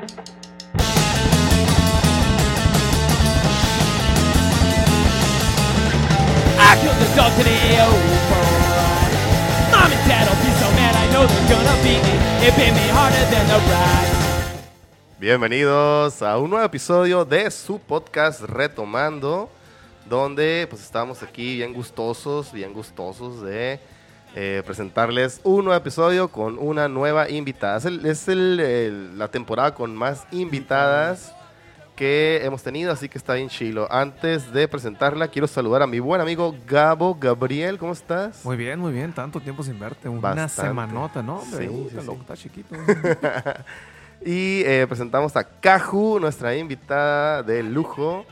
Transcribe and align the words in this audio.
I 0.00 0.04
killed 6.80 6.96
the 6.96 7.04
dog 7.14 7.32
today, 7.36 7.76
be 10.40 10.50
so 10.56 10.68
mad, 10.72 10.96
I 10.96 11.04
know 11.12 11.26
gonna. 11.50 11.76
It 12.42 12.56
me 12.56 12.88
harder 12.88 13.26
than. 13.30 13.44
Bienvenidos 15.18 16.22
a 16.22 16.38
un 16.38 16.48
nuevo 16.48 16.64
episodio 16.64 17.26
de 17.26 17.50
su 17.50 17.78
podcast 17.78 18.40
Retomando, 18.40 19.50
donde 20.08 20.66
pues 20.70 20.80
estamos 20.82 21.22
aquí 21.22 21.56
bien 21.56 21.74
gustosos, 21.74 22.50
bien 22.52 22.72
gustosos 22.72 23.42
de 23.42 23.78
eh, 24.34 24.62
presentarles 24.64 25.40
un 25.44 25.64
nuevo 25.64 25.78
episodio 25.78 26.28
con 26.28 26.58
una 26.58 26.88
nueva 26.88 27.28
invitada. 27.28 27.78
Es, 27.78 27.84
el- 27.84 28.06
es 28.06 28.28
el- 28.28 28.60
el- 28.60 29.18
la 29.18 29.28
temporada 29.28 29.74
con 29.74 29.94
más 29.94 30.26
invitadas 30.30 31.34
que 31.96 32.40
hemos 32.44 32.62
tenido, 32.62 32.92
así 32.92 33.08
que 33.10 33.18
está 33.18 33.34
bien 33.34 33.48
chilo. 33.50 33.86
Antes 33.92 34.52
de 34.54 34.66
presentarla, 34.68 35.28
quiero 35.28 35.46
saludar 35.46 35.82
a 35.82 35.86
mi 35.86 35.98
buen 35.98 36.20
amigo 36.22 36.54
Gabo 36.66 37.14
Gabriel, 37.20 37.76
¿cómo 37.76 37.92
estás? 37.92 38.42
Muy 38.44 38.56
bien, 38.56 38.78
muy 38.80 38.92
bien. 38.92 39.12
Tanto 39.12 39.38
tiempo 39.40 39.62
sin 39.62 39.78
verte. 39.78 40.08
Una 40.08 40.20
Bastante. 40.20 40.62
semanota, 40.70 41.22
¿no? 41.22 41.40
Hombre, 41.40 41.68
Sí, 41.68 41.74
sí, 41.90 41.98
está 41.98 42.00
sí. 42.12 42.18
está 42.20 42.36
chiquito. 42.36 42.74
Y 44.22 44.62
eh, 44.66 44.84
presentamos 44.86 45.34
a 45.36 45.44
Caju, 45.44 46.20
nuestra 46.20 46.54
invitada 46.54 47.42
de 47.42 47.62
lujo. 47.62 48.26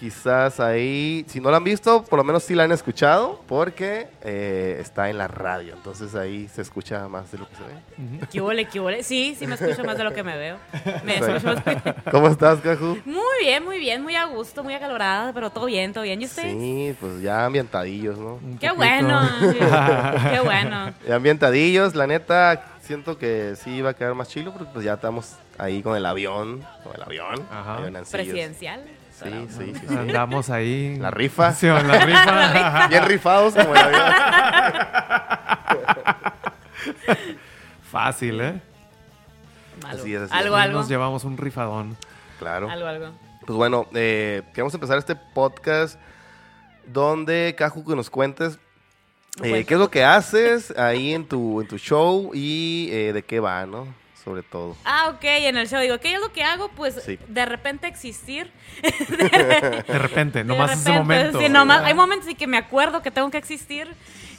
Quizás 0.00 0.60
ahí, 0.60 1.26
si 1.28 1.40
no 1.42 1.50
la 1.50 1.58
han 1.58 1.64
visto, 1.64 2.02
por 2.04 2.16
lo 2.18 2.24
menos 2.24 2.42
sí 2.42 2.54
la 2.54 2.64
han 2.64 2.72
escuchado, 2.72 3.42
porque 3.46 4.08
eh, 4.22 4.78
está 4.80 5.10
en 5.10 5.18
la 5.18 5.28
radio. 5.28 5.74
Entonces 5.74 6.14
ahí 6.14 6.48
se 6.48 6.62
escucha 6.62 7.06
más 7.06 7.30
de 7.30 7.36
lo 7.36 7.46
que 7.46 7.56
se 7.56 7.62
ve. 7.64 8.26
¿Qué 8.32 8.40
huele, 8.40 8.64
qué 8.64 8.80
huele? 8.80 9.02
Sí, 9.02 9.36
sí 9.38 9.46
me 9.46 9.56
escucho 9.56 9.84
más 9.84 9.98
de 9.98 10.04
lo 10.04 10.14
que 10.14 10.22
me 10.22 10.38
veo. 10.38 10.56
Me 11.04 11.18
Sí. 11.18 11.24
escucho 11.30 11.54
más- 11.54 11.94
¿Cómo 12.10 12.28
estás, 12.28 12.60
Caju? 12.60 12.96
Muy 13.04 13.40
bien, 13.42 13.62
muy 13.62 13.78
bien, 13.78 14.02
muy 14.02 14.14
a 14.14 14.24
gusto, 14.24 14.64
muy 14.64 14.72
acalorada, 14.72 15.34
pero 15.34 15.50
todo 15.50 15.66
bien, 15.66 15.92
todo 15.92 16.04
bien. 16.04 16.22
¿Y 16.22 16.24
usted? 16.24 16.50
Sí, 16.50 16.96
pues 16.98 17.20
ya 17.20 17.44
ambientadillos, 17.44 18.16
¿no? 18.16 18.36
Un 18.42 18.56
Qué 18.58 18.68
poquito. 18.68 18.76
bueno, 18.76 19.20
qué 20.32 20.40
bueno. 20.40 20.94
Ya 21.06 21.16
ambientadillos, 21.16 21.94
la 21.94 22.06
neta, 22.06 22.64
siento 22.80 23.18
que 23.18 23.54
sí 23.62 23.68
iba 23.76 23.90
a 23.90 23.94
quedar 23.94 24.14
más 24.14 24.28
chilo, 24.30 24.50
porque 24.54 24.70
pues 24.72 24.82
ya 24.82 24.94
estamos 24.94 25.34
ahí 25.58 25.82
con 25.82 25.94
el 25.94 26.06
avión, 26.06 26.64
con 26.84 26.94
el 26.96 27.02
avión. 27.02 27.46
Presidencial. 28.10 28.80
Sí, 29.22 29.46
sí, 29.48 29.72
sí, 29.74 29.86
sí. 29.88 29.94
Andamos 29.96 30.50
ahí. 30.50 30.96
La 30.98 31.10
rifa. 31.10 31.52
Sí, 31.52 31.66
la 31.66 31.80
rifa. 31.80 32.86
Bien 32.88 33.04
rifados 33.04 33.54
como 33.54 33.74
el 33.74 33.80
avión. 33.80 34.02
Fácil, 37.90 38.40
¿eh? 38.40 38.60
Algo, 39.84 40.02
Así 40.02 40.14
es, 40.14 40.22
así 40.22 40.32
es. 40.32 40.32
algo, 40.32 40.56
algo. 40.56 40.78
Nos 40.78 40.88
llevamos 40.88 41.24
un 41.24 41.36
rifadón. 41.36 41.96
Claro. 42.38 42.70
Algo, 42.70 42.86
algo. 42.86 43.12
Pues 43.46 43.56
bueno, 43.56 43.86
eh, 43.94 44.42
queremos 44.54 44.72
empezar 44.74 44.98
este 44.98 45.16
podcast 45.16 45.98
donde, 46.86 47.54
Caju, 47.56 47.84
que 47.84 47.96
nos 47.96 48.10
cuentes 48.10 48.58
eh, 49.42 49.64
qué 49.64 49.74
es 49.74 49.80
lo 49.80 49.90
que 49.90 50.04
haces 50.04 50.76
ahí 50.76 51.14
en 51.14 51.26
tu, 51.26 51.60
en 51.60 51.68
tu 51.68 51.78
show 51.78 52.30
y 52.34 52.88
eh, 52.90 53.12
de 53.12 53.22
qué 53.22 53.40
va, 53.40 53.64
¿no? 53.66 53.86
Sobre 54.30 54.42
todo. 54.44 54.76
Ah, 54.84 55.08
ok, 55.14 55.24
en 55.24 55.56
el 55.56 55.68
show 55.68 55.80
digo, 55.80 55.98
¿qué 55.98 56.14
es 56.14 56.20
lo 56.20 56.32
que 56.32 56.44
hago? 56.44 56.68
Pues 56.76 56.94
Sí. 57.04 57.18
de 57.26 57.46
repente 57.46 57.88
existir. 57.88 58.52
De 58.80 59.98
repente, 59.98 60.44
nomás 60.44 60.68
de 60.70 60.74
ese 60.74 60.90
repente, 61.00 61.02
momento. 61.02 61.40
sí, 61.40 61.48
nomás- 61.48 61.82
hay 61.84 61.94
momentos 61.94 62.28
en 62.28 62.36
que 62.36 62.46
me 62.46 62.56
acuerdo 62.56 63.02
que 63.02 63.10
tengo 63.10 63.28
que 63.30 63.38
existir. 63.38 63.88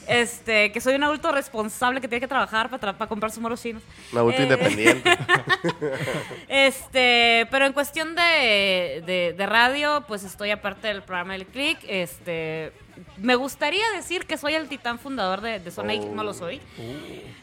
Este, 0.08 0.72
que 0.72 0.80
soy 0.80 0.94
un 0.96 1.04
adulto 1.04 1.30
responsable 1.32 2.00
que 2.00 2.08
tiene 2.08 2.20
que 2.20 2.28
trabajar 2.28 2.68
para, 2.68 2.92
para 2.92 3.08
comprar 3.08 3.30
sus 3.30 3.40
moros 3.40 3.62
chinos. 3.62 3.82
Un 4.12 4.18
adulto 4.18 4.40
Eh, 4.40 4.42
independiente. 4.44 5.16
Este, 6.48 7.46
pero 7.50 7.66
en 7.66 7.72
cuestión 7.72 8.14
de, 8.14 9.02
de- 9.06 9.34
de 9.36 9.46
radio, 9.46 10.04
pues 10.06 10.24
estoy 10.24 10.50
aparte 10.50 10.88
del 10.88 11.02
programa 11.02 11.32
del 11.34 11.46
Click. 11.46 11.78
Este, 11.88 12.72
me 13.16 13.34
gustaría 13.36 13.84
decir 13.96 14.26
que 14.26 14.36
soy 14.36 14.54
el 14.54 14.68
titán 14.68 14.98
fundador 14.98 15.40
de, 15.40 15.60
de 15.60 15.70
Zona 15.70 15.92
Geek, 15.94 16.08
no 16.10 16.24
lo 16.24 16.34
soy. 16.34 16.60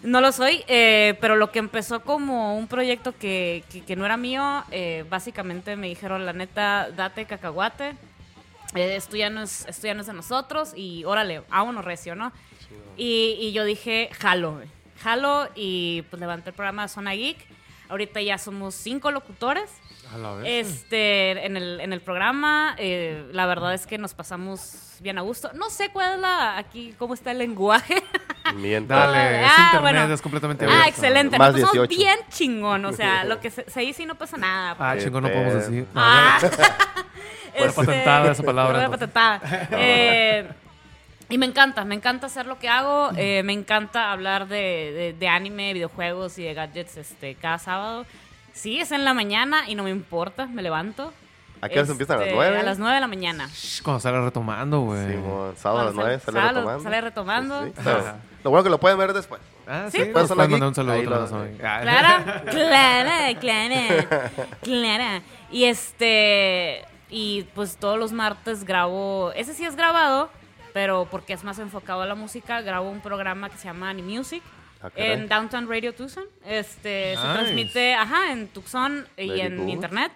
No 0.03 0.21
lo 0.21 0.31
soy, 0.31 0.63
eh, 0.67 1.15
pero 1.21 1.35
lo 1.35 1.51
que 1.51 1.59
empezó 1.59 2.01
como 2.01 2.57
un 2.57 2.67
proyecto 2.67 3.13
que, 3.17 3.63
que- 3.71 3.81
que 3.81 3.95
no 3.95 4.05
era 4.05 4.17
mío, 4.17 4.63
eh, 4.71 5.05
básicamente 5.09 5.75
me 5.75 5.87
dijeron, 5.87 6.25
la 6.25 6.33
neta, 6.33 6.89
date 6.95 7.25
cacahuate. 7.25 7.95
eh, 8.75 8.95
esto, 8.95 9.17
ya 9.17 9.29
no 9.29 9.41
es, 9.41 9.65
esto 9.67 9.87
ya 9.87 9.93
no 9.95 10.01
es 10.01 10.07
de 10.07 10.13
nosotros 10.13 10.73
y 10.75 11.03
órale, 11.05 11.41
vámonos 11.49 11.83
recio, 11.83 12.13
¿no? 12.15 12.31
Y, 12.97 13.37
y 13.39 13.51
yo 13.53 13.63
dije, 13.63 14.09
jalo, 14.19 14.59
jalo 15.01 15.47
y 15.55 16.03
pues 16.09 16.19
levanté 16.19 16.49
el 16.49 16.55
programa 16.55 16.87
Zona 16.87 17.13
Geek. 17.13 17.37
Ahorita 17.89 18.21
ya 18.21 18.37
somos 18.37 18.75
cinco 18.75 19.09
locutores. 19.11 19.69
A 20.13 20.17
la 20.17 20.33
vez. 20.35 20.67
Este, 20.67 21.45
en 21.45 21.57
el, 21.57 21.79
en 21.79 21.93
el 21.93 22.01
programa, 22.01 22.75
eh, 22.77 23.27
la 23.31 23.45
verdad 23.47 23.73
es 23.73 23.87
que 23.87 23.97
nos 23.97 24.13
pasamos 24.13 24.97
bien 25.01 25.17
a 25.17 25.21
gusto. 25.21 25.51
No 25.53 25.69
sé 25.69 25.89
cuál 25.91 26.15
es 26.15 26.19
la, 26.19 26.57
aquí, 26.57 26.93
cómo 26.99 27.13
está 27.15 27.31
el 27.31 27.37
lenguaje. 27.39 28.03
Miento. 28.55 28.93
Dale, 28.93 29.41
es 29.43 29.47
Ah, 29.51 29.71
internet, 29.73 29.81
bueno. 29.81 30.13
es 30.13 30.21
completamente 30.21 30.65
ah, 30.65 30.67
abierto. 30.69 30.89
excelente. 30.89 31.37
Más 31.39 31.53
nos 31.53 31.61
pasamos 31.61 31.87
18. 31.89 31.97
bien 31.97 32.19
chingón. 32.29 32.85
O 32.85 32.93
sea, 32.93 33.23
lo 33.23 33.39
que 33.41 33.49
se, 33.49 33.67
se 33.69 33.79
dice 33.81 34.03
y 34.03 34.05
no 34.05 34.15
pasa 34.15 34.37
nada. 34.37 34.75
Ah, 34.77 34.93
Qué 34.95 35.03
chingón, 35.05 35.23
no 35.23 35.29
podemos 35.29 35.53
pedo. 35.53 35.61
decir. 35.61 35.85
Ah. 35.95 36.39
Fue 37.57 37.71
patentada 37.71 38.31
esa 38.31 38.43
palabra, 38.43 38.89
patentada. 38.89 39.41
Eh, 39.71 40.47
y 41.29 41.37
me 41.37 41.45
encanta, 41.45 41.85
me 41.85 41.95
encanta 41.95 42.25
hacer 42.27 42.45
lo 42.47 42.57
que 42.59 42.67
hago. 42.69 43.11
eh, 43.15 43.43
me 43.43 43.53
encanta 43.53 44.11
hablar 44.11 44.47
de, 44.47 44.55
de- 44.93 45.15
de 45.17 45.27
anime, 45.27 45.73
videojuegos 45.73 46.37
y 46.39 46.43
de 46.43 46.53
gadgets 46.53 46.97
este, 46.97 47.35
cada 47.35 47.57
sábado. 47.59 48.05
Sí, 48.53 48.79
es 48.79 48.91
en 48.91 49.05
la 49.05 49.13
mañana 49.13 49.69
y 49.69 49.75
no 49.75 49.83
me 49.83 49.91
importa, 49.91 50.45
me 50.47 50.61
levanto. 50.61 51.13
¿A 51.61 51.67
qué 51.69 51.77
horas 51.79 51.89
empiezan? 51.89 52.15
¿A 52.15 52.19
las 52.19 52.27
Este, 52.27 52.35
nueve? 52.35 52.57
A 52.59 52.63
las 52.63 52.79
9 52.79 52.95
de 52.95 53.01
la 53.01 53.07
mañana. 53.07 53.49
Shh, 53.53 53.81
Cuando 53.83 53.99
sale 53.99 54.21
retomando, 54.21 54.79
güey. 54.81 55.07
Simón, 55.11 55.53
sábado 55.57 55.81
a 55.81 55.85
las 55.85 55.93
Cuando 55.93 56.01
9 56.11 56.19
sale- 56.19 56.19
sale 56.25 56.39
sábado, 56.39 56.59
retomando. 56.59 56.83
sale 56.83 57.01
retomando. 57.01 57.65
Sí, 57.65 57.71
sí. 57.75 58.19
Lo 58.45 58.49
bueno 58.49 58.63
que 58.63 58.69
lo 58.69 58.77
pueden 58.79 58.97
ver 58.97 59.11
después. 59.13 59.41
Ah, 59.67 59.87
Sí, 59.91 59.97
sí, 59.99 60.09
pues. 60.13 60.33
mandar 60.35 60.63
un 60.63 60.73
saludo 60.73 60.93
ahí 60.93 61.01
otra 61.05 61.15
lo- 61.17 61.21
vez 61.23 61.31
hoy. 61.33 61.49
Ah. 61.61 61.79
Clara, 61.81 62.43
clara, 62.49 63.39
clara, 63.39 64.39
clara. 64.61 65.21
Y 65.51 65.65
este, 65.65 66.85
y 67.09 67.43
pues 67.55 67.75
todos 67.77 67.99
los 67.99 68.11
martes 68.13 68.63
grabo, 68.63 69.31
ese 69.35 69.53
sí 69.53 69.65
es 69.65 69.75
grabado, 69.75 70.29
pero 70.79 71.09
porque 71.11 71.33
es 71.33 71.43
más 71.43 71.59
enfocado 71.59 72.03
a 72.03 72.05
la 72.05 72.15
música, 72.15 72.61
grabo 72.61 72.89
un 72.89 73.01
programa 73.01 73.49
que 73.49 73.57
se 73.57 73.65
llama 73.65 73.89
Animusic. 73.89 74.41
Ah, 74.81 74.89
caray. 74.89 75.11
En 75.11 75.27
Downtown 75.27 75.67
Radio 75.67 75.93
Tucson. 75.93 76.23
Este, 76.47 77.17
se 77.17 77.21
transmite, 77.21 77.93
ajá, 77.95 78.31
en 78.31 78.47
Tucson 78.47 79.05
y 79.17 79.41
en 79.41 79.57
good. 79.57 79.67
internet. 79.67 80.13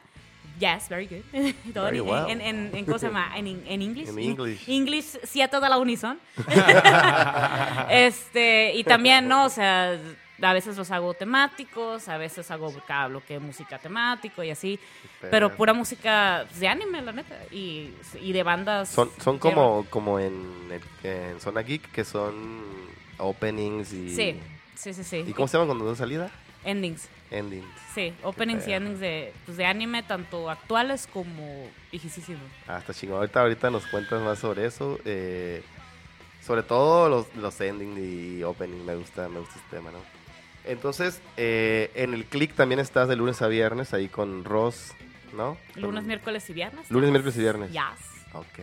Yes, 0.58 0.88
very 0.88 1.08
good. 1.08 1.54
Todo 1.74 1.84
Very 1.84 1.98
en, 1.98 2.08
well. 2.08 2.30
en, 2.30 2.40
en, 2.40 2.72
en- 2.74 2.86
¿cómo 2.86 2.98
se 2.98 3.08
llama? 3.08 3.34
En, 3.36 3.46
en 3.48 3.82
English. 3.82 4.08
En 4.08 4.20
English. 4.20 4.70
English, 4.70 5.20
sí 5.24 5.42
a 5.42 5.50
toda 5.50 5.68
la 5.68 5.78
unison. 5.78 6.18
este, 7.90 8.74
y 8.76 8.86
también, 8.86 9.28
¿no? 9.28 9.44
O 9.44 9.50
sea, 9.50 10.00
a 10.46 10.54
veces 10.54 10.78
los 10.78 10.92
hago 10.92 11.14
temáticos, 11.14 12.08
a 12.10 12.18
veces 12.18 12.50
hago 12.52 12.74
cada 12.88 13.08
bloque 13.08 13.34
de 13.36 13.40
música 13.40 13.78
temático 13.80 14.44
y 14.44 14.50
así. 14.52 14.80
Pero- 15.22 15.32
Pero 15.32 15.56
pura 15.56 15.74
música 15.74 16.46
de 16.60 16.68
anime, 16.68 17.02
la 17.02 17.12
neta. 17.12 17.38
Y, 17.52 17.92
y 18.22 18.32
de 18.34 18.44
bandas. 18.44 18.90
Son, 18.90 19.10
son 19.22 19.40
como, 19.40 19.86
como 19.90 20.20
en, 20.20 20.72
en 21.04 21.40
Zona 21.40 21.62
Geek, 21.62 21.92
que 21.92 22.04
son 22.04 22.62
openings 23.18 23.94
y... 23.94 24.10
Sí, 24.16 24.40
sí, 24.76 24.94
sí, 24.94 25.04
sí. 25.04 25.24
¿Y 25.28 25.34
cómo 25.34 25.48
se 25.48 25.58
llama 25.58 25.68
cuando 25.68 25.86
dan 25.86 25.96
salida? 25.96 26.30
Endings. 26.66 27.10
Endings. 27.30 27.68
Sí, 27.94 28.14
openings 28.24 28.68
y 28.68 28.74
endings 28.74 29.00
de, 29.00 29.34
pues, 29.46 29.58
de 29.58 29.66
anime, 29.66 30.04
tanto 30.04 30.50
actuales 30.50 31.08
como 31.12 31.68
viejísimos. 31.92 32.42
Ah, 32.68 32.78
está 32.80 32.94
chingón. 32.94 33.18
Ahorita, 33.18 33.42
ahorita 33.42 33.70
nos 33.70 33.86
cuentas 33.88 34.22
más 34.22 34.40
sobre 34.40 34.66
eso. 34.66 35.00
eh, 35.06 35.64
sobre 36.46 36.62
todo 36.64 37.08
los, 37.10 37.34
los 37.36 37.60
ending 37.62 37.96
y 38.40 38.44
opening. 38.44 38.84
Me 38.86 38.96
gusta, 38.96 39.30
me 39.30 39.40
gusta 39.40 39.56
este 39.56 39.78
tema, 39.78 39.92
¿no? 39.92 40.00
Entonces, 40.66 41.22
eh, 41.38 41.92
en 41.96 42.14
el 42.14 42.26
click 42.26 42.54
también 42.56 42.80
estás 42.80 43.08
de 43.10 43.16
lunes 43.16 43.42
a 43.42 43.48
viernes 43.48 43.94
ahí 43.94 44.08
con 44.08 44.44
Ross, 44.46 44.94
¿no? 45.34 45.58
Lunes, 45.76 46.00
Con- 46.02 46.08
miércoles 46.08 46.50
y 46.50 46.54
viernes. 46.54 46.90
Lunes, 46.90 47.10
miércoles 47.12 47.36
y 47.38 47.40
viernes. 47.40 47.72
Yes. 47.72 47.82
Ok. 48.34 48.60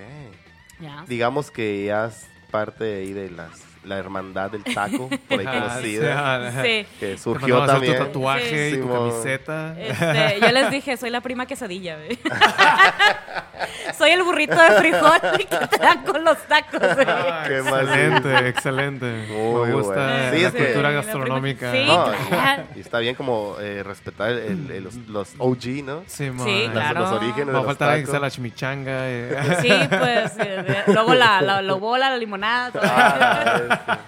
Yes. 0.81 1.09
Digamos 1.09 1.51
que 1.51 1.85
ya 1.87 2.07
es 2.07 2.27
parte 2.51 2.97
ahí 2.97 3.13
de 3.13 3.31
las, 3.31 3.51
la 3.85 3.99
hermandad 3.99 4.51
del 4.51 4.65
taco, 4.65 5.09
por 5.29 5.39
ahí 5.41 5.47
Ah, 5.47 5.69
conocida. 5.69 6.63
Sí. 6.65 6.87
Que 6.99 7.19
surgió 7.19 7.65
también. 7.67 7.99
tu 7.99 8.05
tatuaje 8.07 8.71
y 8.71 8.79
tu 8.81 8.89
camiseta. 8.89 9.77
Este, 9.79 10.41
yo 10.41 10.53
les 10.53 10.71
dije, 10.71 10.97
soy 10.97 11.11
la 11.11 11.21
prima 11.21 11.45
quesadilla. 11.47 11.99
soy 13.99 14.11
el 14.11 14.23
burrito 14.23 14.55
de 14.61 14.71
frijol 14.79 15.21
que 15.39 15.45
te 15.67 15.79
dan 15.79 16.05
con 16.05 16.25
los 16.25 16.39
tacos, 16.47 16.81
güey. 16.81 17.07
Ah, 17.09 17.45
Qué 17.47 17.59
excelente, 17.59 18.49
excelente. 18.49 19.27
Muy 19.31 19.69
Me 19.69 19.75
gusta 19.75 19.95
bueno. 19.95 20.31
Sí, 20.37 20.43
la 20.43 20.49
es 20.49 20.55
que- 20.55 20.65
cultura 20.65 20.91
gastronómica. 20.91 21.73
No, 21.87 22.13
claro. 22.29 22.63
y 22.77 22.81
está 22.81 22.99
bien 22.99 23.15
como 23.15 23.57
eh, 23.61 23.83
respetar 23.83 24.31
el- 24.31 24.71
el- 24.71 24.85
los, 24.85 24.95
los 25.09 25.35
OG, 25.39 25.85
¿no? 25.85 26.03
Sí, 26.07 26.31
man. 26.31 26.47
Sí, 26.47 26.63
Las- 26.67 26.73
claro. 26.73 27.01
Los 27.01 27.13
orígenes 27.13 27.49
Va 27.49 27.51
a 27.51 27.63
los 27.63 27.67
faltar 27.67 27.89
alguien 27.91 28.07
que 28.07 28.11
sea 28.11 28.21
tacos. 28.21 28.33
la 28.33 28.37
chimichanga. 28.37 28.93
eh. 29.09 29.57
Sí, 29.61 29.73
pues, 29.89 30.33
eh, 30.39 30.83
luego 30.89 31.15
la, 31.15 31.41
la, 31.43 31.63
la 31.63 31.75
bola, 31.75 32.11
la 32.11 32.17
limonada, 32.17 32.71
todo. 32.71 32.83
Ah, 32.85 33.99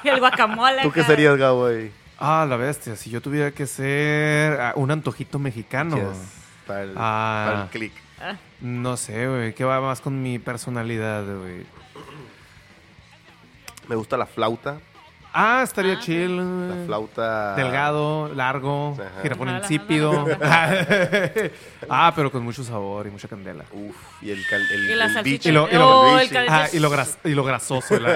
el 0.04 0.18
guacamole. 0.20 0.82
¿Tú 0.82 0.92
qué 0.92 1.00
acá. 1.00 1.08
serías, 1.10 1.36
Gabo? 1.36 1.66
ahí? 1.66 1.92
Ah, 2.18 2.46
la 2.48 2.56
bestia. 2.56 2.96
Si 2.96 3.08
yo 3.10 3.20
tuviera 3.20 3.50
que 3.50 3.66
ser 3.66 4.60
ah, 4.60 4.72
un 4.76 4.90
antojito 4.90 5.38
mexicano. 5.38 5.96
Yes, 5.96 6.18
Para 6.66 6.82
el, 6.82 6.94
Ah. 6.96 7.44
para 7.50 7.62
el 7.62 7.68
click. 7.68 7.92
No 8.60 8.96
sé, 8.96 9.26
güey. 9.28 9.54
¿Qué 9.54 9.64
va 9.64 9.80
más 9.80 10.00
con 10.00 10.22
mi 10.22 10.38
personalidad, 10.38 11.24
güey? 11.24 11.64
Me 13.88 13.96
gusta 13.96 14.16
la 14.16 14.26
flauta. 14.26 14.80
Ah, 15.32 15.60
estaría 15.62 15.94
Ah, 15.94 16.00
chill. 16.00 16.36
La 16.68 16.84
flauta. 16.86 17.54
Delgado, 17.54 18.32
largo, 18.34 18.96
Ajá. 18.98 19.22
girafón 19.22 19.48
Ajá, 19.48 19.58
insípido. 19.58 20.26
ah, 21.88 22.12
pero 22.16 22.30
con 22.32 22.42
mucho 22.42 22.64
sabor 22.64 23.06
y 23.06 23.10
mucha 23.10 23.28
candela. 23.28 23.64
Uf, 23.72 23.94
y 24.22 24.30
el, 24.30 24.44
cal, 24.46 24.60
el, 24.70 24.90
Y 24.90 24.94
la 24.94 25.04
el 25.06 25.12
salchicha. 25.12 25.22
biche. 25.22 25.48
Y 25.50 25.52
lo- 25.52 25.68
y 25.70 25.74
lo- 25.74 26.00
Oh, 26.00 26.18
el 26.18 26.36
Ah, 26.48 26.68
y 26.72 26.78
lo, 26.78 26.90
gras- 26.90 27.18
y 27.24 27.30
lo 27.30 27.44
grasoso. 27.44 27.98
la- 27.98 28.10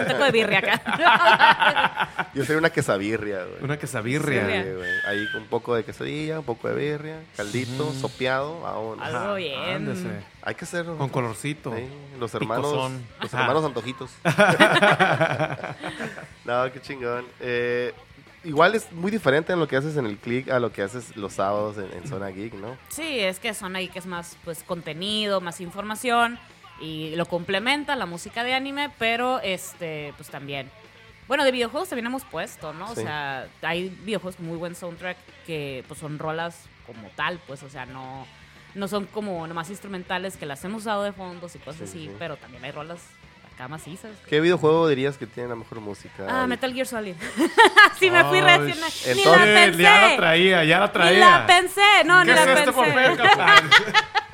Un 0.00 0.06
taco 0.06 0.24
de 0.24 0.30
birria 0.32 0.58
acá. 0.58 2.08
Yo 2.34 2.44
soy 2.44 2.56
una 2.56 2.70
quesabirria, 2.70 3.44
güey. 3.44 3.62
Una 3.64 3.78
quesabirria. 3.78 4.42
Birria. 4.44 4.62
Sí, 4.64 4.68
güey. 4.76 4.90
Ahí 5.08 5.26
con 5.32 5.42
un 5.42 5.48
poco 5.48 5.74
de 5.74 5.84
quesadilla, 5.84 6.40
un 6.40 6.44
poco 6.44 6.68
de 6.68 6.74
birria, 6.74 7.20
caldito, 7.36 7.92
sopeado. 7.94 8.60
vámonos. 8.60 9.06
Algo 9.06 9.34
bien. 9.36 9.58
Ándese. 9.88 10.08
Hay 10.42 10.54
que 10.54 10.64
hacerlo. 10.64 10.96
Con 10.96 11.08
colorcito. 11.08 11.74
Sí, 11.74 11.84
los 12.18 12.34
hermanos. 12.34 12.66
Picosón. 12.66 13.06
Los 13.20 13.34
Ajá. 13.34 13.42
hermanos 13.42 13.64
antojitos. 13.64 14.10
no, 16.44 16.72
qué 16.72 16.80
chingón. 16.80 17.26
Eh, 17.40 17.94
igual 18.44 18.74
es 18.74 18.90
muy 18.92 19.10
diferente 19.10 19.52
en 19.52 19.60
lo 19.60 19.68
que 19.68 19.76
haces 19.76 19.96
en 19.96 20.06
el 20.06 20.16
click 20.16 20.50
a 20.50 20.58
lo 20.58 20.72
que 20.72 20.82
haces 20.82 21.16
los 21.16 21.34
sábados 21.34 21.76
en, 21.78 21.92
en 21.92 22.08
Zona 22.08 22.28
Geek, 22.28 22.54
¿no? 22.54 22.76
Sí, 22.88 23.20
es 23.20 23.38
que 23.38 23.52
ahí 23.74 23.88
que 23.88 23.98
es 23.98 24.06
más 24.06 24.36
pues 24.44 24.62
contenido, 24.62 25.40
más 25.40 25.60
información 25.60 26.38
y 26.80 27.14
lo 27.16 27.26
complementa 27.26 27.94
la 27.96 28.06
música 28.06 28.42
de 28.42 28.54
anime, 28.54 28.90
pero 28.98 29.40
este 29.40 30.14
pues 30.16 30.30
también. 30.30 30.70
Bueno, 31.28 31.44
de 31.44 31.52
videojuegos 31.52 31.88
también 31.88 32.06
hemos 32.06 32.24
puesto, 32.24 32.72
¿no? 32.72 32.90
O 32.90 32.94
sea, 32.96 33.46
hay 33.62 33.88
videojuegos 33.88 34.34
con 34.34 34.46
muy 34.46 34.56
buen 34.56 34.74
soundtrack 34.74 35.16
que 35.46 35.84
pues 35.86 36.00
son 36.00 36.18
rolas 36.18 36.64
como 36.86 37.08
tal, 37.10 37.38
pues, 37.46 37.62
o 37.62 37.68
sea, 37.68 37.86
no 37.86 38.26
no 38.74 38.88
son 38.88 39.06
como 39.06 39.46
nomás 39.46 39.70
instrumentales 39.70 40.36
que 40.36 40.46
las 40.46 40.64
hemos 40.64 40.82
usado 40.82 41.02
de 41.02 41.12
fondos 41.12 41.54
y 41.54 41.58
cosas 41.58 41.88
Sí, 41.90 41.98
así, 41.98 42.06
sí. 42.08 42.16
pero 42.18 42.36
también 42.36 42.64
hay 42.64 42.70
rolas 42.70 43.00
acá 43.54 43.68
macizas. 43.68 44.12
¿Qué 44.28 44.40
videojuego 44.40 44.88
dirías 44.88 45.18
que 45.18 45.26
tiene 45.26 45.48
la 45.50 45.54
mejor 45.56 45.80
música? 45.80 46.26
Ah, 46.28 46.46
Metal 46.46 46.72
Gear 46.72 46.86
Solid. 46.86 47.14
sí, 47.98 48.10
me 48.10 48.24
fui 48.24 48.40
recién. 48.40 48.78
Ni 49.16 49.22
entonces- 49.22 49.26
la 49.54 49.60
pensé. 49.66 49.82
Ya 49.82 50.00
la 50.08 50.16
traía, 50.16 50.64
ya 50.64 50.78
la 50.80 50.86
Ni 50.86 50.92
traía. 50.92 51.30
la 51.30 51.46
pensé, 51.46 51.80
no, 52.06 52.20
ni 52.24 52.30
¿Qué 52.30 52.34
la 52.34 52.42
es 52.42 52.46
pensé. 52.46 52.70
este? 52.70 53.22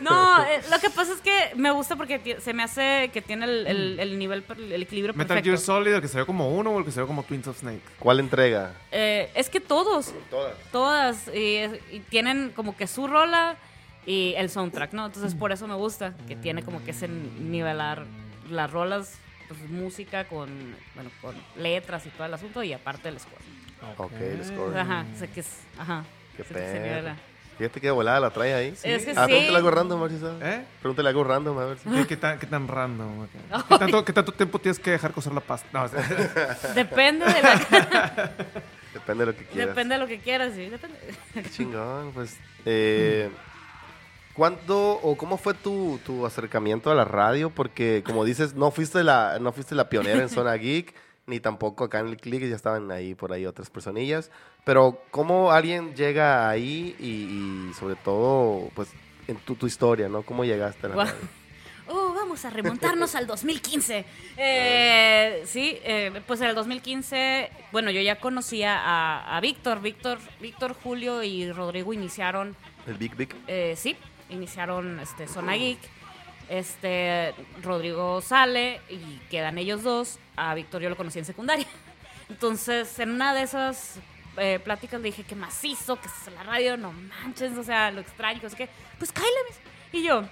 No, 0.00 0.44
eh, 0.44 0.60
lo 0.70 0.78
que 0.78 0.90
pasa 0.90 1.12
es 1.14 1.20
que 1.20 1.52
me 1.56 1.70
gusta 1.70 1.96
porque 1.96 2.38
se 2.40 2.52
me 2.52 2.62
hace 2.62 3.10
que 3.12 3.22
tiene 3.22 3.46
el, 3.46 3.66
el- 3.66 4.00
el 4.00 4.18
nivel, 4.18 4.44
el 4.58 4.82
equilibrio 4.82 5.14
Metal 5.14 5.28
perfecto. 5.28 5.50
Gear 5.50 5.58
Solid, 5.58 5.94
el 5.94 6.00
que 6.00 6.08
se 6.08 6.18
ve 6.18 6.26
como 6.26 6.50
uno 6.50 6.70
o 6.70 6.78
el 6.78 6.84
que 6.84 6.90
se 6.92 7.00
ve 7.00 7.06
como 7.06 7.22
Twins 7.22 7.46
of 7.48 7.58
Snake. 7.58 7.80
¿Cuál 7.98 8.20
entrega? 8.20 8.72
Eh, 8.92 9.30
es 9.34 9.48
que 9.48 9.60
todos, 9.60 10.12
Todas. 10.30 10.54
todas, 10.70 11.28
y, 11.34 12.00
tienen 12.10 12.50
como 12.54 12.76
que 12.76 12.86
su 12.86 13.06
rola 13.06 13.56
y 14.06 14.34
el 14.36 14.50
soundtrack, 14.50 14.92
¿no? 14.92 15.06
Entonces 15.06 15.34
por 15.34 15.50
eso 15.52 15.66
me 15.66 15.74
gusta, 15.74 16.14
que 16.28 16.36
tiene 16.36 16.62
como 16.62 16.84
que 16.84 16.90
ese 16.90 17.08
nivelar 17.08 18.04
las 18.50 18.70
rolas, 18.70 19.18
pues 19.48 19.60
música 19.70 20.24
con, 20.24 20.48
bueno, 20.94 21.10
con 21.22 21.34
letras 21.56 22.04
y 22.06 22.10
todo 22.10 22.26
el 22.26 22.34
asunto 22.34 22.62
y 22.62 22.72
aparte 22.74 23.08
el 23.08 23.18
score. 23.18 23.40
Ok, 23.96 24.12
el 24.20 24.44
score. 24.44 24.76
Ajá, 24.78 25.04
sé 25.18 25.28
que 25.28 25.40
es, 25.40 25.60
ajá. 25.78 26.04
Qué 26.36 26.44
Fíjate 27.58 27.80
que 27.80 27.90
volada 27.90 28.20
la 28.20 28.30
trae 28.30 28.52
ahí. 28.54 28.74
Es 28.82 29.04
que 29.04 29.12
ah, 29.16 29.26
sí. 29.26 29.30
pregúntale 29.30 29.56
algo 29.56 29.70
random, 29.70 30.00
a 30.00 30.02
ver 30.02 30.12
si 30.12 30.18
sabe. 30.18 30.50
¿Eh? 30.54 30.64
Pregúntale 30.80 31.08
algo 31.08 31.24
random, 31.24 31.58
a 31.58 31.64
ver 31.66 31.78
si. 31.78 31.88
¿Qué, 31.88 32.06
qué 32.06 32.16
tan, 32.16 32.38
qué 32.38 32.46
tan 32.46 32.66
random? 32.66 33.20
ok. 33.20 33.28
¿Qué, 33.68 33.78
tanto, 33.78 34.04
qué 34.04 34.12
tanto 34.12 34.32
tiempo 34.32 34.58
tienes 34.58 34.78
que 34.78 34.90
dejar 34.90 35.12
cocer 35.12 35.32
la 35.32 35.40
pasta? 35.40 35.68
No, 35.72 35.84
o 35.84 35.88
sea, 35.88 36.02
Depende 36.74 37.24
de 37.26 37.42
la, 37.42 38.32
Depende 38.92 39.24
de 39.24 39.32
lo 39.32 39.36
que 39.38 39.44
quieras. 39.44 39.68
depende 39.68 39.94
de 39.94 40.00
lo 40.00 40.06
que 40.06 40.18
quieras, 40.18 40.52
sí, 40.54 40.68
depende. 40.68 40.98
Qué 41.32 41.50
chingón, 41.50 42.12
pues. 42.12 42.36
Eh, 42.64 43.30
¿Cuándo 44.34 44.98
o 45.00 45.16
cómo 45.16 45.36
fue 45.36 45.54
tu, 45.54 46.00
tu 46.04 46.26
acercamiento 46.26 46.90
a 46.90 46.94
la 46.96 47.04
radio? 47.04 47.50
Porque, 47.50 48.02
como 48.04 48.24
dices, 48.24 48.54
no 48.54 48.72
fuiste 48.72 49.04
la, 49.04 49.38
no 49.40 49.52
fuiste 49.52 49.76
la 49.76 49.88
pionera 49.88 50.22
en 50.22 50.28
Zona 50.28 50.54
Geek, 50.54 50.92
ni 51.26 51.40
tampoco 51.40 51.84
acá 51.84 52.00
en 52.00 52.08
el 52.08 52.16
Click, 52.16 52.42
ya 52.42 52.54
estaban 52.56 52.90
ahí 52.90 53.14
por 53.14 53.32
ahí 53.32 53.46
otras 53.46 53.70
personillas. 53.70 54.30
Pero, 54.64 55.00
¿cómo 55.10 55.52
alguien 55.52 55.94
llega 55.94 56.48
ahí 56.48 56.94
y, 56.98 57.70
y 57.70 57.74
sobre 57.74 57.96
todo, 57.96 58.68
pues, 58.74 58.88
en 59.26 59.36
tu, 59.36 59.54
tu 59.54 59.66
historia, 59.66 60.08
¿no? 60.08 60.22
¿Cómo 60.22 60.44
llegaste 60.44 60.86
a 60.86 60.90
la 60.90 60.96
radio? 60.96 61.14
Oh, 61.86 62.14
vamos 62.14 62.42
a 62.46 62.48
remontarnos 62.50 63.14
al 63.14 63.26
2015. 63.26 64.06
Eh, 64.38 65.42
sí, 65.44 65.78
eh, 65.84 66.22
pues 66.26 66.40
en 66.40 66.46
el 66.46 66.54
2015, 66.54 67.50
bueno, 67.72 67.90
yo 67.90 68.00
ya 68.00 68.18
conocía 68.20 68.78
a, 68.78 69.36
a 69.36 69.40
Víctor. 69.42 69.82
Víctor, 69.82 70.18
Víctor, 70.40 70.72
Julio 70.82 71.22
y 71.22 71.52
Rodrigo 71.52 71.92
iniciaron, 71.92 72.56
El 72.86 72.94
Big 72.94 73.14
Big. 73.16 73.36
eh, 73.46 73.74
sí, 73.76 73.96
iniciaron 74.30 74.98
este, 74.98 75.28
Zona 75.28 75.56
Geek. 75.56 75.78
Este, 76.48 77.34
Rodrigo 77.62 78.20
sale 78.20 78.80
y 78.88 79.18
quedan 79.30 79.58
ellos 79.58 79.82
dos. 79.82 80.18
A 80.36 80.54
Víctor 80.54 80.82
yo 80.82 80.90
lo 80.90 80.96
conocí 80.96 81.18
en 81.18 81.24
secundaria. 81.24 81.66
Entonces, 82.28 82.98
en 82.98 83.10
una 83.10 83.34
de 83.34 83.42
esas 83.42 83.98
eh, 84.36 84.60
pláticas 84.62 85.00
le 85.00 85.06
dije 85.06 85.22
que 85.24 85.34
macizo, 85.34 85.96
que 85.96 86.08
es 86.08 86.34
la 86.34 86.42
radio, 86.42 86.76
no 86.76 86.92
manches, 86.92 87.56
o 87.56 87.62
sea, 87.62 87.90
lo 87.90 88.00
extraño, 88.00 88.40
que 88.40 88.50
sé 88.50 88.56
qué. 88.56 88.68
Pues 88.98 89.12
cállate. 89.12 89.54
Y 89.92 90.02
yo, 90.02 90.24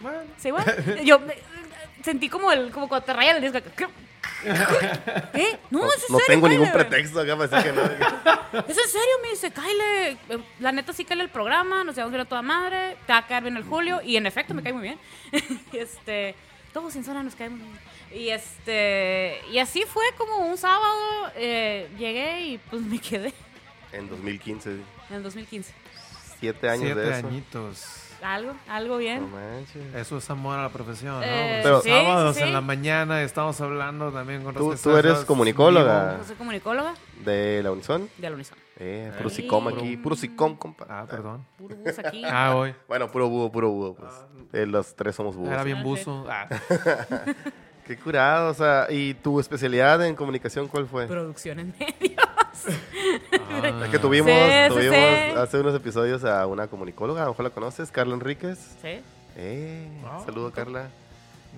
bueno. 0.00 0.20
¿Sí, 0.36 0.48
igual? 0.48 0.64
Yo 1.04 1.20
sentí 2.02 2.28
como 2.28 2.52
el 2.52 2.70
como 2.70 2.88
cuando 2.88 3.06
te 3.06 3.12
rayan 3.12 3.42
el 3.42 3.52
disco. 3.52 3.70
¿Qué? 4.42 4.50
¿Qué? 5.32 5.58
No, 5.70 5.80
No, 5.80 5.86
es 5.92 5.96
en 6.08 6.12
no 6.12 6.18
serio. 6.18 6.24
tengo 6.26 6.48
ningún 6.48 6.70
pretexto 6.72 7.20
acá 7.20 7.36
para 7.36 7.48
decir 7.48 7.72
que 7.72 7.76
no. 7.80 7.82
Es 8.68 8.78
en 8.78 8.88
serio, 8.88 9.14
me 9.22 9.30
dice, 9.30 9.50
Kyle. 9.50 9.80
eh, 9.80 10.16
La 10.60 10.70
neta 10.72 10.92
sí 10.92 11.04
cae 11.04 11.20
el 11.20 11.28
programa, 11.28 11.82
nos 11.84 11.94
llevamos 11.96 12.12
bien 12.12 12.20
a 12.22 12.28
toda 12.28 12.42
madre. 12.42 12.96
Te 13.06 13.12
va 13.12 13.18
a 13.18 13.26
caer 13.26 13.42
bien 13.44 13.56
el 13.56 13.64
Julio. 13.64 14.00
Y 14.04 14.16
en 14.16 14.26
efecto, 14.26 14.54
me 14.54 14.62
cae 14.62 14.72
muy 14.72 14.82
bien. 14.82 14.98
este, 15.72 16.34
todos 16.72 16.94
en 16.96 17.04
zona 17.04 17.22
nos 17.22 17.34
caemos 17.34 17.58
bien. 17.60 17.78
Y 18.12 18.28
este, 18.30 19.40
y 19.50 19.58
así 19.58 19.82
fue 19.86 20.04
como 20.16 20.36
un 20.46 20.56
sábado. 20.56 21.32
eh, 21.34 21.88
llegué 21.98 22.42
y 22.42 22.58
pues 22.58 22.80
me 22.82 23.00
quedé 23.00 23.32
En 23.92 24.08
2015, 24.08 24.70
en 24.70 24.84
el 25.16 25.22
2015. 25.24 25.72
siete 26.38 26.68
años 26.68 26.84
Siete 26.84 27.00
de 27.00 27.18
eso. 27.18 27.26
añitos. 27.26 27.86
Algo, 28.24 28.52
algo 28.68 28.94
No 28.94 28.98
bien. 28.98 29.30
manches. 29.30 29.94
Eso 29.94 30.16
es 30.16 30.30
amor 30.30 30.58
a 30.58 30.62
la 30.62 30.68
profesión, 30.70 31.16
¿no? 31.20 31.22
Eh, 31.22 31.60
Pero- 31.62 31.82
sí, 31.82 31.90
sábados 31.90 32.34
sí, 32.36 32.40
sí. 32.42 32.48
en 32.48 32.54
la 32.54 32.60
mañana 32.62 33.22
estamos 33.22 33.60
hablando 33.60 34.10
también 34.12 34.42
con 34.42 34.54
Tú- 34.54 34.74
tú 34.82 34.96
eres 34.96 35.18
comunicóloga. 35.26 36.16
Yo 36.18 36.24
soy 36.24 36.36
comunicóloga 36.36 36.94
De 37.24 37.60
la 37.62 37.70
Unison. 37.70 38.08
de 38.16 38.30
la 38.30 38.34
Unison. 38.34 38.56
Eh, 38.76 39.12
puro 39.18 39.28
Ay. 39.28 39.34
sicom 39.36 39.68
aquí, 39.68 39.96
puro 39.98 40.16
sicom, 40.16 40.56
compa. 40.56 40.86
Ah, 40.88 41.06
perdón. 41.08 41.44
Puro 41.58 41.76
bus 41.76 41.98
aquí. 41.98 42.22
Ah, 42.26 42.56
hoy. 42.56 42.74
Bueno, 42.88 43.08
puro 43.10 43.28
búho, 43.28 43.52
puro 43.52 43.70
búho, 43.70 43.94
pues. 43.94 44.12
Eh, 44.52 44.66
los 44.66 44.96
tres 44.96 45.14
somos 45.14 45.36
búhos. 45.36 45.50
Era 45.52 45.62
bien 45.62 45.76
Ah, 45.78 45.82
sí. 45.82 45.86
buzo. 45.88 46.26
Ah. 46.28 46.48
Qué 47.86 47.96
curado, 47.98 48.50
o 48.50 48.54
sea, 48.54 48.86
¿y 48.90 49.14
tu 49.14 49.38
especialidad 49.40 50.04
en 50.06 50.14
comunicación 50.16 50.68
cuál 50.68 50.86
fue? 50.86 51.06
Producción 51.06 51.58
en 51.60 51.74
medios. 51.78 52.18
Ah. 52.18 53.82
Es 53.84 53.90
que 53.90 53.98
tuvimos, 53.98 54.30
Sí, 54.30 54.38
sí, 54.68 54.74
tuvimos 54.74 54.96
sí. 54.96 55.38
hace 55.38 55.60
unos 55.60 55.74
episodios 55.74 56.24
a 56.24 56.46
una 56.46 56.66
comunicóloga, 56.66 57.22
a 57.22 57.24
lo 57.26 57.32
mejor 57.32 57.44
la 57.44 57.50
conoces, 57.50 57.90
Carla 57.90 58.14
Enríquez. 58.14 58.58
Sí. 58.80 59.00
Eh, 59.36 59.88
saludo 60.24 60.50
Carla. 60.50 60.88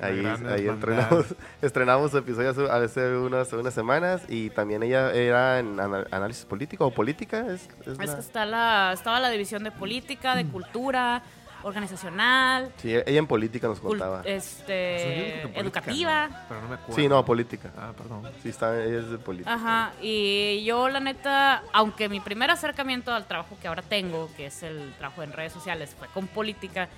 Ahí, 0.00 0.18
ahí 0.18 0.26
hermandad. 0.26 0.58
estrenamos, 0.58 1.26
estrenamos 1.62 2.10
su 2.10 2.18
episodio 2.18 2.50
hace, 2.70 3.16
unas, 3.16 3.50
unas 3.54 3.72
semanas 3.72 4.22
y 4.28 4.50
también 4.50 4.82
ella 4.82 5.10
era 5.12 5.58
en 5.58 5.78
análisis 5.80 6.44
político 6.44 6.86
o 6.86 6.90
política. 6.90 7.46
Es, 7.48 7.68
es 7.86 7.98
Es 7.98 7.98
la- 7.98 8.18
está 8.18 8.44
la, 8.44 8.90
estaba 8.92 9.20
la 9.20 9.30
división 9.30 9.62
de 9.64 9.70
política, 9.70 10.34
de 10.34 10.44
cultura, 10.46 11.22
organizacional, 11.66 12.70
Sí, 12.80 12.94
ella 12.94 13.18
en 13.18 13.26
política 13.26 13.66
nos 13.68 13.80
contaba. 13.80 14.22
Este, 14.24 15.40
política, 15.42 15.60
educativa. 15.60 16.28
no, 16.28 16.36
pero 16.48 16.62
no 16.62 16.68
me 16.68 16.74
acuerdo. 16.76 16.94
Sí, 16.96 17.08
no, 17.08 17.24
política. 17.24 17.70
Ah, 17.76 17.92
perdón. 17.96 18.22
Sí, 18.42 18.48
está, 18.48 18.82
ella 18.82 18.98
es 19.00 19.10
de 19.10 19.18
política. 19.18 19.52
Ajá, 19.54 19.92
y 20.00 20.64
yo 20.64 20.88
la 20.88 21.00
neta, 21.00 21.62
aunque 21.72 22.08
mi 22.08 22.20
primer 22.20 22.50
acercamiento 22.50 23.12
al 23.12 23.26
trabajo 23.26 23.56
que 23.60 23.68
ahora 23.68 23.82
tengo, 23.82 24.30
que 24.36 24.46
es 24.46 24.62
el 24.62 24.94
trabajo 24.98 25.22
en 25.22 25.32
redes 25.32 25.52
sociales, 25.52 25.94
fue 25.98 26.08
con 26.08 26.26
política, 26.28 26.88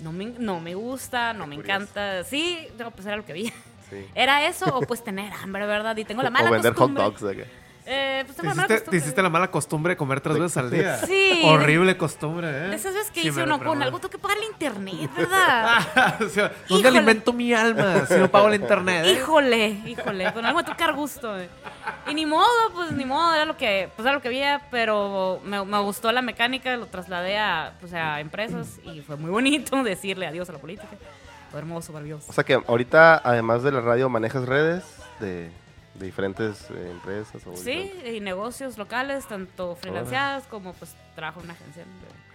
no 0.00 0.12
me, 0.12 0.26
no 0.26 0.60
me 0.60 0.74
gusta, 0.74 1.32
no 1.32 1.46
me 1.46 1.56
curioso. 1.56 1.74
encanta. 1.82 2.24
Sí, 2.24 2.68
no, 2.78 2.90
pues 2.90 3.06
era 3.06 3.16
lo 3.16 3.24
que 3.24 3.32
vi. 3.32 3.52
Sí. 3.90 4.06
Era 4.14 4.46
eso 4.46 4.64
o 4.74 4.80
pues 4.80 5.04
tener 5.04 5.30
hambre, 5.34 5.66
¿verdad? 5.66 5.94
Y 5.98 6.04
tengo 6.06 6.22
la 6.22 6.30
mala 6.36 6.48
o 6.48 6.52
vender 6.52 6.72
hot 6.72 6.78
costumbre. 6.94 7.02
dogs. 7.04 7.22
acá. 7.24 7.50
Eh, 7.84 8.22
pues 8.24 8.36
Te 8.36 8.42
tengo 8.42 8.54
la 8.54 8.62
mala 8.62 8.74
hiciste, 8.74 8.90
te 8.90 8.96
hiciste 8.96 9.22
la 9.22 9.28
mala 9.28 9.50
costumbre 9.50 9.92
de 9.94 9.96
comer 9.96 10.20
tres 10.20 10.38
veces 10.38 10.56
al 10.56 10.70
día. 10.70 10.98
Sí. 10.98 11.42
Horrible 11.44 11.96
costumbre, 11.96 12.48
¿eh? 12.48 12.74
Esas 12.74 12.94
veces 12.94 13.10
que 13.10 13.22
Sí, 13.22 13.30
me 13.32 13.42
uno, 13.42 13.58
con 13.58 13.82
algo 13.82 13.98
tengo 13.98 14.10
que 14.10 14.18
pagar 14.18 14.38
el 14.38 14.44
internet, 14.44 15.10
¿verdad? 15.16 15.78
o 16.24 16.28
sea, 16.28 16.52
¿Dónde 16.68 16.88
Híjole. 16.88 16.98
alimento 16.98 17.32
mi 17.32 17.52
alma 17.52 18.06
si 18.06 18.14
no 18.14 18.30
pago 18.30 18.48
el 18.48 18.54
internet? 18.60 19.04
eh? 19.06 19.12
híjole, 19.12 19.68
híjole, 19.84 20.32
con 20.32 20.44
algo 20.46 20.60
me 20.60 20.64
tocar 20.64 20.94
gusto. 20.94 21.38
eh. 21.40 21.48
Y 22.08 22.14
ni 22.14 22.24
modo, 22.24 22.46
pues 22.72 22.92
ni 22.92 23.04
modo, 23.04 23.34
era 23.34 23.44
lo 23.44 23.56
que, 23.56 23.90
pues 23.96 24.06
era 24.06 24.14
lo 24.14 24.22
que 24.22 24.28
había, 24.28 24.62
pero 24.70 25.40
me, 25.44 25.64
me 25.64 25.80
gustó 25.80 26.12
la 26.12 26.22
mecánica, 26.22 26.76
lo 26.76 26.86
trasladé 26.86 27.38
a, 27.38 27.72
pues, 27.80 27.92
a 27.94 28.20
empresas 28.20 28.78
y 28.84 29.00
fue 29.00 29.16
muy 29.16 29.30
bonito 29.30 29.82
decirle 29.82 30.26
adiós 30.28 30.48
a 30.48 30.52
la 30.52 30.58
política. 30.58 30.88
Fue 31.50 31.58
hermoso, 31.58 31.92
maravilloso. 31.92 32.26
O 32.30 32.32
sea 32.32 32.44
que 32.44 32.54
ahorita, 32.54 33.20
además 33.24 33.62
de 33.64 33.72
la 33.72 33.80
radio, 33.80 34.08
manejas 34.08 34.46
redes 34.46 34.84
de... 35.20 35.50
de 35.94 36.06
diferentes 36.06 36.70
eh, 36.70 36.90
empresas. 36.90 37.46
O 37.46 37.56
Sí, 37.56 37.70
diferentes- 37.72 38.14
y 38.16 38.20
negocios 38.20 38.78
locales, 38.78 39.26
tanto 39.26 39.76
freelanceadas 39.76 40.44
como 40.44 40.72
pues 40.74 40.94
trabajo 41.14 41.40
en 41.40 41.44
una 41.46 41.54
agencia. 41.54 41.84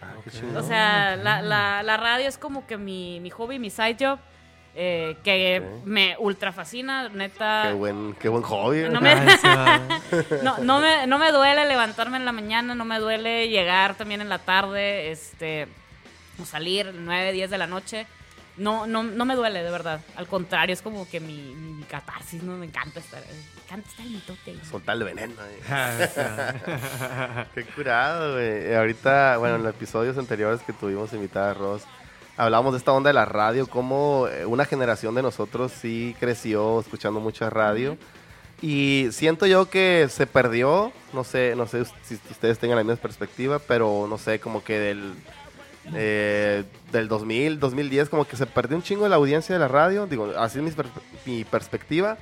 Ah, 0.02 0.14
qué 0.24 0.58
O 0.58 0.62
sea, 0.64 1.16
la, 1.16 1.42
la, 1.42 1.82
la 1.84 1.98
radio 1.98 2.28
es 2.28 2.38
como 2.38 2.68
que 2.68 2.78
mi, 2.78 3.20
mi 3.20 3.30
hobby, 3.32 3.58
mi 3.58 3.70
side 3.72 3.98
job, 4.00 4.20
eh, 4.76 5.18
que 5.24 5.64
me 5.86 6.16
ultra 6.20 6.52
fascina, 6.54 7.10
neta. 7.10 7.64
Qué 7.66 7.74
buen, 7.74 8.14
qué 8.20 8.30
buen 8.30 8.44
hobby. 8.44 8.78
¿eh? 8.82 8.90
No 8.90 9.02
me- 9.02 9.38
sí, 9.38 9.48
va. 9.48 9.82
No, 10.44 10.60
no, 10.60 10.80
me, 10.80 11.08
no 11.08 11.18
me 11.18 11.32
duele 11.32 11.66
levantarme 11.66 12.18
en 12.18 12.26
la 12.26 12.32
mañana, 12.32 12.76
no 12.76 12.86
me 12.86 13.00
duele 13.00 13.50
llegar 13.50 13.96
también 13.96 14.22
en 14.22 14.30
la 14.30 14.38
tarde, 14.38 15.10
este, 15.12 15.68
o 16.40 16.46
salir 16.46 16.94
9, 16.94 17.32
10 17.32 17.50
de 17.50 17.58
la 17.58 17.66
noche. 17.66 18.06
No, 18.58 18.88
no, 18.88 19.04
no 19.04 19.26
me 19.26 19.36
duele, 19.36 19.62
de 19.64 19.70
verdad. 19.72 20.02
Al 20.16 20.28
contrario, 20.28 20.74
es 20.74 20.82
como 20.82 21.08
que 21.08 21.20
mi, 21.20 21.34
mi, 21.56 21.74
mi 21.74 21.84
catarsis, 21.84 22.42
¿no? 22.42 22.58
Me 22.58 22.66
encanta 22.66 23.00
estar, 23.00 23.22
me 23.22 23.62
encanta 23.64 23.88
estar 23.90 24.06
en 24.06 24.14
mi 24.14 24.20
tote. 24.20 24.56
Soltar 24.70 24.98
el 24.98 25.04
veneno. 25.04 25.34
eh. 25.46 25.62
Ah. 25.70 27.46
Qué 27.54 27.64
curado, 27.66 28.34
güey. 28.34 28.48
Eh, 28.48 28.76
Ahorita, 28.78 29.38
bueno, 29.38 29.56
en 29.58 29.64
los 29.64 29.74
episodios 29.76 30.18
anteriores 30.18 30.62
que 30.62 30.74
tuvimos 30.74 31.14
invitada 31.14 31.52
a 31.52 31.54
Ross, 31.54 31.84
hablamos 32.36 32.74
de 32.74 32.80
esta 32.80 32.92
onda 32.94 33.10
de 33.10 33.14
la 33.14 33.26
radio, 33.26 33.68
cómo 33.68 34.28
eh, 34.28 34.46
una 34.46 34.66
generación 34.66 35.14
de 35.16 35.22
nosotros 35.22 35.72
sí 35.72 36.16
creció 36.20 36.80
escuchando 36.80 37.20
mucha 37.20 37.50
radio. 37.50 37.98
Y 38.60 39.10
siento 39.12 39.46
yo 39.46 39.70
que 39.70 40.08
se 40.10 40.26
perdió, 40.26 40.92
no 41.14 41.24
sé, 41.24 41.54
no 41.56 41.68
sé 41.68 41.86
si 42.02 42.16
ustedes 42.32 42.58
tengan 42.58 42.78
la 42.78 42.84
misma 42.84 43.00
perspectiva, 43.00 43.60
pero 43.60 44.08
no 44.10 44.18
sé, 44.18 44.40
como 44.40 44.64
que 44.64 44.80
del, 44.80 45.14
eh, 45.94 46.64
del 46.92 47.08
2000, 47.08 47.60
2010, 47.60 48.10
como 48.10 48.26
que 48.26 48.36
se 48.38 48.46
perdió 48.46 48.78
un 48.78 48.84
chingo 48.84 49.04
de 49.04 49.10
la 49.10 49.16
audiencia 49.18 49.54
de 49.56 49.60
la 49.60 49.68
radio, 49.68 50.06
digo, 50.08 50.32
así 50.38 50.60
es 50.60 50.64
mi, 50.64 50.72
per- 50.72 50.88
mi 51.26 51.44
perspectiva. 51.44 52.18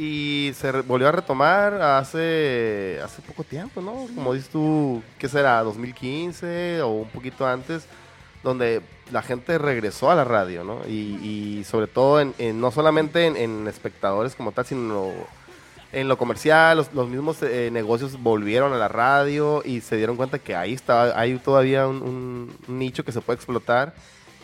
Y 0.00 0.52
se 0.54 0.70
volvió 0.82 1.08
a 1.08 1.12
retomar 1.12 1.74
hace, 1.82 3.00
hace 3.02 3.20
poco 3.22 3.42
tiempo, 3.42 3.80
¿no? 3.80 4.06
Como 4.14 4.32
dices 4.32 4.48
tú, 4.48 5.02
¿qué 5.18 5.28
será? 5.28 5.64
¿2015 5.64 6.80
o 6.82 6.88
un 6.88 7.08
poquito 7.08 7.44
antes? 7.46 7.84
Donde 8.44 8.80
la 9.10 9.22
gente 9.22 9.58
regresó 9.58 10.08
a 10.10 10.14
la 10.14 10.22
radio, 10.22 10.62
¿no? 10.62 10.86
Y, 10.86 11.64
sobre 11.68 11.88
todo, 11.88 12.20
en- 12.20 12.60
no 12.60 12.70
solamente 12.70 13.26
en, 13.26 13.36
en 13.36 13.66
espectadores 13.66 14.36
como 14.36 14.52
tal, 14.52 14.66
sino 14.66 15.10
en 15.92 16.08
lo 16.08 16.18
comercial, 16.18 16.76
los, 16.76 16.92
los 16.92 17.08
mismos 17.08 17.42
eh, 17.42 17.70
negocios 17.72 18.20
volvieron 18.22 18.72
a 18.72 18.76
la 18.76 18.88
radio 18.88 19.62
y 19.64 19.80
se 19.80 19.96
dieron 19.96 20.16
cuenta 20.16 20.38
que 20.38 20.54
ahí 20.54 20.74
está, 20.74 21.18
hay 21.18 21.36
todavía 21.38 21.86
un, 21.86 22.02
un- 22.02 22.78
nicho 22.78 23.04
que 23.04 23.12
se 23.12 23.20
puede 23.20 23.36
explotar 23.36 23.94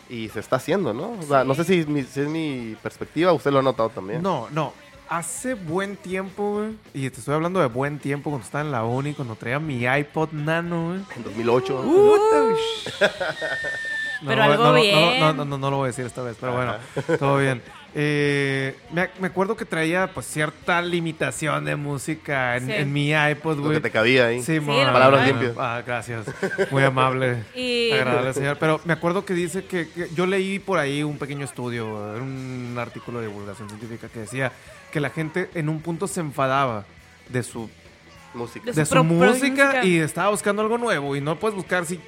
y 0.09 0.29
se 0.29 0.39
está 0.39 0.55
haciendo, 0.57 0.93
¿no? 0.93 1.11
O 1.19 1.23
sea, 1.23 1.43
no 1.43 1.53
sé 1.55 1.63
si, 1.63 1.85
mi- 1.85 2.03
si 2.03 2.21
es 2.21 2.27
mi 2.27 2.75
perspectiva, 2.81 3.31
usted 3.33 3.51
lo 3.51 3.59
ha 3.59 3.63
notado 3.63 3.89
también. 3.89 4.21
No, 4.21 4.47
no. 4.51 4.73
Hace 5.07 5.53
buen 5.53 5.97
tiempo, 5.97 6.53
güey. 6.53 6.71
Y 6.95 7.07
te 7.11 7.19
estoy 7.19 7.35
hablando 7.35 7.59
de 7.59 7.67
buen 7.67 7.99
tiempo 7.99 8.31
cuando 8.31 8.43
estaba 8.43 8.63
en 8.63 8.71
la 8.71 8.83
uni, 8.85 9.13
cuando 9.13 9.35
traía 9.35 9.59
mi 9.59 9.83
iPod 9.83 10.31
Nano, 10.31 10.87
güey. 10.87 10.99
En 11.15 11.23
2008. 11.23 11.81
Puta, 11.83 12.41
güey. 12.41 12.55
No, 14.21 14.29
Pero 14.29 14.35
no, 14.45 14.51
algo 14.51 14.63
no, 14.63 14.69
no, 14.73 14.81
bien. 14.81 15.19
No, 15.19 15.33
no, 15.33 15.45
no, 15.45 15.57
no 15.59 15.69
lo 15.71 15.77
voy 15.77 15.85
a 15.85 15.87
decir 15.87 16.05
esta 16.05 16.23
vez, 16.23 16.35
pero 16.39 16.53
bueno, 16.55 16.73
todo 17.19 17.37
bien. 17.37 17.61
Eh, 17.97 18.75
me, 18.91 19.09
me 19.21 19.27
acuerdo 19.27 19.55
que 19.55 19.63
traía 19.63 20.07
pues 20.13 20.25
cierta 20.25 20.81
limitación 20.81 21.63
de 21.63 21.77
música 21.77 22.57
en, 22.57 22.65
Sí. 22.65 22.73
en 22.73 22.91
mi 22.91 23.11
iPod, 23.13 23.55
Lo 23.55 23.63
güey. 23.63 23.75
que 23.75 23.81
te 23.81 23.89
cabía 23.91 24.27
ahí. 24.27 24.43
Sí, 24.43 24.59
mon. 24.59 24.85
Palabras 24.91 25.25
limpias. 25.25 25.53
Ah, 25.57 25.81
gracias. 25.85 26.25
Muy 26.71 26.83
amable. 26.83 27.37
Y- 27.55 27.91
Agradable, 27.93 28.33
señor. 28.33 28.57
Pero 28.59 28.81
me 28.83 28.91
acuerdo 28.91 29.23
que 29.23 29.33
dice 29.33 29.63
que, 29.63 29.87
que 29.89 30.09
yo 30.13 30.25
leí 30.25 30.59
por 30.59 30.77
ahí 30.77 31.03
un 31.03 31.17
pequeño 31.17 31.45
estudio, 31.45 32.13
era 32.13 32.21
un 32.21 32.75
artículo 32.77 33.21
de 33.21 33.27
divulgación 33.27 33.69
científica 33.69 34.09
que 34.09 34.19
decía 34.19 34.51
que 34.91 34.99
la 34.99 35.09
gente 35.09 35.49
en 35.53 35.69
un 35.69 35.79
punto 35.81 36.07
se 36.07 36.19
enfadaba 36.19 36.83
de 37.29 37.43
su 37.43 37.69
Música. 38.33 38.65
De 38.65 38.73
de 38.73 38.85
su 38.85 39.01
música, 39.05 39.85
y 39.85 39.97
estaba 39.99 40.29
buscando 40.29 40.61
algo 40.61 40.77
nuevo 40.77 41.15
y 41.15 41.21
no 41.21 41.39
puedes 41.39 41.55
buscar 41.55 41.85
si 41.85 42.01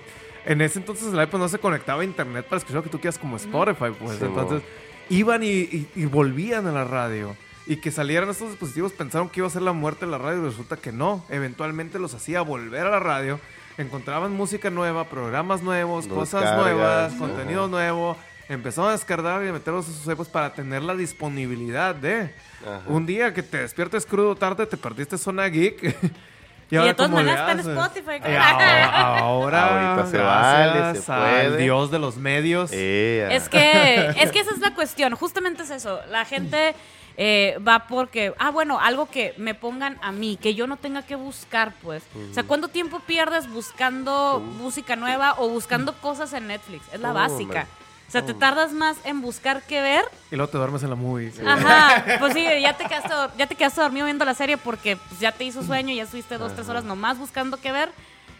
en 0.45 0.59
ese 0.59 0.79
entonces 0.79 1.13
el 1.13 1.21
iPod 1.23 1.39
no 1.39 1.47
se 1.47 1.57
conectaba 1.57 2.01
a 2.01 2.03
internet 2.03 2.45
para 2.45 2.57
escuchar 2.57 2.75
lo 2.75 2.83
que 2.83 2.89
tú 2.89 2.99
quieras 2.99 3.17
como 3.17 3.37
Spotify 3.37 3.93
pues 3.97 4.17
Sí, 4.19 4.25
entonces 4.25 4.61
iban 5.09 5.43
y, 5.43 5.47
y- 5.47 5.89
y 5.95 6.05
volvían 6.05 6.67
a 6.67 6.71
la 6.71 6.83
radio. 6.85 7.35
Y 7.65 7.77
que 7.77 7.91
salieran 7.91 8.29
estos 8.29 8.49
dispositivos 8.51 8.93
pensaron 8.93 9.27
que 9.29 9.41
iba 9.41 9.47
a 9.47 9.51
ser 9.51 9.61
la 9.61 9.73
muerte 9.73 10.05
de 10.05 10.11
la 10.11 10.17
radio 10.17 10.41
y 10.41 10.45
resulta 10.45 10.77
que 10.77 10.91
no. 10.93 11.25
Eventualmente 11.29 11.99
los 11.99 12.13
hacía 12.13 12.41
volver 12.41 12.87
a 12.87 12.91
la 12.91 12.99
radio. 12.99 13.39
Encontraban 13.77 14.31
música 14.31 14.69
nueva 14.69 15.09
programas 15.09 15.61
nuevos 15.61 16.07
cosas 16.07 16.43
nuevas 16.61 17.13
contenido 17.13 17.67
nuevo. 17.67 18.15
Empezaron 18.49 18.89
a 18.89 18.93
descargar 18.93 19.43
y 19.43 19.49
a 19.49 19.53
meterlos 19.53 19.89
a 19.89 19.91
sus 19.91 20.07
iPods 20.07 20.29
para 20.29 20.53
tener 20.53 20.81
la 20.81 20.95
disponibilidad 20.95 21.93
de. 21.93 22.31
Ajá. 22.65 22.81
un 22.87 23.05
día 23.05 23.33
que 23.33 23.43
te 23.43 23.57
despiertes 23.57 24.05
crudo 24.05 24.35
tarde, 24.35 24.65
te 24.65 24.77
perdiste 24.77 25.17
Zona 25.17 25.47
Geek. 25.47 25.95
Y 26.69 26.75
de 26.75 26.93
todas 26.93 27.09
¿cómo 27.11 27.21
le 27.21 27.31
maneras 27.31 27.49
está 27.59 27.69
en? 27.71 27.77
Spotify, 27.77 28.29
Y 28.29 28.35
ahora, 28.35 29.17
ahora, 29.19 29.93
Ahorita 29.93 30.11
se 30.11 30.17
vale, 30.17 31.01
se 31.01 31.11
al 31.11 31.21
puede. 31.49 31.57
Dios 31.63 31.91
de 31.91 31.99
los 31.99 32.17
medios. 32.17 32.71
Es 32.71 33.47
que, 33.49 34.13
es 34.21 34.31
que 34.31 34.39
esa 34.39 34.51
es 34.51 34.59
la 34.59 34.73
cuestión, 34.73 35.15
justamente 35.15 35.63
es 35.63 35.69
eso. 35.69 35.99
La 36.09 36.25
gente 36.25 36.75
eh, 37.15 37.57
va 37.65 37.87
porque, 37.87 38.33
ah, 38.37 38.51
bueno, 38.51 38.79
algo 38.79 39.09
que 39.09 39.33
me 39.37 39.55
pongan 39.55 39.97
a 40.01 40.11
mí, 40.11 40.37
que 40.41 40.55
yo 40.55 40.67
no 40.67 40.77
tenga 40.77 41.01
que 41.03 41.15
buscar, 41.15 41.73
pues. 41.81 42.03
O 42.31 42.33
sea, 42.33 42.43
¿cuánto 42.43 42.67
tiempo 42.67 42.99
pierdes 42.99 43.49
buscando 43.49 44.39
música 44.39 44.95
nueva 44.95 45.35
o 45.37 45.49
buscando 45.49 45.93
cosas 45.93 46.33
en 46.33 46.47
Netflix? 46.47 46.83
Es 46.93 46.99
la 46.99 47.11
Oh, 47.11 47.13
básica. 47.13 47.59
man. 47.59 47.67
O 48.07 48.11
sea, 48.11 48.25
te 48.25 48.33
tardas 48.33 48.71
más 48.71 48.95
en 49.03 49.21
buscar 49.21 49.63
qué 49.67 49.81
ver. 49.81 50.05
Y 50.31 50.37
luego 50.37 50.49
te 50.49 50.57
duermes 50.57 50.81
en 50.83 50.89
la 50.91 50.95
movie. 50.95 51.31
Ajá, 51.45 52.17
pues 52.19 52.33
sí, 52.33 52.45
ya 52.61 52.77
te 52.77 52.85
quedaste, 52.85 53.09
ya 53.37 53.47
te 53.47 53.55
quedaste 53.55 53.81
dormido 53.81 54.05
viendo 54.05 54.23
la 54.23 54.33
serie 54.33 54.57
porque 54.57 54.95
pues, 54.95 55.19
ya 55.19 55.31
te 55.33 55.43
hizo 55.43 55.61
sueño, 55.63 55.93
ya 55.93 56.03
estuviste 56.03 56.37
dos, 56.37 56.53
tres 56.55 56.69
horas 56.69 56.83
nomás 56.85 57.17
buscando 57.19 57.57
qué 57.57 57.71
ver. 57.71 57.89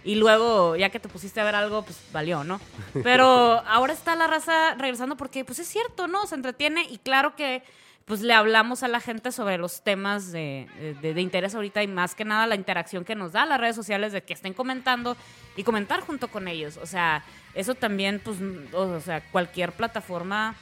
Y 0.06 0.16
luego, 0.16 0.78
ya 0.78 0.90
que 0.90 1.00
te 1.02 1.10
pusiste 1.10 1.42
a 1.42 1.44
ver 1.44 1.56
algo, 1.56 1.82
pues 1.84 2.00
valió, 2.14 2.46
¿no? 2.46 2.62
Pero 3.04 3.26
ahora 3.68 3.92
está 3.92 4.16
la 4.16 4.28
raza 4.28 4.76
regresando 4.76 5.18
porque, 5.18 5.44
pues 5.44 5.60
es 5.60 5.68
cierto, 5.68 6.08
¿no? 6.08 6.26
Se 6.28 6.36
entretiene 6.36 6.84
y 6.90 6.98
claro 6.98 7.36
que, 7.36 7.62
pues 8.06 8.22
le 8.22 8.34
hablamos 8.34 8.84
a 8.84 8.88
la 8.88 9.02
gente 9.02 9.34
sobre 9.34 9.58
los 9.58 9.82
temas 9.84 10.32
de, 10.32 10.70
de- 11.02 11.14
de 11.14 11.22
interés 11.22 11.56
ahorita 11.56 11.84
y 11.84 11.88
más 11.88 12.16
que 12.16 12.24
nada 12.24 12.48
la 12.48 12.56
interacción 12.56 13.04
que 13.04 13.16
nos 13.16 13.34
da 13.34 13.46
las 13.46 13.60
redes 13.60 13.76
sociales 13.76 14.14
de 14.14 14.24
que 14.24 14.32
estén 14.34 14.54
comentando 14.54 15.18
y 15.58 15.64
comentar 15.64 16.00
junto 16.00 16.30
con 16.30 16.48
ellos. 16.48 16.78
O 16.78 16.86
sea, 16.86 17.22
eso 17.60 17.76
también, 17.76 18.22
pues, 18.24 18.38
o 18.74 19.00
sea, 19.02 19.22
cualquier 19.32 19.72
plataforma 19.74 20.56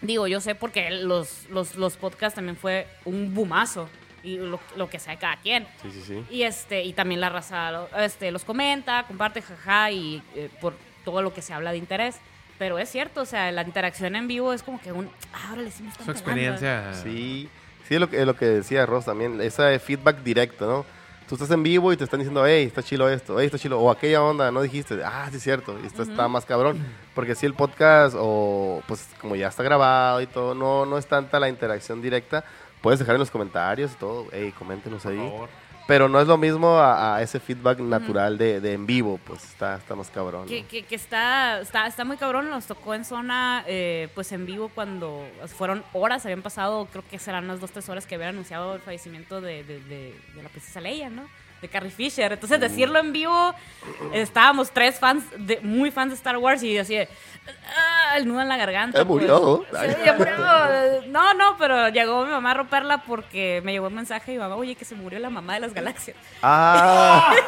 Digo, 0.00 0.26
yo 0.26 0.38
sé 0.40 0.54
porque 0.54 0.90
los, 0.90 1.48
los, 1.48 1.76
los 1.76 1.96
podcasts 1.96 2.34
también 2.34 2.56
fue 2.56 2.86
un 3.06 3.32
bumazo. 3.32 3.88
Y 4.22 4.36
lo, 4.36 4.60
lo 4.76 4.90
que 4.90 4.98
sea 4.98 5.14
de 5.14 5.18
cada 5.18 5.36
quien. 5.36 5.66
Sí, 5.82 5.90
sí, 5.92 6.02
sí. 6.06 6.24
Y 6.30 6.42
este, 6.42 6.82
y 6.82 6.92
también 6.92 7.20
la 7.22 7.30
raza 7.30 7.86
este, 7.98 8.30
los 8.30 8.44
comenta, 8.44 9.04
comparte, 9.06 9.40
jaja, 9.40 9.90
y 9.90 10.22
eh, 10.34 10.50
por 10.60 10.74
todo 11.06 11.22
lo 11.22 11.32
que 11.32 11.40
se 11.40 11.54
habla 11.54 11.72
de 11.72 11.78
interés. 11.78 12.16
Pero 12.58 12.78
es 12.78 12.90
cierto, 12.90 13.22
o 13.22 13.24
sea, 13.26 13.50
la 13.52 13.62
interacción 13.62 14.14
en 14.14 14.28
vivo 14.28 14.52
es 14.52 14.62
como 14.62 14.78
que 14.80 14.92
un. 14.92 15.10
Ah, 15.32 15.50
órale, 15.52 15.70
sí 15.70 15.82
me 15.82 15.88
están 15.90 16.06
Su 16.06 16.12
pegando". 16.12 16.30
experiencia. 16.30 16.94
Sí, 17.02 17.48
sí 17.88 17.94
es 17.94 18.00
lo 18.00 18.10
que, 18.10 18.20
es 18.20 18.26
lo 18.26 18.36
que 18.36 18.46
decía 18.46 18.84
Ross 18.84 19.06
también, 19.06 19.40
ese 19.40 19.78
feedback 19.78 20.22
directo, 20.22 20.66
¿no? 20.66 20.86
Tú 21.28 21.36
estás 21.36 21.50
en 21.52 21.62
vivo 21.62 21.90
y 21.92 21.96
te 21.96 22.04
están 22.04 22.20
diciendo, 22.20 22.46
hey, 22.46 22.64
está 22.66 22.82
chilo 22.82 23.08
esto, 23.08 23.40
hey, 23.40 23.46
está 23.46 23.58
chilo, 23.58 23.80
o 23.80 23.90
aquella 23.90 24.22
onda, 24.22 24.50
no 24.50 24.60
dijiste, 24.60 25.02
ah, 25.04 25.26
sí 25.30 25.38
es 25.38 25.42
cierto, 25.42 25.78
y 25.82 25.86
esto 25.86 26.02
está 26.02 26.28
más 26.28 26.44
cabrón, 26.44 26.78
porque 27.14 27.34
si 27.34 27.46
el 27.46 27.54
podcast, 27.54 28.14
o 28.18 28.82
pues 28.86 29.08
como 29.20 29.34
ya 29.34 29.48
está 29.48 29.62
grabado 29.62 30.20
y 30.20 30.26
todo, 30.26 30.54
no, 30.54 30.84
no 30.84 30.98
es 30.98 31.06
tanta 31.06 31.40
la 31.40 31.48
interacción 31.48 32.02
directa, 32.02 32.44
puedes 32.82 32.98
dejar 32.98 33.14
en 33.14 33.20
los 33.20 33.30
comentarios 33.30 33.92
y 33.92 33.94
todo, 33.94 34.26
hey, 34.32 34.52
coméntenos 34.58 35.06
ahí, 35.06 35.32
pero 35.86 36.08
no 36.08 36.20
es 36.20 36.26
lo 36.26 36.36
mismo 36.38 36.78
a, 36.78 37.16
a 37.16 37.22
ese 37.22 37.40
feedback 37.40 37.78
natural 37.80 38.38
de, 38.38 38.60
de 38.60 38.72
en 38.72 38.86
vivo, 38.86 39.20
pues 39.26 39.44
está, 39.44 39.76
está 39.76 39.94
más 39.94 40.10
cabrón. 40.10 40.42
¿no? 40.42 40.48
Que, 40.48 40.64
que, 40.64 40.82
que 40.84 40.94
está, 40.94 41.60
está, 41.60 41.86
está 41.86 42.04
muy 42.04 42.16
cabrón, 42.16 42.50
nos 42.50 42.66
tocó 42.66 42.94
en 42.94 43.04
zona, 43.04 43.64
eh, 43.66 44.08
pues 44.14 44.32
en 44.32 44.46
vivo 44.46 44.70
cuando 44.74 45.26
fueron 45.56 45.84
horas, 45.92 46.24
habían 46.24 46.42
pasado, 46.42 46.86
creo 46.90 47.04
que 47.10 47.18
serán 47.18 47.44
unas 47.44 47.60
dos, 47.60 47.70
tres 47.70 47.88
horas 47.88 48.06
que 48.06 48.14
habían 48.14 48.30
anunciado 48.30 48.74
el 48.74 48.80
fallecimiento 48.80 49.40
de- 49.40 49.62
de 49.64 50.14
la 50.42 50.48
princesa 50.48 50.80
Leia, 50.80 51.10
¿no? 51.10 51.22
De 51.64 51.70
Carrie 51.70 51.90
Fisher. 51.90 52.30
Entonces, 52.30 52.60
decirlo 52.60 52.98
en 52.98 53.10
vivo, 53.10 53.54
estábamos 54.12 54.70
tres 54.70 54.98
fans, 54.98 55.24
de, 55.38 55.60
muy 55.62 55.90
fans 55.90 56.10
de 56.10 56.16
Star 56.16 56.36
Wars 56.36 56.62
y 56.62 56.76
así 56.76 56.94
ah, 56.98 58.18
el 58.18 58.28
nudo 58.28 58.42
en 58.42 58.50
la 58.50 58.58
garganta. 58.58 59.02
Murió. 59.02 59.64
pues. 59.70 59.96
Sí, 59.96 60.10
murió. 60.18 60.36
No, 61.06 61.32
no, 61.32 61.56
pero 61.58 61.88
llegó 61.88 62.26
mi 62.26 62.32
mamá 62.32 62.50
a 62.50 62.54
romperla 62.54 62.98
porque 62.98 63.62
me 63.64 63.72
llegó 63.72 63.86
un 63.86 63.94
mensaje 63.94 64.32
y 64.32 64.34
mi 64.34 64.40
mamá, 64.40 64.56
oye, 64.56 64.74
que 64.74 64.84
se 64.84 64.94
murió 64.94 65.18
la 65.18 65.30
mamá 65.30 65.54
de 65.54 65.60
las 65.60 65.72
galaxias. 65.74 66.18
Ah, 66.42 67.32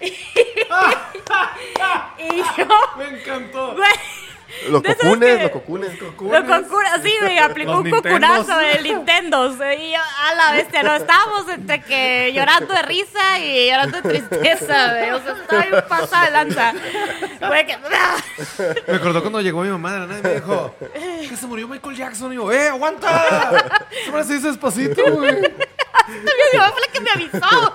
Y 2.18 2.38
yo, 2.58 2.66
Me 2.98 3.20
encantó. 3.20 3.76
Los 4.68 4.82
cocunes, 4.82 5.42
los 5.42 5.50
cocunes. 5.50 5.98
Lo 6.00 6.46
concura, 6.46 7.00
sí, 7.02 7.12
me 7.22 7.38
aplicó 7.40 7.72
Los 7.72 7.80
un 7.80 7.90
Nintendos. 7.90 8.46
del 8.46 8.82
Nintendo. 8.82 9.46
Y 9.72 9.92
yo, 9.92 9.98
a 9.98 10.34
la 10.34 10.52
bestia, 10.52 10.82
no, 10.82 10.94
estábamos 10.94 11.48
entre 11.48 11.82
que 11.82 12.32
llorando 12.34 12.72
de 12.74 12.82
risa 12.82 13.38
y 13.38 13.70
llorando 13.70 14.00
de 14.00 14.08
tristeza, 14.08 14.94
güey. 14.94 15.10
O 15.10 15.22
sea, 15.22 15.32
estaba 15.32 15.62
bien 15.62 15.84
pasada 15.88 16.24
de 16.26 16.30
lanza. 16.30 16.72
Güey, 17.46 17.66
que. 17.66 17.76
Me 18.88 18.96
acordó 18.96 19.20
cuando 19.20 19.40
llegó 19.40 19.62
mi 19.62 19.70
mamá 19.70 19.92
de 19.92 19.98
la 20.00 20.06
nada 20.06 20.18
y 20.18 20.22
me 20.22 20.34
dijo 20.34 20.74
que 21.28 21.36
se 21.36 21.46
murió 21.46 21.68
Michael 21.68 21.96
Jackson. 21.96 22.32
Y 22.32 22.36
yo, 22.36 22.52
¡eh, 22.52 22.68
aguanta! 22.68 23.48
Ahora 24.10 24.24
se 24.24 24.34
dice 24.34 24.48
despacito, 24.48 25.02
güey. 25.12 25.36
También 26.06 26.46
mi 26.52 26.58
mamá 26.58 26.72
fue 26.72 26.80
la 26.80 26.88
que 26.92 27.00
me 27.00 27.10
avisó. 27.10 27.74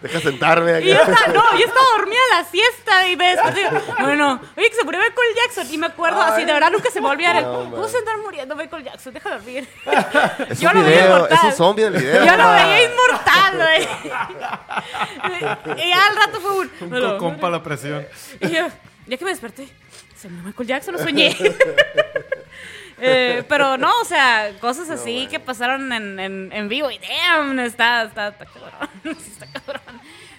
Deja 0.00 0.20
sentarme 0.20 0.80
Y 0.80 0.88
yo 0.88 1.02
aquí. 1.02 1.10
estaba, 1.12 1.32
no, 1.34 1.58
yo 1.58 1.66
estaba 1.66 1.86
dormida 1.98 2.18
en 2.30 2.38
la 2.38 2.44
siesta 2.50 3.06
y 3.06 3.16
me 3.16 3.28
desperté. 3.34 3.60
y 3.60 3.64
digo, 3.64 3.80
Bueno, 4.00 4.40
oye, 4.56 4.70
que 4.70 4.76
se 4.76 4.84
murió 4.84 4.98
Michael 5.00 5.34
Jackson. 5.36 5.66
Y 5.74 5.76
me 5.78 5.86
acuerdo 5.88 6.22
así, 6.22 6.44
de 6.44 6.52
verdad 6.54 6.70
nunca 6.70 6.90
se 6.90 7.00
me 7.02 7.08
olvidara. 7.08 7.42
No, 7.42 7.70
¿Cómo 7.70 7.86
se 7.88 7.98
andar 7.98 8.16
muriendo 8.18 8.56
Michael 8.56 8.84
Jackson? 8.84 9.12
Deja 9.12 9.30
dormir. 9.30 9.68
Es 10.48 10.58
Yo 10.60 10.70
un 10.70 10.76
lo 10.78 10.84
veía 10.84 11.04
inmortal. 11.06 11.38
es 11.38 11.44
un 11.44 11.52
zombie 11.52 11.84
en 11.84 11.94
el 11.94 12.00
video. 12.02 12.24
Yo 12.24 12.36
lo 12.36 12.50
veía 12.50 12.82
inmortal, 12.84 13.56
güey. 13.56 13.88
Y 15.84 15.88
ya 15.90 16.06
al 16.06 16.16
rato 16.16 16.40
fue 16.40 16.50
un. 16.52 16.70
Un 16.80 16.90
"Me 16.90 16.98
lo- 16.98 17.10
co- 17.12 17.18
compa 17.18 17.50
la 17.50 17.62
presión. 17.62 18.06
Y 18.40 18.48
yo, 18.50 18.68
ya 19.06 19.16
que 19.18 19.24
me 19.24 19.30
desperté, 19.32 19.68
se 20.16 20.28
me 20.30 20.42
Michael 20.42 20.66
Jackson, 20.68 20.94
lo 20.94 21.02
soñé. 21.02 21.36
Eh, 23.00 23.44
pero 23.48 23.76
no, 23.78 23.90
o 24.00 24.04
sea, 24.04 24.52
cosas 24.60 24.90
así 24.90 25.26
que 25.30 25.40
pasaron 25.40 25.92
en, 25.92 26.18
en, 26.20 26.52
en 26.52 26.68
vivo 26.68 26.90
y 26.90 26.98
damn, 26.98 27.58
está, 27.60 28.02
está, 28.04 28.28
está 28.28 28.44
cabrón. 28.46 28.88
Sí 29.18 29.30
está 29.32 29.46
cabrón. 29.46 29.82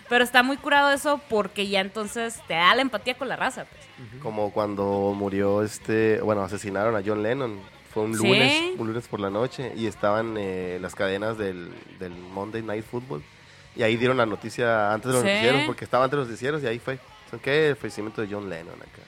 Pero 0.10 0.24
está 0.24 0.44
muy 0.44 0.58
curado 0.58 0.91
eso 0.91 1.22
porque 1.30 1.68
ya 1.68 1.80
entonces 1.80 2.39
te 2.48 2.53
da 2.56 2.75
la 2.75 2.82
empatía 2.82 3.13
con 3.15 3.30
la 3.30 3.36
raza. 3.38 3.65
Pues. 3.65 4.22
Como 4.22 4.51
cuando 4.51 5.13
murió 5.15 5.63
este, 5.63 6.20
bueno, 6.22 6.44
asesinaron 6.44 6.96
a 6.96 7.01
John 7.06 7.24
Lennon. 7.24 7.60
Fue 7.94 8.03
un 8.03 8.15
Sí. 8.18 8.24
lunes, 8.27 8.63
un 8.77 8.88
lunes 8.88 9.08
por 9.08 9.20
la 9.20 9.30
noche 9.30 9.74
y 9.75 9.86
estaban 9.88 10.36
eh, 10.38 10.77
las 10.82 10.96
cadenas 10.96 11.38
del, 11.38 11.74
del 12.00 12.12
Monday 12.12 12.62
Night 12.62 12.86
Football. 12.86 13.22
Y 13.75 13.84
ahí 13.84 13.96
dieron 13.98 14.18
la 14.18 14.25
noticia 14.25 14.94
antes 14.94 15.08
de 15.08 15.13
los 15.13 15.22
Sí. 15.24 15.27
noticieros, 15.30 15.62
porque 15.65 15.86
estaba 15.86 16.03
antes 16.06 16.12
de 16.18 16.18
los 16.22 16.27
noticieros 16.27 16.62
y 16.63 16.68
ahí 16.68 16.80
fue. 16.80 17.00
Que 17.41 17.70
el 17.70 17.75
fallecimiento 17.77 18.22
de 18.22 18.27
John 18.30 18.50
Lennon 18.50 18.75
acá. 18.75 19.01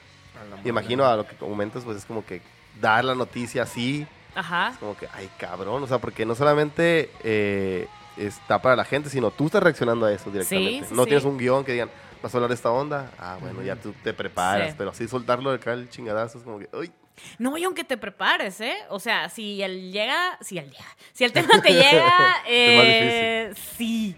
Y 0.64 0.70
imagino 0.70 1.06
a 1.06 1.18
lo 1.18 1.28
que 1.28 1.36
comentas, 1.36 1.84
pues 1.84 1.98
es 1.98 2.06
como 2.06 2.26
que 2.26 2.42
dar 2.82 3.06
la 3.06 3.16
noticia 3.16 3.64
así, 3.64 4.06
Ajá. 4.36 4.70
es 4.74 4.78
como 4.78 4.96
que, 4.98 5.08
ay 5.14 5.30
cabrón, 5.38 5.84
o 5.84 5.88
sea, 5.88 6.00
porque 6.00 6.26
no 6.26 6.36
solamente 6.36 7.10
eh, 7.24 7.88
está 8.18 8.62
para 8.62 8.76
la 8.76 8.86
gente, 8.86 9.10
sino 9.10 9.32
tú 9.32 9.46
estás 9.48 9.64
reaccionando 9.64 10.06
a 10.06 10.12
eso 10.14 10.30
directamente. 10.32 10.88
sí, 10.88 10.94
no 10.96 11.04
sí. 11.04 11.10
tienes 11.10 11.26
un 11.26 11.38
guion 11.38 11.64
que 11.64 11.72
digan, 11.74 11.90
vas 12.22 12.34
a 12.34 12.38
hablar 12.38 12.50
de 12.50 12.56
esta 12.56 12.72
onda, 12.72 13.12
ah, 13.20 13.38
bueno, 13.42 13.62
ya 13.64 13.76
tú 13.76 13.94
te 14.04 14.14
preparas, 14.14 14.70
Sí. 14.70 14.76
pero 14.78 14.92
así 14.92 15.08
soltarlo 15.08 15.50
de 15.52 15.58
acá 15.58 15.74
el 15.74 15.90
chingadazo 15.90 16.38
es 16.40 16.44
como 16.44 16.60
que, 16.60 16.70
uy, 16.74 16.92
No, 17.38 17.56
y 17.58 17.64
aunque 17.64 17.84
te 17.84 17.96
prepares, 17.96 18.60
¿eh? 18.62 18.76
O 18.90 19.00
sea, 19.00 19.30
si 19.30 19.62
él 19.62 19.92
llega, 19.92 20.38
si 20.42 20.58
él 20.58 20.72
llega, 20.72 20.88
si 21.12 21.24
el 21.26 21.32
tema 21.32 21.62
te 21.62 21.72
llega, 21.74 22.12
eh, 22.48 23.54
sí. 23.78 24.16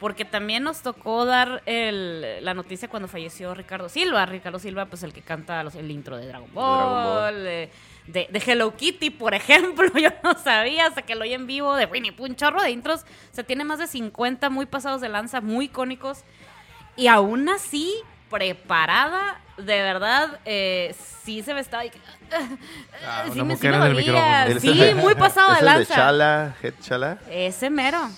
Porque 0.00 0.24
también 0.24 0.64
nos 0.64 0.80
tocó 0.82 1.24
dar 1.24 1.62
el- 1.66 2.44
la 2.44 2.54
noticia 2.54 2.88
cuando 2.88 3.06
falleció 3.06 3.54
Ricardo 3.54 3.88
Silva. 3.88 4.26
Ricardo 4.26 4.58
Silva, 4.58 4.86
pues 4.86 5.04
el 5.04 5.12
que 5.12 5.22
canta 5.22 5.62
los- 5.62 5.76
el 5.76 5.88
intro 5.92 6.16
de 6.16 6.26
Dragon 6.26 6.52
Ball, 6.52 7.22
Dragon 7.34 7.44
De, 7.44 7.70
de- 8.06 8.28
de 8.30 8.42
Hello 8.44 8.76
Kitty, 8.76 9.10
por 9.10 9.34
ejemplo. 9.34 9.86
Yo 9.98 10.10
no 10.22 10.34
sabía 10.34 10.86
hasta 10.86 11.02
que 11.02 11.14
lo 11.14 11.22
oí 11.22 11.32
en 11.34 11.46
vivo 11.46 11.74
de 11.76 11.86
Winnie 11.86 12.12
Pooh, 12.12 12.26
un 12.26 12.36
chorro 12.36 12.62
de 12.62 12.70
intros. 12.70 13.00
O 13.30 13.34
sea, 13.34 13.44
tiene 13.44 13.64
más 13.64 13.78
de 13.78 13.86
50 13.86 14.50
muy 14.50 14.66
pasados 14.66 15.00
de 15.00 15.08
lanza, 15.08 15.40
muy 15.40 15.66
icónicos. 15.66 16.24
Y 16.96 17.06
aún 17.06 17.48
así, 17.48 17.94
preparada, 18.30 19.40
de 19.56 19.82
verdad, 19.82 20.40
eh, 20.44 20.94
sí 21.24 21.42
se 21.42 21.54
me 21.54 21.60
estaba... 21.60 21.84
Ah, 23.04 23.24
sí 23.32 23.42
me, 23.42 23.56
sí 23.56 23.68
me 23.68 23.76
dolía. 23.76 24.46
es 24.46 24.62
de- 24.62 24.94
muy 24.94 25.14
pasado 25.14 25.52
es 25.52 25.60
de 25.60 25.66
el 25.66 25.72
de 25.72 25.78
lanza. 25.78 25.94
Chala, 25.94 26.56
Head 26.62 26.74
Chala, 26.80 27.18
Ese 27.30 27.68
mero. 27.68 28.08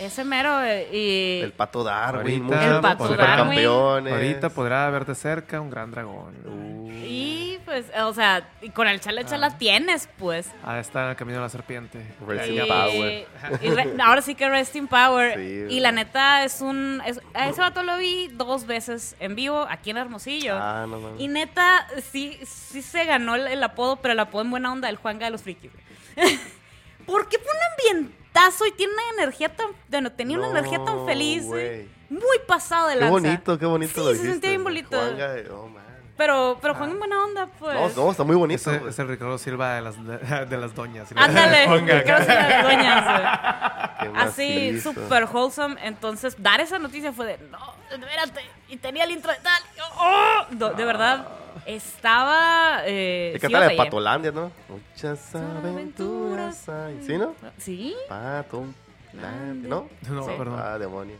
Ese 0.00 0.24
mero. 0.24 0.62
eh, 0.62 0.88
Y... 0.92 1.40
el 1.44 1.52
Pato 1.52 1.84
Darwin, 1.84 2.44
Ahorita, 2.44 2.76
El 2.76 2.80
Pato 2.80 3.08
supercampeones. 3.08 4.12
Ahorita 4.12 4.48
podrá 4.50 4.88
ver 4.90 5.04
de 5.06 5.14
cerca 5.14 5.60
un 5.60 5.70
gran 5.70 5.90
dragón. 5.90 6.34
Uh, 6.44 6.90
Y 6.90 7.58
pues, 7.64 7.86
o 8.02 8.12
sea, 8.14 8.48
y 8.62 8.70
con 8.70 8.88
el 8.88 9.00
chala 9.00 9.24
chala 9.24 9.56
tienes, 9.58 10.08
pues. 10.18 10.50
Ah, 10.64 10.78
está 10.80 11.04
en 11.04 11.10
el 11.10 11.16
camino 11.16 11.36
de 11.38 11.42
la 11.42 11.48
serpiente. 11.48 12.00
Rest 12.26 12.48
Y, 12.50 12.58
power. 12.60 13.26
y 13.60 13.70
re- 13.70 13.94
ahora 14.02 14.22
sí 14.22 14.34
que 14.34 14.48
Resting 14.48 14.88
Power. 14.88 15.34
Sí, 15.36 15.66
y 15.76 15.80
la 15.80 15.92
neta 15.92 16.44
es 16.44 16.60
un. 16.62 17.02
es- 17.06 17.20
a 17.34 17.48
ese 17.48 17.60
vato 17.60 17.82
lo 17.82 17.96
vi 17.98 18.28
dos 18.32 18.66
veces 18.66 19.14
en 19.20 19.34
vivo 19.36 19.66
aquí 19.68 19.90
en 19.90 19.98
Hermosillo. 19.98 20.56
Ah, 20.58 20.86
no 20.88 20.98
mames. 20.98 21.20
Y 21.20 21.28
neta, 21.28 21.86
sí, 22.10 22.38
sí 22.44 22.80
se 22.82 23.04
ganó 23.04 23.34
el, 23.34 23.46
el 23.48 23.62
apodo, 23.62 23.96
pero 23.96 24.12
el 24.12 24.20
apodo 24.20 24.42
en 24.42 24.50
buena 24.50 24.72
onda 24.72 24.88
del 24.88 24.96
Juanga 24.96 25.26
de 25.26 25.30
los 25.32 25.42
Frikis. 25.42 25.70
güey. 26.16 26.38
Porque 27.06 27.38
fue 27.38 27.46
un 27.52 28.06
ambientazo 28.32 28.66
y 28.66 28.72
tiene 28.72 28.92
una 28.92 29.22
energía 29.22 29.48
tan. 29.54 29.68
bueno, 29.88 30.12
tenía 30.12 30.38
una 30.38 30.48
No, 30.48 30.56
energía 30.58 30.84
tan 30.84 31.06
feliz. 31.06 31.44
güey. 31.46 31.88
Muy 32.08 32.38
pasado 32.46 32.88
de 32.88 32.94
Qué 32.94 33.00
lanza. 33.00 33.10
bonito, 33.12 33.58
qué 33.58 33.66
bonito 33.66 33.92
Sí, 33.94 33.98
lo 34.00 34.06
se 34.06 34.12
dijiste. 34.12 34.32
sentía 34.32 34.50
bien 34.50 34.64
bonito. 34.64 34.96
Juanga 34.98 35.28
de- 35.32 35.50
oh. 35.50 35.70
Pero, 36.16 36.58
pero 36.60 36.74
Juan 36.74 36.90
en 36.90 36.98
buena 36.98 37.24
onda, 37.24 37.46
pues. 37.58 37.74
No, 37.96 38.04
no, 38.04 38.10
está 38.10 38.24
muy 38.24 38.36
bonito. 38.36 38.60
Ese 38.70 38.78
güey. 38.78 38.90
es 38.90 38.98
el 38.98 39.08
Ricardo 39.08 39.38
Silva 39.38 39.76
de 39.76 39.80
las, 39.80 40.04
de, 40.04 40.18
de 40.46 40.56
las 40.58 40.74
doñas. 40.74 41.08
Ándale, 41.16 41.64
creo 41.64 41.84
que 41.86 42.24
son 42.26 42.82
las. 42.82 43.90
Qué 44.00 44.08
más 44.10 44.26
Así, 44.28 44.80
súper 44.80 45.24
wholesome. 45.24 45.76
Entonces, 45.86 46.34
dar 46.38 46.60
esa 46.60 46.78
noticia 46.78 47.12
fue 47.12 47.26
de, 47.26 47.38
no, 47.50 47.58
espérate. 47.90 48.40
Y 48.68 48.76
tenía 48.76 49.04
el 49.04 49.12
intro 49.12 49.30
de 49.32 49.38
tal. 49.38 49.62
¡oh! 49.98 50.44
No, 50.50 50.70
de 50.70 50.84
verdad, 50.84 51.26
estaba. 51.66 52.82
Eh, 52.86 53.38
sí 53.40 53.48
la 53.48 53.68
de. 53.68 53.76
Patolandia, 53.76 54.32
¿no? 54.32 54.50
Muchas 54.68 55.34
aventuras 55.34 56.68
hay. 56.68 57.02
¿Sí, 57.06 57.16
no? 57.18 57.34
Sí. 57.58 57.94
Pato. 58.08 58.64
¿No? 59.12 59.88
No, 60.08 60.22
Sí. 60.24 60.30
perdón. 60.38 60.60
Ah, 60.62 60.78
demonios. 60.78 61.18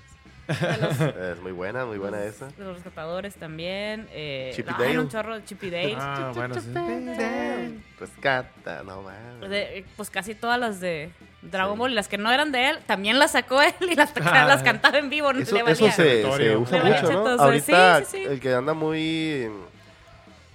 de 0.49 0.77
los- 0.79 1.01
Es 1.37 1.41
muy 1.43 1.53
buena, 1.53 1.85
muy 1.87 1.99
buena 1.99 2.23
esa. 2.25 2.49
los 2.59 2.75
rescatadores 2.75 3.35
también. 3.37 4.09
Eh, 4.13 4.53
Chip 4.55 4.67
y 4.69 4.71
ay, 4.71 4.77
Dale. 4.79 4.99
un 5.01 5.09
chorro 5.09 5.37
de 5.37 5.45
Chip 5.45 5.63
y 5.65 5.71
Dale. 5.71 5.97
Ah, 5.99 6.33
bueno, 6.35 6.55
sí. 6.57 7.81
Rescata, 7.99 8.83
no 8.85 9.03
mames. 9.03 9.51
De- 9.51 9.85
pues 9.97 10.11
casi 10.11 10.35
todas 10.35 10.59
las 10.59 10.81
de 10.81 11.11
Dragon 11.43 11.79
Ball 11.79 11.93
y 11.93 11.95
las 11.95 12.09
que 12.09 12.19
no 12.19 12.31
eran 12.33 12.51
de 12.53 12.71
él, 12.71 12.79
también 12.87 13.19
las 13.19 13.33
sacó 13.33 13.61
él 13.63 13.73
y 13.81 13.95
las, 13.95 14.13
Ah. 14.25 14.45
las 14.47 14.63
cantaba 14.63 14.99
en 14.99 15.09
vivo. 15.11 15.31
Eso, 15.31 15.55
le 15.55 15.63
valía. 15.63 15.73
eso 15.89 15.91
se, 15.91 16.23
se 16.23 16.57
usa 16.57 16.83
mucho, 16.85 17.13
¿no? 17.13 17.29
Ahorita 17.43 18.01
sí, 18.01 18.05
sí, 18.11 18.17
sí. 18.19 18.25
el 18.25 18.41
que 18.41 18.53
anda 18.55 18.73
muy 18.75 19.49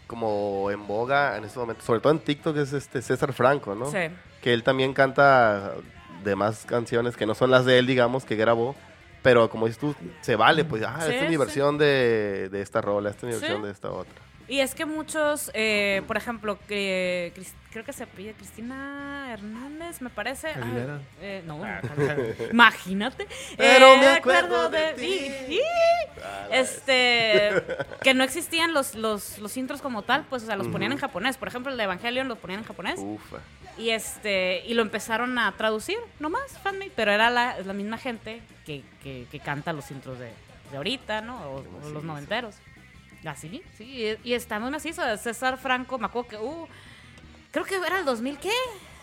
como 0.08 0.70
en 0.72 0.86
boga 0.88 1.38
en 1.38 1.44
este 1.46 1.60
momento, 1.60 1.84
sobre 1.84 2.00
todo 2.00 2.13
en 2.13 2.20
TikTok, 2.20 2.58
es 2.58 2.74
este 2.74 3.02
César 3.02 3.34
Franco, 3.34 3.76
¿no? 3.76 3.89
Sí. 3.91 3.98
Que 4.41 4.54
él 4.54 4.63
también 4.63 4.94
canta 4.94 5.74
demás 6.24 6.65
canciones 6.68 7.15
que 7.18 7.26
no 7.26 7.36
son 7.36 7.52
las 7.52 7.65
de 7.65 7.80
él, 7.80 7.88
digamos, 7.88 8.26
que 8.26 8.36
grabó. 8.36 8.76
Pero 9.22 9.50
como 9.50 9.65
dices 9.65 9.80
tú, 9.80 9.96
se 10.22 10.36
vale, 10.36 10.65
pues, 10.65 10.84
ah, 10.84 10.98
Sí, 11.00 11.12
esta 11.12 11.15
es 11.24 11.30
mi 11.30 11.30
sí. 11.30 11.38
versión 11.38 11.78
de, 11.80 12.50
de 12.52 12.62
esta 12.62 12.80
rola, 12.82 13.10
esta 13.10 13.28
es 13.28 13.34
mi 13.34 13.39
versión 13.39 13.63
de 13.63 13.72
esta 13.72 13.89
otra. 13.91 14.13
Y 14.47 14.60
es 14.60 14.75
que 14.75 14.86
muchos, 14.86 15.49
eh, 15.55 16.03
por 16.08 16.17
ejemplo, 16.17 16.60
que 16.67 17.34
creo 17.71 17.84
que 17.84 17.93
se 17.93 18.05
pide 18.05 18.34
Cristina 18.34 19.29
Hernández, 19.34 20.01
me 20.01 20.10
parece. 20.10 20.49
Ay, 20.49 20.62
Aguilera. 20.62 20.99
eh, 21.19 21.43
no, 21.45 21.62
imagínate. 22.51 23.27
Pero 23.58 23.93
Eh, 23.95 23.97
me 23.99 24.08
acuerdo 24.08 24.69
de 24.69 24.93
ti. 24.93 25.31
Sí. 25.47 25.62
Este, 26.51 27.51
que 28.03 28.13
no 28.13 28.23
existían 28.23 28.73
los, 28.73 28.95
los, 28.95 29.39
los 29.39 29.58
intros 29.58 29.81
como 29.81 30.03
tal, 30.03 30.25
pues, 30.29 30.43
o 30.43 30.45
sea, 30.45 30.55
los 30.55 30.67
ponían 30.67 30.91
en 30.91 30.97
japonés. 30.97 31.38
Por 31.38 31.47
ejemplo, 31.47 31.71
el 31.71 31.77
de 31.77 31.84
Evangelion 31.84 32.27
lo 32.27 32.36
ponían 32.36 32.60
en 32.62 32.65
japonés. 32.65 32.99
Ufa. 32.99 33.38
Y 33.77 33.89
este 33.89 34.63
y 34.65 34.73
lo 34.73 34.84
empezaron 34.84 35.38
a 35.38 35.51
traducir, 35.58 35.97
nomás, 36.19 36.58
fanmade, 36.63 36.91
pero 36.95 37.12
era 37.12 37.29
la, 37.29 37.60
la 37.60 37.73
misma 37.73 37.97
gente 37.97 38.41
que, 38.65 38.84
que, 39.03 39.25
que 39.29 39.39
canta 39.41 39.73
los 39.73 39.91
intros 39.91 40.17
de, 40.17 40.31
de 40.71 40.77
ahorita, 40.77 41.19
¿no? 41.21 41.38
O, 41.49 41.63
o 41.84 41.89
los 41.89 42.03
noventeros. 42.03 42.55
Así, 43.25 43.63
sí, 43.77 43.83
y, 44.23 44.29
y 44.31 44.33
está 44.33 44.59
muy 44.59 44.69
macizo. 44.71 45.01
César 45.17 45.57
Franco, 45.57 45.97
me 45.97 46.05
acuerdo 46.05 46.29
que, 46.29 46.38
uh, 46.38 46.67
creo 47.51 47.65
que 47.65 47.75
era 47.75 47.97
el 47.99 48.05
2000, 48.05 48.38
¿qué? 48.38 48.51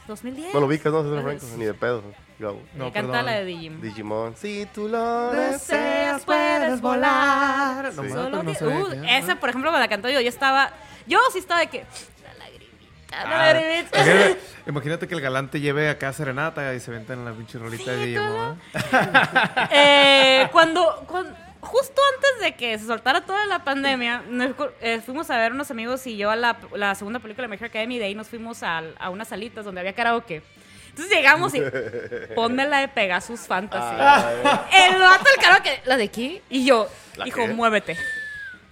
2010. 0.06 0.54
No 0.54 0.61
lo 0.61 0.66
ubicas, 0.66 0.92
¿no? 0.92 1.02
César 1.02 1.22
Pues, 1.22 1.40
Franco, 1.40 1.56
ni 1.58 1.64
de 1.64 1.74
pedo. 1.74 2.02
Yo, 2.38 2.58
No, 2.74 2.87
que 2.87 2.92
canta 2.92 3.22
la 3.22 3.32
de 3.32 3.44
Digimon. 3.44 3.80
Digimon. 3.80 4.37
Si 4.37 4.66
tú 4.74 4.88
lo 4.88 5.30
Deseas, 5.32 6.24
puedes 6.24 6.80
volar. 6.80 7.85
No, 7.85 7.90
Sí. 7.90 7.96
mames, 7.98 8.12
Solo 8.12 8.42
no 8.42 8.50
di- 8.50 8.54
sabía 8.56 8.76
uh, 8.85 8.90
que- 8.90 9.18
esa, 9.18 9.37
por 9.37 9.48
ejemplo, 9.50 9.70
me 9.70 9.78
la 9.78 9.88
cantó 9.88 10.08
yo. 10.11 10.20
Yo 10.20 10.28
estaba, 10.28 10.72
yo 11.06 11.18
sí 11.32 11.38
estaba 11.38 11.61
de 11.61 11.66
que, 11.68 11.85
la 12.24 12.35
lagrimita, 12.44 13.24
la 13.28 13.48
Ah, 13.50 13.52
lagrimita. 13.54 13.96
imagínate, 14.00 14.40
imagínate 14.66 15.08
que 15.08 15.14
el 15.14 15.20
galante 15.20 15.61
lleve 15.61 15.88
acá 15.88 16.12
serenata 16.12 16.74
y 16.74 16.80
se 16.80 16.90
venta 16.90 17.12
en 17.12 17.24
la 17.24 17.32
pinche 17.32 17.58
rolita 17.58 17.92
de 17.92 18.06
Digimon. 18.06 18.61
¿eh? 18.74 18.78
Eh, 19.70 20.48
cuando, 20.50 21.04
cuan- 21.06 21.37
justo 21.62 22.03
antes 22.16 22.40
de 22.44 22.55
que 22.57 22.79
se 22.79 22.87
soltara 22.87 23.25
toda 23.25 23.46
la 23.46 23.62
pandemia, 23.64 24.22
nos 24.29 24.51
eh, 24.81 25.01
fuimos 25.05 25.31
a 25.31 25.38
ver 25.38 25.53
unos 25.53 25.70
amigos 25.70 26.07
y 26.07 26.16
yo 26.16 26.31
a 26.31 26.37
la, 26.37 26.59
la 26.75 26.94
segunda 26.94 27.20
película 27.20 27.44
de 27.44 27.48
Mejor 27.48 27.68
Academy, 27.68 27.98
de 27.98 28.07
ahí 28.07 28.14
nos 28.14 28.29
fuimos 28.29 28.62
a, 28.62 28.83
unas 29.11 29.29
salitas 29.29 29.64
donde 29.64 29.81
había 29.81 29.94
karaoke. 29.94 30.42
Entonces 30.90 31.16
llegamos 31.16 31.55
y 31.55 31.62
ponme 32.35 32.66
la 32.68 32.81
de 32.81 32.88
Pegasus 32.88 33.40
Fantasy. 33.40 33.94
El 34.92 35.01
vato 35.01 35.25
del 35.25 35.40
karaoke, 35.40 35.81
¿la 35.87 35.96
de 35.96 36.09
qué? 36.09 36.42
Y 36.51 36.64
yo, 36.66 36.88
¿La 37.16 37.27
hijo, 37.29 37.46
qué? 37.46 37.55
muévete. 37.55 37.96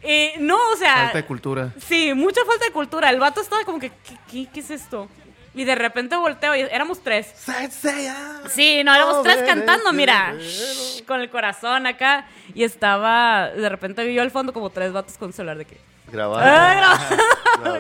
Y 0.03 0.33
no, 0.41 0.57
o 0.73 0.77
sea, 0.77 0.97
Falta 0.97 1.19
de 1.19 1.25
cultura. 1.27 1.73
sí, 1.79 2.13
mucha 2.15 2.45
falta 2.45 2.65
de 2.65 2.73
cultura. 2.73 3.11
El 3.11 3.21
vato 3.21 3.41
estaba 3.41 3.65
como 3.65 3.79
que, 3.79 3.91
¿qué, 3.91 4.17
qué, 4.31 4.49
qué 4.53 4.61
es 4.61 4.71
esto? 4.71 5.09
Y 5.55 5.65
de 5.65 5.75
repente 5.75 6.17
volteo 6.17 6.55
y 6.55 6.61
éramos 6.61 7.03
tres. 7.03 7.27
Seiya. 7.71 8.17
Sí, 8.49 8.83
no, 8.85 8.95
éramos 8.95 9.23
tres 9.23 9.43
cantando, 9.43 9.93
mira. 9.93 10.35
shh, 10.39 11.05
Con 11.07 11.21
el 11.21 11.29
corazón 11.29 11.87
acá. 11.87 12.27
Y 12.55 12.63
estaba, 12.63 13.49
de 13.51 13.69
repente 13.69 14.05
vi 14.05 14.15
yo 14.15 14.23
al 14.23 14.31
fondo 14.31 14.53
como 14.53 14.71
tres 14.71 14.93
vatos 14.93 15.19
con 15.19 15.33
celular 15.33 15.59
de 15.59 15.65
que. 15.65 15.77
Grabado. 16.13 16.41
¡Ay, 16.45 16.77
grabando! 16.77 17.17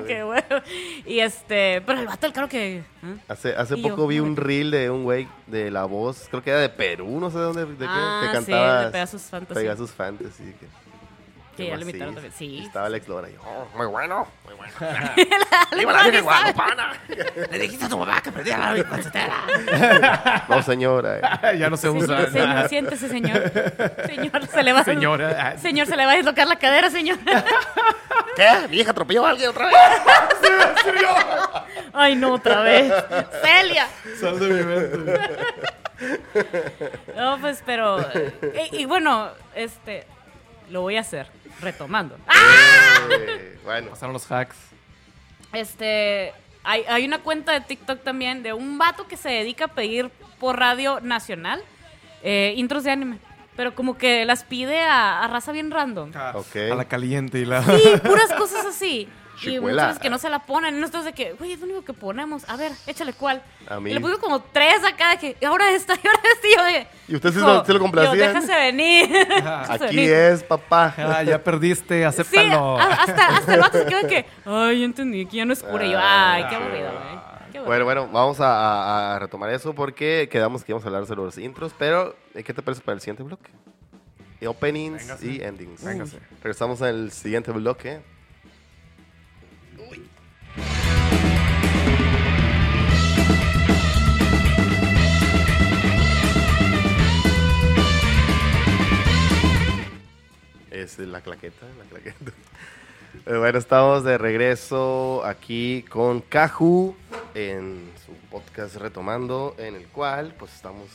No, 0.00 0.04
Qué 0.06 0.22
bueno. 0.22 0.62
Y 1.06 1.20
este, 1.20 1.80
pero 1.86 2.00
el 2.00 2.06
vato, 2.06 2.26
el 2.26 2.32
claro 2.32 2.48
que. 2.48 2.78
¿eh? 2.78 2.82
Hace, 3.28 3.54
hace 3.54 3.76
Y 3.76 3.82
yo, 3.82 3.90
poco 3.90 4.06
vi 4.08 4.18
¿cómo 4.18 4.30
un 4.30 4.36
reel 4.36 4.70
de 4.70 4.90
un 4.90 5.04
güey 5.04 5.28
de 5.46 5.70
la 5.70 5.84
voz, 5.84 6.26
creo 6.28 6.42
que 6.42 6.50
era 6.50 6.60
de 6.60 6.68
Perú, 6.68 7.18
no 7.20 7.30
sé 7.30 7.38
de 7.38 7.44
dónde, 7.44 7.66
de 7.66 7.76
qué, 7.76 7.86
Ah, 7.88 8.20
que 8.22 8.28
sí, 8.28 8.32
cantaba 8.34 8.84
de 8.84 8.90
Pegasus 8.90 9.22
Fantasy. 9.22 9.60
Pegasus 9.60 9.90
Fantasy. 9.92 10.44
Que, 10.58 10.66
También. 11.68 12.32
Sí. 12.36 12.46
Y 12.46 12.64
estaba 12.66 12.86
Alex 12.86 13.08
Lora 13.08 13.28
y, 13.28 13.36
oh, 13.36 13.66
muy 13.76 13.86
bueno, 13.86 14.26
muy 14.44 14.54
bueno. 14.54 14.72
¡Viva 15.76 15.92
la 15.92 16.02
Virgen 16.04 16.24
Le 17.50 17.58
dijiste 17.58 17.84
a 17.84 17.88
tu 17.88 17.98
mamá 17.98 18.20
que 18.22 18.32
perdiera 18.32 18.72
la 18.72 20.44
No, 20.48 20.62
señora. 20.62 21.18
eh. 21.52 21.58
ya 21.58 21.68
no 21.70 21.76
se 21.76 21.88
usa. 21.88 22.30
Señor, 22.30 22.68
siéntese, 22.68 23.08
señor. 23.08 23.52
Señor, 24.06 24.46
se 24.46 24.62
le 24.62 24.72
va 24.72 24.84
Señora. 24.84 25.58
Señor, 25.58 25.86
se 25.86 25.96
le 25.96 26.06
va 26.06 26.12
a 26.12 26.16
dislocar 26.16 26.46
la 26.48 26.56
cadera, 26.56 26.90
señor. 26.90 27.18
¿Qué? 28.36 28.48
¿Mi 28.68 28.78
hija 28.78 28.92
atropelló 28.92 29.26
a 29.26 29.30
alguien 29.30 29.50
otra 29.50 29.66
vez? 29.66 29.74
Ay, 31.92 32.16
no, 32.16 32.34
otra 32.34 32.60
vez. 32.62 32.92
Celia. 33.42 33.88
Sal 34.20 34.38
de 34.38 34.46
mi 34.48 34.62
mente. 34.62 35.20
No, 37.16 37.38
pues, 37.40 37.62
pero. 37.66 38.00
eh, 38.14 38.68
Y, 38.72 38.82
y 38.82 38.84
bueno, 38.84 39.28
este. 39.54 40.06
Lo 40.70 40.82
voy 40.82 40.96
a 40.96 41.00
hacer. 41.00 41.26
Retomando. 41.60 42.16
¡Ah! 42.26 43.08
Eh, 43.10 43.58
bueno, 43.64 43.90
Pasaron 43.90 44.12
los 44.12 44.30
hacks. 44.30 44.56
Este. 45.52 46.32
Hay, 46.62 46.84
hay 46.88 47.04
una 47.06 47.20
cuenta 47.20 47.52
de 47.52 47.60
TikTok 47.62 48.02
también 48.02 48.42
de 48.42 48.52
un 48.52 48.76
vato 48.78 49.06
que 49.08 49.16
se 49.16 49.30
dedica 49.30 49.64
a 49.66 49.68
pedir 49.68 50.10
por 50.38 50.58
radio 50.58 51.00
nacional 51.00 51.62
eh, 52.22 52.52
intros 52.56 52.84
de 52.84 52.90
anime. 52.90 53.18
Pero 53.56 53.74
como 53.74 53.96
que 53.98 54.24
las 54.24 54.44
pide 54.44 54.80
a, 54.82 55.22
a 55.24 55.28
raza 55.28 55.52
bien 55.52 55.70
random. 55.70 56.12
ok. 56.34 56.56
A 56.72 56.74
la 56.74 56.84
caliente 56.84 57.38
y 57.40 57.44
la. 57.44 57.62
Sí, 57.62 57.82
puras 58.04 58.32
cosas 58.34 58.64
así. 58.66 59.08
Y 59.42 59.60
muchas 59.60 59.86
veces 59.86 59.98
que 60.00 60.10
no 60.10 60.18
se 60.18 60.28
la 60.28 60.40
ponen. 60.40 60.76
Y 60.76 60.80
nosotros 60.80 61.04
de 61.04 61.12
que, 61.12 61.32
güey, 61.34 61.52
es 61.52 61.60
lo 61.60 61.66
único 61.66 61.84
que 61.84 61.92
ponemos. 61.92 62.48
A 62.48 62.56
ver, 62.56 62.72
échale 62.86 63.12
cuál. 63.12 63.42
A 63.68 63.80
mí. 63.80 63.90
Y 63.90 63.94
le 63.94 64.00
puso 64.00 64.18
como 64.20 64.40
tres 64.42 64.82
acá 64.84 65.10
de 65.12 65.18
que, 65.18 65.36
y 65.40 65.44
ahora 65.44 65.70
esta, 65.72 65.94
y 66.02 66.06
ahora 66.06 66.20
esta. 66.34 66.46
Y 66.48 66.56
yo 66.56 66.64
de, 66.64 66.86
¿Y 67.08 67.14
usted 67.16 67.32
sí 67.32 67.38
lo- 67.38 67.64
sí 67.64 67.72
lo 67.72 67.78
yo, 67.78 67.82
complacían? 67.82 68.18
déjase 68.34 68.54
venir. 68.54 69.08
déjase 69.28 69.72
Aquí 69.84 69.96
venir". 69.96 70.12
es, 70.12 70.42
papá. 70.42 70.94
Ah, 70.98 71.22
ya 71.22 71.42
perdiste, 71.42 71.98
Sí, 71.98 72.02
acéptalo. 72.04 72.78
a- 72.78 72.84
hasta, 72.92 73.26
hasta 73.36 73.54
el 73.54 73.60
vato 73.60 73.78
se 73.78 73.86
quedó 73.86 74.02
de 74.02 74.08
que, 74.08 74.26
ay, 74.44 74.80
ya 74.80 74.84
entendí, 74.84 75.26
que 75.26 75.36
ya 75.38 75.44
no 75.44 75.52
es 75.52 75.62
cura. 75.62 75.84
Y 75.86 75.90
yo, 75.92 75.98
ay, 76.02 76.44
qué 76.48 76.56
aburrido, 76.56 76.90
güey. 76.92 77.64
Bueno, 77.66 77.84
bueno, 77.84 78.08
vamos 78.10 78.40
a, 78.40 78.46
a- 78.46 79.16
a 79.16 79.18
retomar 79.18 79.50
eso 79.50 79.74
porque 79.74 80.28
quedamos 80.32 80.64
que 80.64 80.72
íbamos 80.72 80.84
a 80.84 80.88
hablar 80.88 81.06
sobre 81.06 81.22
los 81.22 81.36
intros, 81.36 81.74
pero 81.78 82.16
eh, 82.34 82.42
¿qué 82.42 82.54
te 82.54 82.62
parece 82.62 82.80
para 82.82 82.94
el 82.94 83.00
siguiente 83.00 83.22
bloque? 83.22 83.50
Openings 84.46 85.02
Véngase. 85.02 85.26
y 85.26 85.42
endings. 85.42 85.84
Véngase. 85.84 86.18
Regresamos 86.42 86.80
al 86.80 87.10
siguiente 87.12 87.52
bloque. 87.52 88.00
Es 100.80 100.98
la 100.98 101.20
claqueta, 101.20 101.66
la 101.78 101.84
claqueta. 101.84 102.32
Eh, 103.26 103.36
Bueno, 103.36 103.58
estamos 103.58 104.02
de 104.02 104.16
regreso 104.16 105.22
aquí 105.26 105.84
con 105.90 106.22
Caju 106.22 106.96
en 107.34 107.90
su 108.06 108.12
podcast 108.30 108.76
Retomando, 108.76 109.54
en 109.58 109.74
el 109.74 109.88
cual 109.88 110.34
pues 110.38 110.54
estamos 110.54 110.86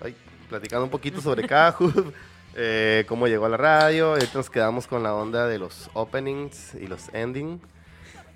ay, 0.00 0.14
platicando 0.48 0.84
un 0.84 0.90
poquito 0.90 1.20
sobre 1.20 1.48
Caju, 1.48 2.12
eh, 2.54 3.04
cómo 3.08 3.26
llegó 3.26 3.46
a 3.46 3.48
la 3.48 3.56
radio, 3.56 4.10
y 4.10 4.20
ahorita 4.20 4.34
nos 4.34 4.50
quedamos 4.50 4.86
con 4.86 5.02
la 5.02 5.16
onda 5.16 5.48
de 5.48 5.58
los 5.58 5.90
openings 5.94 6.76
y 6.76 6.86
los 6.86 7.12
endings. 7.12 7.60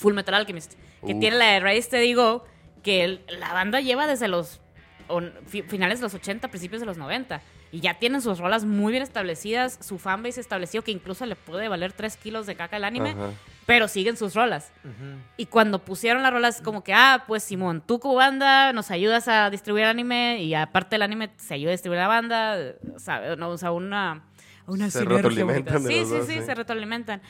Full 0.00 0.14
Metal 0.14 0.34
Alchemist, 0.34 0.74
que 1.06 1.14
tiene 1.14 1.36
la 1.36 1.44
de 1.52 1.60
Ready 1.60 1.82
Steady 1.82 2.14
Go, 2.14 2.44
que 2.82 3.04
el- 3.04 3.24
la 3.38 3.52
banda 3.52 3.80
lleva 3.80 4.06
desde 4.06 4.28
los 4.28 4.60
on- 5.08 5.32
fi- 5.46 5.62
finales 5.62 5.98
de 6.00 6.04
los 6.04 6.14
80, 6.14 6.48
principios 6.48 6.80
de 6.80 6.86
los 6.86 6.96
90. 6.96 7.42
Y 7.72 7.80
ya 7.80 7.94
tienen 8.00 8.20
sus 8.20 8.38
rolas 8.40 8.64
muy 8.64 8.90
bien 8.90 9.02
establecidas, 9.02 9.78
su 9.80 9.98
fanbase 9.98 10.40
establecido, 10.40 10.82
que 10.82 10.90
incluso 10.90 11.24
le 11.26 11.36
puede 11.36 11.68
valer 11.68 11.92
3 11.92 12.16
kilos 12.16 12.46
de 12.46 12.56
caca 12.56 12.76
al 12.76 12.84
anime, 12.84 13.10
Ajá. 13.10 13.30
pero 13.66 13.86
siguen 13.86 14.16
sus 14.16 14.34
rolas. 14.34 14.72
Y 15.36 15.46
cuando 15.46 15.78
pusieron 15.84 16.22
las 16.24 16.32
rolas, 16.32 16.60
como 16.62 16.82
que, 16.82 16.92
ah, 16.92 17.24
pues 17.28 17.44
Simón, 17.44 17.80
tú 17.86 18.00
como 18.00 18.14
banda 18.16 18.72
nos 18.72 18.90
ayudas 18.90 19.28
a 19.28 19.50
distribuir 19.50 19.84
el 19.84 19.90
anime 19.90 20.42
y 20.42 20.54
aparte 20.54 20.94
del 20.96 21.02
anime 21.02 21.30
se 21.36 21.54
ayuda 21.54 21.70
a 21.70 21.72
distribuir 21.72 22.00
la 22.00 22.08
banda, 22.08 22.56
¿sabes? 22.96 23.38
No, 23.38 23.50
o 23.50 23.58
sea, 23.58 23.70
una, 23.70 24.24
una 24.66 24.90
Se 24.90 25.04
retroalimentan 25.04 25.82
Sí, 25.84 26.00
los 26.00 26.08
sí, 26.08 26.14
dos, 26.14 26.26
sí, 26.26 26.32
sí. 26.40 26.42
se 26.46 26.54
retroalimentan. 26.56 27.22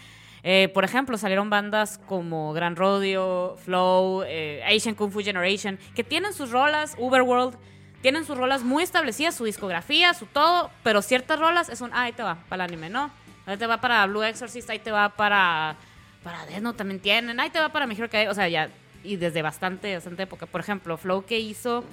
Eh, 0.42 0.70
por 0.72 0.84
ejemplo, 0.84 1.18
salieron 1.18 1.50
bandas 1.50 1.98
como 2.06 2.52
Gran 2.52 2.76
Rodeo, 2.76 3.56
Flow, 3.64 4.22
eh, 4.26 4.62
Asian 4.66 4.94
Kung 4.94 5.12
Fu 5.12 5.20
Generation, 5.20 5.78
que 5.94 6.04
tienen 6.04 6.32
sus 6.32 6.50
rolas, 6.50 6.94
Uberworld, 6.98 7.56
tienen 8.00 8.24
sus 8.24 8.38
rolas 8.38 8.62
muy 8.62 8.82
establecidas, 8.82 9.34
su 9.34 9.44
discografía, 9.44 10.14
su 10.14 10.26
todo, 10.26 10.70
pero 10.82 11.02
ciertas 11.02 11.38
rolas 11.38 11.68
es 11.68 11.80
un, 11.82 11.90
ah, 11.92 12.02
ahí 12.02 12.12
te 12.12 12.22
va, 12.22 12.38
para 12.48 12.64
el 12.64 12.70
anime, 12.70 12.88
¿no? 12.88 13.10
Ahí 13.44 13.56
te 13.56 13.66
va 13.66 13.78
para 13.78 14.06
Blue 14.06 14.22
Exorcist, 14.22 14.70
ahí 14.70 14.78
te 14.78 14.90
va 14.90 15.10
para, 15.10 15.76
para 16.22 16.46
Death 16.46 16.62
Note 16.62 16.78
también 16.78 17.00
tienen, 17.00 17.38
ahí 17.40 17.50
te 17.50 17.58
va 17.58 17.68
para 17.68 17.86
Mejor 17.86 18.08
que 18.08 18.28
o 18.28 18.34
sea, 18.34 18.48
ya, 18.48 18.70
y 19.02 19.16
desde 19.16 19.42
bastante, 19.42 19.94
bastante 19.94 20.22
época. 20.22 20.46
Por 20.46 20.60
ejemplo, 20.60 20.96
Flow 20.96 21.24
que 21.26 21.38
hizo 21.38 21.84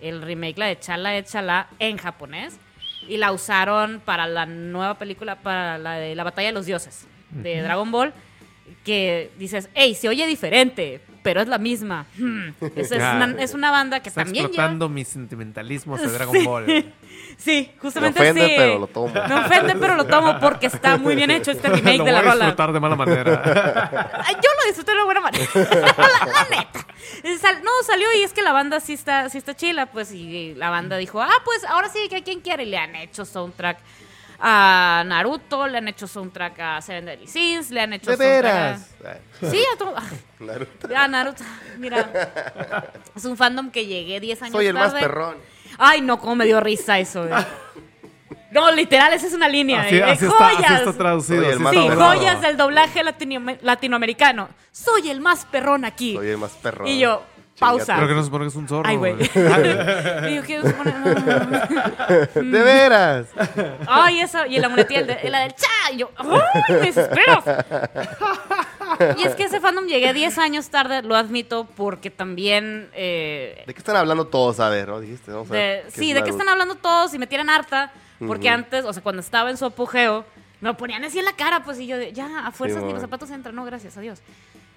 el 0.00 0.20
remake, 0.22 0.58
la 0.58 0.66
de 0.66 0.78
Chala 0.78 1.10
de 1.10 1.24
Chala, 1.24 1.68
en 1.78 1.96
japonés, 1.96 2.58
y 3.08 3.16
la 3.16 3.32
usaron 3.32 4.00
para 4.04 4.26
la 4.26 4.44
nueva 4.44 4.94
película, 4.94 5.36
para 5.36 5.78
la 5.78 5.94
de 5.94 6.14
la 6.14 6.24
Batalla 6.24 6.48
de 6.48 6.54
los 6.54 6.66
Dioses, 6.66 7.06
de 7.34 7.62
Dragon 7.62 7.90
Ball, 7.90 8.12
que 8.84 9.30
dices, 9.38 9.68
hey, 9.74 9.94
se 9.94 10.08
oye 10.08 10.26
diferente, 10.26 11.00
pero 11.22 11.40
es 11.40 11.48
la 11.48 11.58
misma. 11.58 12.06
Hmm. 12.18 12.50
Es, 12.76 12.90
una, 12.90 13.34
es 13.38 13.54
una 13.54 13.70
banda 13.70 14.00
que 14.00 14.08
Está 14.10 14.24
también 14.24 14.44
lleva... 14.44 14.48
explotando 14.54 14.88
mis 14.88 15.08
sentimentalismos 15.08 16.00
de 16.00 16.08
Dragon 16.12 16.44
Ball. 16.44 16.92
Sí, 17.36 17.70
Me 17.74 17.80
justamente 17.80 18.20
ofende, 18.20 18.46
sí. 18.46 18.52
pero 18.56 18.78
lo 18.78 18.86
tomo. 18.86 19.12
Me 19.14 19.34
ofende, 19.34 19.74
pero 19.76 19.96
lo 19.96 20.04
tomo 20.06 20.38
porque 20.38 20.66
está 20.66 20.96
muy 20.98 21.16
bien 21.16 21.30
hecho 21.30 21.50
este 21.50 21.68
remake 21.68 21.98
Lo 21.98 22.04
de 22.04 22.12
la 22.12 22.18
voy 22.20 22.28
a 22.28 22.32
rola. 22.32 22.44
disfrutar 22.46 22.72
de 22.72 22.80
mala 22.80 22.96
manera. 22.96 23.42
Yo 24.30 24.50
lo 24.60 24.66
disfruté 24.66 24.90
de 24.92 24.96
una 24.96 25.04
buena 25.04 25.20
manera. 25.20 25.44
la, 25.54 26.26
la 26.26 26.46
neta. 26.56 26.86
Sal- 27.40 27.62
no, 27.62 27.70
salió 27.86 28.06
y 28.18 28.22
es 28.22 28.32
que 28.32 28.42
la 28.42 28.52
banda 28.52 28.80
sí 28.80 28.92
está, 28.92 29.28
sí 29.30 29.38
está 29.38 29.54
chila, 29.56 29.86
pues, 29.86 30.12
y 30.12 30.54
la 30.54 30.70
banda 30.70 30.96
dijo, 30.98 31.20
ah, 31.22 31.30
pues 31.44 31.64
ahora 31.64 31.88
sí 31.88 31.98
que 32.08 32.16
a 32.16 32.22
quien 32.24 32.40
quiere. 32.40 32.64
Y 32.64 32.66
le 32.66 32.76
han 32.78 32.94
hecho 32.96 33.24
soundtrack 33.24 33.78
a 34.40 35.02
Naruto, 35.06 35.66
le 35.66 35.78
han 35.78 35.88
hecho 35.88 36.06
soundtrack 36.06 36.58
a 36.60 36.80
Seven 36.82 37.04
Deadly 37.06 37.26
Sins, 37.26 37.70
le 37.70 37.80
han 37.80 37.92
hecho 37.92 38.10
De 38.10 38.16
soundtrack 38.16 38.42
veras. 38.42 38.90
a- 39.42 39.50
Sí, 39.50 39.64
a 39.72 39.76
todo. 39.78 39.94
Naruto. 40.40 40.88
a 40.96 41.08
Naruto. 41.08 41.44
Mira, 41.78 42.10
es 43.14 43.24
un 43.24 43.36
fandom 43.36 43.70
que 43.70 43.86
llegué 43.86 44.20
10 44.20 44.42
años 44.42 44.52
Soy 44.52 44.66
el 44.66 44.74
más 44.74 44.88
tarde. 44.92 45.00
perrón. 45.00 45.36
Ay, 45.78 46.00
no, 46.00 46.18
cómo 46.18 46.36
me 46.36 46.44
dio 46.44 46.60
risa 46.60 46.98
eso. 46.98 47.26
eh. 47.26 47.30
No, 48.50 48.70
literal, 48.70 49.12
esa 49.12 49.26
es 49.26 49.34
una 49.34 49.48
línea. 49.48 49.80
Así, 49.82 49.96
eh. 49.96 50.04
así 50.04 50.26
está, 50.26 50.46
así 50.48 50.56
joyas. 50.56 50.72
está 50.80 50.92
traducido. 50.92 51.42
Soy 51.42 51.46
el 51.46 51.54
así 51.54 51.62
más 51.62 51.72
está 51.74 51.82
Sí, 51.82 51.88
perrón. 51.88 52.16
joyas 52.16 52.40
del 52.40 52.56
doblaje 52.56 53.02
latino- 53.04 53.56
latinoamericano. 53.62 54.48
Soy 54.70 55.10
el 55.10 55.20
más 55.20 55.44
perrón 55.46 55.84
aquí. 55.84 56.14
Soy 56.14 56.28
el 56.28 56.38
más 56.38 56.52
perrón. 56.52 56.86
Y 56.86 57.00
yo, 57.00 57.24
pausa. 57.58 57.96
Creo 57.96 58.08
que 58.08 58.14
no 58.14 58.20
se 58.20 58.26
supone 58.26 58.44
que 58.44 58.48
es 58.48 58.56
un 58.56 58.68
zorro. 58.68 58.88
Ay, 58.88 58.96
güey. 58.96 59.16
yo, 59.18 60.42
¿qué 60.42 60.60
se 60.62 60.72
pone? 60.72 60.92
De 62.34 62.62
veras. 62.62 63.26
Ay, 63.86 64.20
eso. 64.20 64.44
Y 64.46 64.58
la 64.58 64.68
monetilla, 64.68 65.00
el 65.00 65.06
de- 65.06 65.30
la 65.30 65.40
del 65.40 65.54
cha. 65.54 65.92
Y 65.92 65.98
yo, 65.98 66.10
¡ay, 66.16 66.28
me 66.68 66.76
desespero! 66.80 67.42
Y 69.18 69.22
es 69.26 69.34
que 69.34 69.44
ese 69.44 69.60
fandom 69.60 69.86
llegué 69.86 70.12
10 70.12 70.38
años 70.38 70.68
tarde, 70.68 71.02
lo 71.02 71.16
admito, 71.16 71.66
porque 71.76 72.10
también. 72.10 72.88
eh, 72.94 73.62
¿De 73.66 73.74
qué 73.74 73.78
están 73.78 73.96
hablando 73.96 74.26
todos? 74.26 74.60
A 74.60 74.68
ver, 74.68 74.88
¿no? 74.88 75.00
Dijiste, 75.00 75.30
vamos 75.32 75.50
a 75.50 75.54
de- 75.54 75.60
ver. 75.60 75.86
sí, 75.90 76.12
de 76.12 76.22
qué 76.22 76.30
están 76.30 76.48
hablando 76.48 76.74
todos 76.76 77.12
y 77.14 77.18
me 77.18 77.26
tiran 77.26 77.50
harta. 77.50 77.92
Porque 78.26 78.48
antes, 78.48 78.84
o 78.84 78.92
sea, 78.92 79.02
cuando 79.02 79.20
estaba 79.20 79.50
en 79.50 79.56
su 79.58 79.64
apogeo, 79.66 80.24
me 80.60 80.68
lo 80.70 80.76
ponían 80.76 81.04
así 81.04 81.18
en 81.18 81.24
la 81.26 81.32
cara, 81.36 81.62
pues, 81.64 81.78
y 81.78 81.86
yo, 81.86 81.98
de, 81.98 82.12
ya, 82.12 82.46
a 82.46 82.52
fuerzas 82.52 82.78
ni 82.78 82.84
mon. 82.84 82.94
los 82.94 83.02
zapatos 83.02 83.30
entran, 83.30 83.54
no, 83.54 83.64
gracias 83.66 83.96
a 83.98 84.00
Dios. 84.00 84.20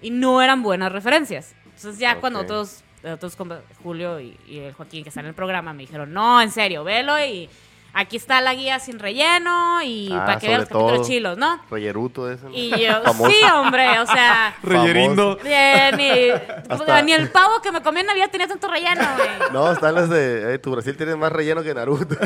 Y 0.01 0.09
no 0.09 0.41
eran 0.41 0.63
buenas 0.63 0.91
referencias. 0.91 1.53
Entonces, 1.77 1.99
ya 1.99 2.19
cuando 2.19 2.39
Ok. 2.39 2.45
otros, 2.45 2.83
otros 3.03 3.37
compa- 3.37 3.61
Julio 3.83 4.19
y, 4.19 4.35
y 4.47 4.57
el 4.59 4.73
Joaquín, 4.73 5.03
que 5.03 5.09
están 5.09 5.25
en 5.25 5.29
el 5.29 5.35
programa, 5.35 5.73
me 5.73 5.83
dijeron, 5.83 6.11
no, 6.11 6.41
en 6.41 6.49
serio, 6.51 6.83
velo 6.83 7.13
y 7.23 7.47
aquí 7.93 8.17
está 8.17 8.41
la 8.41 8.53
guía 8.53 8.79
sin 8.79 8.99
relleno 8.99 9.81
y 9.83 10.09
Ah, 10.13 10.25
para 10.25 10.39
que 10.39 10.47
vean 10.47 10.61
los 10.61 10.69
capítulos 10.69 11.07
chilos, 11.07 11.37
¿no? 11.37 11.59
Rolleruto 11.69 12.29
ese. 12.31 12.45
¿no? 12.45 12.51
Y 12.53 12.69
yo, 12.69 13.01
Famoso. 13.05 13.29
sí, 13.31 13.37
hombre, 13.53 13.99
o 13.99 14.05
sea. 14.05 14.55
Reyerindo. 14.63 15.37
eh, 15.43 15.91
ni, 15.97 16.71
Hasta- 16.73 17.01
ni 17.01 17.13
el 17.13 17.29
pavo 17.29 17.61
que 17.61 17.71
me 17.71 17.81
comí 17.81 18.01
en 18.01 18.05
Navidad 18.07 18.29
tenía 18.31 18.47
tanto 18.47 18.67
relleno, 18.69 19.01
güey. 19.17 19.29
No, 19.51 19.71
están 19.71 19.95
los 19.95 20.09
de. 20.09 20.53
eh, 20.55 20.59
tu 20.59 20.71
Brasil 20.71 20.95
tiene 20.95 21.15
más 21.15 21.31
relleno 21.31 21.63
que 21.63 21.73
Naruto. 21.73 22.15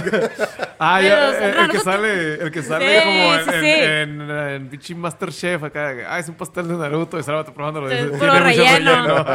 Ah, 0.83 0.97
Pero, 0.99 1.15
ya, 1.15 1.29
o 1.29 1.31
sea, 1.33 1.47
el, 1.49 1.57
el 1.59 1.69
que 1.71 1.79
sale, 1.79 2.33
el 2.33 2.51
que 2.51 2.63
sale 2.63 2.99
Sí, 2.99 3.03
como 3.05 3.35
en, 3.35 3.43
sí, 3.45 3.51
en, 3.53 3.61
sí. 3.61 3.69
en, 3.69 4.31
en 4.31 4.69
pinche 4.69 4.95
Masterchef 4.95 5.63
acá. 5.63 5.93
Ah, 6.09 6.17
es 6.17 6.27
un 6.27 6.33
pastel 6.33 6.67
de 6.69 6.73
Naruto 6.73 7.17
y 7.17 7.19
estaba 7.19 7.45
probándolo. 7.45 7.85
Puro 7.85 7.95
"Tiene 7.95 8.11
mucho 8.17 8.39
relleno. 8.39 9.25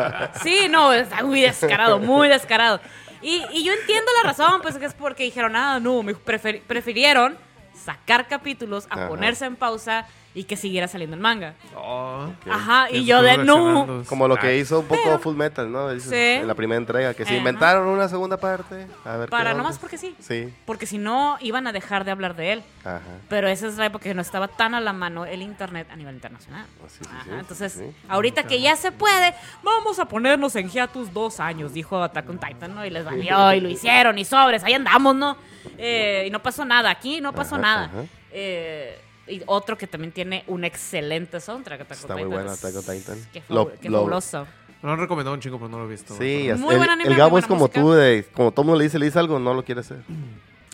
Sí, 0.42 0.66
no, 0.68 0.92
está 0.92 1.22
muy 1.22 1.40
descarado, 1.42 2.00
muy 2.00 2.26
descarado. 2.28 2.80
Y, 3.26 3.42
y 3.52 3.64
yo 3.64 3.72
entiendo 3.72 4.08
la 4.22 4.30
razón, 4.30 4.62
pues 4.62 4.78
que 4.78 4.84
es 4.84 4.94
porque 4.94 5.24
dijeron, 5.24 5.56
ah, 5.56 5.80
no, 5.80 6.04
me 6.04 6.14
prefirieron 6.14 7.36
sacar 7.74 8.28
capítulos 8.28 8.86
a 8.88 8.94
Ajá. 8.94 9.08
ponerse 9.08 9.44
en 9.46 9.56
pausa 9.56 10.06
y 10.36 10.44
que 10.44 10.54
siguiera 10.54 10.86
saliendo 10.86 11.16
el 11.16 11.22
manga. 11.22 11.54
Oh, 11.74 12.26
Ajá, 12.50 12.90
y 12.90 13.06
yo 13.06 13.22
de 13.22 13.38
no. 13.38 14.04
Como 14.06 14.28
lo 14.28 14.36
que 14.36 14.58
hizo 14.58 14.80
un 14.80 14.86
poco 14.86 15.00
Pero- 15.02 15.18
Full 15.18 15.34
Metal, 15.34 15.72
¿no? 15.72 15.98
Sí. 15.98 16.14
En 16.14 16.46
la 16.46 16.54
primera 16.54 16.78
entrega, 16.78 17.14
que 17.14 17.24
se 17.24 17.34
inventaron 17.34 17.86
una 17.88 18.06
segunda 18.06 18.36
parte. 18.36 18.86
A 19.06 19.16
ver 19.16 19.28
qué 19.28 19.30
Para 19.30 19.54
nomás 19.54 19.78
porque 19.78 19.96
sí. 19.96 20.14
Sí. 20.20 20.52
Porque 20.66 20.84
si 20.84 20.98
no, 20.98 21.38
iban 21.40 21.66
a 21.66 21.72
dejar 21.72 22.04
de 22.04 22.10
hablar 22.10 22.36
de 22.36 22.52
él. 22.52 22.62
Ajá. 22.84 23.00
Pero 23.30 23.48
esa 23.48 23.66
es 23.66 23.78
la 23.78 23.86
época 23.86 24.04
que 24.04 24.12
no 24.14 24.20
estaba 24.20 24.46
tan 24.46 24.74
a 24.74 24.80
la 24.80 24.92
mano 24.92 25.24
el 25.24 25.40
internet 25.40 25.88
a 25.90 25.96
nivel 25.96 26.14
internacional. 26.14 26.66
Ah, 26.84 26.86
sí, 26.86 26.98
sí, 27.02 27.10
Ajá, 27.10 27.24
sí, 27.24 27.30
entonces, 27.38 27.72
sí. 27.72 27.84
ahorita 28.06 28.42
que 28.42 28.60
ya 28.60 28.76
se 28.76 28.92
puede, 28.92 29.34
vamos 29.62 29.98
a 29.98 30.04
ponernos 30.04 30.54
en 30.56 30.68
hiatus 30.68 31.14
dos 31.14 31.40
años, 31.40 31.72
dijo 31.72 32.02
Attack 32.02 32.28
on 32.28 32.38
Titan, 32.38 32.74
¿no? 32.74 32.84
Y 32.84 32.90
les 32.90 33.06
valió, 33.06 33.52
y 33.54 33.60
lo 33.62 33.70
hicieron, 33.70 34.18
y 34.18 34.26
sobres, 34.26 34.62
ahí 34.64 34.74
andamos, 34.74 35.16
¿no? 35.16 35.38
Eh, 35.78 36.24
y 36.26 36.30
no 36.30 36.42
pasó 36.42 36.66
nada, 36.66 36.90
aquí 36.90 37.22
no 37.22 37.32
pasó 37.32 37.54
Ajá, 37.54 37.62
nada. 37.62 37.84
ajá. 37.86 38.04
Eh, 38.32 39.00
y 39.28 39.42
otro 39.46 39.76
que 39.78 39.86
también 39.86 40.12
tiene 40.12 40.44
un 40.46 40.64
excelente 40.64 41.40
soundtrack, 41.40 41.80
Attack 41.82 41.98
on 41.98 42.02
Está 42.02 42.14
muy 42.14 42.22
Titan. 42.24 42.30
bueno 42.32 42.50
Attack 42.52 42.76
on 42.76 42.82
Titan. 42.98 43.18
Qué, 43.32 43.42
Lo- 43.48 43.66
fabu- 43.66 43.78
qué 43.80 43.88
lo- 43.90 43.98
fabuloso. 43.98 44.46
Me 44.82 44.88
lo 44.88 44.92
han 44.92 45.00
recomendado 45.00 45.34
un 45.34 45.40
chingo, 45.40 45.58
pero 45.58 45.68
no 45.70 45.78
lo 45.78 45.86
he 45.86 45.88
visto. 45.88 46.14
Sí, 46.14 46.48
Muy 46.58 46.74
el, 46.74 46.78
buen 46.78 46.90
anime, 46.90 47.04
el 47.04 47.08
muy 47.10 47.16
Gabo 47.18 47.38
es 47.38 47.46
como 47.46 47.60
música. 47.60 47.80
tú, 47.80 47.92
de, 47.92 48.26
como 48.32 48.52
todo 48.52 48.64
mundo 48.64 48.78
le 48.78 48.84
dice, 48.84 48.98
le 48.98 49.06
dice 49.06 49.18
algo, 49.18 49.38
no 49.38 49.54
lo 49.54 49.64
quiere 49.64 49.80
hacer. 49.80 49.98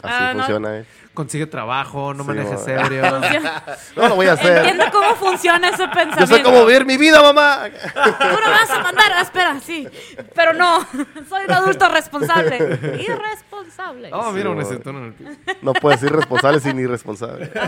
Así 0.02 0.14
Ah, 0.18 0.32
no. 0.34 0.40
funciona, 0.40 0.78
¿eh? 0.78 0.84
Consigue 1.14 1.46
trabajo, 1.46 2.14
no 2.14 2.22
Sí, 2.24 2.28
maneje 2.30 2.52
mo- 2.54 2.58
serio. 2.58 3.02
No 3.96 4.08
lo 4.08 4.14
voy 4.16 4.26
a 4.26 4.32
hacer. 4.32 4.56
Entiendo 4.58 4.84
cómo 4.90 5.14
funciona 5.14 5.68
ese 5.68 5.86
pensamiento. 5.88 6.20
Yo 6.20 6.26
sé 6.26 6.42
cómo 6.42 6.64
vivir 6.64 6.86
mi 6.86 6.96
vida, 6.96 7.20
mamá. 7.22 7.64
Tú 7.68 8.00
no 8.44 8.50
vas 8.50 8.70
a 8.70 8.78
mandar, 8.82 9.12
ah, 9.16 9.20
espera, 9.20 9.60
sí. 9.60 9.86
Pero 10.34 10.54
no, 10.54 10.80
soy 11.28 11.44
un 11.46 11.52
adulto 11.52 11.88
responsable. 11.90 12.78
Irresponsable. 13.06 14.10
Oh, 14.12 14.32
mira, 14.32 14.44
Sí, 14.44 14.48
un 14.48 14.54
mo- 14.56 14.60
acetón 14.62 14.96
en 14.96 15.04
el 15.04 15.12
piso. 15.12 15.30
No 15.60 15.72
puedes 15.74 16.00
ser 16.00 16.12
responsable 16.12 16.60
sin 16.60 16.78
irresponsable. 16.80 17.50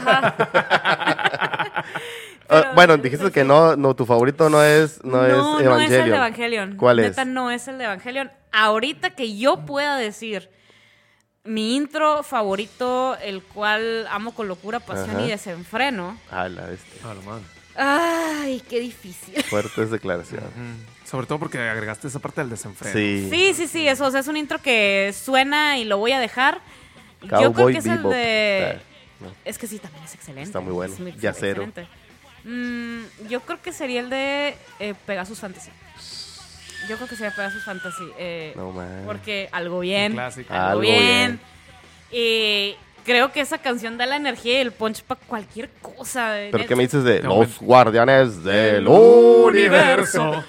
Pero- 2.47 2.65
Ah, 2.69 2.73
bueno, 2.75 2.97
dijiste 2.99 3.31
que 3.33 3.43
no, 3.43 3.75
no, 3.75 3.95
tu 3.97 4.05
favorito 4.05 4.51
no 4.51 4.63
es, 4.63 5.03
no, 5.03 5.17
no, 5.17 5.27
es 5.27 5.33
no 5.37 5.59
es 5.61 5.65
Evangelion. 5.67 6.03
el 6.05 6.11
de 6.11 6.17
Evangelion. 6.17 6.77
¿Cuál 6.77 6.99
es? 7.01 7.09
Neta, 7.09 7.25
no 7.25 7.51
es 7.51 7.67
el 7.69 7.79
de 7.79 7.85
Evangelion. 7.85 8.31
Ahorita 8.53 9.11
que 9.11 9.37
yo 9.37 9.65
pueda 9.65 9.97
decir 9.97 10.51
mi 11.45 11.77
intro 11.77 12.23
favorito, 12.23 13.17
el 13.19 13.43
cual 13.43 14.07
amo 14.11 14.35
con 14.35 14.49
locura, 14.49 14.81
pasión 14.81 15.17
Ajá. 15.17 15.27
y 15.27 15.31
desenfreno. 15.31 16.19
Ah, 16.31 16.49
la 16.49 16.67
bestia. 16.67 17.01
Ah. 17.77 18.41
Ay, 18.43 18.63
qué 18.69 18.81
difícil. 18.81 19.43
Fuertes 19.51 19.91
declaraciones. 19.91 20.49
Mm. 20.57 21.07
Sobre 21.07 21.27
todo 21.27 21.39
porque 21.39 21.59
agregaste 21.59 22.09
esa 22.09 22.19
parte 22.19 22.41
del 22.41 22.51
desenfreno. 22.51 22.95
Sí. 22.95 23.29
Sí, 23.31 23.55
sí, 23.55 23.69
sí, 23.69 23.87
eso 23.87 24.07
o 24.07 24.11
sea, 24.11 24.21
es 24.21 24.29
un 24.29 24.39
intro 24.39 24.61
que 24.61 25.15
suena 25.15 25.79
y 25.79 25.85
lo 25.85 25.99
voy 25.99 26.13
a 26.13 26.21
dejar. 26.21 26.61
yo 27.23 27.53
creo 27.53 27.67
que 27.69 27.79
es 27.79 27.87
el 27.87 28.03
de... 28.05 28.81
No. 29.21 29.31
Es 29.45 29.59
que 29.59 29.67
sí, 29.67 29.79
también 29.79 30.05
es 30.05 30.15
excelente. 30.15 30.43
Está 30.49 30.61
muy 30.61 30.73
bueno. 30.73 30.95
Es 30.95 31.01
muy 31.01 31.13
Yacero. 31.13 31.63
excelente. 31.63 31.87
Mm, 32.45 33.29
yo 33.29 33.41
creo 33.41 33.61
que 33.61 33.73
sería 33.73 34.01
el 34.01 34.11
de 34.11 34.57
eh, 34.81 34.95
Pegasus 35.07 35.39
Fantasy. 35.39 35.71
Yo 36.89 36.97
creo 36.97 37.09
que 37.09 37.17
sería 37.17 37.35
Pegasus 37.35 37.63
Fantasy. 37.65 38.05
eh, 38.19 38.53
No, 38.57 38.71
man. 38.73 39.03
porque 39.07 39.49
algo 39.53 39.81
bien. 39.81 40.19
Algo, 40.19 40.43
Algo 40.51 40.81
bien. 40.81 41.01
bien. 41.01 41.41
Y 42.11 42.77
creo 43.05 43.33
que 43.33 43.41
esa 43.41 43.59
canción 43.59 43.97
da 43.99 44.07
la 44.07 44.17
energía 44.17 44.55
y 44.59 44.63
el 44.63 44.73
punch 44.73 45.03
para 45.03 45.21
cualquier 45.27 45.69
cosa. 45.83 46.41
eh, 46.41 46.49
¿Pero 46.53 46.67
qué 46.67 46.77
me 46.77 46.85
dices 46.85 47.03
de 47.05 47.23
los 47.23 47.59
guardianes 47.61 48.43
del 48.45 48.77
El 48.77 48.89
universo? 48.89 50.45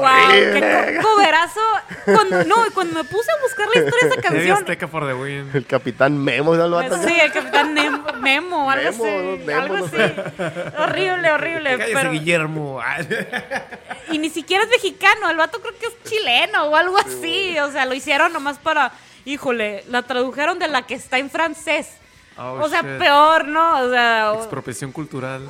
Wow, 0.00 0.30
qué 0.30 0.96
co- 1.00 1.08
coverazo. 1.08 1.60
Cuando, 2.04 2.44
no, 2.44 2.56
cuando 2.74 2.94
me 2.94 3.04
puse 3.04 3.30
a 3.32 3.40
buscar 3.42 3.68
la 3.74 3.80
historia 3.80 4.08
de 4.08 4.12
esa 4.14 4.22
canción. 4.28 4.56
Azteca 4.58 4.88
for 4.88 5.06
the 5.06 5.14
win. 5.14 5.50
El 5.54 5.66
capitán 5.66 6.16
Memo, 6.18 6.54
¿no 6.54 6.68
lo? 6.68 6.82
Sí, 7.02 7.18
el 7.20 7.32
capitán 7.32 7.74
Nemo, 7.74 8.04
Nemo 8.20 8.70
algo 8.70 8.88
así. 8.90 9.02
Nemo, 9.02 9.60
algo 9.62 9.76
no 9.78 9.84
así. 9.86 9.96
sé. 9.96 10.14
Horrible, 10.78 11.30
horrible. 11.32 11.78
Pero- 11.78 12.10
Guillermo. 12.12 12.80
y 14.10 14.18
ni 14.18 14.30
siquiera 14.30 14.64
es 14.64 14.70
mexicano, 14.70 15.30
el 15.30 15.36
vato 15.36 15.60
creo 15.60 15.74
que 15.78 15.86
es 15.86 16.02
chileno 16.04 16.64
o 16.64 16.76
algo 16.76 16.98
así. 16.98 17.58
O 17.58 17.70
sea, 17.72 17.86
lo 17.86 17.94
hicieron 17.94 18.32
nomás 18.32 18.58
para. 18.58 18.92
Híjole, 19.24 19.82
la 19.88 20.02
tradujeron 20.02 20.58
de 20.58 20.68
la 20.68 20.82
que 20.82 20.94
está 20.94 21.18
en 21.18 21.30
francés. 21.30 21.88
Oh, 22.38 22.60
o 22.62 22.68
sea, 22.68 22.82
shit. 22.82 22.98
peor, 22.98 23.48
¿no? 23.48 23.80
O 23.80 23.90
sea, 23.90 24.32
Expropiación 24.36 24.92
cultural. 24.92 25.48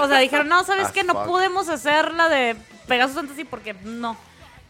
o 0.00 0.08
sea, 0.08 0.18
dijeron, 0.18 0.48
no, 0.48 0.64
¿sabes 0.64 0.86
As 0.86 0.92
qué? 0.92 1.04
No 1.04 1.24
podemos 1.24 1.68
hacer 1.68 2.12
la 2.12 2.28
de 2.28 2.56
Pegasus 2.86 3.14
Fantasy 3.16 3.44
porque 3.44 3.74
no. 3.84 4.16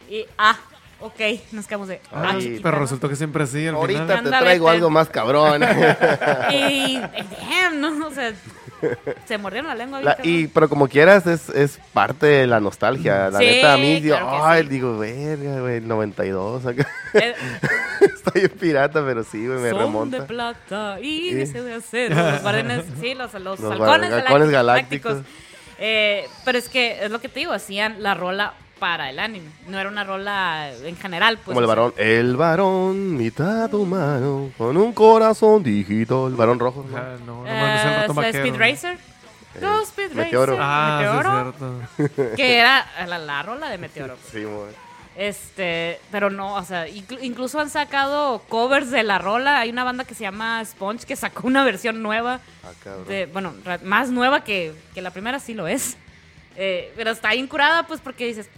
Y, 0.08 0.24
ah, 0.38 0.56
ok, 1.00 1.20
nos 1.52 1.66
quedamos 1.66 1.88
de. 1.88 2.00
ah, 2.12 2.30
Ay, 2.34 2.42
chiquita, 2.42 2.62
Pero 2.62 2.78
resultó 2.80 3.08
que 3.08 3.16
siempre 3.16 3.46
sí 3.46 3.66
al 3.66 3.74
Ahorita 3.74 4.02
final. 4.18 4.24
te 4.24 4.30
traigo 4.30 4.68
algo 4.68 4.90
más 4.90 5.08
cabrón. 5.08 5.62
Y, 6.52 6.98
damn, 6.98 7.80
¿no? 7.80 8.06
O 8.06 8.10
sea, 8.10 8.32
se 9.26 9.38
mordieron 9.38 9.68
la 9.68 9.74
lengua. 9.74 10.00
La- 10.00 10.18
y, 10.22 10.46
pero 10.48 10.68
como 10.68 10.86
quieras, 10.88 11.26
es, 11.26 11.48
es 11.48 11.78
parte 11.92 12.26
de 12.26 12.46
la 12.46 12.60
nostalgia. 12.60 13.30
La 13.30 13.38
Sí, 13.38 13.46
neta, 13.46 13.74
a 13.74 13.76
mí, 13.78 14.00
digo, 14.00 14.16
claro 14.16 14.44
ay, 14.46 14.62
sí. 14.62 14.68
digo, 14.68 14.98
verga, 14.98 15.60
güey, 15.60 15.76
el 15.78 15.88
92. 15.88 16.66
Acá. 16.66 16.86
Eh, 17.14 17.34
Estoy 18.00 18.42
en 18.42 18.48
pirata, 18.50 19.02
pero 19.04 19.24
sí, 19.24 19.46
güey, 19.46 19.58
me 19.58 19.70
son 19.70 19.78
remonta. 19.78 20.18
de 20.20 20.22
plata 20.24 20.98
y 21.00 21.30
Sí. 21.46 21.52
de 21.52 21.74
acero. 21.74 22.14
Los 22.16 22.42
guardianes, 22.42 22.84
sí, 23.00 23.14
los, 23.14 23.32
los, 23.34 23.58
Los 23.60 23.72
halcones, 23.72 24.12
halcones 24.12 24.50
galácticos. 24.50 25.14
galácticos. 25.14 25.45
Eh, 25.78 26.28
pero 26.44 26.58
es 26.58 26.68
que 26.68 27.04
es 27.04 27.10
lo 27.10 27.20
que 27.20 27.28
te 27.28 27.40
digo, 27.40 27.52
hacían 27.52 28.02
la 28.02 28.14
rola 28.14 28.54
para 28.78 29.10
el 29.10 29.18
anime. 29.18 29.50
No 29.68 29.78
era 29.78 29.88
una 29.88 30.04
rola 30.04 30.70
en 30.84 30.96
general. 30.96 31.38
Pues, 31.38 31.54
Como 31.54 31.60
el 31.60 31.64
o 31.64 31.68
sea, 31.68 31.74
varón. 31.74 31.94
El 31.96 32.36
varón, 32.36 33.16
mitad 33.16 33.72
humano, 33.74 34.50
con 34.56 34.76
un 34.76 34.92
corazón 34.92 35.62
digital. 35.62 36.26
El 36.28 36.36
varón 36.36 36.58
rojo, 36.58 36.84
¿no? 36.88 36.96
Ah, 36.96 37.16
no, 37.24 37.42
no 37.42 37.46
el 37.46 37.52
eh, 37.54 37.96
ratón 38.00 38.16
¿sabes 38.16 38.34
vaquero. 38.34 38.44
Speed 38.44 38.58
Racer. 38.58 38.98
Go 39.60 39.80
Speed 39.82 40.12
Meteoro. 40.12 40.56
Racer. 40.56 40.66
Ah, 40.68 40.98
Meteoro. 41.00 41.54
sí, 41.96 42.02
es 42.02 42.10
cierto. 42.14 42.36
que 42.36 42.58
era 42.58 42.86
la, 43.06 43.18
la 43.18 43.42
rola 43.42 43.70
de 43.70 43.78
Meteoro. 43.78 44.16
Sí, 44.30 44.44
güey. 44.44 44.85
Este, 45.16 45.98
pero 46.12 46.28
no, 46.28 46.54
o 46.56 46.64
sea, 46.64 46.86
inclu- 46.88 47.18
incluso 47.22 47.58
han 47.58 47.70
sacado 47.70 48.40
covers 48.48 48.90
de 48.90 49.02
la 49.02 49.18
rola. 49.18 49.60
Hay 49.60 49.70
una 49.70 49.82
banda 49.84 50.04
que 50.04 50.14
se 50.14 50.24
llama 50.24 50.62
Sponge 50.64 51.06
que 51.06 51.16
sacó 51.16 51.46
una 51.46 51.64
versión 51.64 52.02
nueva. 52.02 52.40
Ah, 52.62 52.70
de- 53.08 53.26
bueno, 53.26 53.54
más 53.84 54.10
nueva 54.10 54.44
que, 54.44 54.74
que 54.94 55.00
la 55.00 55.10
primera, 55.10 55.38
sí 55.40 55.54
lo 55.54 55.66
es. 55.68 55.96
Eh, 56.56 56.92
pero 56.96 57.10
está 57.12 57.32
bien 57.32 57.46
curada, 57.46 57.86
pues 57.86 58.00
porque 58.00 58.26
dices, 58.26 58.48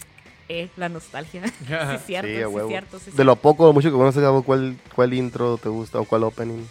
eh, 0.49 0.69
la 0.77 0.89
nostalgia. 0.89 1.47
sí, 1.47 1.53
es 1.95 2.05
cierto, 2.07 2.29
Sí, 2.29 2.59
sí, 2.61 2.69
cierto. 2.69 2.99
sí, 2.99 3.11
de 3.13 3.25
lo 3.25 3.37
poco 3.37 3.69
o 3.69 3.73
mucho 3.73 3.91
que 3.91 3.97
conoces, 3.97 4.21
Gabo, 4.23 4.43
¿cuál, 4.43 4.77
¿cuál 4.97 5.15
intro 5.15 5.59
te 5.59 5.69
gusta 5.69 6.01
o 6.01 6.05
cuál 6.07 6.25
opening? 6.25 6.65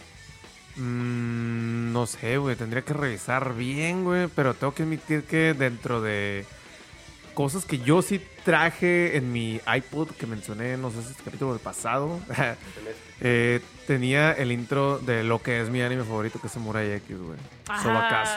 Mm, 0.75 1.91
no 1.93 2.05
sé, 2.05 2.37
güey. 2.37 2.55
Tendría 2.55 2.81
que 2.83 2.93
revisar 2.93 3.53
bien, 3.55 4.03
güey. 4.03 4.27
Pero 4.35 4.53
tengo 4.53 4.73
que 4.73 4.83
admitir 4.83 5.23
que 5.23 5.53
dentro 5.53 6.01
de 6.01 6.45
cosas 7.37 7.65
que 7.65 7.77
yo 7.77 8.01
sí 8.01 8.19
traje 8.43 9.15
en 9.15 9.31
mi 9.31 9.61
iPod 9.71 10.09
que 10.17 10.25
mencioné, 10.25 10.75
no 10.75 10.89
sé 10.89 11.03
si 11.03 11.11
es 11.11 11.19
el 11.19 11.23
capítulo 11.23 11.51
del 11.51 11.61
pasado, 11.61 12.19
eh, 13.21 13.61
tenía 13.85 14.31
el 14.31 14.51
intro 14.51 14.97
de 14.97 15.23
lo 15.23 15.39
que 15.43 15.61
es 15.61 15.69
mi 15.69 15.79
anime 15.83 16.03
favorito, 16.03 16.41
que 16.41 16.47
es 16.47 16.53
Samurai 16.53 16.89
X, 16.93 17.15
güey. 17.15 17.37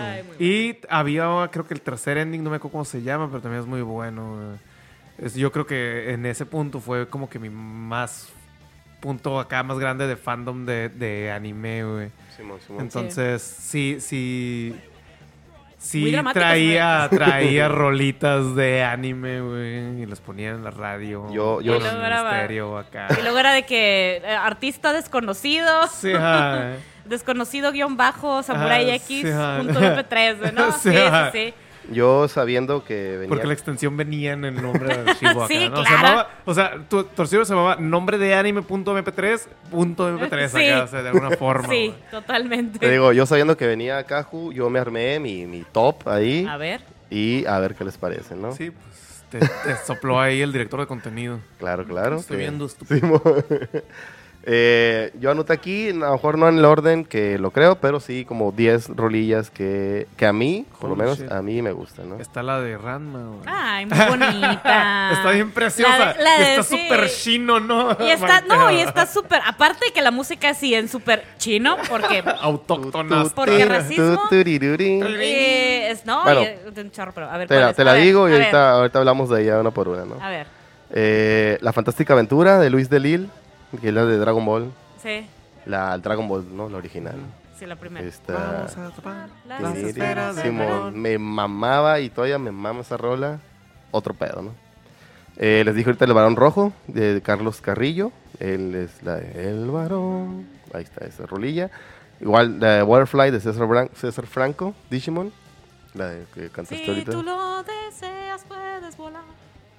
Muy 0.03 0.19
bueno. 0.29 0.37
Y 0.39 0.77
había, 0.91 1.49
creo 1.51 1.67
que 1.67 1.73
el 1.73 1.81
tercer 1.81 2.19
ending, 2.19 2.45
no 2.45 2.51
me 2.51 2.57
acuerdo 2.57 2.73
cómo 2.73 2.85
se 2.85 3.01
llama, 3.01 3.29
pero 3.29 3.41
también 3.41 3.63
es 3.63 3.67
muy 3.67 3.81
bueno. 3.81 4.59
Es- 5.17 5.35
yo 5.35 5.51
creo 5.51 5.65
que 5.67 6.13
en 6.13 6.27
ese 6.27 6.45
punto 6.45 6.79
fue 6.79 7.09
como 7.09 7.31
que 7.31 7.39
mi 7.39 7.49
más 7.49 8.29
punto 9.01 9.41
acá 9.41 9.63
más 9.63 9.79
grande 9.79 10.07
de 10.07 10.17
fandom 10.17 10.67
de, 10.67 10.91
de 10.91 11.31
anime, 11.33 11.85
güey. 11.85 12.11
Entonces, 12.83 13.41
sí, 13.41 13.97
sí. 13.99 14.75
Sí, 15.81 16.15
traía, 16.35 17.09
traía 17.11 17.69
rolitas 17.69 18.55
de 18.55 18.85
anime, 18.85 19.41
güey. 19.41 20.03
Y 20.03 20.07
las 20.07 20.21
ponía 20.21 20.51
en 20.51 20.63
la 20.63 20.71
radio. 20.71 21.27
Yo- 21.33 21.63
yo- 21.63 21.77
en 21.77 21.81
Y 21.83 21.85
luego 22.55 22.77
acá. 22.79 23.09
Y 23.19 23.23
luego 23.23 23.39
era 23.39 23.53
de 23.55 23.63
que 23.65 24.21
eh, 24.23 24.27
artista 24.29 24.93
desconocido, 24.93 25.87
Sí, 25.89 26.13
ajá. 26.13 26.73
desconocido 27.07 27.73
guion 27.73 27.97
bajo, 27.97 28.43
Samurai 28.43 28.91
X, 28.91 29.27
punto 29.59 29.81
MP3, 29.81 30.39
güey, 30.39 30.53
¿no? 30.53 30.71
Sí, 30.73 30.91
Sí, 30.91 30.99
sí. 31.33 31.55
Yo 31.91 32.29
sabiendo 32.29 32.85
que 32.85 33.13
venía... 33.19 33.29
Porque 33.29 33.47
la 33.47 33.53
extensión 33.53 33.97
venía 33.97 34.33
en 34.33 34.45
el 34.45 34.63
nombre 34.63 34.93
archivo 34.93 35.43
acá, 35.45 35.49
Sí, 35.49 35.69
¿no? 35.69 35.77
Se 35.79 35.83
claro. 35.83 35.97
llamaba, 35.97 36.29
o 36.45 36.55
sea, 36.55 36.79
tu, 36.89 36.99
archivo 37.19 37.45
se 37.45 37.53
llamaba 37.55 37.77
nombre 37.77 38.17
de 38.19 38.35
anime.mp3, 38.35 39.41
punto 39.71 40.09
MP3 40.19 40.49
Sí. 40.49 40.69
acá, 40.69 40.85
o 40.85 40.87
sea, 40.89 41.03
de 41.03 41.09
alguna 41.09 41.31
forma. 41.37 41.69
Sí. 41.69 41.95
Te 42.11 42.11
totalmente. 42.17 42.91
digo, 42.91 43.13
yo 43.13 43.27
sabiendo 43.27 43.57
que 43.57 43.67
venía 43.67 44.03
Caju, 44.05 44.53
yo 44.53 44.71
me 44.71 44.79
armé 44.79 45.19
mi, 45.21 45.47
mi 45.47 45.65
top 45.73 46.09
ahí 46.09 46.47
A 46.49 46.57
ver. 46.57 46.81
y 47.11 47.45
a 47.47 47.59
ver 47.59 47.75
qué 47.75 47.85
les 47.85 47.99
parece, 47.99 48.37
¿no? 48.37 48.53
Sí, 48.53 48.71
pues 48.71 49.25
te, 49.31 49.39
te 49.41 49.77
sopló 49.85 50.21
ahí 50.21 50.41
el 50.43 50.53
director 50.53 50.81
de 50.81 50.87
contenido. 50.87 51.41
Claro, 51.59 51.85
claro. 51.85 52.17
Estoy 52.17 52.37
que- 52.37 52.43
viendo, 52.43 52.67
estúpido. 52.67 53.01
Simón. 53.01 53.23
Eh, 54.45 55.13
yo 55.21 55.31
anoté 55.31 55.53
aquí, 55.53 55.91
a 55.91 55.93
lo 55.93 56.13
mejor 56.13 56.39
no 56.39 56.49
en 56.49 56.57
el 56.59 56.65
orden 56.65 57.05
que 57.05 57.39
lo 57.39 57.51
creo, 57.51 57.77
pero 57.77 58.01
sí 58.01 58.25
como 58.25 58.53
10 58.53 58.89
rolillas 58.97 59.51
que, 59.51 60.07
que 60.17 60.25
a 60.27 60.33
mí, 60.33 60.65
por 60.81 60.89
lo 60.89 60.97
menos 60.97 61.19
shit. 61.19 61.31
a 61.31 61.43
mí 61.43 61.61
me 61.61 61.73
gustan, 61.73 62.09
¿no? 62.09 62.17
Está 62.19 62.43
la 62.43 62.59
de 62.61 62.79
Ranma, 62.79 63.19
güey. 63.19 63.41
Ay, 63.47 63.85
muy 63.85 63.99
bonita. 63.99 65.11
Está 65.13 65.31
bien 65.33 65.51
preciosa. 65.51 65.99
La 65.99 66.13
de- 66.15 66.23
la 66.25 66.37
y 66.37 66.39
de- 66.41 66.51
está 66.53 66.63
sí. 66.63 66.79
súper 66.79 67.11
chino, 67.11 67.61
¿no? 67.61 67.97
Y 68.01 68.11
está, 68.11 68.41
no, 68.49 68.71
y 68.71 68.81
está 68.81 69.05
súper, 69.07 69.41
aparte 69.47 69.85
de 69.87 69.93
que 69.93 70.01
la 70.01 70.11
música 70.11 70.49
es 70.51 70.57
sí 70.57 70.75
en 70.75 70.89
súper 70.89 71.23
chino, 71.37 71.77
porque 71.91 72.23
Autóctonas. 72.41 73.33
Porque 73.35 73.67
racismo- 73.67 74.27
turiruri. 74.31 75.01
eh, 75.03 75.91
es, 75.91 76.07
no, 76.07 76.23
Bueno. 76.23 76.41
y, 76.41 76.45
eh, 76.45 76.59
un 76.79 76.91
chorro, 76.91 77.13
pero 77.15 77.29
a 77.29 77.37
ver, 77.37 77.47
Te 77.47 77.55
¿cuál 77.57 77.61
la, 77.65 77.71
es? 77.71 77.77
te 77.77 77.83
A 77.83 77.85
la 77.85 77.93
ver, 77.93 78.03
digo 78.05 78.27
y 78.29 78.33
ahorita, 78.33 78.71
ahorita 78.73 78.99
hablamos 79.01 79.29
de 79.29 79.43
ella 79.43 79.61
una 79.61 79.71
por 79.71 79.89
una, 79.89 80.05
¿no? 80.07 80.17
A 80.23 80.31
ver, 80.31 80.47
Eh, 80.93 81.57
la 81.61 81.73
fantástica 81.73 82.15
aventura 82.15 82.59
de 82.59 82.69
Luis 82.71 82.91
Delil, 82.91 83.29
que 83.79 83.89
es 83.89 83.95
la 83.95 84.05
de 84.05 84.17
Dragon 84.19 84.45
Ball, 84.45 84.73
sí, 85.03 85.27
la 85.67 85.97
Dragon 85.99 86.27
Ball, 86.29 86.45
¿no? 86.57 86.69
La 86.69 86.79
original. 86.79 87.17
sí, 87.59 87.67
la 87.67 87.77
primera. 87.77 88.07
Esta... 88.07 88.33
Vamos 88.33 88.77
a 88.77 88.91
tomar 88.91 89.29
Las 89.47 89.61
las 89.63 89.77
esferas 89.77 90.37
de 90.37 90.43
Simón, 90.43 90.99
me 90.99 91.19
mamaba 91.19 92.01
y 92.01 92.09
todavía 92.11 92.39
me 92.39 92.51
mama 92.53 92.81
esa 92.81 92.97
rola. 92.97 93.39
Otro 93.93 94.15
pedo, 94.15 94.43
¿no? 94.43 94.53
Eh, 95.37 95.63
les 95.65 95.75
dije 95.75 95.89
ahorita 95.91 96.05
el 96.05 96.13
varón 96.13 96.37
rojo 96.37 96.73
de 96.87 97.21
Carlos 97.25 97.61
Carrillo. 97.61 98.13
Él 98.39 98.75
es 98.75 99.03
la 99.03 99.17
de 99.17 99.49
El 99.51 99.71
varón. 99.71 100.47
Ahí 100.73 100.83
está 100.85 101.05
esa 101.07 101.27
rolilla. 101.27 101.71
Igual 102.21 102.61
la 102.61 102.77
de 102.77 102.83
Waterfly 102.83 103.31
de 103.31 103.41
César, 103.41 103.67
Bran- 103.67 103.91
César 103.95 104.27
Franco, 104.27 104.75
Digimon. 104.91 105.33
La 105.95 106.07
de 106.09 106.25
que 106.35 106.51
cantaste 106.51 106.85
Si 106.85 106.89
ahorita. 106.91 107.11
tú 107.13 107.23
lo 107.23 107.63
deseas, 107.65 108.45
puedes 108.47 108.97
volar. 108.97 109.23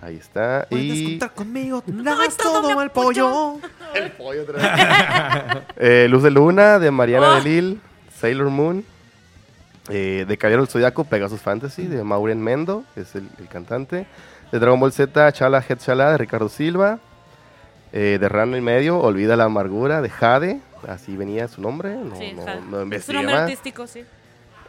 Ahí 0.01 0.15
está. 0.17 0.65
Puedes 0.69 0.85
Y 0.85 1.03
contar 1.19 1.33
conmigo, 1.33 1.83
Ay, 1.85 1.93
tendrás 1.93 2.37
todo 2.37 2.61
todo 2.61 2.81
el 2.81 2.89
pollo. 2.89 3.57
el 3.93 4.11
pollo 4.13 4.41
otra 4.43 4.57
vez. 4.57 5.63
Eh, 5.77 6.07
Luz 6.09 6.23
de 6.23 6.31
Luna 6.31 6.79
de 6.79 6.89
Mariana 6.91 7.29
Oh. 7.29 7.35
de 7.35 7.41
Lil. 7.41 7.81
Sailor 8.19 8.49
Moon. 8.49 8.83
Eh, 9.89 10.25
de 10.27 10.37
Caballero 10.37 10.61
del 10.63 10.69
Zodiaco, 10.71 11.03
Pegasus 11.03 11.41
Fantasy, 11.41 11.87
de 11.87 12.03
Maureen 12.03 12.41
Mendo, 12.41 12.83
que 12.93 13.01
es 13.01 13.15
el, 13.15 13.27
el 13.39 13.47
cantante. 13.47 14.05
De 14.51 14.59
Dragon 14.59 14.79
Ball 14.79 14.91
Z, 14.91 15.31
Chala 15.33 15.63
Head 15.67 15.77
Chala, 15.79 16.11
de 16.11 16.17
Ricardo 16.17 16.49
Silva. 16.49 16.99
Eh, 17.93 18.17
de 18.21 18.29
Rano 18.29 18.55
y 18.57 18.61
Medio, 18.61 18.99
Olvida 18.99 19.35
la 19.35 19.45
Amargura, 19.45 20.01
de 20.01 20.09
Jade. 20.09 20.59
Así 20.87 21.15
venía 21.17 21.47
su 21.47 21.61
nombre. 21.61 21.95
No, 21.95 22.15
Sí, 22.15 22.33
no, 22.33 22.45
no 22.45 22.77
es 22.79 22.83
investigué 22.83 23.17
un 23.19 23.23
nombre 23.25 23.35
más. 23.41 23.43
artístico, 23.43 23.85
sí. 23.87 24.03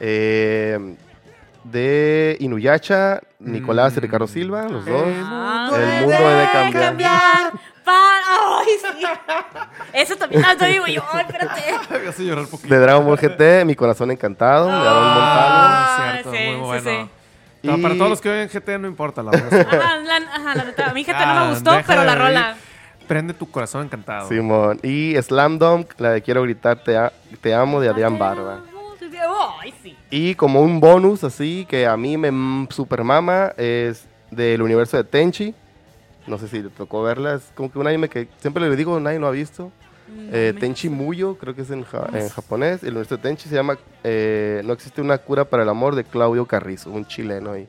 Eh, 0.01 0.97
de 1.65 2.37
Inuyasha, 2.41 3.21
Nicolás 3.39 3.93
y 3.95 3.99
Mm. 3.99 4.03
Ricardo 4.03 4.27
Silva, 4.27 4.63
los 4.69 4.87
El 4.87 4.93
dos. 4.93 5.07
mundo 5.07 5.77
El 5.77 6.01
mundo 6.03 6.29
debe 6.29 6.49
cambiar. 6.53 7.53
Para... 7.85 8.21
¡Ay, 8.61 8.67
sí! 8.81 9.07
Eso 9.93 10.17
también 10.17 10.43
lo 10.59 10.67
digo 10.67 10.87
yo. 10.87 11.03
Ay, 11.13 11.25
espérate. 11.29 12.23
Llorar 12.25 12.47
poquito. 12.47 12.73
De 12.75 12.81
Dragon 12.81 13.05
Ball 13.05 13.19
GT, 13.19 13.65
Mi 13.65 13.75
Corazón 13.75 14.11
Encantado, 14.13 14.67
de 14.67 14.73
Aaron 14.73 15.05
Montano. 15.05 15.23
Ah, 15.25 16.11
cierto, 16.13 16.31
sí, 16.33 16.39
muy 16.39 16.55
sí, 16.55 16.61
bueno. 16.85 16.91
sí. 17.05 17.11
No, 17.65 17.79
Para 17.81 17.95
todos 17.97 18.11
los 18.11 18.21
que 18.21 18.29
ven 18.29 18.49
GT 18.49 18.79
no 18.79 18.87
importa 18.89 19.23
la 19.23 19.31
verdad. 19.33 19.67
Ajá, 19.69 19.97
la, 19.99 20.17
ajá, 20.17 20.55
la 20.57 20.65
neta, 20.65 20.93
mi 20.95 21.05
gente 21.05 21.25
no 21.27 21.33
Ah, 21.33 21.45
me 21.45 21.51
gustó, 21.51 21.71
deja 21.73 21.85
pero 21.87 22.05
la 22.05 22.15
rola. 22.15 22.57
Prende 23.09 23.35
tu 23.35 23.51
corazón 23.51 23.83
encantado. 23.85 24.29
Simón. 24.29 24.79
Y 24.85 25.15
Slam 25.21 25.59
Dunk, 25.59 25.93
la 25.99 26.11
de 26.11 26.23
Quiero 26.23 26.43
Gritar 26.43 26.79
Te, 26.83 26.97
a- 26.97 27.13
te 27.41 27.53
Amo, 27.55 27.81
de 27.81 27.89
Adrián 27.89 28.17
Barba. 28.19 28.61
Ay, 29.61 29.73
sí. 29.82 29.82
Y 30.15 30.35
como 30.35 30.61
un 30.61 30.79
bonus 30.79 31.25
así, 31.25 31.67
que 31.69 31.87
a 31.87 31.97
mí 31.97 32.19
me 32.19 32.69
super 32.71 33.03
mama, 33.03 33.55
es 33.57 34.05
del 34.31 34.61
universo 34.61 34.99
de 34.99 35.05
Tenchi. 35.05 35.55
No 36.27 36.37
sé 36.37 36.49
si 36.49 36.63
le 36.63 36.69
tocó 36.69 37.03
verla, 37.03 37.35
es 37.37 37.43
como 37.55 37.73
que 37.73 37.79
un 37.79 37.87
anime 37.87 38.11
que 38.11 38.29
siempre 38.39 38.69
le 38.69 38.77
digo, 38.77 39.01
nadie 39.01 39.19
lo 39.19 39.27
ha 39.27 39.31
visto. 39.31 39.73
Eh, 40.31 40.53
me- 40.55 40.61
Tenchi 40.61 40.91
Muyo, 40.91 41.39
creo 41.39 41.55
que 41.55 41.63
es 41.63 41.71
en, 41.71 41.83
ja- 41.85 42.11
en 42.13 42.29
japonés. 42.29 42.83
El 42.83 42.91
universo 42.91 43.17
de 43.17 43.23
Tenchi 43.23 43.49
se 43.49 43.55
llama 43.55 43.79
eh, 44.05 44.61
No 44.67 44.75
existe 44.75 45.01
una 45.01 45.17
cura 45.17 45.47
para 45.47 45.63
el 45.63 45.69
amor 45.71 45.95
de 45.95 46.05
Claudio 46.05 46.45
Carrizo, 46.45 46.91
un 46.91 47.07
chileno 47.07 47.53
ahí. 47.53 47.67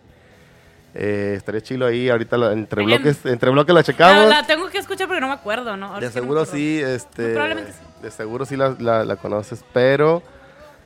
Eh, 0.95 1.35
estaría 1.37 1.61
chilo 1.61 1.85
ahí, 1.85 2.09
ahorita 2.09 2.37
lo- 2.37 2.51
entre 2.51 2.85
Bien. 2.85 3.01
bloques, 3.01 3.25
entre 3.25 3.49
bloques 3.51 3.73
la 3.73 3.79
La, 3.79 3.83
checamos. 3.83 4.29
la 4.29 4.45
tengo 4.45 4.67
que 4.67 4.79
escuchar 4.79 5.07
porque 5.07 5.21
no 5.21 5.27
me 5.27 5.33
acuerdo, 5.33 5.77
¿no? 5.77 5.85
Ahora 5.87 6.01
De 6.01 6.07
no 6.07 6.11
seguro 6.11 6.45
sí, 6.45 6.81
este, 6.83 7.29
probablemente 7.31 7.71
sí. 7.71 7.79
de 8.03 8.11
seguro 8.11 8.45
sí 8.45 8.57
la, 8.57 8.75
la- 8.77 9.05
la 9.05 9.15
conoces, 9.15 9.63
pero 9.71 10.21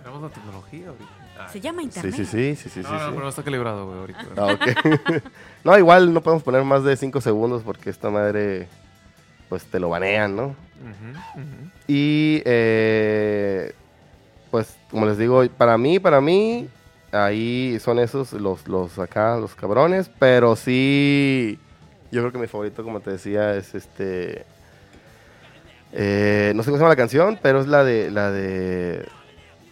Tenemos 0.03 0.21
la 0.21 0.29
tecnología 0.29 0.87
ahorita. 0.89 1.16
Se 1.51 1.61
llama 1.61 1.81
sí, 1.81 1.85
internet. 1.85 2.13
sí, 2.15 2.25
sí, 2.25 2.55
sí, 2.55 2.69
sí, 2.69 2.69
sí. 2.69 2.79
no, 2.81 2.91
no, 2.91 2.99
sí. 2.99 3.05
pero 3.09 3.21
no 3.21 3.29
está 3.29 3.43
calibrado, 3.43 3.85
güey, 3.87 3.99
ahorita. 3.99 4.25
Ah, 4.37 4.53
ok. 4.53 5.23
no, 5.63 5.77
igual 5.77 6.13
no 6.13 6.21
podemos 6.21 6.43
poner 6.43 6.63
más 6.63 6.83
de 6.83 6.95
5 6.95 7.21
segundos 7.21 7.63
porque 7.63 7.89
esta 7.89 8.09
madre, 8.09 8.67
pues 9.49 9.63
te 9.65 9.79
lo 9.79 9.89
banean, 9.89 10.35
¿no? 10.35 10.55
Y, 11.87 12.41
eh, 12.45 13.73
pues, 14.51 14.75
como 14.91 15.05
les 15.05 15.17
digo, 15.17 15.43
para 15.57 15.77
mí, 15.77 15.99
para 15.99 16.21
mí, 16.21 16.67
ahí 17.11 17.77
son 17.79 17.99
esos 17.99 18.33
los, 18.33 18.67
los 18.67 18.99
acá, 18.99 19.37
los 19.37 19.55
cabrones, 19.55 20.09
pero 20.19 20.55
sí, 20.55 21.59
yo 22.11 22.21
creo 22.21 22.31
que 22.31 22.37
mi 22.37 22.47
favorito, 22.47 22.83
como 22.83 22.99
te 22.99 23.11
decía, 23.11 23.55
es 23.55 23.73
este... 23.73 24.45
eh, 25.93 26.51
no 26.55 26.61
sé 26.63 26.67
cómo 26.69 26.77
se 26.77 26.81
llama 26.81 26.89
la 26.89 26.95
canción, 26.95 27.39
pero 27.41 27.59
es 27.59 27.67
la 27.67 27.83
de, 27.83 28.11
la 28.11 28.31
de, 28.31 29.07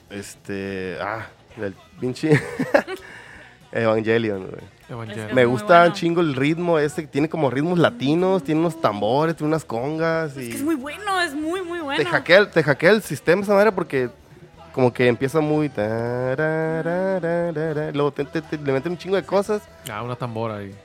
este, 0.09 0.97
ah, 1.01 1.27
del 1.57 1.75
pinche 1.99 2.31
Evangelion, 3.71 4.47
güey. 4.47 4.61
Evangelion. 4.89 5.33
Me 5.33 5.45
gusta 5.45 5.65
bueno. 5.79 5.85
un 5.87 5.93
chingo 5.93 6.21
el 6.21 6.35
ritmo 6.35 6.79
este, 6.79 7.07
tiene 7.07 7.27
como 7.27 7.49
ritmos 7.49 7.79
latinos, 7.79 8.43
tiene 8.43 8.61
unos 8.61 8.79
tambores, 8.79 9.35
tiene 9.35 9.47
unas 9.49 9.65
congas 9.65 10.37
y 10.37 10.41
Es 10.41 10.49
que 10.49 10.55
es 10.57 10.63
muy 10.63 10.75
bueno, 10.75 11.19
es 11.21 11.33
muy, 11.33 11.61
muy 11.61 11.79
bueno. 11.79 12.01
te 12.01 12.05
hackea, 12.09 12.49
te 12.49 12.63
hackea 12.63 12.91
el 12.91 13.01
sistema 13.01 13.41
esa 13.41 13.53
manera 13.53 13.71
porque 13.73 14.09
como 14.71 14.91
que 14.93 15.07
empieza 15.07 15.39
muy 15.39 15.69
luego 17.93 18.11
te- 18.11 18.25
te- 18.25 18.41
te- 18.41 18.57
le 18.57 18.73
meten 18.73 18.91
un 18.93 18.97
chingo 18.97 19.15
de 19.15 19.23
cosas. 19.23 19.61
Ah, 19.89 20.03
una 20.03 20.15
tambora 20.17 20.57
ahí. 20.57 20.75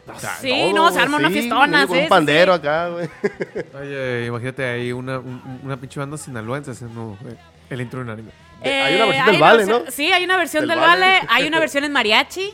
Sí, 0.40 0.48
Todo, 0.72 0.74
no, 0.74 0.92
se 0.92 1.00
arma 1.00 1.16
una 1.18 1.28
sí, 1.28 1.34
fiestona, 1.34 1.86
con 1.86 1.96
sí, 1.96 2.02
un 2.04 2.08
pandero 2.08 2.52
sí. 2.54 2.58
acá, 2.60 2.88
güey. 2.88 3.08
Oye, 3.80 4.26
imagínate 4.26 4.64
ahí 4.64 4.92
una, 4.92 5.18
un- 5.18 5.60
una 5.64 5.76
pinche 5.76 5.98
banda 6.00 6.16
sinaloense 6.16 6.70
haciendo 6.70 7.18
eh, 7.26 7.36
el 7.70 7.80
intro 7.80 7.98
de 7.98 8.04
un 8.04 8.10
anime. 8.10 8.30
Hay 8.62 8.94
una 8.96 9.06
versión 9.06 9.26
hay 9.26 9.32
del 9.32 9.40
Vale, 9.40 9.64
versión- 9.64 9.84
¿no? 9.84 9.90
Sí, 9.90 10.12
hay 10.12 10.24
una 10.24 10.36
versión 10.36 10.60
Del 10.62 10.68
del, 10.70 10.78
vale. 10.80 11.00
Vale. 11.06 11.26
hay 11.30 11.46
una 11.48 11.58
versión 11.60 11.84
en 11.84 11.92
mariachi. 11.92 12.50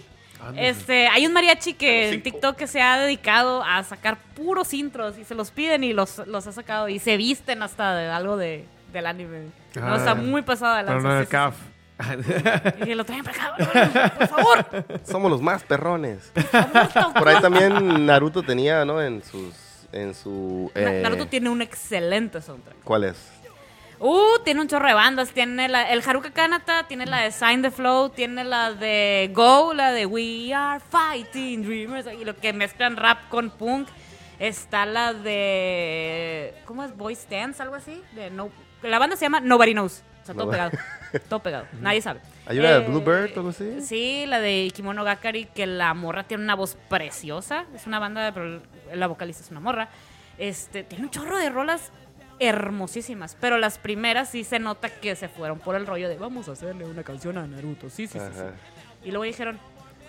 Este, 0.57 1.09
hay 1.09 1.27
un 1.27 1.33
mariachi 1.33 1.75
que 1.75 2.11
en. 2.15 2.23
TikTok 2.23 2.57
que 2.57 2.67
se 2.69 2.81
ha 2.81 2.99
dedicado 3.01 3.65
a 3.65 3.83
sacar 3.83 4.17
puros 4.37 4.73
intros 4.75 5.19
y 5.19 5.25
se 5.25 5.35
los 5.35 5.51
piden 5.51 5.83
y 5.83 5.93
los, 5.93 6.19
los 6.27 6.47
ha 6.47 6.53
sacado 6.53 6.89
y 6.89 7.01
se 7.01 7.17
visten 7.17 7.63
hasta 7.65 7.97
de 7.97 8.09
algo 8.09 8.37
de, 8.37 8.65
del 8.93 9.07
anime. 9.07 9.47
No, 9.75 9.95
Ah, 9.95 9.97
está 9.97 10.15
muy 10.15 10.43
pasado 10.43 10.77
de 10.77 10.85
Pero 10.85 11.01
lanza. 11.01 11.09
no 11.09 11.21
sí, 11.21 11.27
CAF. 11.27 11.55
Y 12.87 12.95
lo 12.95 13.05
traen 13.05 13.25
para 13.25 13.37
acá, 13.57 14.11
por 14.19 14.29
favor. 14.29 14.67
Somos 15.05 15.31
los 15.31 15.41
más 15.43 15.63
perrones. 15.65 16.31
Por 17.19 17.29
ahí 17.29 17.41
también 17.41 18.05
Naruto 18.07 18.43
tenía, 18.43 18.85
¿no? 18.85 19.03
En 19.03 19.23
sus. 19.25 19.55
En 19.93 20.15
su. 20.15 20.71
Na- 20.75 20.93
eh, 20.95 21.01
Naruto 21.03 21.27
tiene 21.27 21.49
un 21.49 21.63
excelente 21.63 22.41
soundtrack. 22.43 22.77
¿Cuál 22.85 23.05
es? 23.05 23.17
Uh, 23.99 24.39
tiene 24.45 24.61
un 24.61 24.69
chorro 24.69 24.87
de 24.89 24.95
bandas. 24.95 25.31
Tiene 25.31 25.69
la, 25.69 25.91
el 25.91 26.03
Haruka 26.07 26.31
Kanata, 26.31 26.87
tiene 26.87 27.07
la 27.07 27.23
de 27.23 27.33
Sign 27.33 27.63
the 27.63 27.71
Flow, 27.71 28.11
tiene 28.11 28.45
la 28.45 28.73
de 28.73 29.31
Go, 29.33 29.73
la 29.75 29.93
de 29.93 30.05
We 30.07 30.53
Are 30.55 30.81
Fighting 30.91 31.63
Dreamers, 31.63 32.07
y 32.21 32.25
lo 32.25 32.37
que 32.37 32.53
mezclan 32.53 32.97
rap 32.97 33.29
con 33.29 33.51
punk. 33.51 33.89
Está 34.39 34.85
la 34.85 35.15
de. 35.15 36.53
¿Cómo 36.67 36.85
es? 36.85 36.95
Voice 36.97 37.27
Dance, 37.31 37.63
algo 37.63 37.75
así. 37.75 38.03
De 38.15 38.31
no, 38.31 38.51
la 38.83 38.99
banda 38.99 39.17
se 39.17 39.25
llama 39.25 39.41
Nobody 39.41 39.73
Knows. 39.73 40.03
O 40.23 40.27
sea, 40.27 40.35
todo 40.35 40.51
pegado. 40.51 40.73
Todo 41.29 41.39
pegado. 41.41 41.67
Nadie 41.81 42.03
sabe. 42.03 42.21
¿Hay 42.47 42.59
una 42.59 42.73
de 42.73 42.85
Eh, 42.85 42.89
Bluebird 42.89 43.31
o 43.37 43.41
algo 43.41 43.49
así? 43.51 43.81
Sí, 43.81 44.27
la 44.27 44.41
de 44.41 44.71
Kimono 44.75 45.05
Gakari, 45.05 45.47
que 45.47 45.67
la 45.67 45.95
morra 45.95 46.25
tiene 46.25 46.43
una 46.45 46.55
voz 46.55 46.77
preciosa. 46.91 47.65
Es 47.75 47.87
una 47.87 47.99
banda, 47.99 48.31
pero 48.35 48.61
la 48.93 49.07
vocalista 49.07 49.43
es 49.43 49.51
una 49.51 49.61
morra. 49.61 49.89
Este, 50.37 50.83
tiene 50.85 51.05
un 51.05 51.11
chorro 51.11 51.39
de 51.39 51.49
rolas 51.49 51.93
hermosísimas. 52.39 53.37
Pero 53.41 53.59
las 53.59 53.79
primeras 53.79 54.31
sí 54.31 54.45
se 54.45 54.59
nota 54.59 54.89
que 54.91 55.17
se 55.17 55.29
fueron 55.29 55.59
por 55.59 55.75
el 55.77 55.87
rollo 55.87 56.09
de 56.09 56.17
vamos 56.17 56.49
a 56.49 56.53
hacerle 56.53 56.85
una 56.85 57.03
canción 57.03 57.39
a 57.39 57.47
Naruto. 57.47 57.89
Sí, 57.91 58.07
sí, 58.07 58.19
sí. 58.19 58.27
sí. 58.35 58.43
Y 59.05 59.11
luego 59.11 59.25
dijeron, 59.25 59.59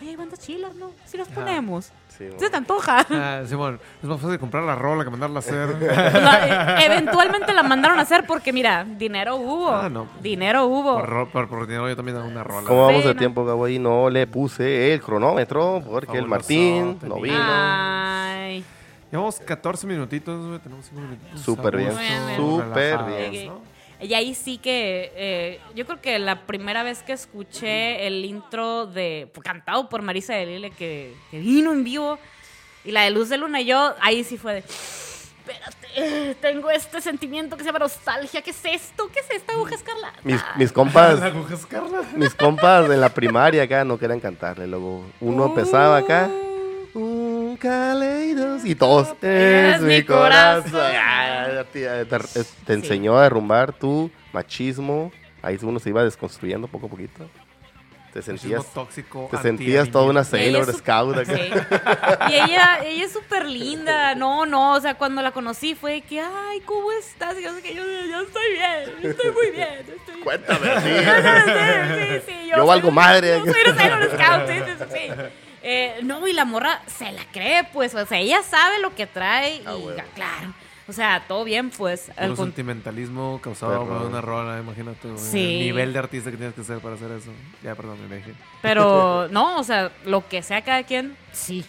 oye, 0.02 0.10
hay 0.12 0.16
bandas 0.16 0.40
chilas, 0.40 0.76
¿no? 0.76 0.92
Si 1.06 1.18
las 1.18 1.28
ponemos. 1.28 1.92
Sí, 2.18 2.28
Se 2.38 2.50
te 2.50 2.58
antoja. 2.58 3.06
Ah, 3.12 3.44
Simón, 3.46 3.80
es 4.02 4.10
más 4.10 4.20
fácil 4.20 4.40
comprar 4.40 4.64
la 4.64 4.74
rola 4.74 5.04
que 5.04 5.10
mandarla 5.12 5.38
a 5.38 5.40
hacer. 5.40 5.68
No, 5.78 6.34
eh, 6.34 6.86
eventualmente 6.86 7.54
la 7.54 7.62
mandaron 7.62 8.00
a 8.00 8.02
hacer 8.02 8.26
porque, 8.26 8.52
mira, 8.52 8.84
dinero 8.84 9.36
hubo. 9.36 9.70
Ah, 9.70 9.88
no. 9.88 10.08
Dinero 10.22 10.66
hubo. 10.66 11.00
por, 11.00 11.08
ro- 11.10 11.30
por, 11.30 11.48
por 11.48 11.68
dinero 11.68 11.88
yo 11.88 11.96
también 11.96 12.18
hago 12.18 12.28
una 12.28 12.44
rola. 12.44 12.68
¿Cómo 12.68 12.88
vamos 12.88 13.04
de 13.04 13.14
tiempo, 13.14 13.46
Gabo? 13.46 13.66
Ahí 13.66 13.78
no 13.78 14.10
le 14.10 14.26
puse 14.26 14.94
el 14.94 15.02
cronómetro 15.02 15.84
porque 15.88 16.18
el 16.18 16.28
Martín 16.28 16.98
no 17.04 17.22
vino. 17.22 17.38
Ay. 17.40 18.64
Llevamos 19.12 19.40
14 19.40 19.88
minutitos, 19.88 20.46
güey, 20.48 20.60
tenemos 20.60 20.86
5 20.88 21.02
minutitos. 21.02 21.42
Súper 21.42 21.78
bien, 21.78 21.92
súper 22.36 23.00
bien. 23.06 23.48
¿no? 23.48 23.62
Y 24.00 24.14
ahí 24.14 24.36
sí 24.36 24.58
que 24.60 25.12
eh, 25.16 25.60
yo 25.74 25.86
creo 25.86 26.00
que 26.02 26.20
la 26.20 26.46
primera 26.46 26.84
vez 26.84 27.02
que 27.04 27.14
escuché 27.14 28.06
el 28.06 28.24
intro 28.26 28.86
de 28.86 29.32
cantado 29.44 29.90
por 29.90 30.02
Marisa 30.04 30.34
de 30.36 30.46
Lille 30.46 30.70
que, 30.72 31.14
que 31.32 31.40
vino 31.40 31.72
en 31.72 31.84
vivo 31.84 32.20
y 32.86 32.92
la 32.92 33.04
de 33.04 33.10
Luz 33.10 33.30
de 33.30 33.38
Luna 33.38 33.62
y 33.62 33.66
yo, 33.66 33.96
ahí 34.02 34.24
sí 34.24 34.38
fue 34.38 34.54
de 34.56 34.60
espérate, 34.60 36.36
tengo 36.42 36.70
este 36.70 37.02
sentimiento 37.02 37.56
que 37.58 37.64
se 37.64 37.68
llama 37.70 37.80
nostalgia, 37.80 38.42
¿qué 38.42 38.52
es 38.52 38.66
esto? 38.66 39.10
¿Qué 39.12 39.22
es 39.22 39.32
esta 39.32 39.54
aguja 39.54 39.74
escarlata? 39.76 40.20
Mis, 40.24 40.42
mis 40.58 40.72
compas, 40.72 41.20
La 41.22 41.28
aguja 41.28 41.54
escarla. 41.56 42.02
mis 42.16 42.36
compas 42.36 42.90
en 42.92 43.02
la 43.02 43.10
primaria 43.10 43.64
acá 43.64 43.84
no 43.84 43.98
querían 43.98 44.20
cantarle. 44.20 44.68
Luego 44.68 45.06
uno 45.22 45.46
Uh. 45.46 45.48
empezaba 45.48 45.98
acá. 45.98 46.30
Caleidos. 47.58 48.64
Y 48.66 48.76
todos. 48.76 49.10
Es 49.22 49.76
Es 49.76 49.82
mi 49.82 50.04
corazón. 50.04 50.72
corazón. 50.72 50.92
Ah, 50.98 51.64
Te, 51.72 52.06
te- 52.06 52.44
te 52.66 52.74
enseñó 52.74 53.18
a 53.18 53.24
derrumbar 53.24 53.74
tu 53.74 54.10
machismo. 54.34 55.12
Ahí 55.42 55.58
uno 55.62 55.80
se 55.80 55.90
iba 55.90 56.04
desconstruyendo 56.04 56.68
poco 56.68 56.88
a 56.88 56.90
poquito. 56.90 57.30
Te 58.14 58.20
Machismo 58.22 58.38
sentías, 58.40 58.74
tóxico. 58.74 59.28
te 59.30 59.38
sentías 59.38 59.92
toda 59.92 60.06
una 60.06 60.22
Y 60.22 60.24
ella 60.24 60.30
Sailor 60.64 60.74
Scout 60.74 61.18
acá. 61.18 61.36
Sí. 61.36 61.52
Y 62.32 62.34
ella, 62.34 62.80
ella 62.84 63.06
es 63.06 63.12
súper 63.14 63.46
linda. 63.46 64.16
No, 64.16 64.46
no, 64.48 64.74
o 64.74 64.80
sea, 64.82 64.96
cuando 64.96 65.22
la 65.22 65.32
conocí 65.32 65.76
fue 65.76 66.02
que, 66.02 66.20
ay, 66.22 66.62
¿cómo 66.66 66.92
estás? 66.94 67.38
Y 67.38 67.44
yo 67.44 67.54
sé 67.54 67.62
que 67.62 67.76
yo, 67.76 67.84
yo 67.84 68.22
estoy 68.22 68.52
bien, 68.54 69.12
estoy 69.12 69.32
muy 69.32 69.52
bien. 69.52 69.70
Estoy 69.80 70.16
bien. 70.16 70.24
Cuéntame, 70.24 70.68
No, 70.68 70.82
sí. 70.82 70.88
no, 71.06 71.96
sí, 71.96 72.02
sí, 72.10 72.22
sí, 72.26 72.50
Yo 72.56 72.66
valgo 72.66 72.90
madre. 72.92 73.40
Yo 73.46 73.54
soy 73.54 73.62
una 73.68 73.76
Sailor 73.76 74.04
Scout, 74.06 74.48
sí, 74.48 74.98
sí. 74.98 75.14
Eh, 75.70 76.00
no, 76.04 76.26
y 76.28 76.32
la 76.34 76.46
morra 76.46 76.82
se 76.88 77.12
la 77.12 77.26
cree, 77.34 77.66
pues, 77.74 77.94
o 77.94 78.06
sea, 78.06 78.20
ella 78.20 78.42
sabe 78.42 78.80
lo 78.80 78.96
que 78.96 79.06
trae 79.06 79.62
Ah, 79.66 79.74
y 79.78 79.82
huevo. 79.84 80.02
claro. 80.16 80.54
O 80.88 80.94
sea, 80.94 81.26
todo 81.28 81.44
bien, 81.44 81.70
pues. 81.72 82.10
El 82.16 82.34
con- 82.36 82.46
sentimentalismo 82.48 83.42
causado 83.44 83.86
por 83.86 84.04
una 84.04 84.22
rola, 84.22 84.58
imagínate. 84.62 85.10
güey, 85.10 85.20
Sí. 85.22 85.56
El 85.56 85.60
nivel 85.60 85.92
de 85.92 86.00
artista 86.00 86.32
que 86.32 86.38
tienes 86.38 86.56
que 86.56 86.64
ser 86.64 86.80
para 86.80 86.96
hacer 86.96 87.12
eso. 87.12 87.32
Ya, 87.62 87.76
perdón, 87.76 87.98
me 88.08 88.16
dejé. 88.16 88.32
Pero 88.62 89.28
no, 89.32 89.58
o 89.58 89.64
sea, 89.66 89.92
lo 90.06 90.26
que 90.30 90.42
sea 90.42 90.62
cada 90.62 90.84
quien, 90.84 91.18
sí. 91.34 91.66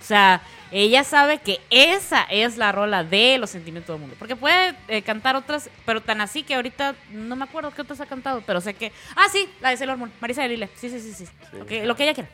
O 0.00 0.04
sea, 0.04 0.40
ella 0.70 1.02
sabe 1.02 1.38
que 1.40 1.58
esa 1.70 2.22
es 2.30 2.56
la 2.56 2.70
rola 2.70 3.02
de 3.02 3.36
los 3.38 3.50
sentimientos 3.50 3.92
del 3.92 4.00
mundo. 4.00 4.14
Porque 4.18 4.36
puede 4.36 4.76
eh, 4.86 5.02
cantar 5.02 5.34
otras, 5.34 5.68
pero 5.84 6.00
tan 6.00 6.20
así 6.20 6.44
que 6.44 6.54
ahorita 6.54 6.94
no 7.10 7.34
me 7.34 7.44
acuerdo 7.44 7.72
qué 7.72 7.82
otras 7.82 8.00
ha 8.00 8.06
cantado, 8.06 8.42
pero 8.46 8.60
sé 8.60 8.74
que. 8.74 8.92
Ah, 9.16 9.26
sí, 9.32 9.48
la 9.60 9.70
de 9.70 9.76
Sailor 9.76 9.96
Moon, 9.96 10.12
Marisa 10.20 10.42
de 10.42 10.48
Lille. 10.50 10.68
Sí, 10.76 10.88
sí, 10.88 11.00
sí, 11.00 11.12
sí. 11.12 11.24
Ok, 11.60 11.84
lo 11.84 11.96
que 11.96 12.04
ella 12.04 12.14
quiera. 12.14 12.30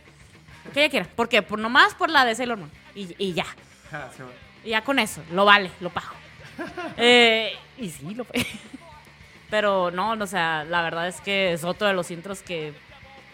Que 0.73 0.81
ella 0.81 0.91
quiera. 0.91 1.07
¿Por 1.15 1.29
qué? 1.29 1.43
Por 1.43 1.59
nomás 1.59 1.95
por 1.95 2.11
la 2.11 2.25
de 2.25 2.35
Sailor 2.35 2.59
Moon. 2.59 2.71
Y, 2.95 3.15
y 3.19 3.33
ya. 3.33 3.47
Y 4.65 4.71
ya 4.71 4.83
con 4.83 4.99
eso, 4.99 5.23
lo 5.33 5.45
vale, 5.45 5.71
lo 5.81 5.91
pago. 5.91 6.15
Eh, 6.97 7.55
y 7.79 7.91
sí, 7.91 8.15
lo 8.15 8.25
fue. 8.25 8.45
Pero 9.51 9.91
no, 9.91 10.13
o 10.13 10.27
sea, 10.27 10.65
la 10.65 10.83
verdad 10.83 11.07
es 11.07 11.21
que 11.21 11.53
es 11.53 11.65
otro 11.65 11.87
de 11.87 11.93
los 11.93 12.11
intros 12.11 12.43
que, 12.43 12.73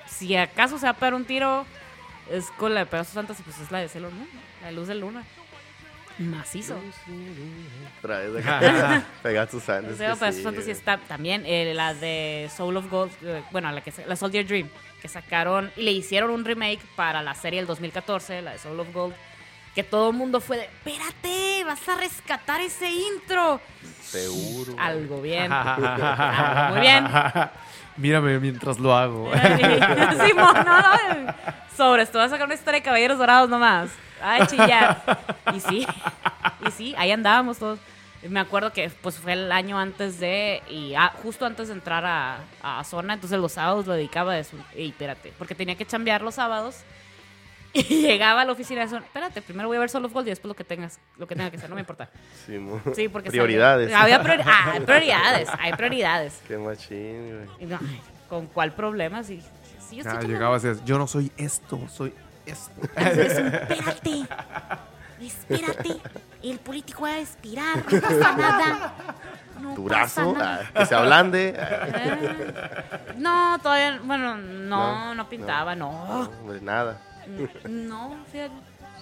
si 0.06 0.36
acaso 0.36 0.78
se 0.78 0.86
va 0.86 0.90
a 0.90 0.94
pegar 0.96 1.14
un 1.14 1.24
tiro, 1.24 1.64
es 2.30 2.50
con 2.52 2.74
la 2.74 2.80
de 2.80 2.86
Pegasus 2.86 3.14
Fantasy, 3.14 3.42
pues 3.42 3.58
es 3.60 3.70
la 3.70 3.78
de 3.78 3.88
Sailor 3.88 4.12
Moon, 4.12 4.28
la 4.60 4.68
de 4.68 4.72
Luz 4.72 4.88
de 4.88 4.94
Luna. 4.96 5.24
Macizo. 6.18 6.78
Otra 7.98 8.18
vez 8.18 8.46
acá. 8.46 9.04
Pegasus 9.22 9.62
sea, 9.62 9.80
Pegasus 9.80 10.42
Fantasy 10.42 10.66
güey. 10.66 10.70
está 10.70 10.98
también 10.98 11.44
eh, 11.46 11.72
la 11.74 11.94
de 11.94 12.50
Soul 12.54 12.76
of 12.76 12.90
Gold, 12.90 13.12
eh, 13.22 13.42
bueno, 13.50 13.72
la, 13.72 13.80
que, 13.80 13.92
la 14.06 14.16
Soldier 14.16 14.46
Dream, 14.46 14.68
que 15.02 15.08
sacaron 15.08 15.72
y 15.76 15.82
le 15.82 15.90
hicieron 15.90 16.30
un 16.30 16.44
remake 16.44 16.80
para 16.94 17.22
la 17.22 17.34
serie 17.34 17.58
del 17.58 17.66
2014, 17.66 18.40
la 18.40 18.52
de 18.52 18.58
Soul 18.58 18.78
of 18.78 18.92
Gold, 18.94 19.14
que 19.74 19.82
todo 19.82 20.10
el 20.10 20.16
mundo 20.16 20.40
fue 20.40 20.58
de, 20.58 20.64
espérate, 20.64 21.64
vas 21.64 21.88
a 21.88 21.96
rescatar 21.96 22.60
ese 22.60 22.88
intro. 22.88 23.60
Seguro. 24.00 24.76
Algo 24.78 25.20
bien. 25.20 25.52
Algo 25.52 26.72
muy 26.72 26.80
bien. 26.80 27.08
Mírame 27.96 28.38
mientras 28.38 28.78
lo 28.78 28.94
hago. 28.94 29.32
Simón, 30.26 30.54
no, 30.64 30.80
no. 30.80 31.34
Sobres, 31.76 32.12
tú 32.12 32.18
vas 32.18 32.28
a 32.28 32.30
sacar 32.30 32.46
una 32.46 32.54
historia 32.54 32.78
de 32.78 32.84
caballeros 32.84 33.18
dorados 33.18 33.50
nomás. 33.50 33.90
Ay, 34.22 34.46
chillar. 34.46 35.02
Y 35.52 35.60
sí, 35.60 35.86
y 36.66 36.70
sí, 36.70 36.94
ahí 36.96 37.10
andábamos 37.10 37.58
todos. 37.58 37.80
Me 38.28 38.38
acuerdo 38.40 38.72
que 38.72 38.88
pues 39.02 39.16
fue 39.18 39.32
el 39.32 39.50
año 39.50 39.78
antes 39.78 40.20
de, 40.20 40.62
y 40.70 40.94
ah, 40.94 41.12
justo 41.22 41.44
antes 41.44 41.68
de 41.68 41.74
entrar 41.74 42.04
a, 42.04 42.38
a 42.62 42.84
zona, 42.84 43.14
entonces 43.14 43.38
los 43.38 43.52
sábados 43.52 43.86
lo 43.86 43.94
dedicaba 43.94 44.32
a 44.32 44.38
eso. 44.38 44.56
Y 44.76 44.88
espérate, 44.90 45.32
porque 45.38 45.54
tenía 45.54 45.74
que 45.76 45.84
chambear 45.86 46.22
los 46.22 46.34
sábados. 46.36 46.76
Y 47.74 48.02
llegaba 48.02 48.42
a 48.42 48.44
la 48.44 48.52
oficina 48.52 48.82
y 48.82 48.84
decía, 48.84 48.98
espérate, 48.98 49.40
primero 49.40 49.66
voy 49.66 49.78
a 49.78 49.80
ver 49.80 49.88
Soul 49.88 50.04
of 50.04 50.12
Gold 50.12 50.26
y 50.26 50.30
después 50.30 50.48
lo 50.50 50.54
que 50.54 50.62
tengas, 50.62 50.98
lo 51.16 51.26
que 51.26 51.34
tenga 51.34 51.50
que 51.50 51.56
hacer, 51.56 51.70
no 51.70 51.74
me 51.74 51.80
importa. 51.80 52.10
Sí, 52.44 52.58
mo- 52.58 52.82
Sí, 52.94 53.08
porque 53.08 53.30
Prioridades. 53.30 53.90
sabía- 53.90 54.16
Había 54.16 54.22
priori- 54.36 54.44
ah, 54.46 54.72
hay 54.74 54.80
prioridades, 54.80 55.48
hay 55.58 55.72
prioridades. 55.72 56.42
Qué 56.46 56.58
machín, 56.58 57.46
güey. 57.56 57.66
No, 57.70 57.78
¿Con 58.28 58.46
cuál 58.48 58.74
problema? 58.74 59.24
Sí, 59.24 59.42
sí, 59.88 59.96
yo 59.96 60.04
Ah, 60.06 60.20
llegaba 60.20 60.58
decías, 60.58 60.84
yo 60.84 60.98
no 60.98 61.06
soy 61.06 61.32
esto, 61.38 61.80
soy 61.88 62.12
esto. 62.44 62.72
Espérate, 62.94 64.26
espérate. 65.26 65.96
El 66.42 66.58
político 66.58 67.02
va 67.02 67.10
a 67.12 67.16
respirar, 67.16 67.76
no 67.78 68.00
pasa 68.00 68.36
nada. 68.36 68.94
No 69.60 69.74
Durazo, 69.74 70.32
pasa 70.34 70.44
nada. 70.44 70.70
ah, 70.74 70.78
que 70.80 70.86
se 70.86 70.94
ablande. 70.94 71.56
ah, 71.58 71.86
Eh, 71.94 73.14
No, 73.16 73.58
todavía, 73.62 74.00
bueno, 74.02 74.36
no, 74.36 75.04
No, 75.06 75.14
no, 75.14 75.28
pintaba, 75.28 75.74
no. 75.76 75.88
hombre, 76.40 76.60
nada. 76.60 77.00
No, 77.68 78.16
fíjate, 78.32 78.52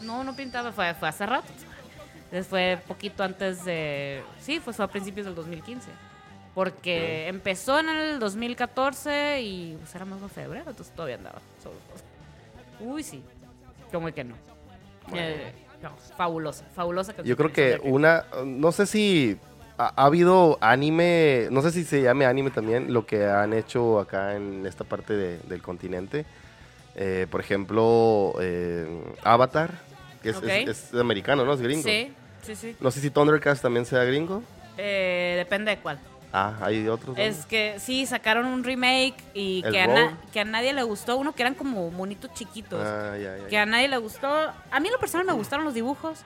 no, 0.03 0.23
no 0.25 0.37
pintaba, 0.37 0.73
fue, 0.73 0.93
fue 0.95 1.09
hace 1.09 1.25
rato. 1.27 1.49
Fue 2.49 2.79
poquito 2.87 3.25
antes 3.25 3.65
de, 3.65 4.23
sí, 4.39 4.61
pues 4.63 4.77
fue 4.77 4.85
a 4.85 4.89
principios 4.89 5.27
del 5.27 5.35
2015. 5.35 5.89
Porque 6.55 7.27
empezó 7.29 7.79
en 7.79 7.89
el 7.89 8.19
2014 8.19 9.41
y 9.41 9.77
pues, 9.81 9.95
era 9.95 10.05
más 10.05 10.21
de 10.21 10.29
febrero, 10.29 10.69
entonces 10.71 10.95
todavía 10.95 11.17
andaba. 11.17 11.39
solo. 11.63 11.77
Uy, 12.81 13.03
sí, 13.03 13.23
como 13.93 14.13
que 14.13 14.25
no. 14.25 14.35
Eh, 15.15 15.53
no, 15.83 15.91
fabulosa, 16.17 16.65
fabulosa 16.75 17.13
canción. 17.13 17.27
Yo 17.27 17.37
creo 17.37 17.53
que 17.53 17.81
una, 17.89 18.25
no 18.45 18.71
sé 18.73 18.87
si 18.87 19.39
ha, 19.79 19.93
ha 19.97 20.05
habido 20.07 20.59
anime, 20.61 21.49
no 21.51 21.63
sé 21.63 21.71
si 21.71 21.85
se 21.85 22.03
llame 22.03 22.27
anime 22.27 22.51
también, 22.51 22.93
lo 22.93 23.07
que 23.07 23.25
han 23.27 23.53
hecho 23.53 23.99
acá 23.99 24.37
en 24.37 24.67
esta 24.67 24.85
parte 24.85 25.15
de- 25.15 25.39
del 25.39 25.63
continente. 25.63 26.25
Eh, 26.97 27.27
por 27.31 27.41
ejemplo, 27.41 28.35
eh, 28.41 28.87
Avatar, 29.23 29.71
que 30.23 30.31
es, 30.31 30.37
Ok. 30.37 30.45
es- 30.45 30.93
es 30.93 30.95
americano, 30.95 31.45
¿no? 31.45 31.55
Es 31.55 31.61
gringo. 31.63 31.85
Sí, 31.89 32.13
sí, 32.43 32.55
sí. 32.57 32.77
No 32.81 32.91
sé 32.91 33.01
si 33.01 33.11
Thundercats 33.11 33.63
también 33.63 33.87
sea 33.87 34.05
gringo. 34.05 34.43
Eh, 34.77 35.35
depende 35.39 35.71
de 35.71 35.79
cuál. 35.79 35.99
Ah, 36.33 36.55
hay 36.61 36.87
otros. 36.89 37.19
Es 37.19 37.45
que 37.47 37.77
sí, 37.81 38.07
sacaron 38.07 38.47
un 38.47 38.63
remake 38.63 39.17
y 39.35 39.63
que 39.63 39.81
a, 39.81 39.87
na- 39.89 40.19
que 40.33 40.41
a 40.41 40.45
nadie 40.45 40.73
le 40.73 40.83
gustó. 40.85 41.17
Uno 41.17 41.33
que 41.35 41.43
eran 41.43 41.55
como 41.55 41.91
monitos 41.91 42.33
chiquitos. 42.35 42.81
Ah, 42.85 43.17
ya, 43.19 43.37
ya, 43.37 43.45
que 43.47 43.51
ya. 43.53 43.63
a 43.63 43.67
nadie 43.67 43.89
le 43.89 43.97
gustó. 43.99 44.29
A 44.29 44.81
mí 44.81 44.87
en 44.89 44.93
lo 44.93 45.01
personal 45.01 45.27
me 45.27 45.33
gustaron 45.33 45.65
los 45.65 45.75
dibujos, 45.75 46.21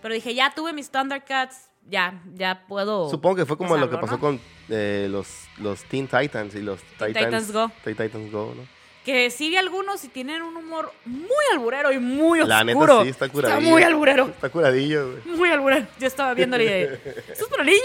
pero 0.00 0.14
dije, 0.14 0.34
ya 0.34 0.52
tuve 0.54 0.72
mis 0.72 0.90
Thundercats, 0.90 1.68
ya, 1.86 2.22
ya 2.34 2.64
puedo. 2.66 3.10
Supongo 3.10 3.36
que 3.36 3.46
fue 3.46 3.58
como 3.58 3.76
lo 3.76 3.90
que 3.90 3.98
pasó 3.98 4.14
¿no? 4.14 4.20
con 4.20 4.40
eh, 4.70 5.08
los, 5.10 5.28
los 5.58 5.84
Teen 5.84 6.08
Titans 6.08 6.54
y 6.54 6.62
los 6.62 6.80
Teen 6.98 7.12
Titans, 7.12 7.26
Titans 7.26 7.52
Go. 7.52 7.70
Teen 7.84 7.96
Titans 7.96 8.32
Go, 8.32 8.54
¿no? 8.56 8.79
Que 9.04 9.32
vi 9.38 9.56
algunos 9.56 10.04
y 10.04 10.08
tienen 10.08 10.42
un 10.42 10.56
humor 10.56 10.92
muy 11.06 11.26
alburero 11.52 11.90
y 11.90 11.98
muy 11.98 12.44
La 12.44 12.62
neta 12.62 12.78
oscuro. 12.78 13.02
sí, 13.04 13.08
está 13.08 13.28
curadillo. 13.28 13.70
muy 13.70 13.82
alburero. 13.82 14.26
Está 14.28 14.50
curadillo, 14.50 15.12
güey. 15.24 15.36
Muy 15.38 15.48
alburero. 15.50 15.86
Yo 15.98 16.06
estaba 16.06 16.34
viéndole 16.34 16.64
y 16.64 16.68
de, 16.68 16.84
¿esto 17.32 17.44
es 17.44 17.48
para 17.50 17.64
niños? 17.64 17.80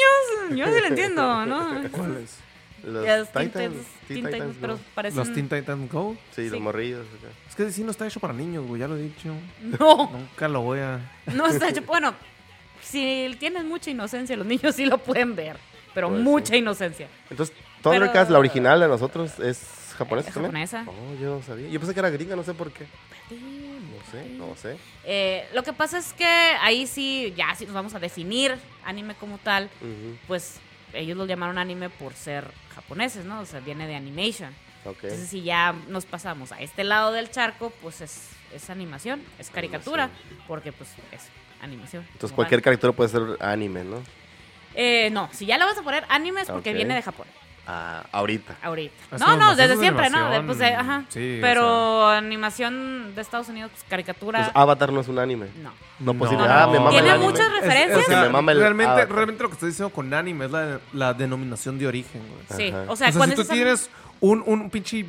Yo 0.51 0.65
sí 0.65 0.79
lo 0.81 0.87
entiendo, 0.87 1.45
¿no? 1.45 1.81
¿Cuáles? 1.91 2.37
Los 2.83 3.03
los 3.07 3.27
Titans, 3.29 3.53
Teen 4.07 4.17
Titans, 4.25 4.31
Titans 4.33 4.57
pero 4.61 4.73
Go. 4.75 4.79
parecen... 4.93 5.17
Los 5.17 5.33
Teen 5.33 5.49
Titans 5.49 5.91
Go. 5.91 6.15
Sí, 6.35 6.43
sí. 6.43 6.49
los 6.49 6.61
morrillos. 6.61 7.01
acá. 7.17 7.33
Es 7.49 7.55
que 7.55 7.71
sí 7.71 7.83
no 7.83 7.89
está 7.89 8.05
hecho 8.05 8.19
para 8.19 8.33
niños, 8.33 8.67
güey, 8.67 8.79
ya 8.81 8.87
lo 8.87 8.95
he 8.95 9.01
dicho. 9.01 9.33
No, 9.79 10.11
Nunca 10.11 10.47
lo 10.47 10.61
voy 10.61 10.79
a... 10.79 10.99
no 11.33 11.47
está 11.47 11.69
hecho... 11.69 11.81
Bueno, 11.87 12.13
si 12.81 13.35
tienen 13.39 13.67
mucha 13.67 13.89
inocencia, 13.89 14.35
los 14.37 14.45
niños 14.45 14.75
sí 14.75 14.85
lo 14.85 14.99
pueden 14.99 15.35
ver. 15.35 15.57
Pero 15.95 16.09
Pues 16.09 16.21
mucha 16.21 16.53
sí. 16.53 16.57
inocencia. 16.59 17.07
Entonces, 17.29 17.55
Thundercats, 17.81 18.25
Pero- 18.27 18.33
la 18.33 18.39
original 18.39 18.79
de 18.81 18.87
nosotros, 18.87 19.39
es 19.39 19.65
japonesa 19.95 20.27
Es 20.29 20.33
también. 20.33 20.51
japonesa. 20.67 20.85
Oh, 20.87 21.15
yo 21.21 21.35
no 21.37 21.43
sabía. 21.43 21.67
Yo 21.69 21.79
pensé 21.79 21.93
que 21.93 21.99
era 21.99 22.09
gringa, 22.09 22.35
no 22.35 22.43
sé 22.43 22.53
por 22.53 22.71
qué. 22.71 22.85
No 23.31 24.11
sé, 24.11 24.29
no 24.29 24.55
sé. 24.55 24.77
Eh, 25.03 25.47
lo 25.53 25.63
que 25.63 25.73
pasa 25.73 25.97
es 25.97 26.13
que 26.13 26.25
ahí 26.25 26.85
sí, 26.87 27.33
ya 27.35 27.55
si 27.55 27.65
nos 27.65 27.73
vamos 27.73 27.95
a 27.95 27.99
definir 27.99 28.55
anime 28.83 29.15
como 29.15 29.37
tal, 29.39 29.69
pues 30.27 30.57
ellos 30.93 31.17
lo 31.17 31.25
llamaron 31.25 31.57
anime 31.57 31.89
por 31.89 32.13
ser 32.13 32.49
japoneses, 32.75 33.25
¿no? 33.25 33.39
O 33.41 33.45
sea, 33.45 33.59
viene 33.59 33.87
de 33.87 33.95
animation. 33.95 34.53
Ok. 34.85 35.03
Entonces, 35.03 35.29
si 35.29 35.41
ya 35.41 35.73
nos 35.87 36.05
pasamos 36.05 36.51
a 36.51 36.61
este 36.61 36.83
lado 36.83 37.11
del 37.11 37.31
charco, 37.31 37.71
pues 37.81 38.01
es, 38.01 38.29
es 38.53 38.69
animación, 38.69 39.21
es 39.39 39.49
caricatura, 39.49 40.09
porque 40.47 40.71
pues 40.71 40.89
es 41.11 41.23
animación. 41.61 42.05
Entonces, 42.13 42.35
cualquier 42.35 42.61
caricatura 42.61 42.93
puede 42.93 43.09
ser 43.09 43.23
anime, 43.39 43.83
¿no? 43.83 44.03
Eh, 44.75 45.09
no, 45.11 45.29
si 45.31 45.45
ya 45.45 45.57
le 45.57 45.65
vas 45.65 45.77
a 45.77 45.81
poner 45.81 46.03
anime 46.09 46.41
es 46.41 46.49
porque 46.49 46.73
viene 46.73 46.93
de 46.93 47.01
Japón, 47.01 47.25
Ah, 47.67 48.03
ahorita. 48.11 48.55
ahorita. 48.61 48.93
Es 49.11 49.19
no, 49.19 49.37
no, 49.37 49.55
desde 49.55 49.73
es 49.73 49.79
siempre, 49.79 50.09
¿no? 50.11 50.29
Pues, 50.45 50.61
eh, 50.61 50.75
ajá. 50.75 51.03
sí, 51.09 51.37
o 51.39 51.41
Pero 51.41 52.07
animación 52.09 53.15
de 53.15 53.21
Estados 53.21 53.49
Unidos, 53.49 53.71
pues, 53.73 53.83
caricatura, 53.89 54.39
Entonces, 54.39 54.61
Avatar 54.61 54.91
no 54.93 55.01
es 55.01 55.07
un 55.07 55.19
anime. 55.19 55.47
no. 55.63 55.71
No, 55.97 56.13
No. 56.13 56.19
posible. 56.19 56.45
Ah, 56.47 56.67
me 56.71 56.77
mama 56.77 56.89
Tiene 56.91 57.07
el 57.07 57.13
anime. 57.15 57.31
muchas 57.31 57.47
Es- 57.47 57.53
referencias. 57.53 57.99
o 57.99 58.03
sea, 58.03 58.21
me 58.23 58.29
mama 58.29 58.51
el 58.51 58.59
realmente, 58.59 58.91
Avatar. 58.91 59.11
realmente 59.15 59.43
lo 59.43 59.49
que 59.49 59.53
estoy 59.53 59.69
diciendo 59.69 59.93
con 59.93 60.13
anime 60.13 60.45
es 60.45 60.51
la, 60.51 60.79
la 60.93 61.13
denominación 61.13 61.79
de 61.79 61.87
origen, 61.87 62.21
güey. 62.27 62.59
Sí, 62.59 62.69
Ajá. 62.69 62.83
o 62.91 62.95
sea, 62.95 63.07
o 63.07 63.11
sea, 63.11 63.17
cuando 63.17 63.35
si 63.37 63.41
tú 63.47 63.53
tienes 63.53 63.89
un, 64.19 64.43
un 64.45 64.69
pinche, 64.69 65.05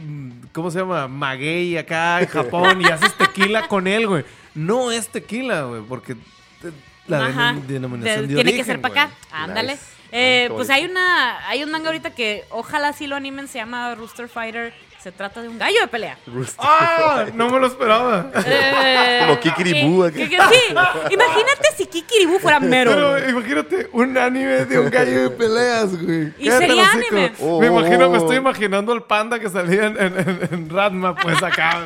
¿cómo 0.53 0.71
se 0.71 0.79
llama? 0.79 1.09
Maguey 1.09 1.77
acá 1.77 2.21
en 2.21 2.29
Japón 2.29 2.81
y 2.81 2.87
haces 2.87 3.13
tequila 3.15 3.67
con 3.69 3.87
él, 3.87 4.07
güey. 4.07 4.25
No 4.55 4.91
es 4.93 5.09
tequila, 5.09 5.63
güey, 5.65 5.83
porque 5.83 6.15
te- 6.15 6.73
la 7.09 7.53
denominación 7.67 8.03
De- 8.03 8.21
de, 8.23 8.27
tiene 8.29 8.41
origen, 8.41 8.57
que 8.57 8.65
ser 8.65 8.81
para 8.81 9.03
acá. 9.05 9.15
Ándale. 9.33 9.73
Nice. 9.75 9.85
Eh, 10.13 10.47
Qué 10.49 10.55
pues 10.55 10.71
hay 10.71 10.85
una 10.85 11.47
hay 11.49 11.63
un 11.65 11.71
manga 11.71 11.89
ahorita 11.89 12.11
que 12.15 12.45
ojalá 12.51 12.93
sí 12.93 13.07
lo 13.07 13.17
animen, 13.17 13.49
se 13.49 13.59
llama 13.59 13.95
Rooster 13.95 14.29
Fighter. 14.29 14.73
Se 15.03 15.13
trata 15.13 15.41
de 15.41 15.49
un 15.49 15.57
gallo 15.57 15.81
de 15.83 15.87
pelea. 15.87 16.19
Rooster 16.27 16.57
¡Ah! 16.59 17.27
No 17.33 17.49
me 17.49 17.61
lo 17.61 17.69
esperaba. 17.69 18.29
Eh, 18.45 19.19
Como 19.21 19.39
Kikiribú 19.39 20.03
que- 20.03 20.09
aquí. 20.09 20.19
que- 20.31 20.37
que- 20.37 20.43
sí, 20.43 20.75
imagínate 21.13 21.69
si 21.77 21.87
Kikiribú 21.87 22.41
fuera 22.41 22.59
mero. 22.59 22.91
Pero 22.91 23.29
imagínate 23.31 23.89
un 23.93 24.19
anime 24.19 24.65
de 24.65 24.81
un 24.81 24.91
gallo 24.91 25.23
de 25.23 25.31
peleas, 25.31 26.03
güey. 26.03 26.33
Y 26.39 26.51
sería 26.51 26.91
anime. 26.91 27.33
Oh, 27.41 27.61
me 27.61 27.69
imagino, 27.69 28.07
oh, 28.07 28.11
me 28.11 28.19
oh. 28.19 28.21
estoy 28.23 28.37
imaginando 28.39 28.93
al 28.93 29.05
panda 29.05 29.39
que 29.39 29.49
salía 29.49 29.87
en, 29.87 29.97
en, 30.01 30.19
en- 30.19 30.49
en 30.51 30.71
Ratma, 30.71 31.15
pues 31.15 31.41
acá. 31.41 31.85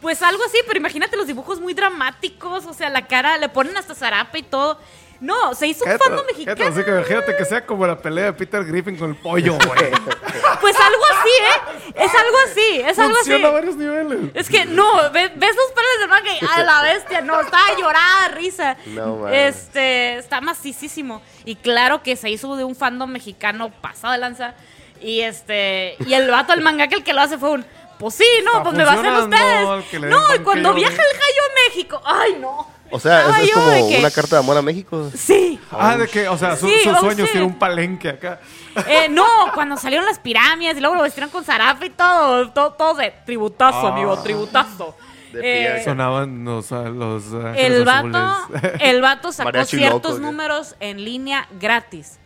Pues 0.00 0.20
algo 0.22 0.42
así, 0.44 0.58
pero 0.66 0.78
imagínate 0.78 1.16
los 1.16 1.28
dibujos 1.28 1.60
muy 1.60 1.74
dramáticos, 1.74 2.66
o 2.66 2.74
sea, 2.74 2.88
la 2.90 3.06
cara, 3.06 3.38
le 3.38 3.48
ponen 3.50 3.76
hasta 3.76 3.94
zarape 3.94 4.40
y 4.40 4.42
todo. 4.42 4.80
No, 5.22 5.54
se 5.54 5.68
hizo 5.68 5.84
un 5.84 5.90
Cállate, 5.92 6.04
fandom 6.04 6.24
cállate 6.26 6.44
mexicano. 6.44 6.70
hocico, 6.70 6.90
imagínate 6.90 7.36
que 7.36 7.44
sea 7.44 7.64
como 7.64 7.86
la 7.86 7.96
pelea 7.96 8.24
de 8.24 8.32
Peter 8.32 8.64
Griffin 8.64 8.96
con 8.96 9.10
el 9.10 9.16
pollo, 9.16 9.54
güey. 9.54 9.90
Pues 10.60 10.76
algo 10.76 11.02
así, 11.10 11.30
¿eh? 11.40 12.02
Es 12.04 12.14
algo 12.14 12.36
así, 12.46 12.80
es 12.86 12.98
algo 12.98 13.16
así. 13.16 13.30
Funciona 13.30 13.48
a 13.48 13.50
varios 13.52 13.76
niveles. 13.76 14.30
Es 14.34 14.48
que 14.48 14.64
no, 14.64 15.10
ves, 15.10 15.30
ves 15.36 15.56
los 15.56 15.72
pelos 15.72 15.98
del 16.00 16.08
manga 16.08 16.30
y 16.34 16.40
a 16.44 16.62
la 16.62 16.82
bestia, 16.82 17.20
no, 17.20 17.40
estaba 17.40 17.66
llorada, 17.78 18.28
de 18.28 18.34
risa. 18.36 18.76
No, 18.86 19.16
mames. 19.16 19.56
este, 19.56 20.18
está 20.18 20.40
macicísimo. 20.40 21.20
Y 21.44 21.56
claro 21.56 22.02
que 22.02 22.14
se 22.16 22.30
hizo 22.30 22.54
de 22.56 22.64
un 22.64 22.76
fandom 22.76 23.10
mexicano 23.10 23.70
pasado 23.80 24.12
de 24.12 24.18
lanza. 24.20 24.54
Y 25.00 25.20
este, 25.20 25.96
y 26.06 26.14
el 26.14 26.30
vato, 26.30 26.52
el 26.52 26.60
mangaka, 26.60 26.94
el 26.94 27.02
que 27.02 27.12
lo 27.12 27.20
hace 27.20 27.38
fue 27.38 27.50
un, 27.50 27.64
pues 27.98 28.14
sí, 28.14 28.26
no, 28.44 28.50
Está 28.52 28.62
pues 28.64 28.76
me 28.76 28.84
va 28.84 28.92
a 28.92 28.94
hacer 28.94 29.12
funcionando, 29.12 29.76
ustedes. 29.78 29.90
que 29.90 29.98
le 29.98 30.08
No, 30.08 30.34
y 30.34 30.38
cuando 30.40 30.68
banquillo, 30.70 30.88
viaja 30.88 31.02
el 31.02 31.18
gallo 31.18 31.42
a 31.50 31.68
México, 31.68 32.02
ay 32.04 32.36
no. 32.40 32.68
O 32.92 33.00
sea, 33.00 33.22
eso 33.22 33.34
es 33.36 33.48
yo 33.48 33.54
como 33.54 33.88
que- 33.88 33.98
una 33.98 34.10
carta 34.10 34.36
de 34.36 34.40
amor 34.40 34.56
a 34.56 34.62
México. 34.62 35.10
Sí. 35.14 35.58
Ah, 35.70 35.96
de 35.96 36.06
que, 36.08 36.28
o 36.28 36.36
sea, 36.38 36.56
su, 36.56 36.66
Sí, 36.68 36.74
su 36.84 36.90
oh, 36.90 36.96
sueño 37.00 37.24
sí. 37.26 37.32
era 37.38 37.44
un 37.46 37.58
palenque 37.58 38.10
acá. 38.10 38.40
Eh, 38.86 39.08
no, 39.10 39.24
cuando 39.54 39.76
salieron 39.76 40.06
las 40.06 40.18
pirámides 40.18 40.76
y 40.76 40.80
luego 40.80 40.94
lo 40.96 41.02
vestieron 41.02 41.30
con 41.30 41.42
zarape 41.44 41.86
y 41.86 41.90
todo, 41.90 42.50
todo, 42.50 42.72
todo 42.74 42.94
de 42.94 43.12
tributazo, 43.24 43.86
Ah. 43.88 43.92
amigo, 43.92 44.16
tributazo. 44.22 44.96
Eh. 45.34 45.80
Sonaban 45.84 46.44
los, 46.44 46.70
ah, 46.72 46.82
los 46.90 47.24
El 47.56 47.84
vato, 47.84 48.36
el 48.80 49.00
vato 49.00 49.32
sacó 49.32 49.46
Mariachi 49.48 49.78
ciertos 49.78 50.02
loco, 50.12 50.16
¿qué? 50.16 50.20
números 50.26 50.76
en 50.80 51.02
línea 51.04 51.48
gratis 51.58 52.18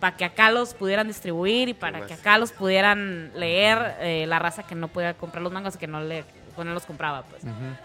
para 0.00 0.16
que 0.16 0.24
acá 0.24 0.50
los 0.50 0.72
pudieran 0.74 1.06
distribuir 1.06 1.68
y 1.68 1.74
para 1.74 2.06
que 2.06 2.14
acá 2.14 2.38
los 2.38 2.52
pudieran 2.52 3.32
leer 3.34 3.96
eh, 4.00 4.24
la 4.26 4.38
raza 4.38 4.62
que 4.62 4.74
no 4.74 4.88
podía 4.88 5.12
comprar 5.14 5.42
los 5.42 5.52
mangas 5.52 5.74
y 5.76 5.78
que 5.78 5.86
no 5.86 6.00
le 6.00 6.24
pues, 6.54 6.66
no 6.66 6.74
los 6.74 6.86
compraba 6.86 7.22
pues. 7.22 7.42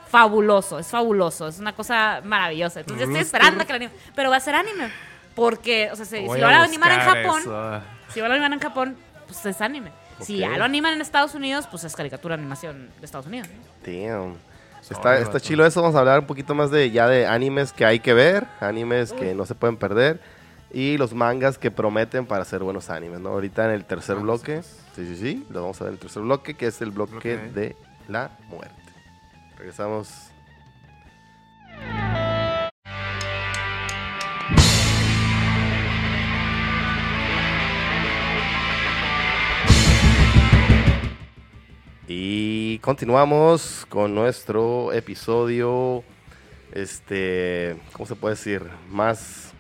Fabuloso, 0.07 0.79
es 0.79 0.87
fabuloso, 0.87 1.47
es 1.47 1.59
una 1.59 1.73
cosa 1.73 2.21
maravillosa. 2.23 2.81
Entonces 2.81 3.07
estoy 3.07 3.21
esperando 3.21 3.65
que 3.65 3.73
lo 3.73 3.77
anime, 3.77 3.91
pero 4.15 4.29
va 4.29 4.37
a 4.37 4.41
ser 4.41 4.55
anime 4.55 4.89
porque 5.35 5.89
o 5.91 5.95
sea, 5.95 6.05
si, 6.05 6.17
si 6.17 6.25
lo 6.25 6.29
van 6.29 6.55
a 6.55 6.63
animar 6.63 6.91
en 6.91 6.99
Japón, 6.99 7.41
eso. 7.41 7.81
si 8.09 8.19
lo 8.19 8.23
van 8.23 8.31
a 8.31 8.35
animar 8.35 8.53
en 8.53 8.59
Japón, 8.59 8.97
pues 9.25 9.45
es 9.45 9.61
anime. 9.61 9.91
Si 10.19 10.37
ya 10.37 10.57
lo 10.57 10.65
animan 10.65 10.93
en 10.93 11.01
Estados 11.01 11.33
Unidos, 11.33 11.65
pues 11.71 11.85
es 11.85 11.95
caricatura 11.95 12.35
animación 12.35 12.89
de 12.99 13.05
Estados 13.05 13.27
Unidos. 13.27 13.47
Damn. 13.85 14.35
Está, 14.89 15.17
está 15.19 15.39
chilo 15.39 15.65
eso. 15.65 15.81
Vamos 15.81 15.95
a 15.95 15.99
hablar 15.99 16.19
un 16.19 16.25
poquito 16.25 16.55
más 16.55 16.71
de 16.71 16.89
ya 16.91 17.07
de 17.07 17.27
animes 17.27 17.71
que 17.71 17.85
hay 17.85 17.99
que 17.99 18.13
ver, 18.13 18.47
animes 18.59 19.13
que 19.13 19.33
no 19.33 19.45
se 19.45 19.55
pueden 19.55 19.77
perder 19.77 20.19
y 20.71 20.97
los 20.97 21.13
mangas 21.13 21.57
que 21.57 21.71
prometen 21.71 22.25
para 22.25 22.45
ser 22.45 22.63
buenos 22.63 22.89
animes, 22.89 23.19
¿no? 23.19 23.29
Ahorita 23.29 23.65
en 23.65 23.71
el 23.71 23.85
tercer 23.85 24.17
Ah, 24.17 24.21
bloque, 24.21 24.61
sí, 24.95 25.05
sí, 25.05 25.15
sí, 25.15 25.45
lo 25.49 25.61
vamos 25.61 25.79
a 25.81 25.85
ver 25.85 25.91
en 25.91 25.95
el 25.95 25.99
tercer 25.99 26.21
bloque, 26.21 26.53
que 26.55 26.67
es 26.67 26.81
el 26.81 26.91
bloque 26.91 27.37
de 27.37 27.75
la 28.09 28.37
muerte. 28.49 28.75
Regresamos. 29.55 30.31
Y 42.07 42.79
continuamos 42.79 43.85
con 43.87 44.15
nuestro 44.15 44.91
episodio, 44.93 46.03
este, 46.71 47.79
¿cómo 47.93 48.07
se 48.07 48.15
puede 48.15 48.33
decir? 48.33 48.63
Más 48.89 49.53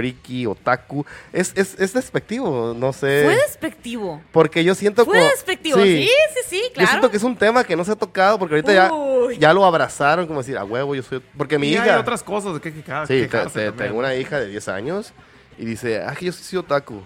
friki, 0.00 0.46
otaku. 0.46 1.04
Es, 1.32 1.52
es, 1.56 1.78
es 1.78 1.92
despectivo, 1.92 2.74
no 2.76 2.92
sé. 2.92 3.22
Fue 3.24 3.36
despectivo. 3.36 4.22
Porque 4.32 4.64
yo 4.64 4.74
siento 4.74 5.04
Fue 5.04 5.18
como- 5.18 5.30
despectivo, 5.30 5.78
sí, 5.82 6.08
sí, 6.34 6.40
sí, 6.48 6.62
Yo 6.68 6.72
claro. 6.74 6.90
siento 6.90 7.10
que 7.10 7.16
es 7.18 7.22
un 7.22 7.36
tema 7.36 7.64
que 7.64 7.76
no 7.76 7.84
se 7.84 7.92
ha 7.92 7.96
tocado 7.96 8.38
porque 8.38 8.54
ahorita 8.56 8.72
ya, 8.72 8.92
Uy. 8.92 9.36
ya 9.38 9.52
lo 9.52 9.64
abrazaron 9.64 10.26
como 10.26 10.40
decir, 10.40 10.56
a 10.56 10.64
huevo, 10.64 10.94
yo 10.94 11.02
soy... 11.02 11.20
Porque 11.36 11.58
mi 11.58 11.68
y 11.68 11.72
hija... 11.74 11.84
hay 11.84 11.90
otras 12.00 12.22
cosas 12.22 12.54
de 12.54 12.60
que, 12.60 12.72
que, 12.72 12.82
que 12.82 12.92
Sí, 13.06 13.22
te- 13.22 13.28
también. 13.28 13.76
tengo 13.76 13.98
una 13.98 14.14
hija 14.14 14.40
de 14.40 14.48
10 14.48 14.68
años 14.68 15.12
y 15.58 15.64
dice, 15.66 16.02
ah, 16.02 16.14
que 16.14 16.26
yo 16.26 16.32
sí 16.32 16.42
soy 16.42 16.58
otaku. 16.60 17.02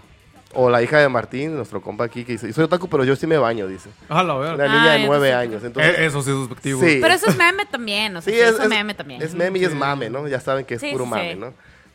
O 0.56 0.70
la 0.70 0.80
hija 0.80 0.98
de 1.00 1.08
Martín, 1.08 1.56
nuestro 1.56 1.82
compa 1.82 2.04
aquí, 2.04 2.24
que 2.24 2.32
dice, 2.32 2.46
yo 2.46 2.52
soy 2.52 2.64
otaku, 2.64 2.88
pero 2.88 3.02
yo 3.04 3.16
sí 3.16 3.26
me 3.26 3.36
baño, 3.36 3.66
dice. 3.66 3.90
Ah, 4.08 4.22
la 4.22 4.34
verdad. 4.36 4.54
Una 4.54 4.68
niña 4.68 4.92
Ay, 4.92 5.00
de 5.02 5.06
9 5.08 5.28
entonces- 5.28 5.34
años. 5.48 5.64
Entonces, 5.64 5.98
Eh, 5.98 6.06
eso 6.06 6.22
sí 6.22 6.30
es 6.30 6.38
despectivo. 6.38 6.80
Sí. 6.80 6.98
Pero 7.02 7.14
eso 7.14 7.26
es 7.28 7.36
meme 7.36 7.66
también, 7.66 8.16
o 8.16 8.22
sea, 8.22 8.32
sí, 8.32 8.38
sí, 8.38 8.44
es, 8.44 8.50
eso 8.54 8.62
es- 8.62 8.68
meme 8.68 8.94
también. 8.94 9.20
es 9.20 9.34
meme 9.34 9.58
y 9.58 9.64
es 9.64 9.72
Sí. 9.72 9.76
mame, 9.76 10.10
¿no? 10.10 10.28
Ya 10.28 10.38
saben 10.38 10.64
que 10.64 10.74
es 10.74 10.80
Sí, 10.80 10.92
puro 10.92 11.04
sí, 11.06 11.10
mame, 11.10 11.32
sí. 11.32 11.38
¿no? 11.40 11.54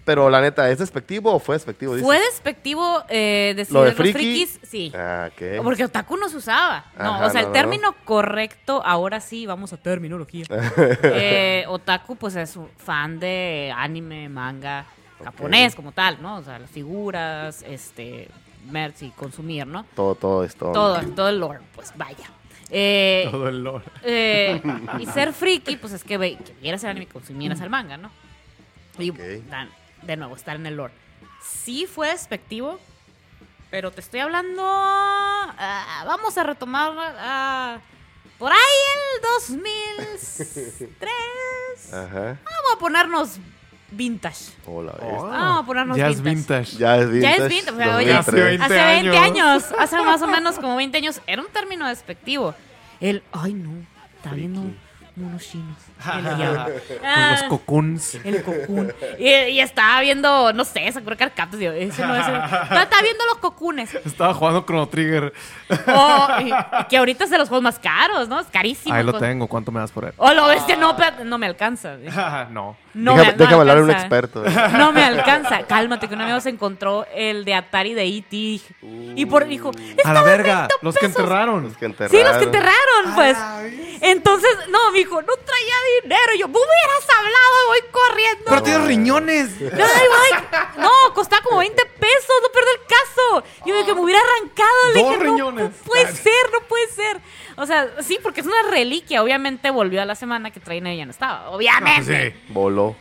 Pero 0.10 0.28
la 0.28 0.42
neta, 0.42 0.68
¿es 0.72 0.80
despectivo 0.80 1.32
o 1.32 1.38
fue 1.38 1.54
despectivo? 1.54 1.96
¿Fue 2.00 2.20
despectivo 2.20 3.04
eh, 3.10 3.54
decir 3.56 3.76
Lo 3.76 3.82
de 3.84 3.90
los 3.90 3.96
friki. 3.96 4.14
frikis? 4.14 4.60
Sí. 4.64 4.92
Ah, 4.96 5.30
¿qué? 5.38 5.60
Porque 5.64 5.86
otaku 5.86 6.18
no 6.18 6.28
se 6.30 6.38
usaba. 6.38 6.84
No, 6.98 7.14
Ajá, 7.14 7.28
o 7.28 7.30
sea, 7.30 7.42
no, 7.42 7.48
el 7.50 7.54
no. 7.54 7.54
término 7.54 7.96
correcto, 8.06 8.82
ahora 8.84 9.20
sí, 9.20 9.46
vamos 9.46 9.72
a 9.72 9.78
terminología. 9.78 10.46
Eh, 11.04 11.64
otaku, 11.68 12.16
pues 12.16 12.36
es 12.38 12.56
un 12.56 12.68
fan 12.78 13.20
de 13.20 13.72
anime, 13.78 14.30
manga, 14.30 14.84
japonés 15.24 15.76
como 15.76 15.92
tal, 15.92 16.20
¿no? 16.24 16.38
O 16.38 16.42
sea, 16.44 16.58
las 16.58 16.72
figuras, 16.72 17.62
este, 17.68 18.30
merch 18.68 19.04
y 19.04 19.10
consumir, 19.12 19.68
¿no? 19.68 19.86
Todo, 19.96 20.16
todo 20.16 20.44
esto. 20.44 20.72
Todo, 20.72 21.00
todo 21.16 21.30
el 21.30 21.40
lore, 21.40 21.60
pues 21.76 21.94
vaya. 21.96 22.32
Eh, 22.72 23.28
Todo 23.30 23.48
el 23.48 23.64
lore. 23.64 23.86
eh, 24.02 24.60
y 25.00 25.06
ser 25.06 25.34
friki, 25.34 25.76
pues 25.76 25.94
es 25.94 26.04
que, 26.04 26.18
ve, 26.18 26.36
que 26.44 26.54
vieras 26.62 26.84
el 26.84 26.90
anime 26.90 27.04
y 27.06 27.14
consumieras 27.14 27.62
el 27.62 27.70
manga, 27.70 27.96
¿no? 27.96 28.10
Y 28.98 29.12
Ok. 29.12 29.20
dan- 29.52 29.70
de 30.04 30.18
nuevo, 30.18 30.36
estar 30.36 30.56
en 30.56 30.66
el 30.66 30.76
lore. 30.78 30.94
Sí 31.44 31.86
fue 31.88 32.10
despectivo, 32.10 32.80
pero 33.72 33.92
te 33.92 34.02
estoy 34.02 34.20
hablando. 34.22 34.62
ah, 34.66 36.04
vamos 36.08 36.38
a 36.38 36.44
retomar. 36.44 36.92
ah, 36.98 37.78
por 38.38 38.52
ahí 38.52 38.58
el 39.16 39.22
2003. 40.08 41.94
Ajá. 41.94 42.38
Vamos 42.44 42.72
a 42.76 42.80
ponernos 42.80 43.38
vintage. 43.92 44.52
Hola, 44.66 44.94
Oh, 45.02 45.24
Vamos 45.28 45.64
a 45.64 45.66
ponernos 45.66 45.98
ya 45.98 46.08
vintage. 46.10 46.30
vintage. 46.36 46.78
Ya 46.78 46.98
es 46.98 47.10
vintage. 47.12 47.38
Ya 47.38 47.44
es 47.46 47.50
vintage, 47.50 47.78
pero, 47.78 47.96
oye, 47.98 48.14
2003. 48.14 48.20
Hace 48.20 48.42
20 48.42 48.64
hace 48.66 48.76
20 48.76 49.18
años. 49.18 49.64
años. 49.64 49.66
hace 49.80 49.98
más 49.98 50.22
o 50.22 50.28
menos 50.28 50.56
como 50.56 50.76
20 50.76 50.98
años, 50.98 51.22
era 51.28 51.42
un 51.42 51.48
término 51.50 51.88
despectivo. 51.88 52.54
El, 53.02 53.24
ay 53.32 53.54
no, 53.54 53.72
está 54.18 54.32
viendo 54.32 54.62
monos 55.20 55.44
chinos. 55.48 55.78
Con 56.04 56.28
Ah, 57.06 57.32
los 57.34 57.44
cocoons. 57.44 58.16
el 58.24 58.44
cocoon. 58.44 58.94
Y, 59.20 59.28
y 59.30 59.60
estaba 59.60 60.00
viendo, 60.02 60.54
no 60.54 60.64
sé, 60.66 60.92
Sakura 60.92 61.16
Card 61.16 61.32
Captors. 61.36 61.60
Digo, 61.60 61.74
ese 61.74 62.06
no 62.06 62.16
es 62.16 62.28
el- 62.28 62.36
Estaba 62.36 62.84
estaba 62.84 63.02
viendo 63.02 63.26
los 63.26 63.38
cocunes. 63.38 63.94
Estaba 64.06 64.34
jugando 64.34 64.64
Chrono 64.66 64.88
Trigger. 64.88 65.34
Oh, 65.88 66.28
y- 66.42 66.50
y 66.50 66.84
que 66.90 66.98
ahorita 66.98 67.26
es 67.26 67.30
de 67.30 67.38
los 67.38 67.50
juegos 67.50 67.64
más 67.64 67.80
caros, 67.80 68.28
¿no? 68.30 68.40
Es 68.40 68.48
carísimo. 68.48 68.96
Ahí 68.96 69.04
lo 69.04 69.14
tengo. 69.14 69.48
¿Cuánto 69.48 69.72
me 69.72 69.80
das 69.80 69.92
por 69.92 70.06
él? 70.06 70.14
Oh, 70.18 70.34
lo 70.34 70.48
bestia, 70.48 70.76
no, 70.78 70.96
no 71.26 71.38
me 71.38 71.46
alcanza. 71.46 71.98
no. 72.50 72.78
No 72.92 73.12
déjame 73.14 73.28
me, 73.28 73.32
no 73.34 73.38
déjame 73.38 73.60
hablar 73.62 73.78
a 73.78 73.82
un 73.84 73.92
experto. 73.92 74.44
No 74.78 74.92
me 74.92 75.04
alcanza. 75.04 75.64
Cálmate, 75.68 76.08
que 76.08 76.16
un 76.16 76.22
amigo 76.22 76.40
se 76.42 76.50
encontró 76.50 77.06
el 77.14 77.46
de 77.46 77.54
Atari 77.54 77.94
de 77.94 78.04
E.T. 78.06 78.62
Y 79.16 79.26
por, 79.28 79.46
dijo, 79.46 79.72
A 80.04 80.14
la 80.14 80.22
verga. 80.24 80.68
30 80.68 80.76
Los 80.82 80.96
que 80.96 81.06
enterraron. 81.06 81.64
Los 81.66 81.78
que 81.78 81.86
enterraron. 81.86 82.18
Sí, 82.18 82.24
los 82.28 82.38
que 82.38 82.44
enterraron, 82.46 83.16
pues. 83.16 83.38
Entonces, 84.02 84.50
no, 84.70 84.92
me 84.92 85.00
dijo, 85.10 85.22
no 85.22 85.34
traía 85.36 85.76
dinero. 86.04 86.34
Y 86.36 86.40
yo, 86.40 86.48
"Me 86.48 86.54
hubieras 86.54 87.08
hablado, 87.18 87.68
voy 87.68 87.80
corriendo. 87.92 88.46
Pero 88.48 88.64
tienes 88.64 88.88
riñones. 88.88 89.50
No, 90.78 90.90
costaba 91.14 91.42
como 91.44 91.60
20 91.60 91.86
pesos, 91.86 92.36
no 92.42 92.52
pierdo 92.52 92.70
el 92.72 92.88
caso. 92.88 93.44
Y 93.66 93.72
me, 93.72 93.86
que 93.86 93.94
me 93.94 94.02
hubiera 94.02 94.22
arrancado, 94.22 94.94
le 94.94 95.02
Dos 95.02 95.12
dije, 95.12 95.24
no, 95.26 95.32
riñones. 95.32 95.64
no 95.66 95.84
puede 95.86 96.08
ser, 96.16 96.52
no 96.54 96.62
puede 96.68 96.88
ser. 96.88 97.20
O 97.58 97.66
sea, 97.66 97.90
sí, 98.02 98.18
porque 98.22 98.42
es 98.42 98.48
una 98.48 98.64
reliquia. 98.70 99.22
Obviamente 99.24 99.70
volvió 99.70 100.02
a 100.02 100.06
la 100.06 100.16
semana 100.16 100.52
que 100.52 100.60
Trainer 100.60 100.96
ya 100.96 101.06
no 101.06 101.12
estaba. 101.12 101.50
Obviamente. 101.50 102.32
Sí. 102.32 102.38
Voló. 102.50 102.96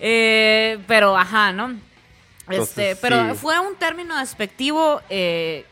Eh, 0.00 0.78
pero, 0.86 1.16
ajá, 1.16 1.52
¿no? 1.52 1.76
Entonces, 2.48 2.78
este, 2.78 2.96
pero 2.96 3.30
sí. 3.32 3.38
fue 3.38 3.58
un 3.60 3.76
término 3.76 4.18
despectivo, 4.18 5.00
eh, 5.08 5.64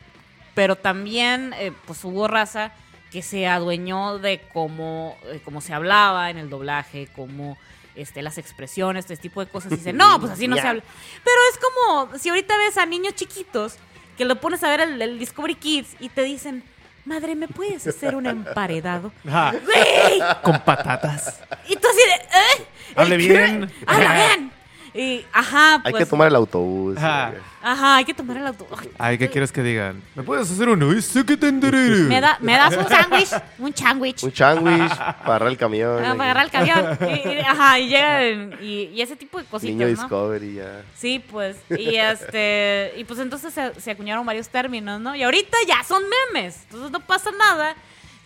pero 0.54 0.76
también, 0.76 1.52
eh, 1.58 1.72
pues 1.86 2.04
hubo 2.04 2.28
raza 2.28 2.72
que 3.10 3.22
se 3.22 3.46
adueñó 3.46 4.18
de 4.18 4.40
cómo, 4.52 5.16
eh, 5.26 5.40
cómo 5.44 5.60
se 5.60 5.72
hablaba 5.74 6.30
en 6.30 6.38
el 6.38 6.50
doblaje, 6.50 7.08
cómo 7.14 7.56
este, 7.94 8.22
las 8.22 8.38
expresiones, 8.38 9.04
este 9.04 9.16
tipo 9.16 9.44
de 9.44 9.50
cosas. 9.50 9.72
Y 9.72 9.76
dicen, 9.76 9.96
no, 9.96 10.20
pues 10.20 10.32
así 10.32 10.46
no 10.46 10.56
se 10.56 10.66
habla. 10.66 10.82
Pero 11.24 11.36
es 11.52 11.58
como 11.58 12.18
si 12.18 12.28
ahorita 12.28 12.56
ves 12.56 12.76
a 12.76 12.86
niños 12.86 13.14
chiquitos 13.14 13.76
que 14.16 14.24
lo 14.24 14.40
pones 14.40 14.62
a 14.62 14.68
ver 14.68 14.80
el, 14.80 15.00
el 15.00 15.18
Discovery 15.18 15.54
Kids 15.54 15.96
y 16.00 16.08
te 16.08 16.22
dicen, 16.22 16.62
madre, 17.04 17.34
¿me 17.34 17.48
puedes 17.48 17.86
hacer 17.86 18.14
un 18.14 18.26
emparedado? 18.26 19.12
¡Güey! 19.24 20.20
Con 20.42 20.60
patatas. 20.60 21.40
Y 21.68 21.76
tú 21.76 21.88
así 21.88 21.98
de, 21.98 22.14
¿eh? 22.14 22.66
Hable 22.94 23.14
¿El 23.14 23.20
bien. 23.20 23.72
Habla 23.86 24.14
bien. 24.14 24.57
Y, 25.00 25.24
ajá, 25.32 25.74
Hay 25.84 25.92
pues. 25.92 26.04
que 26.04 26.10
tomar 26.10 26.26
el 26.26 26.34
autobús. 26.34 26.96
Ajá. 26.96 27.32
Ajá, 27.62 27.96
hay 27.96 28.04
que 28.04 28.14
tomar 28.14 28.36
el 28.36 28.46
auto. 28.48 28.66
Ay, 28.98 29.16
¿qué 29.16 29.30
quieres 29.30 29.52
que 29.52 29.62
digan? 29.62 30.02
¿Me 30.16 30.24
puedes 30.24 30.50
hacer 30.50 30.68
uno? 30.68 30.92
Que. 30.92 32.08
¿Me, 32.08 32.20
da, 32.20 32.36
¿Me 32.40 32.54
das 32.56 32.76
un 32.76 32.88
sándwich? 32.88 33.28
Un 33.58 33.76
sándwich. 33.76 34.22
Un 34.24 34.34
sándwich 34.34 34.88
para 34.96 35.18
agarrar 35.24 35.48
el 35.50 35.56
camión. 35.56 36.04
Ah, 36.04 36.14
para 36.16 36.32
agarrar 36.32 36.44
el 36.46 36.50
camión. 36.50 36.98
Y, 37.00 37.28
y- 37.28 37.38
ajá, 37.40 37.78
y 37.78 37.88
llegan. 37.88 38.58
Y, 38.60 38.66
y 38.92 39.00
ese 39.00 39.14
tipo 39.14 39.38
de 39.38 39.44
cositas, 39.44 39.72
Niño 39.72 39.86
¿no? 39.86 39.90
Discovery 39.92 40.54
ya. 40.54 40.82
Sí, 40.96 41.24
pues. 41.30 41.58
Y 41.70 41.94
este. 41.94 42.94
Y 42.96 43.04
pues 43.04 43.20
entonces 43.20 43.54
se, 43.54 43.80
se 43.80 43.90
acuñaron 43.92 44.26
varios 44.26 44.48
términos, 44.48 45.00
¿no? 45.00 45.14
Y 45.14 45.22
ahorita 45.22 45.56
ya 45.66 45.84
son 45.84 46.02
memes. 46.32 46.62
Entonces 46.64 46.90
no 46.90 46.98
pasa 47.00 47.30
nada. 47.30 47.76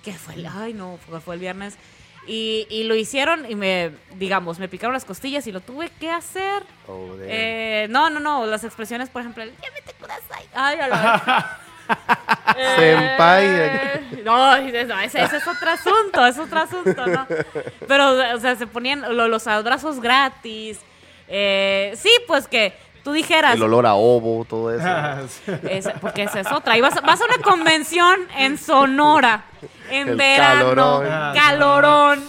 Que 0.02 0.14
fue 0.14 0.34
el. 0.36 0.46
Ay, 0.46 0.72
no, 0.72 0.98
fue, 1.06 1.20
fue 1.20 1.34
el 1.34 1.40
viernes. 1.42 1.76
Y, 2.26 2.66
y 2.70 2.84
lo 2.84 2.94
hicieron 2.94 3.50
y 3.50 3.56
me, 3.56 3.90
digamos, 4.14 4.58
me 4.60 4.68
picaron 4.68 4.92
las 4.94 5.04
costillas 5.04 5.46
y 5.48 5.52
lo 5.52 5.60
tuve 5.60 5.90
que 5.98 6.08
hacer. 6.08 6.62
Oh. 6.86 7.10
Eh, 7.20 7.86
no, 7.90 8.10
no, 8.10 8.20
no, 8.20 8.46
las 8.46 8.62
expresiones, 8.62 9.08
por 9.10 9.22
ejemplo, 9.22 9.42
el 9.42 9.50
"Llámete 9.50 9.92
kudasai". 9.98 10.46
Ay, 10.54 10.78
a 10.78 10.88
la 10.88 11.58
Senpai. 12.76 13.44
Eh, 13.46 14.22
no, 14.24 14.54
ese, 14.56 14.84
no, 14.84 15.00
ese- 15.00 15.22
ese 15.22 15.36
es 15.38 15.46
otro 15.48 15.70
asunto, 15.70 16.26
es 16.26 16.38
otro 16.38 16.60
asunto, 16.60 17.06
¿no? 17.06 17.26
Pero, 17.88 18.34
o 18.36 18.40
sea, 18.40 18.54
se 18.56 18.66
ponían 18.66 19.16
lo- 19.16 19.28
los 19.28 19.46
abrazos 19.46 20.00
gratis. 20.00 20.78
Eh, 21.28 21.92
sí, 21.96 22.10
pues 22.26 22.46
que 22.46 22.72
tú 23.04 23.12
dijeras, 23.12 23.54
El 23.54 23.62
olor 23.62 23.86
a 23.86 23.94
ovo, 23.94 24.44
todo 24.44 24.72
eso. 24.72 24.86
esa- 25.68 25.94
porque 25.94 26.24
esa 26.24 26.40
es 26.40 26.50
otra. 26.52 26.76
Y 26.76 26.80
vas, 26.80 26.94
vas 27.02 27.20
a 27.20 27.24
una 27.24 27.38
convención 27.38 28.20
en 28.36 28.58
Sonora, 28.58 29.44
en 29.90 30.08
El 30.10 30.16
verano, 30.16 30.60
calorón. 30.74 31.34
calorón. 31.34 32.28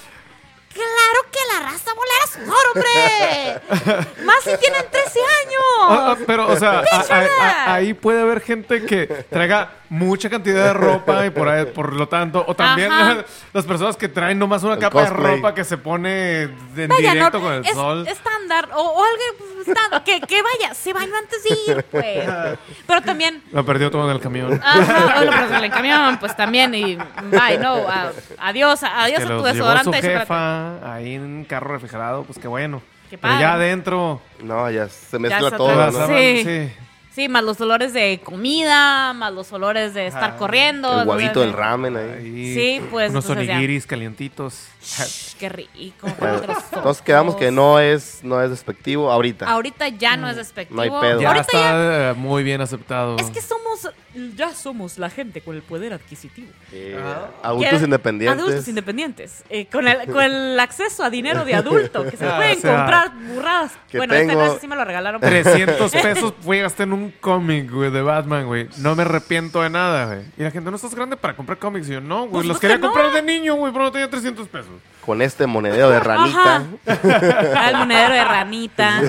Claro 0.73 1.29
que 1.31 1.39
la 1.53 1.69
raza 1.69 1.91
volera 1.93 2.25
sudor, 2.33 2.65
hombre. 2.73 4.05
Más 4.25 4.43
si 4.43 4.57
tienen 4.57 4.83
13 4.89 5.19
Ah, 5.19 5.45
años. 5.45 5.61
ah, 5.89 6.15
pero, 6.25 6.47
o 6.47 6.55
sea, 6.57 6.79
a- 6.79 6.81
Bitch, 6.81 7.11
a- 7.11 7.15
a- 7.15 7.19
¿verdad? 7.19 7.73
ahí 7.75 7.93
puede 7.93 8.21
haber 8.21 8.41
gente 8.41 8.83
que 8.83 9.05
traiga 9.29 9.69
mucha 9.93 10.27
cantidad 10.27 10.65
de 10.65 10.73
ropa 10.73 11.23
y 11.25 11.29
por, 11.29 11.47
ahí- 11.47 11.65
por 11.67 11.93
lo 11.93 12.07
tanto, 12.07 12.43
o 12.47 12.55
también 12.55 12.91
Ajá. 12.91 13.23
las 13.53 13.65
personas 13.65 13.95
que 13.95 14.07
traen 14.09 14.39
nomás 14.39 14.63
una 14.63 14.73
El 14.73 14.79
capa 14.79 15.03
de 15.03 15.09
ropa 15.11 15.53
que 15.53 15.63
se 15.63 15.77
pone 15.77 16.41
en 16.43 16.87
Vaya, 16.89 17.11
directo 17.13 17.37
no, 17.37 17.43
con 17.43 17.53
el 17.53 17.65
es 17.65 17.73
sol. 17.73 18.07
estándar. 18.07 18.69
O, 18.73 18.81
o 18.81 19.03
algo 19.03 19.61
estándar, 19.67 20.03
que, 20.03 20.19
que 20.21 20.41
vaya, 20.41 20.73
se 20.73 20.93
bañó 20.93 21.13
antes 21.15 21.43
de 21.43 21.49
ir, 21.71 21.83
pues. 21.91 22.27
Pero 22.87 23.01
también. 23.03 23.43
Lo 23.51 23.63
perdió 23.65 23.91
todo 23.91 24.09
en 24.09 24.15
el 24.15 24.19
camión. 24.21 24.59
Ajá, 24.63 25.19
o 25.21 25.25
lo 25.25 25.31
pasó 25.31 25.55
en 25.55 25.63
el 25.63 25.71
camión, 25.71 26.17
pues 26.19 26.35
también. 26.35 26.73
Y 26.73 26.95
bye, 26.95 27.59
no. 27.61 27.75
a- 27.87 28.11
adiós, 28.39 28.81
adiós 28.83 29.19
que 29.19 29.23
a 29.25 29.27
tu 29.27 29.33
los 29.33 29.43
llevó 29.43 29.47
su 29.47 29.53
desodorante 29.53 30.01
jefa 30.01 30.93
ahí 30.95 31.13
en 31.15 31.21
un 31.21 31.45
carro 31.45 31.71
refrigerado, 31.73 32.23
pues 32.23 32.39
qué 32.39 32.47
bueno. 32.47 32.81
Qué 33.11 33.17
Pero 33.19 33.39
ya 33.39 33.53
adentro, 33.53 34.21
No, 34.41 34.71
ya 34.71 34.89
se 34.89 35.17
Ya 35.17 35.19
mezcla 35.19 35.49
se 35.51 35.55
todo, 35.57 35.91
¿no? 35.91 36.07
sí. 36.07 36.71
Sí, 37.13 37.29
más 37.29 37.43
los 37.43 37.61
olores 37.61 37.93
de 37.93 38.21
comida, 38.23 39.13
más 39.13 39.31
los 39.31 39.51
olores 39.53 39.93
de 39.93 40.07
estar 40.07 40.31
Ah, 40.31 40.37
corriendo. 40.37 41.01
El 41.03 41.07
huevito 41.07 41.41
del 41.41 41.53
ramen 41.53 41.95
ahí. 41.95 42.53
Sí, 42.55 42.81
pues, 42.89 43.11
Unos 43.11 43.27
ya. 43.27 43.33
onigiris 43.33 43.85
calientitos. 43.85 44.67
Shh, 44.81 45.35
qué 45.37 45.47
rico. 45.49 46.07
Bueno, 46.19 46.41
entonces 46.73 47.03
quedamos 47.03 47.35
que 47.35 47.51
no 47.51 47.79
es, 47.79 48.21
no 48.23 48.41
es 48.41 48.49
despectivo 48.49 49.11
ahorita. 49.11 49.47
Ahorita 49.47 49.89
ya 49.89 50.17
no 50.17 50.27
es 50.27 50.37
despectivo. 50.37 50.75
No 50.75 50.81
hay 50.81 50.89
pedo. 50.89 51.21
Ya 51.21 51.27
Ahorita 51.29 51.47
ya 51.53 51.59
está 51.59 52.11
eh, 52.11 52.13
muy 52.15 52.41
bien 52.41 52.61
aceptado. 52.61 53.15
Es 53.17 53.29
que 53.29 53.41
somos, 53.41 53.87
ya 54.35 54.53
somos 54.53 54.97
la 54.97 55.09
gente 55.09 55.41
con 55.41 55.55
el 55.55 55.61
poder 55.61 55.93
adquisitivo. 55.93 56.49
Eh, 56.71 56.97
Ah. 57.01 57.29
adultos 57.43 57.79
Que- 57.79 57.85
independientes. 57.85 58.43
Adultos 58.43 58.67
independientes. 58.67 59.43
eh, 59.49 59.67
con, 59.71 59.87
el, 59.87 60.11
con 60.11 60.23
el 60.23 60.59
acceso 60.59 61.03
a 61.03 61.09
dinero 61.09 61.45
de 61.45 61.55
adulto, 61.55 62.03
que 62.09 62.15
se 62.17 62.25
Ah, 62.25 62.35
pueden 62.37 62.57
o 62.57 62.61
sea, 62.61 62.75
comprar 62.77 63.11
burradas. 63.33 63.71
que 63.89 63.97
Bueno, 63.97 64.13
este 64.13 64.27
tengo- 64.27 64.45
ese 64.45 64.59
sí 64.59 64.67
me 64.67 64.75
lo 64.75 64.85
regalaron. 64.85 65.21
300 65.21 65.91
pesos 65.91 66.33
fui 66.41 66.59
a 66.59 66.63
gastar 66.63 66.87
en 66.87 66.93
un 66.93 67.11
cómic, 67.19 67.71
güey, 67.71 67.91
de 67.91 68.01
Batman, 68.01 68.45
güey. 68.45 68.67
No 68.77 68.95
me 68.95 69.01
arrepiento 69.03 69.61
de 69.61 69.69
nada, 69.69 70.05
güey. 70.05 70.25
Y 70.37 70.43
la 70.43 70.51
gente, 70.51 70.69
¿no 70.69 70.75
estás 70.75 70.93
grande 70.95 71.17
para 71.17 71.35
comprar 71.35 71.57
cómics? 71.57 71.87
Y 71.89 71.93
yo, 71.93 72.01
no, 72.01 72.21
güey. 72.21 72.31
Pues, 72.31 72.45
los 72.45 72.59
quería 72.59 72.77
no. 72.77 72.87
comprar 72.87 73.11
de 73.13 73.21
niño, 73.21 73.55
güey, 73.55 73.71
pero 73.73 73.85
no 73.85 73.91
tenía 73.91 74.09
300 74.09 74.47
pesos. 74.47 74.71
Con 75.05 75.21
este 75.21 75.47
monedero 75.47 75.89
de 75.89 75.99
ranita. 75.99 76.63
Ajá. 76.87 77.65
Al 77.67 77.77
monedero 77.77 78.13
de 78.13 78.23
ranita. 78.23 79.01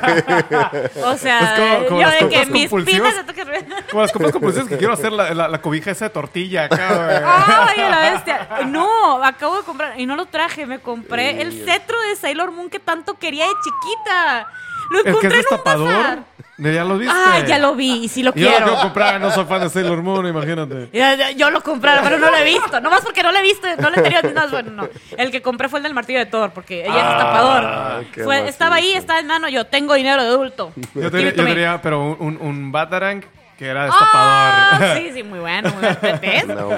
O 1.05 1.17
sea, 1.17 1.39
Es 1.55 1.61
como- 1.61 1.87
como 1.89 2.01
yo 2.03 2.11
de 2.11 2.29
que 2.29 2.47
mis 2.47 2.69
toque. 2.71 3.65
Como 3.91 4.03
las 4.03 4.11
compras 4.13 4.33
compulsivas 4.33 4.69
que 4.69 4.77
quiero 4.77 4.93
hacer 4.93 5.13
la, 5.13 5.33
la, 5.35 5.47
la 5.49 5.61
cobija 5.61 5.93
esa 5.93 6.07
de 6.07 6.11
tortilla 6.11 6.65
acá, 6.65 6.89
güey. 6.95 7.17
¡Ay, 7.25 7.91
la 7.91 8.01
bestia! 8.13 8.49
No, 8.67 9.23
acabo 9.23 9.59
de 9.59 9.63
comprar 9.63 9.99
y 10.01 10.07
no 10.07 10.17
lo 10.17 10.27
traje. 10.27 10.67
Me 10.67 10.81
compré 10.81 11.41
el 11.43 11.65
cetro 11.65 12.01
de 12.03 12.17
Sailor 12.17 12.51
Moon 12.51 12.71
que 12.71 12.81
tanto 12.81 13.15
quería 13.15 13.47
de 13.47 13.53
chiquita. 13.63 14.49
Lo 14.91 14.99
El 14.99 15.05
que 15.05 15.11
encontré 15.11 15.39
es 15.41 15.47
en 15.51 15.59
un 15.59 15.65
bazar. 15.65 15.79
destapador. 15.79 16.35
¿Ya 16.57 16.85
lo 16.85 16.99
viste? 16.99 17.15
Ah, 17.17 17.41
ya 17.41 17.59
lo 17.59 17.75
vi 17.75 18.05
y 18.05 18.09
sí 18.09 18.23
lo 18.23 18.33
Yo 18.35 18.45
lo 18.45 18.51
quiero. 18.51 18.67
quiero 18.67 18.81
comprar, 18.83 19.21
no 19.21 19.31
soy 19.33 19.45
fan 19.45 19.61
de 19.63 19.69
Sailor 19.71 20.03
Moon, 20.03 20.27
imagínate. 20.27 20.89
Yo 21.37 21.51
lo 21.51 21.61
compré, 21.63 21.91
pero 22.03 22.17
no 22.19 22.31
lo 22.31 22.37
he 22.37 22.45
visto. 22.45 22.81
Nomás 22.81 23.01
porque 23.01 23.23
no 23.25 23.33
lo 23.33 23.39
he 23.39 23.43
visto, 23.43 23.67
no 23.81 23.91
le 23.91 23.99
he 23.99 24.03
tenido 24.03 24.23
no, 24.33 24.49
bueno, 24.51 24.71
no. 24.71 24.89
El 25.17 25.31
que 25.33 25.43
compré 25.43 25.69
fue 25.69 25.81
el 25.81 25.83
del 25.83 25.95
martillo 25.95 26.21
de 26.21 26.27
Thor, 26.27 26.53
porque 26.53 26.83
ella 26.87 26.97
es 26.97 27.19
tapador. 27.19 28.05
qué 28.13 28.23
Fue, 28.23 28.49
estaba 28.49 28.77
ahí, 28.77 28.93
estaba 28.93 29.19
en 29.19 29.27
mano, 29.27 29.49
yo 29.49 29.67
tengo 29.67 29.95
dinero 29.95 30.23
de 30.23 30.29
adulto. 30.29 30.73
Yo 30.95 31.11
tenía, 31.11 31.31
yo 31.35 31.45
tenía 31.45 31.81
pero 31.83 32.13
un, 32.19 32.39
un, 32.41 32.71
Batarang 32.71 33.25
que 33.59 33.67
era 33.67 33.89
Ah, 33.91 34.77
destapador. 34.79 34.99
sí, 34.99 35.11
sí, 35.13 35.23
muy 35.25 35.41
bueno, 35.41 35.71
muy 35.71 35.87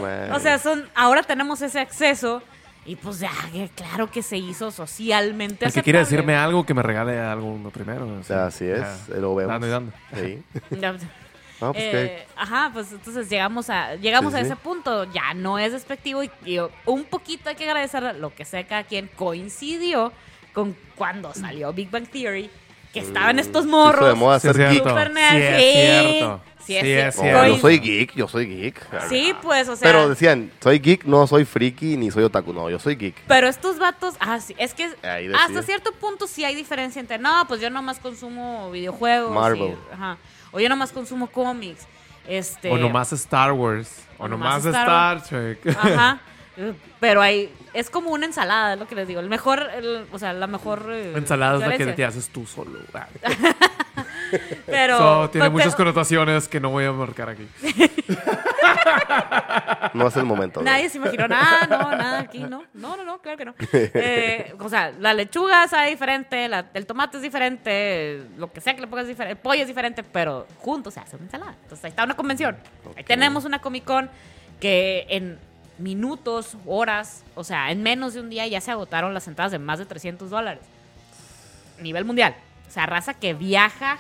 bueno. 0.01 0.35
O 0.35 0.39
sea, 0.41 0.59
son, 0.59 0.89
ahora 0.95 1.23
tenemos 1.23 1.61
ese 1.63 1.81
acceso 1.81 2.43
y 2.87 2.97
pues 2.97 3.19
ya, 3.19 3.31
claro 3.75 4.11
que 4.11 4.23
se 4.23 4.37
hizo 4.37 4.71
socialmente 4.71 5.71
que 5.71 5.83
quiere 5.83 5.99
decirme 6.01 6.35
algo, 6.37 6.65
que 6.65 6.73
me 6.75 6.83
regale 6.83 7.19
algo 7.19 7.59
primero. 7.71 8.07
O 8.19 8.23
sea, 8.23 8.47
así 8.47 8.65
es. 8.65 8.81
Ya. 9.09 9.17
Lo 9.17 9.35
vemos. 9.35 9.53
Dando 9.53 9.67
y 9.67 9.71
dando. 9.71 9.93
Sí. 10.15 10.43
No, 11.59 11.73
pues 11.73 11.85
eh, 11.85 12.27
ajá, 12.37 12.71
pues 12.71 12.93
entonces 12.93 13.31
llegamos 13.31 13.71
a 13.71 13.95
llegamos 13.95 14.35
Sí, 14.35 14.41
a 14.41 14.43
sí. 14.43 14.47
ese 14.47 14.57
punto, 14.57 15.05
ya 15.05 15.33
no 15.33 15.59
es 15.59 15.73
despectivo 15.73 16.23
y, 16.23 16.31
y 16.45 16.59
un 16.85 17.05
poquito 17.05 17.49
hay 17.49 17.55
que 17.55 17.65
agradecer 17.65 18.15
lo 18.17 18.35
que 18.35 18.45
sea 18.45 18.67
cada 18.67 18.85
quien 18.85 19.09
coincidió 19.17 20.13
con 20.53 20.77
cuando 20.97 21.33
salió 21.33 21.73
Big 21.73 21.91
Bang 21.91 22.07
Theory, 22.09 22.51
que 23.01 23.07
estaban 23.07 23.39
estos 23.39 23.67
morros. 23.67 24.09
de 24.09 24.15
moda 24.15 24.41
Sí, 24.41 24.49
es 24.49 24.57
ser 24.57 24.63
geek. 24.71 24.73
cierto. 24.83 24.89
Super 24.91 25.13
Sí, 25.13 25.21
es 25.21 25.73
cierto. 25.75 26.41
Sí, 26.67 26.77
es 26.77 26.83
Sí, 26.83 26.93
es 26.93 27.15
cierto. 27.15 27.23
No, 27.39 27.47
yo 27.47 27.59
soy 27.59 27.79
geek, 27.79 28.15
yo 28.15 28.29
soy 28.29 28.47
geek. 28.47 28.87
Sí, 29.09 29.35
pues, 29.43 29.69
o 29.69 29.77
sea. 29.77 29.87
Pero 29.89 30.09
decían, 30.09 30.51
soy 30.61 30.79
geek, 30.81 31.05
no 31.05 31.27
soy 31.27 31.45
friki 31.45 31.97
ni 31.97 32.11
soy 32.11 32.25
otaku. 32.25 32.53
No, 32.53 32.69
yo 32.71 32.79
soy 32.79 32.97
geek. 32.97 33.15
Pero 33.29 33.47
estos 33.49 33.79
vatos, 33.79 34.15
ah, 34.19 34.41
sí, 34.41 34.55
es 34.59 34.75
que 34.75 34.85
hasta 35.35 35.63
cierto 35.63 35.93
punto 35.93 36.27
sí 36.27 36.45
hay 36.45 36.55
diferencia 36.57 36.99
entre, 37.01 37.19
no, 37.19 37.45
pues 37.47 37.61
yo 37.61 37.71
nomás 37.71 37.99
consumo 38.01 38.71
videojuegos. 38.71 39.31
Marvel. 39.33 39.73
y- 39.91 39.95
ajá, 39.95 40.17
o 40.51 40.59
yo 40.59 40.69
nomás 40.69 40.91
consumo 40.91 41.27
cómics. 41.29 41.87
Este, 42.27 42.71
O 42.73 42.79
nomás 42.79 43.13
Star 43.13 43.53
Wars. 43.53 44.03
O, 44.19 44.25
O 44.25 44.29
nomás, 44.29 44.65
nomás 44.65 44.67
Star, 44.81 45.17
Star 45.19 45.23
Trek. 45.63 45.77
Ajá. 45.77 46.21
Pero 47.01 47.21
hay, 47.23 47.53
es 47.75 47.91
como 47.91 48.11
una 48.11 48.27
ensalada, 48.27 48.75
es 48.75 48.79
lo 48.79 48.87
que 48.87 48.95
les 48.95 49.07
digo. 49.09 49.21
El 49.21 49.29
mejor, 49.29 49.69
el- 49.75 50.07
o 50.13 50.19
sea, 50.19 50.33
la 50.33 50.47
mejor. 50.47 50.87
eh, 50.91 51.13
Ensalada 51.17 51.55
es 51.57 51.61
la 51.69 51.77
que 51.77 51.93
te 51.93 52.05
haces 52.05 52.29
tú 52.29 52.47
solo. 52.47 52.79
Pero. 54.67 54.99
So, 54.99 55.31
tiene 55.31 55.45
pero- 55.47 55.51
muchas 55.53 55.75
connotaciones 55.77 56.49
que 56.49 56.59
no 56.61 56.71
voy 56.71 56.85
a 56.85 56.93
marcar 56.93 57.29
aquí. 57.31 57.47
No 59.95 60.09
es 60.09 60.17
el 60.17 60.25
momento. 60.25 60.61
Nadie 60.63 60.89
se 60.89 60.99
imaginó 60.99 61.27
nada, 61.29 61.67
no, 61.67 61.91
nada 61.97 62.19
aquí, 62.21 62.41
no. 62.41 62.65
No, 62.75 62.97
no, 62.97 63.05
no, 63.05 63.19
claro 63.21 63.39
que 63.39 63.45
no. 63.45 63.55
Eh, 63.73 64.55
o 64.59 64.69
sea, 64.69 64.93
la 64.99 65.15
lechuga 65.15 65.67
sabe 65.69 65.91
diferente, 65.91 66.49
la- 66.49 66.67
el 66.75 66.87
tomate 66.87 67.17
es 67.17 67.23
diferente, 67.23 68.23
lo 68.37 68.53
que 68.53 68.61
sea 68.61 68.75
que 68.75 68.81
le 68.83 68.87
pongas 68.87 69.05
es 69.05 69.09
diferente, 69.11 69.33
el 69.39 69.43
pollo 69.43 69.63
es 69.63 69.69
diferente, 69.69 70.03
pero 70.03 70.47
juntos 70.59 70.95
se 70.95 71.01
hace 71.01 71.17
una 71.17 71.25
ensalada. 71.27 71.55
Entonces 71.63 71.85
ahí 71.85 71.91
está 71.91 72.05
una 72.05 72.15
convención. 72.17 72.57
Ahí 72.97 73.05
tenemos 73.05 73.45
una 73.45 73.61
Comic 73.61 73.85
Con 73.85 74.11
que 74.61 75.07
en 75.09 75.39
minutos, 75.79 76.57
horas, 76.67 77.23
o 77.35 77.45
sea, 77.45 77.71
en 77.71 77.83
menos 77.83 78.15
de 78.15 78.21
un 78.21 78.31
día 78.31 78.47
ya 78.47 78.61
se 78.61 78.71
agotaron 78.71 79.13
las 79.15 79.29
entradas 79.29 79.53
de 79.53 79.59
más 79.59 79.79
de 79.79 79.87
300 79.87 80.31
dólares. 80.31 80.63
Nivel 81.81 82.05
mundial. 82.05 82.35
O 82.69 82.71
sea, 82.71 82.87
raza 82.87 83.15
que 83.15 83.35
viaja. 83.35 83.99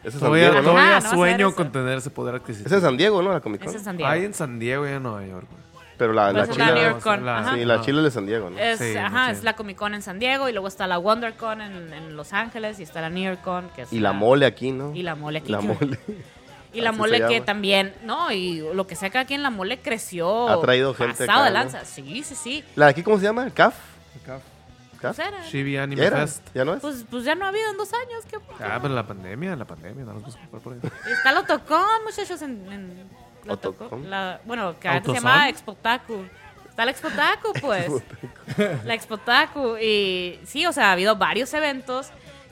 Ese 0.00 0.08
es 0.08 0.12
San 0.14 0.20
Todavía, 0.20 0.50
Diego, 0.50 0.62
¿no? 0.62 0.78
Ajá, 0.78 0.88
todavía 0.88 1.00
no 1.00 1.10
sueño 1.14 1.54
con 1.54 1.72
tener 1.72 1.98
ese 1.98 2.10
poder 2.10 2.34
adquisitivo. 2.34 2.66
Ese 2.66 2.76
es 2.76 2.82
San 2.82 2.96
Diego, 2.96 3.22
¿no? 3.22 3.32
La 3.32 3.40
Comic 3.40 3.62
Ese 3.62 3.68
Con. 3.70 3.76
es 3.76 3.82
San 3.84 3.96
Diego. 3.96 4.12
Hay 4.12 4.24
en 4.24 4.34
San 4.34 4.58
Diego 4.58 4.86
y 4.86 4.90
en 4.90 5.02
Nueva 5.02 5.24
York. 5.24 5.46
güey. 5.50 5.64
Pero 5.96 6.12
la, 6.12 6.26
Pero 6.26 6.38
la 6.38 6.42
esa 6.42 6.52
es 6.52 6.58
la. 6.58 6.82
York 6.82 7.00
Con, 7.02 7.24
la-. 7.24 7.54
Sí, 7.54 7.64
la 7.64 7.80
chila 7.80 7.98
es 7.98 8.04
de 8.04 8.10
San 8.10 8.26
Diego, 8.26 8.50
¿no? 8.50 8.58
Es, 8.58 8.80
Sí, 8.80 8.96
ajá, 8.96 9.30
es 9.30 9.44
la 9.44 9.54
Comic 9.54 9.76
Con 9.78 9.94
en 9.94 10.02
San 10.02 10.18
Diego 10.18 10.48
y 10.48 10.52
luego 10.52 10.66
está 10.68 10.86
la 10.88 10.98
WonderCon 10.98 11.60
en, 11.60 11.92
en 11.94 12.16
Los 12.16 12.32
Ángeles 12.32 12.80
y 12.80 12.82
está 12.82 13.00
la 13.00 13.10
New 13.10 13.22
York 13.24 13.40
Con 13.42 13.68
que 13.70 13.82
es 13.82 13.92
Y 13.92 14.00
la 14.00 14.12
mole 14.12 14.44
aquí, 14.44 14.72
¿no? 14.72 14.92
y 14.94 15.02
la 15.04 15.14
mole 15.14 15.38
aquí 15.38 15.52
La 15.52 15.60
mole. 15.60 15.98
y 16.74 16.80
la 16.80 16.92
mole 16.92 17.26
que 17.26 17.40
también 17.40 17.94
no 18.02 18.30
y 18.32 18.58
lo 18.74 18.86
que 18.86 18.96
sea 18.96 19.10
que 19.10 19.18
aquí 19.18 19.34
en 19.34 19.42
la 19.42 19.50
mole 19.50 19.78
creció 19.80 20.48
Ha 20.48 20.60
traído 20.60 20.92
gente 20.94 21.12
pasado 21.26 21.40
acá, 21.40 21.44
de 21.44 21.50
¿no? 21.50 21.54
lanza 21.60 21.84
sí 21.84 22.22
sí 22.24 22.34
sí 22.34 22.64
¿La 22.76 22.86
de 22.86 22.90
aquí 22.90 23.02
cómo 23.02 23.18
se 23.18 23.24
llama? 23.24 23.48
¿CAF? 23.50 23.74
Acá. 24.22 24.40
¿CAF? 25.00 25.16
Pues 25.16 25.28
era, 25.28 25.44
Chibi 25.50 25.76
Anime 25.76 26.00
¿Ya 26.02 26.06
era? 26.08 26.16
Fest. 26.26 26.42
¿Ya 26.54 26.64
no 26.64 26.74
es? 26.74 26.80
pues, 26.80 27.04
pues 27.10 27.24
ya 27.24 27.34
no 27.34 27.44
ha 27.44 27.48
habido 27.48 27.70
en 27.70 27.76
dos 27.76 27.90
años 27.92 28.24
¿qué? 28.30 28.36
Ah, 28.60 28.78
pero 28.80 28.94
la 28.94 29.06
pandemia, 29.06 29.54
la 29.56 29.64
pandemia, 29.66 30.04
no 30.04 30.14
nos 30.14 30.22
vamos 30.22 30.36
a 30.36 30.38
comprar 30.40 30.62
por 30.62 30.72
ahí. 30.72 31.12
está 31.12 31.30
el 31.30 31.36
Otocon 31.38 32.04
muchachos 32.04 32.42
en, 32.42 32.72
en 32.72 33.08
la 33.44 33.58
la- 34.08 34.40
bueno 34.44 34.78
que 34.80 34.88
antes 34.88 35.12
se 35.12 35.20
llamaba 35.20 35.48
Expotaku 35.50 36.24
está 36.70 36.84
la 36.86 36.90
Expotaku 36.90 37.52
pues 37.60 37.86
la 38.84 38.94
Expotaku 38.94 39.76
y 39.76 40.40
sí 40.46 40.64
o 40.66 40.72
sea 40.72 40.88
ha 40.88 40.92
habido 40.92 41.16
varios 41.16 41.52
eventos 41.54 42.08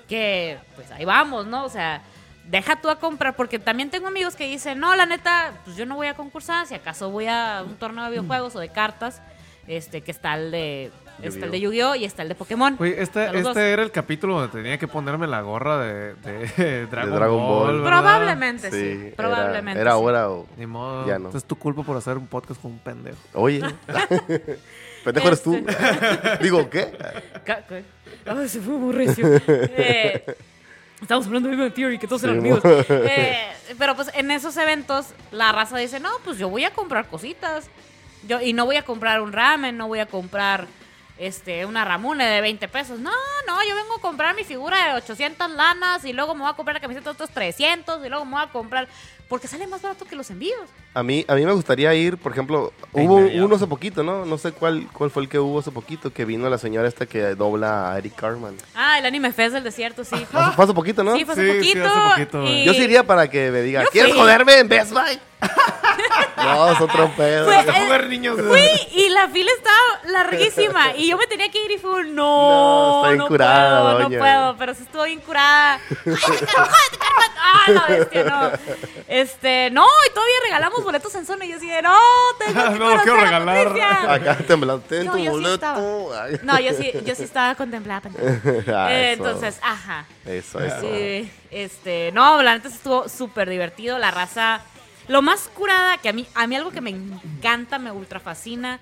que 0.08 0.58
pues 0.76 0.90
ahí 0.90 1.04
vamos 1.06 1.46
no 1.46 1.64
o 1.64 1.68
sea 1.70 2.02
deja 2.48 2.76
tú 2.80 2.88
a 2.90 2.96
comprar 2.98 3.34
porque 3.36 3.58
también 3.58 3.90
tengo 3.90 4.08
amigos 4.08 4.34
que 4.36 4.46
dicen 4.48 4.78
no 4.80 4.94
la 4.96 5.06
neta 5.06 5.52
pues 5.64 5.76
yo 5.76 5.86
no 5.86 5.94
voy 5.96 6.08
a 6.08 6.14
concursar 6.14 6.66
si 6.66 6.74
acaso 6.74 7.10
voy 7.10 7.26
a 7.26 7.62
un 7.66 7.76
torneo 7.76 8.04
de 8.04 8.10
videojuegos 8.10 8.56
o 8.56 8.60
de 8.60 8.68
cartas 8.68 9.22
este 9.68 10.00
que 10.00 10.10
está 10.10 10.34
el 10.34 10.50
de 10.50 10.90
está 11.22 11.44
el 11.44 11.52
de 11.52 11.60
Yu-Gi-Oh 11.60 11.94
y 11.94 12.04
está 12.04 12.22
el 12.22 12.28
de 12.28 12.34
Pokémon 12.34 12.74
Güey, 12.76 12.94
este, 12.98 13.26
dos. 13.28 13.48
este 13.48 13.70
era 13.70 13.82
el 13.84 13.92
capítulo 13.92 14.34
donde 14.40 14.48
tenía 14.52 14.76
que 14.76 14.88
ponerme 14.88 15.28
la 15.28 15.40
gorra 15.40 15.78
de, 15.84 16.14
de 16.14 16.86
Dragon, 16.90 17.14
Dragon 17.14 17.38
Ball. 17.38 17.82
Probablemente 17.84 18.70
sí, 18.72 19.00
Sí, 19.06 19.12
probablemente 19.16 19.80
Era, 19.80 19.90
era 19.92 19.98
sí. 19.98 20.04
hora 20.04 20.30
o... 20.30 20.46
Ni 20.56 20.66
modo. 20.66 21.06
Ya 21.06 21.20
no. 21.20 21.30
Es 21.30 21.44
tu 21.44 21.54
culpa 21.54 21.84
por 21.84 21.96
hacer 21.96 22.16
un 22.16 22.26
podcast 22.26 22.60
con 22.60 22.72
un 22.72 22.78
pendejo. 22.80 23.18
Oye. 23.34 23.60
Pendejo 25.04 25.28
eres 25.28 25.42
tú. 25.42 25.64
Digo, 26.42 26.68
¿qué? 26.68 26.92
Ay, 28.26 28.48
se 28.48 28.60
fue 28.60 28.74
muy 28.74 28.92
recio. 28.92 29.24
Eh, 29.46 30.24
estamos 31.02 31.26
hablando 31.26 31.48
de 31.50 31.56
Big 31.56 31.74
Theory, 31.74 31.98
que 31.98 32.06
todos 32.08 32.22
eran 32.24 32.36
Sí, 32.36 32.40
amigos. 32.40 32.64
mo- 32.64 32.70
Eh, 32.88 33.48
pero 33.78 33.94
pues 33.96 34.10
en 34.14 34.30
esos 34.30 34.56
eventos 34.56 35.06
la 35.30 35.52
raza 35.52 35.76
dice, 35.78 36.00
no, 36.00 36.10
pues 36.24 36.38
yo 36.38 36.48
voy 36.48 36.64
a 36.64 36.72
comprar 36.72 37.06
cositas. 37.08 37.68
Yo, 38.26 38.40
y 38.40 38.52
no 38.52 38.64
voy 38.66 38.76
a 38.76 38.84
comprar 38.84 39.20
un 39.20 39.32
ramen, 39.32 39.76
no 39.76 39.88
voy 39.88 39.98
a 39.98 40.06
comprar 40.06 40.66
este 41.18 41.66
una 41.66 41.84
ramune 41.84 42.24
de 42.24 42.40
20 42.40 42.68
pesos. 42.68 42.98
No, 43.00 43.10
no, 43.46 43.62
yo 43.68 43.74
vengo 43.74 43.96
a 43.96 44.00
comprar 44.00 44.34
mi 44.36 44.44
figura 44.44 44.88
de 44.88 44.94
800 44.94 45.50
lanas 45.50 46.04
y 46.04 46.12
luego 46.12 46.34
me 46.34 46.42
voy 46.42 46.50
a 46.50 46.54
comprar 46.54 46.74
la 46.74 46.80
camiseta 46.80 47.10
de 47.10 47.14
otros 47.14 47.30
300 47.30 48.04
y 48.04 48.08
luego 48.08 48.24
me 48.24 48.32
voy 48.32 48.42
a 48.42 48.46
comprar... 48.48 48.88
Porque 49.28 49.48
sale 49.48 49.66
más 49.66 49.80
barato 49.82 50.04
que 50.04 50.14
los 50.14 50.30
envíos. 50.30 50.68
A 50.94 51.02
mí, 51.02 51.24
a 51.26 51.34
mí 51.36 51.46
me 51.46 51.52
gustaría 51.52 51.94
ir, 51.94 52.18
por 52.18 52.32
ejemplo, 52.32 52.70
hubo 52.92 53.14
uno 53.16 53.56
hace 53.56 53.66
poquito, 53.66 54.02
¿no? 54.02 54.26
No 54.26 54.36
sé 54.36 54.52
cuál, 54.52 54.86
cuál 54.92 55.10
fue 55.10 55.22
el 55.22 55.28
que 55.30 55.38
hubo 55.38 55.60
hace 55.60 55.70
poquito, 55.70 56.12
que 56.12 56.26
vino 56.26 56.50
la 56.50 56.58
señora 56.58 56.86
esta 56.86 57.06
que 57.06 57.34
dobla 57.34 57.92
a 57.92 57.98
Eric 57.98 58.14
Carman. 58.14 58.54
Ah, 58.74 58.98
el 58.98 59.06
anime 59.06 59.32
Fest 59.32 59.54
del 59.54 59.64
desierto, 59.64 60.04
sí. 60.04 60.16
Fue 60.30 60.38
hace- 60.38 60.52
fue 60.54 60.64
hace 60.66 60.74
poquito, 60.74 61.02
¿no? 61.02 61.16
Sí, 61.16 61.24
fue 61.24 61.32
hace 61.32 61.46
Sí, 61.62 61.70
sí, 61.72 61.74
poquito. 61.80 61.86
hace 61.88 62.10
poquito, 62.10 62.44
y- 62.46 62.64
Yo 62.64 62.74
sí 62.74 62.82
iría 62.82 63.04
para 63.06 63.30
que 63.30 63.50
me 63.50 63.62
diga, 63.62 63.84
Yo 63.84 63.90
¿quieres 63.90 64.12
fui. 64.12 64.20
joderme 64.20 64.58
en 64.58 64.68
Best 64.68 64.92
Buy? 64.92 65.18
no, 66.36 66.72
es 66.72 66.80
otro 66.80 67.10
pedo. 67.16 67.46
Fue- 67.46 67.56
A 67.56 67.84
jugar 67.84 68.06
niños. 68.08 68.38
Fui 68.46 68.60
y 68.94 69.08
la 69.08 69.28
fila 69.28 69.50
estaba 69.56 70.12
larguísima 70.12 70.94
y 70.96 71.08
yo 71.08 71.16
me 71.16 71.26
tenía 71.26 71.50
que 71.50 71.64
ir 71.64 71.70
y 71.72 71.78
fue 71.78 71.90
un 72.02 72.14
No, 72.14 72.22
no, 72.22 72.96
está 72.98 73.08
bien 73.08 73.18
no 73.18 73.28
curada, 73.28 73.80
puedo, 73.80 73.98
doña. 74.02 74.18
no 74.18 74.22
puedo, 74.24 74.56
pero 74.58 74.74
sí 74.74 74.82
estuvo 74.82 75.04
bien 75.04 75.20
curada. 75.20 75.80
¡Jódete, 76.04 76.46
Carmen, 76.46 76.70
jódete, 76.70 76.98
Carmen! 76.98 77.30
¡Ah, 77.38 77.64
no, 77.72 77.82
bestia, 77.88 78.24
no! 78.24 78.50
Este, 79.08 79.70
no, 79.70 79.84
y 80.08 80.14
todavía 80.14 80.34
regalamos 80.44 80.81
boletos 80.82 81.14
en 81.14 81.26
zona 81.26 81.44
y 81.44 81.50
yo 81.50 81.56
así 81.56 81.66
de, 81.68 81.82
no, 81.82 81.96
tengo 82.38 82.62
que 82.72 82.78
No, 82.78 82.96
quiero 83.02 83.16
regalar. 83.20 83.64
Patricia". 83.68 84.12
Acá 84.12 84.36
temblando, 84.46 84.82
ten 84.84 85.06
No, 85.06 85.12
tu 85.12 85.18
yo 85.18 85.24
sí 85.24 85.30
boleto. 85.30 85.54
estaba. 85.54 86.24
Ay. 86.24 86.40
No, 86.42 86.60
yo 86.60 86.72
sí, 86.74 86.90
yo 87.04 87.14
sí 87.14 87.24
estaba 87.24 87.54
contemplada. 87.54 88.02
Ah, 88.74 88.88
Eh, 88.92 89.12
eso. 89.12 89.24
entonces, 89.26 89.58
ajá. 89.62 90.06
Eso, 90.26 90.60
eso. 90.60 90.80
Sí, 90.80 91.30
este, 91.50 92.10
no, 92.12 92.42
la 92.42 92.54
neta 92.54 92.68
estuvo 92.68 93.08
súper 93.08 93.48
divertido. 93.48 93.98
La 93.98 94.10
raza, 94.10 94.60
lo 95.08 95.22
más 95.22 95.48
curada, 95.54 95.98
que 95.98 96.08
a 96.08 96.12
mí, 96.12 96.26
a 96.34 96.46
mí 96.46 96.56
algo 96.56 96.70
que 96.70 96.80
me 96.80 96.90
encanta, 96.90 97.78
me 97.78 97.90
ultra 97.90 98.20
fascina, 98.20 98.80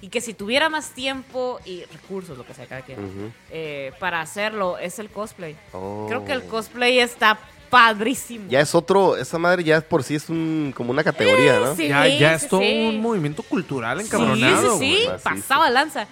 y 0.00 0.08
que 0.08 0.20
si 0.20 0.34
tuviera 0.34 0.68
más 0.68 0.90
tiempo 0.90 1.60
y 1.64 1.84
recursos, 1.84 2.36
lo 2.36 2.44
que 2.44 2.54
sea 2.54 2.66
cada 2.66 2.82
quien, 2.82 2.98
Ujú. 2.98 3.32
eh, 3.50 3.92
para 4.00 4.20
hacerlo, 4.20 4.76
es 4.78 4.98
el 4.98 5.08
cosplay. 5.10 5.56
Oh. 5.72 6.06
Creo 6.08 6.24
que 6.24 6.32
el 6.32 6.42
cosplay 6.44 6.98
está 6.98 7.38
padrísimo. 7.72 8.50
Ya 8.50 8.60
es 8.60 8.74
otro, 8.74 9.16
esa 9.16 9.38
madre 9.38 9.64
ya 9.64 9.80
por 9.80 10.02
sí 10.02 10.14
es 10.14 10.28
un, 10.28 10.74
como 10.76 10.90
una 10.90 11.02
categoría, 11.02 11.58
¿no? 11.58 11.74
sí. 11.74 11.88
Ya, 11.88 12.06
ya 12.06 12.38
sí, 12.38 12.44
es 12.44 12.48
todo 12.50 12.60
sí. 12.60 12.86
un 12.90 13.00
movimiento 13.00 13.42
cultural 13.42 13.98
Sí, 13.98 14.06
encabronado. 14.06 14.78
sí, 14.78 14.98
sí. 14.98 15.08
Macizo. 15.08 15.24
pasaba 15.24 15.70
lanza. 15.70 16.06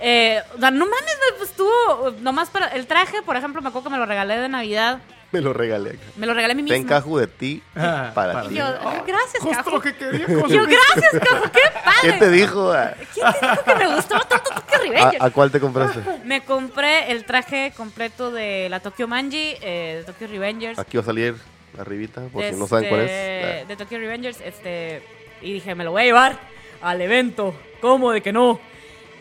Eh, 0.00 0.40
o 0.56 0.60
sea, 0.60 0.70
no 0.70 0.84
mames, 0.86 1.16
pues 1.38 1.50
estuvo 1.50 2.12
nomás 2.20 2.50
para 2.50 2.68
el 2.68 2.86
traje, 2.86 3.20
por 3.22 3.36
ejemplo, 3.36 3.60
me 3.62 3.68
acuerdo 3.70 3.88
que 3.88 3.92
me 3.94 3.98
lo 3.98 4.06
regalé 4.06 4.38
de 4.38 4.48
Navidad. 4.48 5.00
Me 5.36 5.40
lo 5.40 5.52
regalé. 5.52 5.98
Me 6.16 6.26
lo 6.26 6.34
regalé 6.34 6.52
a 6.52 6.56
mí 6.56 6.62
Ten 6.64 6.82
misma. 6.82 6.88
caju 6.96 7.18
de 7.18 7.26
ti 7.26 7.62
Ah, 7.74 8.10
para, 8.14 8.32
para 8.34 8.48
ti. 8.48 8.54
Yo, 8.56 8.64
"Ay, 8.66 9.00
gracias, 9.06 9.42
Justo 9.42 9.56
Caju". 9.64 9.70
lo 9.70 9.80
que 9.80 9.94
quería. 9.96 10.26
Yo, 10.28 10.42
gracias, 10.66 11.22
Caju, 11.28 11.42
qué 11.52 11.60
padre. 11.84 11.98
¿Quién 12.02 12.18
te 12.18 12.30
dijo? 12.30 12.72
¿A, 12.72 12.92
¿Quién 13.14 13.32
te 13.32 13.46
dijo 13.46 13.64
que 13.64 13.74
me 13.74 13.94
gustaba 13.94 14.24
tanto 14.28 14.50
Tokyo 14.50 14.78
Revengers? 14.82 15.22
a 15.22 15.30
cuál 15.30 15.50
te 15.50 15.60
compraste? 15.60 16.00
Me 16.24 16.42
compré 16.44 17.10
el 17.12 17.24
traje 17.24 17.72
completo 17.76 18.30
de 18.30 18.68
la 18.68 18.80
Tokyo 18.80 19.08
Manji, 19.08 19.54
eh, 19.62 19.96
de 19.98 20.04
Tokyo 20.12 20.26
Revengers. 20.28 20.78
Aquí 20.78 20.96
va 20.96 21.02
a 21.02 21.06
salir 21.06 21.34
arribita, 21.78 22.20
por 22.32 22.44
si 22.44 22.52
no 22.54 22.66
saben 22.66 22.88
cuál 22.90 23.00
Este, 23.02 23.60
es. 23.62 23.68
De 23.68 23.76
Tokyo 23.76 23.98
Revengers, 23.98 24.40
este. 24.42 25.02
Y 25.40 25.54
dije, 25.54 25.74
me 25.74 25.84
lo 25.84 25.92
voy 25.92 26.02
a 26.02 26.04
llevar 26.04 26.38
al 26.82 27.00
evento. 27.00 27.54
¿Cómo 27.80 28.12
de 28.12 28.20
que 28.20 28.32
no? 28.32 28.60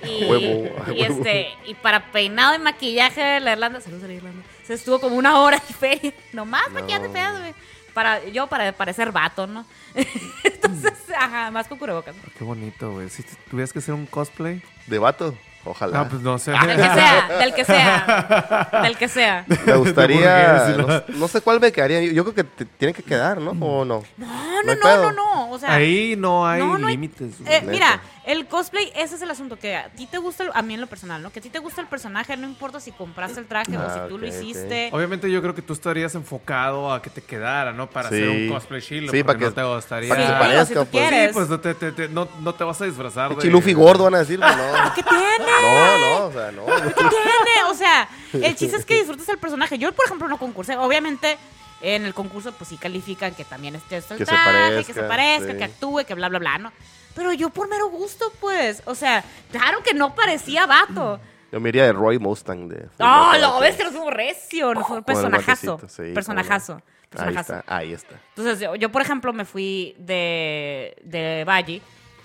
Y, 0.03 0.26
Huevo, 0.26 0.70
a 0.86 0.91
y 0.91 1.01
huevo. 1.01 1.16
este, 1.20 1.47
y 1.68 1.76
para 1.76 2.12
peinado 2.12 2.55
y 2.55 2.59
maquillaje 2.59 3.22
de 3.24 3.39
la 3.39 3.51
Irlanda, 3.53 3.80
saludos 3.82 4.03
a 4.03 4.07
la 4.07 4.14
Irlanda. 4.14 4.41
Se 4.72 4.76
estuvo 4.76 4.99
como 5.01 5.17
una 5.17 5.39
hora 5.41 5.57
en 5.57 5.76
feria. 5.76 6.13
Nomás 6.34 6.69
No. 6.69 6.76
maquillando 6.76 7.07
y 7.09 7.11
peinando, 7.11 7.39
güey. 7.41 7.53
Para, 7.93 8.24
yo 8.30 8.47
para 8.47 8.72
parecer 8.72 9.11
vato, 9.11 9.47
¿no? 9.47 9.65
Entonces, 10.43 10.93
ajá, 11.17 11.51
más 11.51 11.67
con 11.67 11.78
cubrebocas. 11.78 12.15
Qué 12.38 12.43
bonito, 12.45 12.93
güey. 12.93 13.09
Si 13.09 13.22
tuvieras 13.49 13.74
que 13.74 13.80
hacer 13.80 13.93
un 13.93 14.05
cosplay. 14.05 14.61
¿De 14.88 14.97
vato? 14.97 15.36
Ojalá. 15.64 16.01
Ah, 16.01 16.07
pues 16.09 16.22
no 16.24 16.38
sé. 16.39 16.51
Del 16.51 16.76
que 16.76 16.84
sea, 16.84 17.28
del 17.39 17.53
que 17.53 17.66
sea. 17.66 18.70
Del 18.84 18.97
que 18.97 19.07
sea. 19.07 19.45
Me 19.66 19.76
gustaría. 19.76 20.76
No, 20.78 21.03
no 21.20 21.28
sé 21.28 21.41
cuál 21.41 21.59
me 21.59 21.72
quedaría. 21.72 22.01
Yo, 22.01 22.12
yo 22.12 22.24
creo 22.24 22.36
que 22.36 22.43
te- 22.43 22.66
tiene 22.66 22.93
que 22.93 23.03
quedar, 23.03 23.38
¿no? 23.39 23.51
¿O 23.51 23.86
no? 23.86 24.03
No, 24.18 24.28
No 24.64 24.76
no, 24.76 24.76
no, 24.76 24.97
no, 25.03 25.12
no. 25.12 25.51
O 25.51 25.59
sea, 25.59 25.74
Ahí 25.74 26.16
no 26.18 26.47
hay 26.47 26.62
No, 26.62 26.78
no 26.78 26.88
hay- 26.88 26.93
límites. 26.93 27.36
Eh, 27.45 27.62
mira, 27.68 28.01
el 28.26 28.47
cosplay, 28.47 28.91
ese 28.95 29.16
es 29.16 29.22
el 29.22 29.30
asunto, 29.30 29.57
que 29.59 29.76
a 29.76 29.89
ti 29.89 30.07
te 30.07 30.18
gusta, 30.18 30.43
el- 30.45 30.51
a 30.53 30.62
mí 30.64 30.74
en 30.74 30.82
lo 30.82 30.88
personal, 30.88 31.22
¿no? 31.22 31.32
Que 31.32 31.39
a 31.39 31.41
ti 31.43 31.49
te 31.49 31.59
gusta 31.59 31.82
el 31.82 31.88
personaje, 31.88 32.36
no 32.38 32.47
importa 32.47 32.80
si 32.80 32.91
compraste 32.91 33.39
el 33.39 33.45
traje 33.47 33.78
o 33.78 33.82
Ah, 33.82 34.01
si 34.03 34.09
tú 34.09 34.18
lo 34.18 34.26
hiciste. 34.28 34.89
Obviamente 34.91 35.30
yo 35.32 35.41
creo 35.41 35.53
que 35.53 35.62
tú 35.62 35.74
estarías 35.74 36.16
enfocado 36.16 36.91
a 36.91 37.01
que 37.01 37.09
te 37.12 37.22
quedara, 37.22 37.72
¿no? 37.72 37.88
Para 37.89 38.07
hacer 38.07 38.24
Sí. 38.32 38.47
un 38.47 38.53
cosplay 38.53 38.82
chilo. 38.82 39.12
Sí, 39.12 39.24
para 39.24 39.38
no 39.39 39.45
que- 39.47 39.51
te 39.55 39.64
gustaría... 39.64 40.09
para 40.09 40.22
que 40.22 40.28
se 40.28 40.34
Sí, 40.34 40.39
parezca, 40.39 40.74
tú 40.74 40.86
pues. 40.88 40.89
quieres. 41.09 41.28
Sí, 41.28 41.34
pues 41.34 41.49
no 41.49 41.59
te, 41.59 41.74
te- 41.76 41.91
te- 41.91 42.09
no, 42.09 42.28
no 42.39 42.53
te 42.55 42.64
vas 42.64 42.82
a 42.82 42.86
disfrazar 42.86 43.36
de... 43.36 43.41
Chilufi 43.41 43.74
gordo 43.74 44.05
van 44.05 44.16
a 44.16 44.20
decir, 44.20 44.39
no. 44.39 44.47
¿Qué 44.95 45.03
tiene? 45.03 45.51
No, 45.62 45.97
no, 45.97 46.26
o 46.28 46.32
sea, 46.32 46.52
no. 46.52 46.66
¿Qué 46.84 46.93
tiene? 46.93 47.64
O 47.70 47.74
sea, 47.74 48.08
El 48.34 48.56
chiste 48.56 48.78
es 48.78 48.86
que 48.86 48.97
disfrutes 48.97 49.28
el 49.30 49.38
personaje. 49.38 49.78
Yo, 49.78 49.91
por 49.93 50.06
ejemplo, 50.06 50.28
no 50.28 50.38
concursé. 50.38 50.78
Obviamente, 50.78 51.38
en 51.82 52.06
el 52.06 52.14
concurso, 52.14 52.52
pues 52.54 52.70
sí 52.70 52.78
califican 52.78 53.34
que 53.34 53.43
también 53.43 53.76
esté 53.76 53.97
el 53.97 54.04
Que 54.04 54.18
se 54.18 54.26
traje, 54.26 54.84
que 54.84 54.93
se 54.93 55.04
parezca, 55.04 55.52
sí. 55.52 55.58
que 55.58 55.64
actúe, 55.64 56.06
que 56.06 56.14
bla, 56.14 56.30
bla, 56.30 56.39
bla, 56.39 56.58
¿no? 56.58 56.72
Pero 57.16 57.34
yo 57.34 57.49
por 57.49 57.68
mero 57.68 57.89
gusto, 57.89 58.32
pues. 58.39 58.82
O 58.86 58.95
sea, 58.95 59.24
claro 59.52 59.84
que 59.84 59.93
no 59.93 60.16
parecía 60.16 60.66
vato. 60.66 61.20
Yo 61.52 61.60
me 61.60 61.68
iría 61.70 61.84
de 61.84 61.91
Roy 61.91 62.18
Mustang 62.18 62.70
de. 62.70 62.88
¡Oh, 62.99 63.32
de- 63.34 63.39
lo 63.39 63.60
ves 63.60 63.76
que 63.76 63.84
no 63.84 63.91
fue 63.91 64.10
recio! 64.12 64.74
No 64.74 64.86
fue 64.86 64.97
un 64.97 65.04
personajazo. 65.04 65.80
sí, 65.88 66.14
personajazo. 66.14 66.74
Ahí 66.74 67.10
personajazo. 67.10 67.56
está, 67.58 67.76
ahí 67.76 67.91
está. 67.93 68.16
Entonces, 68.30 68.60
yo, 68.62 68.76
yo, 68.76 68.89
por 68.89 69.02
ejemplo, 69.02 69.34
me 69.34 69.43
fui 69.43 69.93
de, 69.97 70.95
de 71.04 71.43
Valle, 71.45 71.82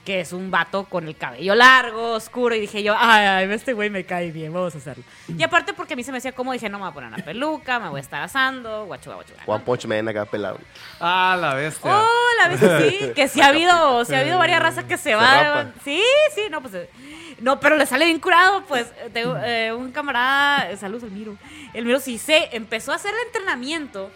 que 0.07 0.21
es 0.21 0.33
un 0.33 0.53
vato 0.53 0.85
con 0.85 1.09
el 1.09 1.17
cabello 1.17 1.57
largo, 1.57 2.13
oscuro, 2.13 2.55
y 2.55 2.61
dije 2.61 2.81
yo, 2.83 2.95
ay, 2.97 3.51
este 3.51 3.73
güey 3.73 3.91
me 3.91 4.05
cae 4.05 4.31
bien, 4.31 4.53
vamos 4.53 4.73
a 4.77 4.79
hacerlo. 4.79 5.03
Y 5.29 5.43
aparte 5.43 5.75
porque 5.75 5.95
a 5.95 5.97
mí 5.97 6.05
se 6.05 6.13
me 6.13 6.19
hacía 6.19 6.31
como, 6.31 6.53
dije, 6.53 6.69
no 6.69 6.79
me 6.79 6.85
voy 6.85 6.91
a 6.93 6.95
poner 6.95 7.13
una 7.13 7.25
peluca, 7.25 7.81
me 7.81 7.89
voy 7.89 7.99
a 7.99 8.03
estar 8.03 8.23
asando, 8.23 8.87
guachuga, 8.87 9.17
guachuga. 9.17 9.43
One 9.45 9.65
Punch 9.65 9.87
Man 9.87 10.09
acá 10.09 10.25
pelado. 10.25 10.61
Ah, 11.01 11.37
la 11.41 11.55
bestia. 11.55 11.91
Oh, 11.93 12.07
la 12.41 12.49
vez 12.49 12.61
que 12.61 12.91
sí, 12.91 13.13
que 13.17 13.29
sí 13.29 13.41
ha 13.41 13.49
habido, 13.49 14.05
sí 14.05 14.15
ha 14.15 14.21
habido 14.21 14.39
varias 14.39 14.63
razas 14.63 14.85
que 14.85 14.97
se, 14.97 15.11
Se 15.11 15.15
van. 15.17 15.45
rapa. 15.45 15.73
Sí, 15.85 16.01
sí, 16.35 16.43
no, 16.51 16.63
pues. 16.63 16.89
No, 17.41 17.59
pero 17.59 17.77
le 17.77 17.85
sale 17.85 18.05
bien 18.05 18.21
curado, 18.21 18.65
pues. 18.67 18.87
Tengo, 19.13 19.37
eh, 19.43 19.73
un 19.73 19.91
camarada, 19.91 20.77
saludos 20.77 21.03
al 21.03 21.11
Miro. 21.11 21.37
El 21.75 21.85
Miro 21.85 21.99
sí 21.99 22.17
se 22.17 22.49
empezó 22.53 22.93
a 22.93 22.95
hacer 22.95 23.13
el 23.13 23.27
entrenamiento 23.27 24.09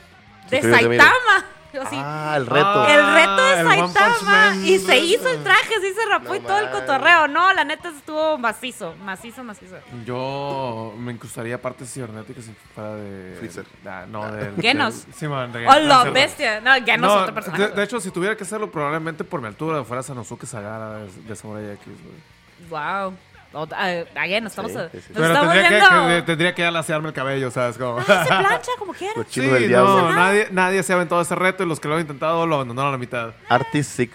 de 0.51 0.63
Suscríbete, 0.63 0.89
Miro. 0.89 1.03
Saitama. 1.03 1.47
Ah, 1.93 2.35
el 2.37 2.47
reto. 2.47 2.67
Ah. 2.67 2.95
el 2.95 3.15
reto 3.15 3.45
de 3.45 3.65
Saitama 3.65 4.17
Man 4.23 4.65
y 4.67 4.79
se 4.79 4.99
hizo 4.99 5.29
el 5.29 5.43
traje, 5.43 5.75
sí 5.81 5.93
se 5.95 6.09
rapó 6.09 6.29
No 6.31 6.35
y 6.37 6.41
todo 6.41 6.59
el 6.59 6.71
cotorreo. 6.71 7.29
No, 7.29 7.53
la 7.53 7.65
neta 7.65 7.89
estuvo 7.91 8.39
macizo, 8.39 8.95
macizo, 9.05 9.45
macizo. 9.45 9.77
Yo 10.05 10.95
me 10.99 11.13
incrustaría 11.13 11.61
partes 11.61 11.93
cibernéticas 11.93 12.45
si 12.45 12.53
fuera 12.75 12.95
de. 12.95 13.37
Freezer. 13.39 13.67
Ah, 13.87 14.05
no, 14.09 14.31
del. 14.33 14.55
Genos. 14.61 15.07
del- 15.07 15.15
sí, 15.15 15.29
man, 15.29 15.53
de 15.53 15.67
¡Oh, 15.67 15.73
Genos, 15.73 15.89
la 15.89 16.03
sí, 16.05 16.11
bestia! 16.11 16.61
No, 16.61 16.71
no, 16.79 17.07
es 17.17 17.23
otro 17.23 17.35
personaje. 17.35 17.69
de, 17.69 17.73
de 17.75 17.83
hecho, 17.85 18.01
si 18.01 18.11
tuviera 18.11 18.37
que 18.37 18.45
hacerlo, 18.45 18.71
probablemente 18.71 19.25
por 19.25 19.41
mi 19.41 19.47
altura 19.47 19.85
fuera 19.85 20.03
Sanosuke 20.03 20.47
Sagara 20.47 20.99
de, 20.99 21.11
de 21.23 21.37
Samurai 21.37 21.65
X, 21.75 21.87
güey. 21.87 22.69
wow. 22.69 23.15
O- 23.53 23.67
ah, 23.73 24.05
again, 24.17 24.47
estamos, 24.47 24.71
Sí, 24.71 24.79
nos 24.79 24.93
sí, 24.93 25.01
sí. 25.01 25.11
Pero 25.13 25.27
estamos 25.27 25.53
tendría 25.53 25.69
que, 25.69 25.77
viendo. 25.95 26.09
que- 26.09 26.23
tendría 26.23 26.55
que 26.55 26.65
alaciarme 26.65 27.09
el 27.09 27.15
cabello, 27.15 27.51
¿sabes? 27.51 27.77
Como... 27.79 27.99
Se 28.01 28.05
plancha 28.05 28.71
como 28.79 28.93
quiera. 28.99 29.15
Sí, 29.29 29.41
no, 29.71 30.13
nadie, 30.13 30.49
nadie 30.53 30.83
se 30.85 30.93
ha 30.93 30.97
aventado 30.97 31.21
ese 31.21 31.35
reto 31.35 31.63
y 31.65 31.67
los 31.67 31.81
que 31.81 31.89
lo 31.89 31.95
han 31.95 32.01
intentado 32.03 32.47
lo 32.47 32.55
abandonaron 32.57 32.91
a 32.91 32.93
la 32.93 32.99
mitad. 32.99 33.31
Artist 33.49 33.91
Sick. 33.97 34.13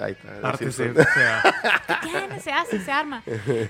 Ahí 0.00 0.12
está. 0.12 0.48
Arte, 0.48 0.66
sí, 0.70 0.84
Simpson. 0.84 1.04
o 1.10 1.12
sea, 1.12 1.42
¿Qué 2.02 2.08
tiene? 2.08 2.40
Se 2.40 2.52
hace, 2.52 2.80
se 2.80 2.92
arma. 2.92 3.22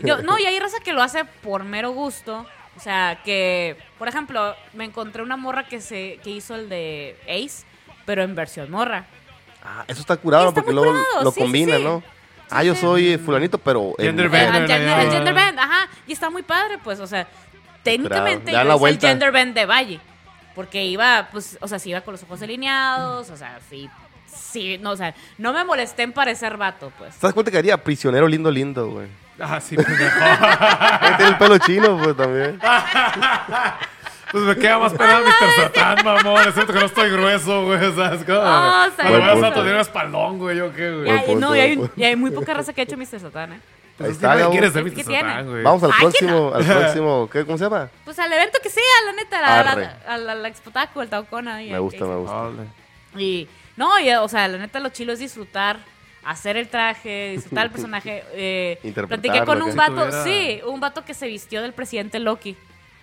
Yo, 0.05 0.21
no, 0.23 0.39
y 0.39 0.45
hay 0.45 0.59
raza 0.61 0.77
que 0.85 0.93
lo 0.93 1.03
hace 1.03 1.25
por 1.25 1.65
mero 1.65 1.91
gusto. 1.93 2.45
O 2.77 2.81
sea, 2.81 3.19
que, 3.25 3.79
por 3.99 4.09
ejemplo, 4.09 4.55
me 4.75 4.85
encontré 4.85 5.23
una 5.23 5.39
morra 5.39 5.67
que 5.67 5.81
se 5.81 6.21
que 6.23 6.29
hizo 6.31 6.55
el 6.55 6.69
de 6.69 7.17
Ace, 7.25 7.65
pero 8.05 8.23
en 8.23 8.35
versión 8.35 8.71
morra. 8.71 9.07
Ah, 9.65 9.85
eso 9.89 10.01
está 10.03 10.17
curado 10.19 10.49
Está 10.51 10.61
porque 10.61 10.75
luego 10.75 10.91
curado, 10.93 11.25
lo 11.25 11.33
combina, 11.33 11.77
sí. 11.79 11.83
¿no? 11.85 12.03
Ah, 12.51 12.63
yo 12.65 12.75
soy 12.75 13.19
fulanito, 13.19 13.59
pero. 13.59 13.95
en 13.99 14.07
Gender 14.07 14.27
mujer. 14.29 14.47
El, 14.47 14.53
bender, 14.53 14.69
gender, 14.69 14.89
ya. 14.89 15.03
el 15.03 15.11
gender 15.11 15.35
band, 15.35 15.59
ajá. 15.59 15.89
Y 16.07 16.13
está 16.13 16.31
muy 16.31 16.43
padre, 16.43 16.79
pues, 16.83 16.99
o 17.01 17.07
sea, 17.07 17.27
técnicamente 17.83 18.53
Da 18.53 18.63
yo 18.63 18.65
hice 18.65 18.73
el 18.73 18.79
vuelta. 18.79 19.09
gender 19.09 19.33
band 19.33 19.55
de 19.55 19.67
Valle. 19.67 20.01
Porque 20.55 20.85
iba, 20.85 21.29
pues, 21.31 21.57
o 21.61 21.69
sea, 21.69 21.79
sí 21.79 21.91
iba 21.91 22.01
con 22.01 22.13
los 22.13 22.23
ojos 22.25 22.41
delineados, 22.41 23.31
o 23.31 23.37
sea, 23.37 23.61
sí, 23.71 23.89
sí, 24.27 24.77
no, 24.79 24.91
o 24.91 24.97
sea, 24.97 25.15
no 25.37 25.53
me 25.53 25.63
molesté 25.65 26.03
en 26.03 26.13
parecer 26.13 26.57
vato, 26.57 26.91
pues. 26.99 27.15
¿Te 27.17 27.27
das 27.27 27.35
cuenta 27.35 27.51
que 27.53 27.59
haría 27.59 27.77
prisionero 27.83 28.27
lindo, 28.27 28.51
lindo, 28.51 28.89
güey? 28.91 29.07
ah, 29.41 29.61
sí, 29.61 29.77
pendejo. 29.77 30.19
Tiene 31.17 31.31
el 31.31 31.39
pelo 31.39 31.59
chino, 31.59 31.97
pues 32.03 32.17
también. 32.17 32.59
Pues 34.31 34.45
me 34.45 34.57
queda 34.57 34.79
más 34.79 34.93
pena 34.93 35.21
Mr. 35.21 35.63
Satan, 35.63 35.99
mamón. 36.05 36.47
Es 36.49 36.55
cierto 36.55 36.73
que 36.73 36.79
no 36.81 36.87
estoy 36.87 37.11
grueso, 37.11 37.65
güey, 37.65 37.79
¿sabes? 37.95 38.25
Como, 38.25 38.39
Oh, 38.39 38.85
me 38.89 38.97
Satan. 38.97 39.41
voy 39.41 39.45
a 39.49 39.55
tener 39.55 39.77
espaldón, 39.77 40.39
güey, 40.39 40.57
¿yo 40.59 40.73
qué, 40.75 40.91
güey? 40.93 41.07
Y 41.07 41.11
hay- 41.11 41.27
punto, 41.27 41.41
no, 41.41 41.57
y 41.57 41.61
hay, 41.61 41.81
y 41.97 42.05
hay 42.05 42.17
muy 42.17 42.31
poca 42.31 42.55
raza 42.55 42.73
que 42.73 42.81
ha 42.83 42.85
hecho 42.85 42.97
Mr. 42.97 43.21
Satan, 43.21 43.55
¿eh? 43.55 43.61
Pues 43.97 44.11
Ahí 44.11 44.13
está, 44.15 44.37
ser 44.71 44.85
¿Qué 44.85 45.03
Mr. 45.03 45.05
Satan, 45.05 45.47
güey. 45.51 45.63
Vamos 45.65 45.83
al 45.83 45.91
Ay, 45.93 45.99
próximo, 46.03 46.53
al 46.55 46.65
próximo. 46.67 47.29
¿qué, 47.33 47.45
¿Cómo 47.45 47.59
se 47.59 47.65
llama? 47.65 47.89
Pues 48.05 48.19
al 48.19 48.33
evento 48.33 48.59
que 48.63 48.71
sea, 48.71 48.83
la 49.07 49.13
neta, 49.13 49.41
la, 49.41 49.75
la, 49.75 49.97
a 50.07 50.19
la, 50.19 50.35
la 50.37 50.49
Expotaco, 50.49 51.03
el 51.03 51.09
Taucona. 51.09 51.63
y 51.65 51.71
Me 51.73 51.79
gusta, 51.81 52.05
me 52.05 52.15
gusta. 52.17 52.51
Y 53.17 53.49
no, 53.77 53.99
y, 53.99 54.11
o 54.13 54.29
sea, 54.29 54.47
la 54.47 54.59
neta 54.59 54.79
lo 54.79 54.91
chilo 54.91 55.13
es 55.13 55.19
disfrutar, 55.19 55.79
hacer 56.25 56.57
el 56.57 56.69
traje, 56.69 57.31
disfrutar 57.33 57.65
el 57.67 57.71
personaje. 57.73 58.23
Eh, 58.35 58.93
platiqué 59.09 59.43
con 59.45 59.63
un 59.63 59.75
vato, 59.75 60.13
sí, 60.23 60.61
un 60.67 60.79
vato 60.79 61.05
que 61.05 61.15
se 61.15 61.27
vistió 61.27 61.61
del 61.63 61.73
presidente 61.73 62.21
Loki, 62.21 62.57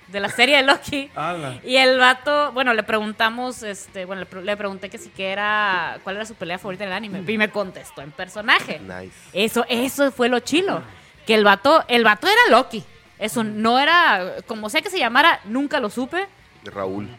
de 0.08 0.20
la 0.20 0.30
serie 0.30 0.58
de 0.58 0.64
Loki. 0.64 1.10
Ala. 1.16 1.60
Y 1.64 1.78
el 1.78 1.97
vato, 1.97 2.51
bueno, 2.51 2.74
le 2.74 2.84
preguntamos, 2.84 3.64
este, 3.64 4.06
bueno, 4.06 4.22
le, 4.22 4.26
pre- 4.26 4.43
le 4.43 4.56
pregunté 4.58 4.89
que 4.89 4.97
si 4.97 5.10
que 5.10 5.32
era, 5.32 5.97
cuál 6.03 6.16
era 6.18 6.26
su 6.26 6.36
pelea 6.36 6.58
favorita 6.60 6.84
del 6.84 6.93
anime. 6.93 7.24
Y 7.32 7.38
me 7.38 7.49
contestó 7.49 8.01
en 8.01 8.12
personaje. 8.12 8.80
Nice. 8.80 9.14
Eso, 9.34 9.66
eso 9.70 10.12
fue 10.12 10.30
lo 10.30 10.39
chilo. 10.39 10.82
Que 11.26 11.34
el 11.36 11.43
vato, 11.43 11.84
el 11.88 12.03
vato 12.03 12.28
era 12.28 12.41
Loki. 12.49 12.84
Eso 13.18 13.43
no 13.43 13.80
era, 13.80 14.36
como 14.45 14.70
sea 14.70 14.82
que 14.82 14.89
se 14.89 14.99
llamara, 14.99 15.39
nunca 15.45 15.80
lo 15.80 15.89
supe. 15.89 16.28
Raúl. 16.66 17.10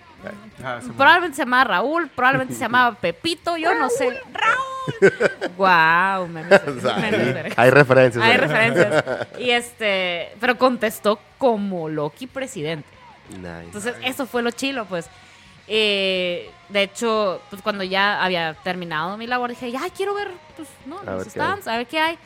Ah, 0.63 0.81
Probablemente 0.97 1.37
se 1.37 1.43
llamaba 1.43 1.65
Raúl, 1.65 2.09
probablemente 2.09 2.55
se 2.55 2.61
llamaba 2.61 2.97
Pepito, 2.97 3.57
yo 3.57 3.75
no 3.75 3.89
sé. 3.91 4.11
¡Raúl! 4.33 5.13
¡Wow! 5.57 6.29
O 6.77 6.81
sea, 6.81 6.97
me- 6.97 7.53
hay, 7.57 7.71
referencias. 7.71 8.25
Hay 8.25 8.37
referencias. 8.37 9.05
Y 9.39 9.51
este, 9.51 10.33
pero 10.41 10.57
contestó 10.57 11.19
como 11.39 11.89
Loki 11.89 12.27
presidente. 12.27 12.89
Nice. 13.31 13.65
Entonces, 13.65 13.95
eso 14.05 14.27
fue 14.27 14.43
lo 14.43 14.51
chilo, 14.51 14.85
pues. 14.87 15.09
Eh, 15.69 16.51
de 16.69 16.83
hecho, 16.83 17.41
pues 17.51 17.61
cuando 17.63 17.83
ya 17.83 18.23
había 18.23 18.55
terminado 18.55 19.17
mi 19.17 19.27
labor, 19.27 19.51
dije, 19.51 19.71
ya 19.73 19.81
quiero 19.95 20.15
ver, 20.15 20.31
pues, 20.57 20.69
¿no? 20.87 20.99
A 21.01 21.05
los 21.05 21.25
ver 21.25 21.33
qué 21.33 21.41
hay. 21.41 21.47
stands, 21.47 21.69
a 21.69 21.77
ver 21.77 21.87
qué 21.87 21.99
hay. 22.01 22.19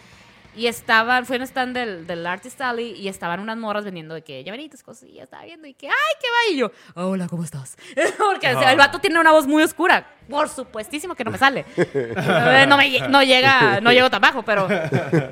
Y 0.61 0.67
estaban, 0.67 1.25
fue 1.25 1.39
un 1.39 1.43
stand 1.45 1.75
del, 1.75 2.07
del 2.07 2.27
Artist 2.27 2.61
Alley 2.61 2.93
y 2.93 3.09
estaban 3.09 3.41
unas 3.41 3.57
morras 3.57 3.83
vendiendo 3.83 4.15
de 4.15 4.21
que 4.21 4.45
llaveritos, 4.45 4.83
cosas, 4.83 5.09
y 5.09 5.15
yo 5.15 5.23
estaba 5.23 5.43
viendo 5.43 5.67
y 5.67 5.73
que, 5.73 5.87
¡ay, 5.87 5.95
qué 6.21 6.27
va! 6.29 6.53
Y 6.53 6.59
yo, 6.59 6.71
hola, 6.97 7.29
¿cómo 7.29 7.45
estás? 7.45 7.79
Porque 8.19 8.55
o 8.55 8.61
sea, 8.61 8.71
el 8.71 8.77
vato 8.77 8.99
tiene 8.99 9.19
una 9.19 9.33
voz 9.33 9.47
muy 9.47 9.63
oscura. 9.63 10.07
Por 10.29 10.51
supuestísimo 10.51 11.15
que 11.15 11.25
no 11.25 11.31
me 11.31 11.39
sale. 11.39 11.65
Eh, 11.79 12.67
no, 12.69 12.77
me, 12.77 13.09
no 13.09 13.23
llega, 13.23 13.81
no 13.81 13.91
llego 13.91 14.11
tan 14.11 14.21
bajo, 14.21 14.43
pero, 14.43 14.69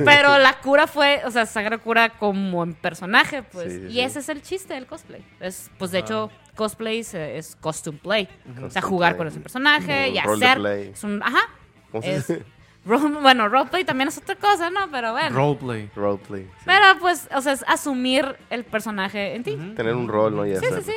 pero 0.03 0.39
la 0.39 0.59
cura 0.61 0.87
fue, 0.87 1.20
o 1.26 1.31
sea, 1.31 1.45
sacar 1.45 1.79
cura 1.79 2.09
como 2.09 2.62
en 2.62 2.72
personaje, 2.72 3.43
pues. 3.43 3.70
Sí, 3.70 3.81
sí, 3.81 3.87
y 3.89 3.93
sí. 3.93 4.01
ese 4.01 4.20
es 4.20 4.29
el 4.31 4.41
chiste 4.41 4.72
del 4.72 4.87
cosplay. 4.87 5.22
Es, 5.41 5.70
pues, 5.76 5.91
de 5.91 5.99
hecho, 5.99 6.31
cosplay 6.55 7.01
es, 7.01 7.12
es 7.12 7.55
costume 7.61 7.99
play. 7.99 8.29
o 8.62 8.70
sea, 8.70 8.81
jugar 8.81 9.12
play. 9.12 9.18
con 9.18 9.29
ese 9.29 9.41
personaje 9.41 10.09
y 10.09 10.16
hacer. 10.16 10.66
Es 10.66 11.05
un, 11.05 11.22
ajá. 11.22 11.51
¿Cómo 11.93 12.03
se 12.03 12.14
Es, 12.14 12.26
dice? 12.29 12.57
Role- 12.89 13.20
bueno, 13.20 13.49
roleplay 13.49 13.84
también 13.84 14.09
es 14.09 14.18
otra 14.18 14.34
cosa, 14.36 14.70
¿no? 14.70 14.91
Pero 14.91 15.12
bueno. 15.12 15.36
Roleplay. 15.36 15.91
Roleplay. 15.95 16.43
sí. 16.45 16.51
Pero 16.64 16.84
pues, 17.01 17.28
o 17.34 17.41
sea, 17.41 17.53
es 17.53 17.64
asumir 17.68 18.36
el 18.51 18.64
personaje 18.64 19.34
en 19.36 19.45
ti. 19.45 19.57
Tener 19.76 19.95
un 19.95 20.09
rol, 20.09 20.34
¿no? 20.34 20.47
Y 20.47 20.55
Sí, 20.55 20.61
sí, 20.61 20.66
hacerlo. 20.66 20.82
sí. 20.84 20.93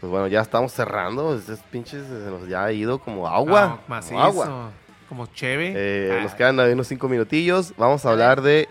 Pues 0.00 0.10
bueno, 0.10 0.26
ya 0.28 0.40
estamos 0.42 0.72
cerrando. 0.72 1.34
Estos 1.36 1.58
pinches 1.70 2.06
se 2.06 2.30
nos 2.30 2.46
ya 2.46 2.64
ha 2.64 2.72
ido 2.72 2.98
como 3.00 3.26
agua. 3.26 3.80
Ah, 3.88 4.00
como 4.06 4.20
agua. 4.22 4.70
Como 5.08 5.26
cheve. 5.26 5.72
Eh, 5.74 6.16
Ah, 6.18 6.22
Nos 6.22 6.34
quedan 6.34 6.60
ahí 6.60 6.72
unos 6.72 6.86
cinco 6.86 7.08
minutillos. 7.08 7.72
Vamos 7.76 8.04
a 8.06 8.10
hablar 8.10 8.42
de 8.42 8.68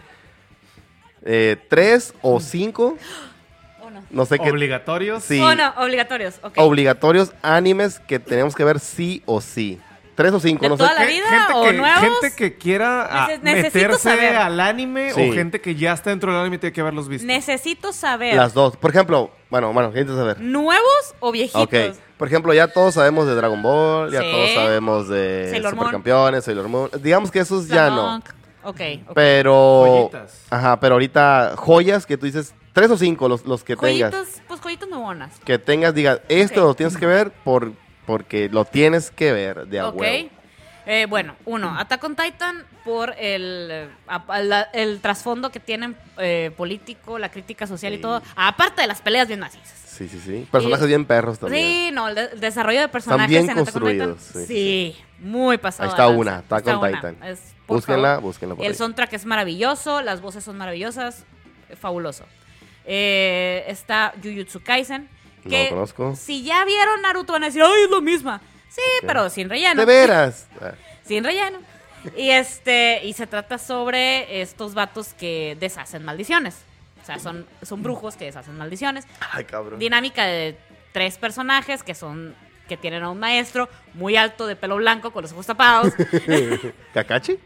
eh, 1.24 1.58
tres 1.70 2.14
o 2.22 2.40
cinco, 2.40 2.96
¿O 3.82 3.90
no? 3.90 4.04
no 4.10 4.26
sé 4.26 4.38
qué, 4.40 4.50
Obligatorios. 4.52 5.24
Sí. 5.24 5.42
O 5.42 5.56
no, 5.56 5.74
obligatorios. 5.78 6.40
ok. 6.44 6.54
obligatorios 6.60 7.34
animes 7.42 8.00
que 8.00 8.20
tenemos 8.20 8.56
que 8.56 8.64
ver 8.64 8.80
sí 8.80 9.22
o 9.26 9.42
sí. 9.42 9.80
Tres 10.18 10.34
o 10.34 10.39
cinco, 10.39 10.63
¿De 10.63 10.70
no 10.70 10.78
toda 10.78 10.89
sé. 10.89 10.95
la 10.99 11.05
vida 11.05 11.28
gente 11.30 11.53
o 11.53 11.63
que, 11.63 11.74
nuevos? 11.74 11.99
Gente 11.99 12.36
que 12.36 12.57
quiera 12.57 13.07
ah, 13.09 13.28
necesito 13.43 13.78
meterse 13.78 13.99
saber. 13.99 14.36
al 14.36 14.59
anime 14.59 15.13
Sí. 15.13 15.30
o 15.30 15.32
gente 15.32 15.61
que 15.61 15.76
ya 15.76 15.93
está 15.93 16.09
dentro 16.09 16.32
del 16.32 16.41
anime 16.41 16.55
y 16.55 16.59
tiene 16.59 16.74
que 16.74 16.82
verlos 16.82 17.07
vistos. 17.07 17.28
Necesito 17.28 17.93
saber. 17.93 18.34
Las 18.36 18.55
dos. 18.55 18.76
Por 18.78 18.89
ejemplo, 18.89 19.30
bueno, 19.51 19.72
bueno, 19.74 19.91
gente 19.93 20.15
saber. 20.15 20.41
¿Nuevos 20.41 21.15
o 21.20 21.32
viejitos? 21.32 21.61
Ok. 21.61 21.74
Por 22.18 22.28
ejemplo, 22.28 22.51
ya 22.51 22.68
todos 22.68 22.95
sabemos 22.95 23.28
de 23.28 23.36
Dragon 23.36 23.61
Ball, 23.61 24.11
ya 24.11 24.22
Sí. 24.22 24.32
todos 24.32 24.49
sabemos 24.55 25.07
de 25.07 25.49
Sailor 25.51 25.76
Moon. 25.76 25.86
Supercampeones, 25.86 26.43
Sailor 26.45 26.68
Moon. 26.68 26.89
Digamos 26.99 27.30
que 27.30 27.38
esos 27.39 27.68
ya 27.68 27.91
no. 27.91 28.01
Monk. 28.07 28.26
Ok, 28.63 28.82
ok. 29.09 29.11
Pero. 29.13 30.09
Joyitas. 30.11 30.41
Ajá, 30.49 30.80
pero 30.80 30.95
ahorita 30.95 31.53
joyas 31.57 32.07
que 32.07 32.18
tú 32.18 32.26
dices, 32.26 32.55
tres 32.74 32.89
o 32.89 32.97
cinco 32.97 33.30
los, 33.30 33.45
los 33.45 33.63
que 33.63 33.76
tengas. 33.76 34.11
Joyitos, 34.11 34.41
pues 34.47 34.59
joyitos 34.61 34.89
nuevonas. 34.89 35.39
Que 35.45 35.59
tengas, 35.59 35.93
digas, 35.93 36.22
esto 36.28 36.61
Ok. 36.61 36.68
lo 36.70 36.74
tienes 36.74 36.97
que 36.97 37.05
ver 37.05 37.32
por, 37.43 37.72
porque 38.08 38.49
lo 38.49 38.66
tienes 38.66 39.12
que 39.12 39.32
ver 39.34 39.68
de 39.68 39.80
a 39.80 39.89
Ok. 39.89 39.99
huevo. 40.01 40.30
Eh, 40.88 41.05
bueno, 41.10 41.36
uno, 41.43 41.78
Attack 41.78 42.01
on 42.05 42.16
Titan 42.16 42.64
por 42.86 43.14
el, 43.20 43.68
eh, 43.70 43.89
a- 44.08 44.39
la- 44.41 44.70
el 44.74 45.01
trasfondo 45.01 45.51
que 45.51 45.60
tienen 45.60 45.97
eh, 46.18 46.51
político, 46.55 47.20
la 47.20 47.30
crítica 47.30 47.68
social 47.68 47.93
y 47.93 47.97
todo. 47.97 48.22
Aparte 48.38 48.82
de 48.82 48.88
las 48.88 49.01
peleas 49.01 49.28
bien 49.28 49.41
macizas. 49.41 49.74
Sí, 49.86 50.08
sí, 50.08 50.20
sí. 50.24 50.47
Personajes 50.49 50.86
Y- 50.86 50.88
bien 50.88 51.03
perros 51.05 51.39
también. 51.39 51.62
Sí, 51.64 51.91
no, 51.91 52.08
el, 52.08 52.16
de- 52.16 52.30
el 52.32 52.39
desarrollo 52.39 52.80
de 52.80 52.88
personajes 52.88 53.28
bien 53.28 53.43
en 53.43 53.49
Attack 53.49 53.58
on 53.60 53.66
construidos, 53.82 54.28
Titan, 54.28 54.45
sí, 54.47 54.95
muy 55.20 55.58
pasado. 55.58 55.84
Ahí 55.84 55.89
está 55.89 56.08
una, 56.08 56.38
Attack 56.38 56.68
on 56.68 56.78
una. 56.78 56.88
Titan. 56.91 57.24
Es- 57.24 57.53
Búsquenla, 57.68 58.08
favor. 58.10 58.24
búsquenla 58.24 58.55
por 58.55 58.64
El 58.66 58.72
ahí. 58.72 58.78
soundtrack 58.78 59.12
es 59.12 59.26
maravilloso, 59.26 60.01
las 60.01 60.22
voces 60.22 60.45
son 60.45 60.58
maravillosas, 60.58 61.26
eh, 61.68 61.76
fabuloso. 61.76 62.24
Eh, 62.86 63.66
está 63.68 64.14
Jujutsu 64.24 64.62
Kaisen, 64.64 65.10
que 65.48 65.64
lo 65.66 65.70
conozco. 65.70 66.16
si 66.16 66.43
ya 66.43 66.64
vieron 66.66 67.02
Naruto 67.02 67.34
van 67.34 67.43
a 67.43 67.45
decir, 67.48 67.62
¡ay, 67.64 67.84
es 67.84 67.89
lo 67.89 68.02
misma! 68.02 68.41
Sí, 68.70 68.82
pero 69.02 69.30
sin 69.30 69.50
relleno. 69.50 69.86
¿De 69.86 69.86
veras? 69.86 70.48
Sin 71.06 71.24
relleno. 71.24 71.60
Y 72.18 72.32
este, 72.32 73.02
y 73.06 73.14
se 73.14 73.28
trata 73.28 73.58
sobre 73.58 74.41
estos 74.41 74.74
vatos 74.74 75.14
que 75.14 75.56
deshacen 75.58 76.04
maldiciones. 76.04 76.58
O 77.02 77.06
sea, 77.06 77.18
son, 77.18 77.48
son 77.62 77.82
brujos 77.82 78.18
que 78.18 78.26
deshacen 78.26 78.58
maldiciones. 78.58 79.06
Ay, 79.32 79.45
cabrón. 79.45 79.80
Dinámica 79.80 80.26
de 80.26 80.58
tres 80.91 81.18
personajes 81.18 81.82
que 81.82 81.95
son 81.95 82.36
que 82.68 82.78
tienen 82.78 83.03
a 83.03 83.09
un 83.09 83.20
maestro 83.20 83.68
muy 83.93 84.15
alto 84.15 84.45
de 84.45 84.55
pelo 84.55 84.76
blanco 84.76 85.11
con 85.11 85.24
los 85.24 85.32
ojos 85.32 85.45
tapados. 85.45 85.93
¿Kakashi? 86.93 87.38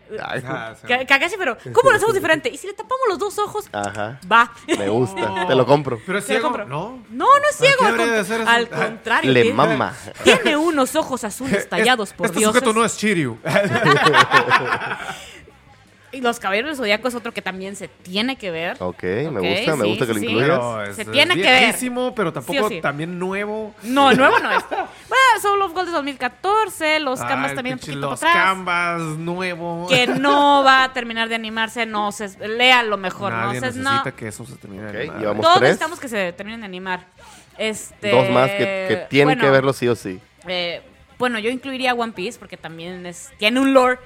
Kakashi, 1.08 1.36
pero 1.38 1.58
¿cómo 1.74 1.92
lo 1.92 1.96
hacemos 1.98 2.14
diferente? 2.14 2.50
¿Y 2.50 2.58
si 2.58 2.68
le 2.68 2.74
tapamos 2.74 3.02
los 3.08 3.20
dos 3.20 3.40
ojos? 3.40 3.70
Ajá. 3.72 4.20
Va. 4.30 4.52
Me 4.68 4.90
gusta. 4.90 5.48
Te 5.48 5.56
lo 5.56 5.66
compro. 5.66 6.00
Pero 6.06 6.18
es 6.20 6.26
ciego, 6.26 6.44
compro. 6.44 6.66
¿no? 6.66 7.04
No, 7.10 7.26
no 7.26 7.50
es 7.50 7.56
ciego. 7.56 7.86
Al, 7.86 8.48
al 8.48 8.70
contrario. 8.70 9.32
Le 9.32 9.42
tiene- 9.44 9.56
mama. 9.56 9.94
Tiene 10.24 10.58
unos 10.58 10.96
ojos 10.96 11.24
azules 11.24 11.70
tallados 11.70 12.12
por 12.14 12.28
este 12.28 12.40
dioses. 12.40 12.60
sujeto 12.60 12.74
no 12.78 12.84
es 12.86 12.98
Shiryu. 12.98 13.38
Y 16.14 16.20
los 16.22 16.40
caballeros 16.40 16.72
del 16.72 16.78
zodiaco 16.78 17.08
es 17.08 17.16
otro 17.16 17.34
que 17.34 17.42
también 17.42 17.76
se 17.78 17.88
tiene 17.88 18.36
que 18.36 18.52
ver. 18.52 18.76
Ok, 18.82 19.02
me 19.04 19.28
Ok, 19.40 19.46
gusta, 19.46 19.76
me 19.78 19.84
sí, 19.84 19.90
gusta 19.90 20.06
que 20.08 20.14
lo 20.14 20.20
sí, 20.20 20.26
incluyas. 20.26 20.50
Pero 20.50 20.84
es- 20.84 20.96
Se 20.98 21.02
es 21.04 21.12
tiene 21.12 21.36
que 21.36 21.42
ver. 21.42 21.60
viejísimo, 21.64 22.14
pero 22.14 22.34
tampoco 22.34 22.68
sí. 22.68 22.82
también 22.82 23.18
nuevo. 23.18 23.74
No, 23.84 24.12
nuevo 24.14 24.40
no 24.40 24.52
es. 24.52 24.64
Bueno, 24.70 24.86
Soul 25.42 25.62
of 25.62 25.74
Gold 25.74 25.88
de 25.88 25.94
2014, 25.94 27.00
los 27.00 27.22
Ah, 27.22 27.28
Canvas 27.30 27.52
el 27.52 27.56
también 27.56 27.74
un 27.76 27.80
pinche 27.80 27.92
poquito 27.94 28.10
Los 28.10 28.20
para 28.20 28.32
atrás. 28.32 28.46
Canvas 28.46 29.02
nuevo. 29.20 29.88
Que 29.88 30.08
no 30.20 30.64
va 30.66 30.84
a 30.84 30.94
terminar 30.94 31.30
de 31.30 31.36
animarse, 31.36 31.86
no 31.86 32.12
se 32.12 32.28
lea 32.48 32.84
lo 32.84 32.98
mejor, 32.98 33.32
Nadie 33.32 33.46
no 33.62 33.68
se 33.72 33.80
necesita 33.80 34.04
no. 34.06 34.16
que 34.16 34.28
eso 34.28 34.46
se 34.46 34.56
termine 34.58 34.86
Ok, 34.88 34.92
de 34.92 35.00
animar. 35.00 35.20
llevamos 35.20 35.42
Todos 35.44 35.58
tres. 35.60 35.70
necesitamos 35.70 36.00
que 36.00 36.08
se 36.10 36.34
terminen 36.34 36.60
de 36.60 36.66
animar. 36.66 37.06
Este, 37.58 38.10
Dos 38.12 38.30
más 38.30 38.50
que, 38.50 38.58
que 38.90 39.06
tienen 39.10 39.28
bueno, 39.38 39.42
que 39.44 39.50
verlo 39.50 39.72
sí 39.74 39.88
o 39.88 39.96
sí. 39.96 40.20
eh, 40.48 40.82
bueno, 41.18 41.38
yo 41.38 41.50
incluiría 41.52 41.94
One 41.94 42.14
Piece 42.14 42.40
porque 42.40 42.58
también 42.58 43.06
es 43.06 43.32
tiene 43.38 43.60
un 43.60 43.74
lore 43.74 44.00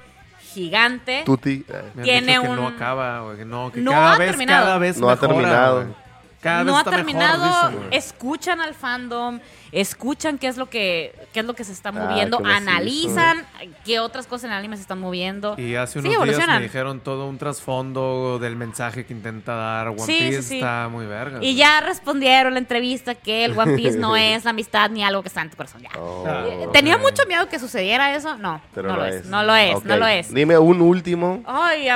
gigante. 0.56 1.22
Tuti. 1.24 1.64
eh, 1.68 1.82
tiene 2.02 2.32
dicho 2.38 2.42
que 2.42 2.48
no 2.48 2.66
un- 2.66 2.74
acaba, 2.74 3.20
güey, 3.20 3.36
que 3.36 3.44
no, 3.44 3.70
que 3.70 3.80
No 3.80 3.90
cada 3.92 4.12
ha 4.14 4.18
vez, 4.18 4.30
terminado. 4.30 4.64
cada 4.64 4.78
vez 4.78 4.96
No 4.98 5.10
ha 5.10 5.16
terminado. 5.16 5.94
Cada 6.40 6.64
no 6.64 6.72
vez 6.72 6.74
ha 6.74 6.78
mejor, 6.90 6.94
terminado, 6.94 7.70
dicen, 7.70 7.88
escuchan 7.92 8.60
al 8.60 8.74
fandom, 8.74 9.40
escuchan 9.72 10.38
qué 10.38 10.46
es 10.48 10.56
lo 10.56 10.66
que 10.70 11.14
qué 11.32 11.40
es 11.40 11.46
lo 11.46 11.54
que 11.54 11.64
se 11.64 11.72
está 11.72 11.90
Ah, 11.90 11.92
moviendo, 11.92 12.40
macizo. 12.40 12.56
analizan 12.56 13.44
qué 13.84 14.00
otras 14.00 14.26
cosas 14.26 14.44
en 14.44 14.50
el 14.52 14.56
anime 14.58 14.76
se 14.76 14.82
están 14.82 14.98
moviendo. 15.00 15.54
Y 15.58 15.74
hace 15.74 15.94
Sí, 15.94 15.98
unos 16.00 16.10
días 16.10 16.16
evolucionan. 16.22 16.56
me 16.56 16.62
dijeron 16.62 17.00
todo 17.00 17.26
un 17.26 17.38
trasfondo 17.38 18.38
del 18.38 18.56
mensaje 18.56 19.04
que 19.04 19.12
intenta 19.12 19.54
dar 19.54 19.88
One 19.88 19.98
Sí, 20.02 20.12
sí, 20.18 20.24
Piece. 20.28 20.42
sí. 20.42 20.54
Está 20.56 20.88
muy 20.88 21.06
verga. 21.06 21.38
Y 21.42 21.54
ya 21.56 21.80
respondieron 21.80 22.54
la 22.54 22.58
entrevista 22.58 23.14
que 23.14 23.44
el 23.44 23.58
One 23.58 23.72
Piece 23.76 23.98
no 23.98 24.16
es 24.16 24.44
la 24.44 24.50
amistad 24.50 24.90
ni 24.90 25.04
algo 25.04 25.22
que 25.22 25.28
está 25.28 25.42
en 25.42 25.50
tu 25.50 25.56
corazón. 25.56 25.82
Ya. 25.82 25.90
Oh, 25.98 26.24
Eh, 26.26 26.68
Tenía 26.72 26.96
ok. 26.96 27.02
mucho 27.02 27.22
miedo 27.26 27.48
que 27.48 27.58
sucediera 27.58 28.14
eso. 28.14 28.36
No, 28.38 28.60
pero 28.74 28.88
no 28.88 28.96
lo 28.96 29.04
es. 29.04 29.26
No 29.26 29.42
lo 29.42 29.54
es, 29.54 29.84
no 29.84 29.94
Ok, 29.94 30.00
lo 30.00 30.06
es. 30.06 30.32
Dime 30.32 30.58
un 30.58 30.80
último. 30.80 31.42
Ay, 31.46 31.88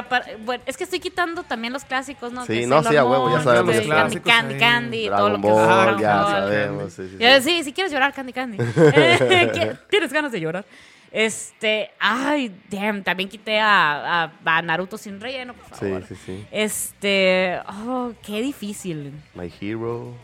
bueno, 0.44 0.62
es 0.66 0.76
que 0.76 0.84
estoy 0.84 1.00
quitando 1.00 1.42
también 1.42 1.72
los 1.72 1.84
clásicos, 1.84 2.32
¿no? 2.32 2.44
Sí, 2.46 2.60
Que 2.60 2.66
no, 2.66 2.82
sí, 2.82 2.96
a 2.96 3.04
huevo, 3.04 3.30
ya 3.30 3.42
sabemos 3.42 3.74
Candy, 3.74 3.86
clásicos 3.86 4.32
Candy, 4.32 4.54
ahí. 4.54 4.60
Candy, 4.60 5.08
todo 5.08 5.28
lo 5.30 5.40
que 5.40 5.48
es 5.48 5.54
Ball, 5.54 5.98
ya 6.00 6.22
sabemos. 6.24 6.92
Sí, 6.92 7.02
sí, 7.08 7.16
sí. 7.18 7.60
Sí, 7.60 7.69
si 7.70 7.74
quieres 7.74 7.92
llorar, 7.92 8.12
Candy 8.12 8.32
Candy. 8.32 8.58
Eh, 8.76 9.50
¿qui- 9.54 9.78
¿Tienes 9.88 10.12
ganas 10.12 10.32
de 10.32 10.40
llorar? 10.40 10.64
Este, 11.12 11.90
ay, 11.98 12.52
damn, 12.68 13.02
también 13.02 13.28
quité 13.28 13.58
a, 13.60 14.24
a- 14.24 14.32
a 14.44 14.62
Naruto 14.62 14.96
sin 14.98 15.20
relleno, 15.20 15.54
por 15.54 15.78
Sí, 15.78 15.84
favor. 15.86 16.04
sí, 16.06 16.14
sí. 16.26 16.46
Este, 16.50 17.58
oh, 17.68 18.12
qué 18.24 18.40
difícil. 18.42 19.12
My 19.34 19.52
Hero, 19.60 20.14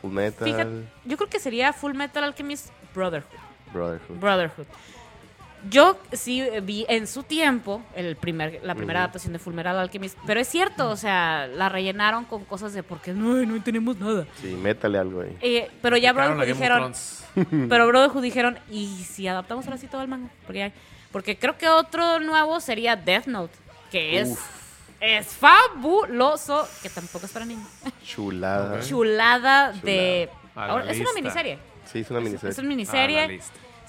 Full 0.00 0.12
Metal, 0.12 0.46
Fíjate, 0.46 0.84
yo 1.04 1.16
creo 1.16 1.28
que 1.30 1.38
sería 1.40 1.72
Full 1.72 1.94
Metal 1.94 2.22
Alchemist 2.24 2.68
Brotherhood. 2.94 3.28
Brotherhood. 3.72 4.18
Brotherhood. 4.18 4.66
Yo 5.68 5.98
sí 6.12 6.42
vi 6.62 6.86
en 6.88 7.06
su 7.06 7.22
tiempo 7.22 7.82
el 7.94 8.16
primer, 8.16 8.60
la 8.62 8.74
primera 8.74 9.00
adaptación 9.00 9.32
de 9.34 9.38
Full 9.38 9.52
Metal 9.52 9.78
Alchemist, 9.78 10.16
pero 10.26 10.40
es 10.40 10.48
cierto, 10.48 10.88
o 10.88 10.96
sea, 10.96 11.46
la 11.48 11.68
rellenaron 11.68 12.24
con 12.24 12.44
cosas 12.46 12.72
de 12.72 12.82
porque 12.82 13.12
no, 13.12 13.34
no 13.34 13.62
tenemos 13.62 13.98
nada. 13.98 14.26
Sí, 14.40 14.48
métale 14.48 14.98
algo 14.98 15.20
ahí. 15.20 15.36
Eh, 15.42 15.70
pero 15.82 15.96
ya 15.98 16.12
Brotherhood 16.12 16.46
dijeron, 16.46 16.92
pero 17.68 17.86
Brotherhood 17.88 18.22
dijeron, 18.22 18.58
¿y 18.70 19.04
si 19.04 19.28
adaptamos 19.28 19.66
ahora 19.66 19.76
sí 19.78 19.86
todo 19.86 20.00
el 20.02 20.08
manga? 20.08 20.30
Porque, 20.46 20.62
hay- 20.62 20.72
porque 21.12 21.36
creo 21.38 21.58
que 21.58 21.68
otro 21.68 22.20
nuevo 22.20 22.58
sería 22.60 22.96
Death 22.96 23.26
Note, 23.26 23.54
que 23.90 24.20
es, 24.20 24.38
es 25.00 25.26
fabuloso, 25.28 26.66
que 26.82 26.88
tampoco 26.88 27.26
es 27.26 27.32
para 27.32 27.44
niños. 27.44 27.68
Chulada. 28.04 28.80
Chulada 28.80 29.72
de... 29.72 30.28
Ahora- 30.54 30.90
es 30.90 31.00
una 31.00 31.12
miniserie. 31.14 31.58
Sí, 31.84 32.00
es 32.00 32.10
una 32.10 32.20
miniserie. 32.20 32.50
es 32.50 32.58
una 32.58 32.68
la 32.68 32.74
miniserie. 32.74 33.40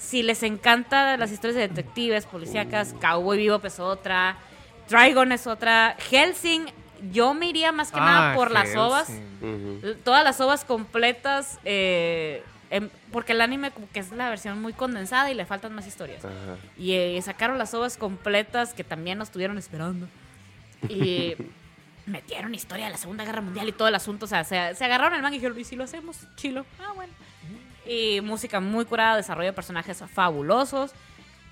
Si 0.02 0.22
les 0.22 0.42
encantan 0.42 1.18
las 1.20 1.30
historias 1.30 1.56
de 1.56 1.68
detectives, 1.68 2.26
policíacas, 2.26 2.94
Cowboy 3.00 3.38
Bebop 3.38 3.64
es 3.64 3.78
otra, 3.78 4.36
Trigon 4.88 5.30
es 5.32 5.46
otra, 5.46 5.96
Helsing, 6.10 6.66
yo 7.12 7.34
me 7.34 7.46
iría 7.48 7.70
más 7.72 7.92
que 7.92 7.98
nada 8.00 8.32
Ah, 8.32 8.34
por 8.34 8.50
las 8.50 8.74
ovas, 8.76 9.08
todas 10.04 10.24
las 10.24 10.40
ovas 10.40 10.64
completas, 10.64 11.58
eh, 11.64 12.42
em- 12.70 12.90
porque 13.12 13.32
el 13.32 13.40
anime 13.40 13.70
como 13.70 13.88
que 13.90 14.00
es 14.00 14.10
la 14.12 14.28
versión 14.28 14.60
muy 14.60 14.72
condensada 14.72 15.30
y 15.30 15.34
le 15.34 15.46
faltan 15.46 15.72
más 15.74 15.86
historias. 15.86 16.22
Y 16.76 16.92
eh, 16.92 17.22
sacaron 17.22 17.56
las 17.58 17.72
ovas 17.74 17.96
completas 17.96 18.74
que 18.74 18.84
también 18.84 19.18
nos 19.18 19.28
estuvieron 19.28 19.56
esperando. 19.56 20.08
Y 20.88 21.34
metieron 22.06 22.54
historia 22.54 22.86
de 22.86 22.90
la 22.90 22.98
Segunda 22.98 23.24
Guerra 23.24 23.40
Mundial 23.40 23.68
y 23.68 23.72
todo 23.72 23.86
el 23.88 23.94
asunto. 23.94 24.24
O 24.26 24.28
sea, 24.28 24.42
se, 24.44 24.74
se 24.74 24.84
agarraron 24.84 25.14
el 25.14 25.22
manga 25.22 25.36
y 25.36 25.38
dijeron, 25.38 25.58
¿y 25.58 25.64
si 25.64 25.76
lo 25.76 25.84
hacemos? 25.84 26.18
Chilo. 26.36 26.66
Ah, 26.80 26.92
bueno. 26.94 27.12
Y 27.86 28.20
música 28.20 28.60
muy 28.60 28.84
curada, 28.84 29.16
desarrollo 29.16 29.48
de 29.50 29.52
personajes 29.52 30.02
fabulosos. 30.12 30.92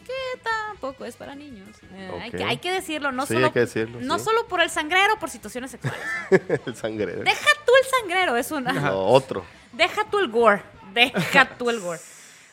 Que 0.06 0.40
tampoco 0.42 1.04
es 1.04 1.14
para 1.16 1.34
niños. 1.34 1.68
Eh, 1.92 2.10
hay, 2.22 2.30
que, 2.30 2.42
hay 2.44 2.56
que 2.56 2.72
decirlo, 2.72 3.12
no, 3.12 3.26
Sí, 3.26 3.34
solo, 3.34 3.46
hay 3.46 3.52
que 3.52 3.60
decirlo, 3.60 4.00
no 4.00 4.18
sí. 4.18 4.24
solo 4.24 4.46
por 4.48 4.60
el 4.60 4.70
sangrero, 4.70 5.18
por 5.18 5.30
situaciones 5.30 5.70
sexuales. 5.72 6.00
el 6.66 6.74
sangrero. 6.74 7.22
Deja 7.22 7.48
tú 7.66 7.72
el 7.82 7.88
sangrero, 8.00 8.36
es 8.36 8.50
una... 8.50 8.72
No, 8.72 8.98
otro. 9.06 9.44
Deja 9.72 10.04
tú 10.10 10.18
el 10.18 10.28
gore. 10.28 10.62
Deja 10.94 11.44
tú 11.56 11.70
el 11.70 11.80
gore. 11.80 12.00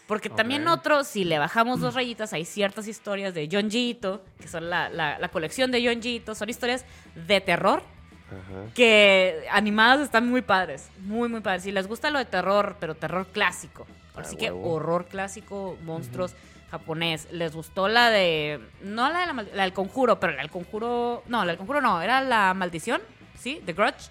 Porque 0.08 0.30
también 0.30 0.68
otro, 0.68 1.04
si 1.04 1.24
le 1.24 1.38
bajamos 1.40 1.80
dos 1.80 1.94
rayitas, 1.96 2.32
hay 2.34 2.46
ciertas 2.46 2.88
historias 2.88 3.34
de 3.34 3.50
John 3.52 3.70
Gito, 3.72 4.24
que 4.40 4.48
son 4.48 4.70
la, 4.70 4.90
la- 4.90 5.18
la 5.20 5.28
colección 5.30 5.72
de 5.72 5.86
John 5.86 6.02
Gito, 6.02 6.34
son 6.36 6.50
historias 6.50 6.86
de 7.16 7.42
terror 7.42 7.82
Ajá. 8.28 8.74
que 8.74 9.46
animadas 9.52 10.02
están 10.02 10.30
muy 10.30 10.42
padres, 10.42 10.90
muy, 11.00 11.30
muy 11.30 11.42
padres. 11.42 11.64
Si 11.64 11.72
les 11.72 11.88
gusta 11.88 12.10
lo 12.12 12.20
de 12.20 12.26
terror, 12.26 12.76
pero 12.80 12.96
terror 12.96 13.28
clásico, 13.28 13.88
así 14.16 14.36
Ah, 14.36 14.40
que 14.40 14.52
horror 14.52 15.06
clásico, 15.06 15.78
monstruos 15.84 16.36
japonés. 16.70 17.28
Les 17.32 17.54
gustó 17.54 17.88
la 17.88 18.10
de, 18.10 18.60
no 18.82 19.10
la, 19.10 19.20
de 19.22 19.26
la, 19.28 19.34
la 19.54 19.64
del 19.64 19.74
conjuro, 19.74 20.20
pero 20.20 20.34
la 20.34 20.42
del 20.42 20.52
conjuro, 20.52 21.24
no, 21.28 21.46
la 21.46 21.52
del 21.52 21.58
conjuro 21.58 21.80
no, 21.82 22.02
era 22.02 22.22
la 22.22 22.54
maldición, 22.54 23.02
¿sí? 23.40 23.62
The 23.66 23.74
Grudge. 23.74 24.10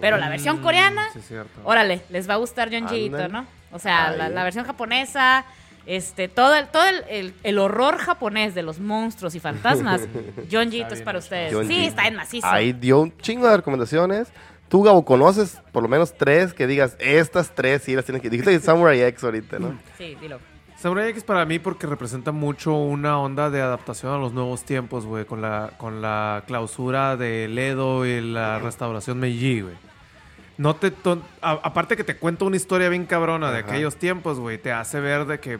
Pero 0.00 0.16
la 0.18 0.28
versión 0.28 0.60
Mm, 0.60 0.62
coreana, 0.62 1.08
sí, 1.12 1.20
cierto. 1.22 1.60
Órale, 1.64 2.02
les 2.10 2.28
va 2.28 2.34
a 2.34 2.36
gustar 2.36 2.68
John. 2.70 2.86
¿no? 3.32 3.46
O 3.72 3.78
sea, 3.78 4.10
la, 4.12 4.28
la 4.28 4.44
versión 4.44 4.64
japonesa, 4.64 5.44
este, 5.88 6.28
todo 6.28 6.54
el, 6.54 6.68
todo 6.68 6.84
el, 6.88 7.02
el- 7.08 7.34
el 7.42 7.58
horror 7.58 7.96
japonés 7.98 8.54
de 8.54 8.62
los 8.62 8.78
monstruos 8.78 9.34
y 9.34 9.40
fantasmas, 9.40 10.02
John 10.52 10.70
Gito 10.70 10.94
es 10.94 11.02
para 11.02 11.18
ustedes. 11.18 11.52
John 11.52 11.66
sí, 11.66 11.86
está 11.86 12.06
en 12.06 12.14
macizo. 12.14 12.46
Ahí 12.46 12.72
dio 12.72 13.00
un 13.00 13.16
chingo 13.18 13.48
de 13.48 13.56
recomendaciones. 13.56 14.28
Tú, 14.68 14.82
Gabo, 14.82 15.04
conoces 15.04 15.58
por 15.72 15.82
lo 15.82 15.88
menos 15.88 16.14
tres 16.16 16.52
que 16.52 16.66
digas, 16.66 16.94
estas 17.00 17.54
tres 17.54 17.82
sí 17.82 17.96
las 17.96 18.04
tienes 18.04 18.20
que... 18.20 18.28
Dijiste 18.28 18.60
Samurai 18.60 19.00
X 19.02 19.24
ahorita, 19.24 19.58
¿no? 19.58 19.78
Sí, 19.98 20.14
dilo. 20.20 20.38
Samurai 20.76 21.08
X 21.08 21.24
para 21.24 21.44
mí 21.46 21.58
porque 21.58 21.86
representa 21.86 22.30
mucho 22.32 22.74
una 22.76 23.18
onda 23.18 23.48
de 23.50 23.60
adaptación 23.62 24.12
a 24.12 24.18
los 24.18 24.32
nuevos 24.34 24.62
tiempos, 24.64 25.06
güey, 25.06 25.24
con 25.24 25.40
la, 25.40 25.70
con 25.78 26.02
la 26.02 26.44
clausura 26.46 27.16
de 27.16 27.48
Ledo 27.48 28.04
y 28.06 28.20
la 28.20 28.58
restauración 28.58 29.18
Meiji, 29.18 29.62
güey. 29.62 29.74
No 30.58 30.76
te 30.76 30.92
a- 31.40 31.52
aparte 31.62 31.96
que 31.96 32.04
te 32.04 32.16
cuenta 32.16 32.44
una 32.44 32.56
historia 32.56 32.88
bien 32.90 33.06
cabrona 33.06 33.50
de 33.50 33.60
Ajá. 33.60 33.68
aquellos 33.70 33.96
tiempos, 33.96 34.38
güey, 34.38 34.58
te 34.58 34.72
hace 34.72 35.00
ver 35.00 35.24
de 35.24 35.40
que 35.40 35.58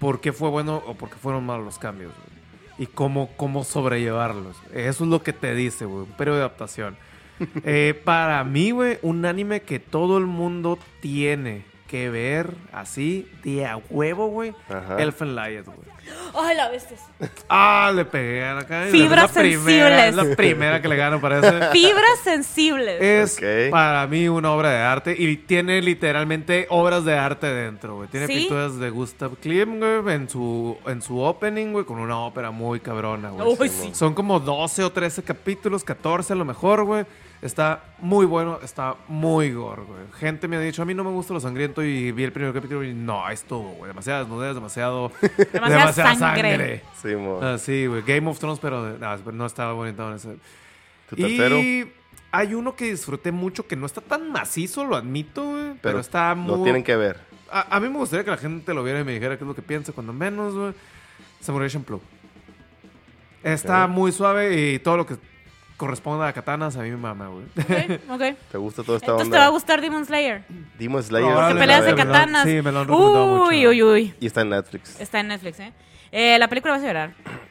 por 0.00 0.20
qué 0.20 0.32
fue 0.32 0.48
bueno 0.48 0.82
o 0.86 0.94
por 0.94 1.10
qué 1.10 1.16
fueron 1.16 1.44
malos 1.46 1.64
los 1.66 1.78
cambios, 1.78 2.12
güey. 2.16 2.38
Y 2.80 2.86
cómo, 2.86 3.30
cómo 3.36 3.62
sobrellevarlos. 3.64 4.56
Eso 4.72 5.04
es 5.04 5.10
lo 5.10 5.22
que 5.22 5.32
te 5.32 5.54
dice, 5.54 5.84
güey, 5.84 6.04
un 6.04 6.12
periodo 6.12 6.38
de 6.38 6.42
adaptación. 6.44 6.96
Eh, 7.64 8.00
para 8.04 8.42
mí, 8.42 8.72
güey, 8.72 8.98
un 9.02 9.24
anime 9.24 9.62
que 9.62 9.78
todo 9.78 10.18
el 10.18 10.26
mundo 10.26 10.76
tiene 11.00 11.64
que 11.88 12.10
ver 12.10 12.54
así 12.72 13.28
de 13.42 13.66
a 13.66 13.78
huevo, 13.90 14.28
güey. 14.28 14.54
Ajá. 14.68 14.98
Elfen 14.98 15.34
Lied, 15.34 15.64
güey. 15.64 15.98
Ay, 16.34 16.56
la 16.56 16.68
bestia. 16.68 16.96
Ah, 17.48 17.92
le 17.94 18.04
pegué 18.04 18.44
a 18.44 18.54
la 18.54 18.66
cara. 18.66 18.86
Fibras 18.86 19.34
la 19.34 19.40
primera, 19.40 19.88
sensibles. 19.88 20.08
es 20.08 20.14
la 20.14 20.36
primera 20.36 20.82
que 20.82 20.88
le 20.88 20.96
gano, 20.96 21.20
parece. 21.20 21.68
Fibras 21.72 22.20
sensibles. 22.22 23.00
Es 23.00 23.70
para 23.70 24.06
mí 24.06 24.28
una 24.28 24.52
obra 24.52 24.70
de 24.70 24.78
arte 24.78 25.14
y 25.18 25.36
tiene 25.36 25.82
literalmente 25.82 26.66
obras 26.70 27.04
de 27.04 27.16
arte 27.16 27.46
dentro, 27.48 27.96
güey. 27.96 28.08
Tiene 28.08 28.26
¿Sí? 28.26 28.34
pinturas 28.34 28.78
de 28.78 28.90
Gustav 28.90 29.36
Klimt, 29.38 29.82
güey, 29.82 30.14
en 30.14 30.28
su, 30.28 30.78
en 30.86 31.02
su 31.02 31.18
opening, 31.20 31.72
güey, 31.72 31.84
con 31.84 31.98
una 31.98 32.18
ópera 32.18 32.50
muy 32.50 32.80
cabrona, 32.80 33.30
güey. 33.30 33.56
Uy, 33.58 33.68
sí. 33.68 33.90
Son 33.92 34.14
como 34.14 34.40
12 34.40 34.84
o 34.84 34.92
13 34.92 35.22
capítulos, 35.22 35.84
14 35.84 36.32
a 36.32 36.36
lo 36.36 36.44
mejor, 36.44 36.84
güey. 36.84 37.04
Está 37.40 37.84
muy 38.00 38.26
bueno, 38.26 38.58
está 38.62 38.96
muy 39.06 39.52
gore, 39.52 39.82
güey. 39.82 40.00
Gente 40.18 40.48
me 40.48 40.56
ha 40.56 40.60
dicho, 40.60 40.82
a 40.82 40.84
mí 40.84 40.92
no 40.92 41.04
me 41.04 41.10
gusta 41.10 41.32
lo 41.32 41.40
sangriento 41.40 41.84
y 41.84 42.10
vi 42.10 42.24
el 42.24 42.32
primer 42.32 42.52
capítulo 42.52 42.82
y 42.82 42.92
no, 42.92 43.28
esto, 43.28 43.58
güey, 43.58 43.88
demasiadas 43.88 44.26
desnudez, 44.26 44.54
demasiado... 44.56 45.12
Demasiada 45.52 46.16
sangre. 46.16 46.82
Sí, 47.00 47.14
mo. 47.14 47.38
Ah, 47.40 47.56
sí, 47.56 47.86
güey, 47.86 48.02
Game 48.02 48.28
of 48.28 48.40
Thrones, 48.40 48.58
pero 48.58 48.98
no, 48.98 49.32
no 49.32 49.46
estaba 49.46 49.72
bonito 49.72 50.08
en 50.08 50.16
ese. 50.16 50.36
Tu 51.10 51.16
tercero. 51.16 51.58
Y 51.58 51.92
hay 52.32 52.54
uno 52.54 52.74
que 52.74 52.90
disfruté 52.90 53.30
mucho 53.30 53.68
que 53.68 53.76
no 53.76 53.86
está 53.86 54.00
tan 54.00 54.32
macizo, 54.32 54.84
lo 54.84 54.96
admito, 54.96 55.44
güey, 55.44 55.74
pero, 55.80 56.00
está 56.00 56.34
muy... 56.34 56.58
Lo 56.58 56.64
tienen 56.64 56.82
que 56.82 56.96
ver. 56.96 57.20
A, 57.52 57.76
a 57.76 57.80
mí 57.80 57.88
me 57.88 57.98
gustaría 57.98 58.24
que 58.24 58.32
la 58.32 58.36
gente 58.36 58.74
lo 58.74 58.82
viera 58.82 58.98
y 58.98 59.04
me 59.04 59.12
dijera 59.12 59.38
qué 59.38 59.44
es 59.44 59.48
lo 59.48 59.54
que 59.54 59.62
piensa, 59.62 59.92
cuando 59.92 60.12
menos, 60.12 60.54
güey. 60.54 60.74
Samurai 61.40 61.70
Champloo. 61.70 62.00
Está 63.44 63.86
muy 63.86 64.10
suave 64.10 64.72
y 64.72 64.78
todo 64.80 64.96
lo 64.96 65.06
que 65.06 65.16
corresponde 65.78 66.26
a 66.26 66.32
katanas 66.34 66.76
a 66.76 66.80
mí 66.82 66.90
me 66.90 66.96
mama, 66.98 67.28
güey. 67.28 67.46
Ok, 67.56 68.00
ok. 68.10 68.20
¿Te 68.52 68.58
gusta 68.58 68.82
toda 68.82 68.98
esta 68.98 69.12
Entonces 69.12 69.30
te 69.32 69.38
va 69.38 69.46
a 69.46 69.48
gustar 69.48 69.80
Demon 69.80 70.04
Slayer. 70.04 70.44
Demon 70.78 71.02
Slayer. 71.02 71.26
No, 71.30 71.34
Que 71.34 71.40
Vale, 71.40 71.54
la 71.54 71.60
peleas 71.60 71.80
de 71.84 71.86
verga. 71.94 72.04
me 72.04 72.08
lo- 72.10 72.14
katanas. 72.14 72.44
sí, 72.44 72.62
me 72.62 72.72
lo 72.72 72.80
han 72.80 72.86
mucho. 72.88 73.44
Uy, 73.46 73.66
uy, 73.66 73.82
uy. 73.82 74.14
Y 74.20 74.26
está 74.26 74.42
en 74.42 74.50
Netflix. 74.50 75.00
Está 75.00 75.20
en 75.20 75.28
Netflix, 75.28 75.58
¿eh? 75.60 75.72
Eh, 76.10 76.38
la 76.38 76.48
película 76.48 76.72
vas 76.74 76.82
a 76.82 76.86
llorar. 76.86 77.10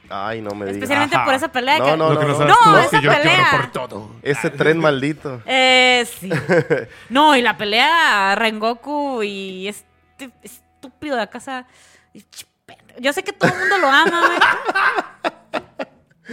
Ay, 0.09 0.41
no 0.41 0.49
me 0.51 0.65
digas. 0.65 0.75
Especialmente 0.77 1.15
Ajá. 1.15 1.25
por 1.25 1.33
esa 1.35 1.47
pelea. 1.51 1.77
No, 1.79 1.85
que- 1.85 1.97
no, 1.97 2.13
no 2.13 2.21
no. 2.23 2.45
No, 2.45 2.55
tú 2.63 2.77
es 2.77 2.85
esa 2.87 2.99
que 2.99 3.05
yo 3.05 3.11
lloro 3.11 3.23
pelea. 3.23 3.47
por 3.51 3.67
todo. 3.71 4.11
Ese 4.23 4.49
tren 4.49 4.79
maldito. 4.79 5.41
Eh, 5.45 6.05
sí. 6.19 6.29
No, 7.09 7.35
y 7.35 7.41
la 7.41 7.55
pelea 7.57 8.35
Rengoku 8.35 9.21
y 9.23 9.67
este 9.67 9.85
estúpido 10.41 11.15
de 11.15 11.21
la 11.21 11.27
casa. 11.27 11.65
Yo 12.99 13.13
sé 13.13 13.23
que 13.23 13.31
todo 13.31 13.51
el 13.53 13.59
mundo 13.59 13.77
lo 13.77 13.87
ama, 13.89 14.21
güey. 14.25 14.39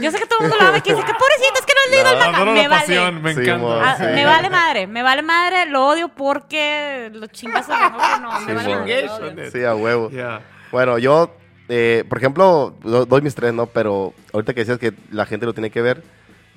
Yo 0.03 0.11
sé 0.11 0.19
que 0.19 0.27
todo 0.27 0.41
el 0.41 0.49
mundo 0.49 0.57
lo 0.61 0.69
ama 0.69 0.79
y 0.79 0.81
que 0.81 0.93
dice 0.95 1.05
que 1.07 1.13
pobrecito, 1.13 1.55
es 1.61 1.67
que 1.67 1.73
el 1.93 2.55
Me 2.55 2.69
vale. 2.69 2.69
pasión, 2.69 3.23
me 3.23 3.35
Sí, 3.35 3.41
encanta. 3.41 3.59
mo. 3.63 3.73
Ah, 3.73 3.95
Sí. 3.99 4.05
Me 4.05 4.25
vale 4.25 4.51
madre, 4.51 4.87
me 4.87 5.03
vale 5.03 5.23
madre, 5.23 5.67
lo 5.67 5.87
odio 5.87 6.09
porque 6.09 7.11
los 7.13 7.31
de 7.31 7.49
Rengoku 7.49 8.21
no, 8.23 8.41
me 8.41 8.55
vale 8.55 8.77
madre. 8.77 9.51
Sí, 9.51 9.65
a 9.65 9.75
huevo. 9.75 10.11
Bueno, 10.73 10.99
yo, 10.99 11.31
eh, 11.69 12.05
por 12.09 12.19
ejemplo, 12.19 12.75
do- 12.83 13.07
doy 13.07 13.23
mis 13.23 13.35
tres, 13.35 13.53
¿no? 13.55 13.67
Pero 13.67 14.13
ahorita 14.33 14.55
que 14.55 14.61
decías 14.61 14.79
que 14.79 14.93
la 15.11 15.25
gente 15.27 15.47
lo 15.47 15.53
tiene 15.55 15.71
que 15.71 15.83
ver, 15.83 16.03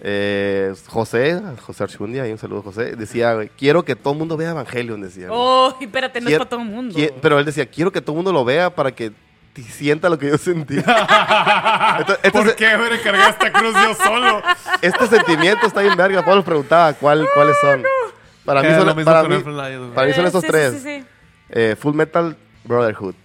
eh, 0.01 0.73
José, 0.88 1.41
José 1.65 1.84
Archundia, 1.84 2.23
ahí 2.23 2.32
un 2.32 2.38
saludo 2.38 2.61
José, 2.61 2.95
decía, 2.95 3.36
quiero 3.57 3.84
que 3.84 3.95
todo 3.95 4.13
el 4.13 4.19
mundo 4.19 4.38
vea 4.38 4.51
Evangelion, 4.51 5.01
decía. 5.01 5.28
Oh, 5.32 5.75
espérate, 5.80 6.21
no 6.21 6.30
es 6.30 6.38
para 6.38 6.49
todo 6.49 6.59
el 6.61 6.67
mundo. 6.67 6.95
Pero 7.21 7.39
él 7.39 7.45
decía, 7.45 7.65
quiero 7.65 7.91
que 7.91 8.01
todo 8.01 8.11
el 8.13 8.17
mundo 8.17 8.32
lo 8.32 8.45
vea 8.45 8.69
para 8.69 8.91
que 8.91 9.11
sienta 9.64 10.10
lo 10.10 10.18
que 10.18 10.30
yo 10.30 10.38
sentí. 10.38 10.78
Este, 12.24 12.32
¿Por 12.32 12.55
qué 12.55 12.78
me 12.78 12.99
cargué 13.01 13.30
esta 13.30 13.51
cruz 13.51 13.74
yo 13.74 13.93
solo? 13.95 14.41
este 14.82 15.08
sentimiento 15.08 15.66
está 15.68 15.82
bien 15.82 15.95
verga. 15.95 16.24
Pablo 16.24 16.43
preguntaba 16.43 16.93
¿cuál, 16.93 17.28
cuáles 17.34 17.55
son. 17.60 17.84
Para 18.45 18.62
mí 18.62 18.70
son, 18.70 18.86
mismo 18.88 19.03
para 19.03 19.22
con 19.22 19.30
mí, 19.30 19.36
Elfen 19.36 19.58
Lion, 19.58 19.80
güey. 19.80 19.93
para 19.93 20.08
mí 20.08 20.14
son 20.14 20.24
Eh, 20.24 20.28
estos 20.28 20.41
sí, 20.41 20.47
tres. 20.47 20.74
Sí, 20.74 20.80
sí, 20.80 20.99
sí. 20.99 21.05
Eh, 21.49 21.76
Full 21.80 21.93
Metal 21.95 22.38
Brotherhood. 22.64 23.16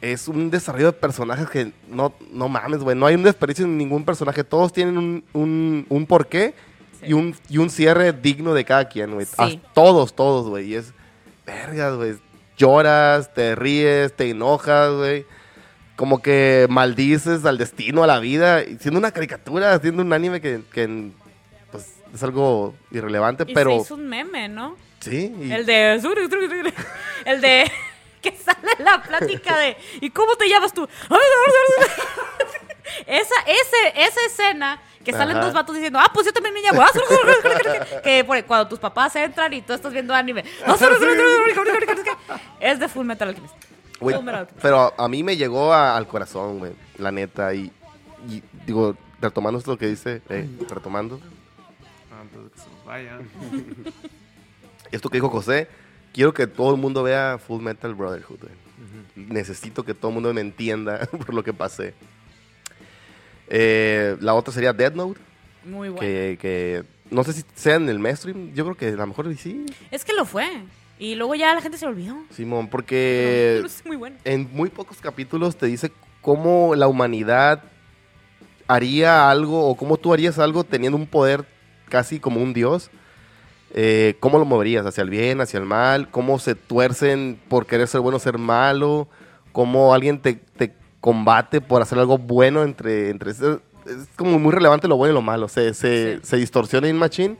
Es 0.00 0.28
un 0.28 0.50
desarrollo 0.50 0.86
de 0.86 0.92
personajes 0.92 1.48
que 1.50 1.72
no, 1.88 2.12
no 2.30 2.48
mames, 2.48 2.80
güey. 2.80 2.96
No 2.96 3.06
hay 3.06 3.14
un 3.16 3.24
desperdicio 3.24 3.64
en 3.64 3.76
ningún 3.76 4.04
personaje. 4.04 4.44
Todos 4.44 4.72
tienen 4.72 4.96
un, 4.96 5.24
un, 5.32 5.86
un 5.88 6.06
porqué 6.06 6.54
y, 7.02 7.12
un, 7.14 7.34
y 7.48 7.58
un 7.58 7.70
cierre 7.70 8.12
digno 8.12 8.54
de 8.54 8.64
cada 8.64 8.88
quien, 8.88 9.14
güey. 9.14 9.26
Sí. 9.26 9.60
Todos, 9.74 10.14
todos, 10.14 10.48
güey. 10.48 10.66
Y 10.68 10.74
es, 10.76 10.92
vergas, 11.44 11.94
güey. 11.96 12.14
Lloras, 12.56 13.32
te 13.34 13.54
ríes, 13.56 14.14
te 14.14 14.30
enojas, 14.30 14.92
güey. 14.92 15.26
Como 15.98 16.22
que 16.22 16.66
maldices 16.70 17.44
al 17.44 17.58
destino, 17.58 18.04
a 18.04 18.06
la 18.06 18.20
vida. 18.20 18.62
Siendo 18.80 18.98
una 19.00 19.10
caricatura, 19.10 19.76
siendo 19.80 20.00
un 20.02 20.12
anime 20.12 20.40
que, 20.40 20.60
que, 20.72 21.10
pues, 21.72 21.86
es 22.14 22.22
algo 22.22 22.72
irrelevante, 22.92 23.44
Y 23.48 23.52
pero... 23.52 23.72
hizo 23.80 23.96
un 23.96 24.06
meme, 24.08 24.48
¿no? 24.48 24.76
Sí. 25.00 25.34
y- 25.42 25.50
El 25.50 25.66
de. 25.66 26.00
El 27.24 27.40
de. 27.40 27.70
Que 28.22 28.32
sale 28.36 28.72
la 28.78 29.02
plática 29.02 29.56
de. 29.58 29.76
¿Y 30.00 30.10
cómo 30.10 30.34
te 30.36 30.48
llamas 30.48 30.72
tú? 30.72 30.88
Esa, 33.06 33.34
ese, 33.46 34.02
esa 34.06 34.20
escena 34.26 34.80
que 35.04 35.12
salen 35.12 35.36
Ajá. 35.36 35.44
dos 35.46 35.54
vatos 35.54 35.74
diciendo, 35.76 35.98
ah, 36.02 36.10
pues 36.12 36.26
yo 36.26 36.32
también 36.32 36.54
me 36.54 36.60
llamo. 36.62 36.82
que 38.02 38.24
por- 38.24 38.42
cuando 38.44 38.68
tus 38.68 38.78
papás 38.78 39.14
entran 39.16 39.52
y 39.52 39.62
tú 39.62 39.72
estás 39.72 39.92
viendo 39.92 40.14
anime. 40.14 40.44
Es 42.60 42.78
de 42.80 42.88
Full 42.88 43.04
Metal 43.06 43.28
Alchemist. 43.28 43.54
Pero 44.62 44.92
a 44.96 45.08
mí 45.08 45.22
me 45.22 45.36
llegó 45.36 45.72
a- 45.72 45.96
al 45.96 46.06
corazón, 46.06 46.58
güey, 46.58 46.72
la 46.98 47.10
neta. 47.12 47.52
Y, 47.54 47.70
y 48.28 48.42
digo, 48.66 48.96
retomando 49.20 49.58
esto 49.58 49.76
que 49.76 49.86
dice, 49.88 50.22
eh, 50.28 50.48
retomando 50.70 51.20
Antes 52.20 52.44
de 52.44 52.50
que 52.50 52.58
se 52.60 52.66
nos 52.70 52.84
vaya. 52.84 53.18
esto 54.92 55.08
que 55.08 55.16
dijo 55.18 55.28
José, 55.28 55.68
quiero 56.12 56.32
que 56.32 56.46
todo 56.46 56.74
el 56.74 56.80
mundo 56.80 57.02
vea 57.02 57.38
Full 57.38 57.62
Metal 57.62 57.94
Brotherhood. 57.94 58.38
güey. 58.40 59.26
Necesito 59.28 59.84
que 59.84 59.94
todo 59.94 60.10
el 60.10 60.14
mundo 60.14 60.32
me 60.32 60.40
entienda 60.40 61.06
por 61.10 61.34
lo 61.34 61.42
que 61.42 61.52
pasé. 61.52 61.94
Eh, 63.48 64.16
la 64.20 64.34
otra 64.34 64.52
sería 64.52 64.72
Dead 64.72 64.92
Note, 64.94 65.18
Muy 65.64 65.88
bueno. 65.88 66.00
que, 66.00 66.38
que 66.40 66.84
no 67.10 67.24
sé 67.24 67.32
si 67.32 67.44
sea 67.54 67.76
en 67.76 67.88
el 67.88 67.98
mainstream. 67.98 68.52
Yo 68.54 68.64
creo 68.64 68.76
que 68.76 68.88
a 68.88 68.90
lo 68.96 69.06
mejor 69.06 69.34
sí, 69.36 69.64
Es 69.90 70.04
que 70.04 70.12
lo 70.12 70.24
fue. 70.24 70.46
Y 70.98 71.14
luego 71.14 71.34
ya 71.34 71.54
la 71.54 71.60
gente 71.60 71.78
se 71.78 71.86
olvidó. 71.86 72.16
Simón, 72.30 72.68
porque 72.68 73.54
Pero 73.56 73.66
es 73.66 73.86
muy 73.86 73.96
bueno. 73.96 74.16
en 74.24 74.48
muy 74.52 74.68
pocos 74.70 74.98
capítulos 75.00 75.56
te 75.56 75.66
dice 75.66 75.92
cómo 76.22 76.74
la 76.74 76.88
humanidad 76.88 77.62
haría 78.66 79.30
algo 79.30 79.68
o 79.68 79.76
cómo 79.76 79.96
tú 79.96 80.12
harías 80.12 80.38
algo 80.38 80.64
teniendo 80.64 80.96
un 80.98 81.06
poder 81.06 81.44
casi 81.88 82.20
como 82.20 82.42
un 82.42 82.52
dios. 82.52 82.90
Eh, 83.74 84.16
¿Cómo 84.20 84.38
lo 84.38 84.44
moverías? 84.44 84.84
¿Hacia 84.86 85.02
el 85.02 85.10
bien, 85.10 85.40
hacia 85.40 85.58
el 85.58 85.66
mal? 85.66 86.10
¿Cómo 86.10 86.38
se 86.38 86.54
tuercen 86.54 87.38
por 87.48 87.66
querer 87.66 87.86
ser 87.86 88.00
bueno, 88.00 88.18
ser 88.18 88.38
malo? 88.38 89.08
¿Cómo 89.52 89.94
alguien 89.94 90.20
te, 90.20 90.34
te 90.34 90.74
combate 91.00 91.60
por 91.60 91.82
hacer 91.82 91.98
algo 91.98 92.18
bueno 92.18 92.62
entre... 92.62 93.10
entre 93.10 93.30
es, 93.30 93.40
es 93.40 94.08
como 94.16 94.38
muy 94.38 94.52
relevante 94.52 94.88
lo 94.88 94.96
bueno 94.96 95.12
y 95.12 95.14
lo 95.14 95.22
malo. 95.22 95.48
Se, 95.48 95.74
se, 95.74 96.16
Sí. 96.16 96.20
se 96.22 96.36
distorsiona 96.38 96.88
en 96.88 96.96
Machine 96.96 97.36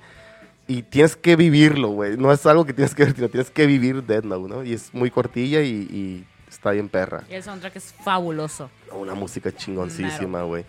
y 0.69 0.83
tienes 0.83 1.17
que 1.17 1.35
vivirlo, 1.35 1.89
güey. 1.89 2.17
No 2.17 2.31
es 2.31 2.45
algo 2.47 2.65
que 2.65 2.75
tienes 2.75 2.95
que 2.95 3.05
ver, 3.05 3.15
sino 3.15 3.29
tienes 3.29 3.51
que 3.51 3.67
vivir 3.67 4.05
Dead 4.05 4.23
Note, 4.23 4.49
¿no? 4.49 4.63
Y 4.63 4.75
es 4.75 4.93
muy 4.93 5.11
cortilla 5.11 5.63
y, 5.63 5.89
y 5.91 6.25
está 6.49 6.71
bien 6.73 6.89
perra. 6.89 7.25
Y 7.29 7.35
el 7.35 7.43
soundtrack 7.43 7.75
es 7.77 7.95
fabuloso. 8.05 8.71
Una 8.93 9.15
música 9.15 9.51
chingoncísima, 9.51 10.43
güey. 10.43 10.65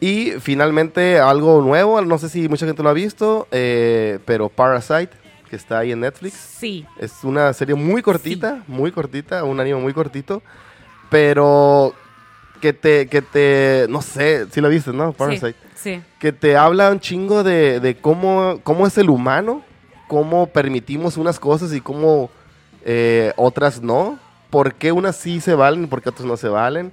Y 0.00 0.32
finalmente 0.40 1.18
algo 1.18 1.60
nuevo, 1.60 2.00
no 2.00 2.18
sé 2.18 2.28
si 2.28 2.48
mucha 2.48 2.66
gente 2.66 2.82
lo 2.82 2.88
ha 2.88 2.92
visto, 2.92 3.46
eh, 3.50 4.18
pero 4.24 4.48
Parasite, 4.48 5.10
que 5.50 5.56
está 5.56 5.80
ahí 5.80 5.92
en 5.92 6.00
Netflix. 6.00 6.34
Sí. 6.34 6.86
Es 6.98 7.24
una 7.24 7.52
serie 7.52 7.74
muy 7.74 8.00
cortita, 8.00 8.62
muy 8.66 8.90
cortita, 8.90 9.44
un 9.44 9.60
anime 9.60 9.80
muy 9.80 9.92
cortito, 9.92 10.42
pero 11.10 11.94
que 12.62 12.72
te, 12.72 13.08
que 13.08 13.20
te, 13.20 13.86
no 13.90 14.00
sé, 14.00 14.46
si 14.50 14.60
lo 14.62 14.68
viste, 14.70 14.92
¿no? 14.92 15.12
Parasite. 15.12 15.54
Sí. 15.74 15.96
sí. 15.96 16.02
Que 16.20 16.32
te 16.32 16.56
habla 16.56 16.90
un 16.90 17.00
chingo 17.00 17.42
de, 17.42 17.80
de 17.80 17.96
cómo, 17.96 18.60
cómo 18.62 18.86
es 18.86 18.96
el 18.96 19.10
humano, 19.10 19.62
cómo 20.08 20.46
permitimos 20.46 21.16
unas 21.16 21.38
cosas 21.40 21.74
y 21.74 21.80
cómo 21.80 22.30
eh, 22.84 23.32
otras 23.36 23.82
no. 23.82 24.18
¿Por 24.48 24.74
qué 24.74 24.92
unas 24.92 25.16
sí 25.16 25.40
se 25.40 25.54
valen 25.54 25.84
y 25.84 25.86
por 25.88 26.00
qué 26.02 26.10
otras 26.10 26.24
no 26.26 26.36
se 26.36 26.48
valen? 26.48 26.92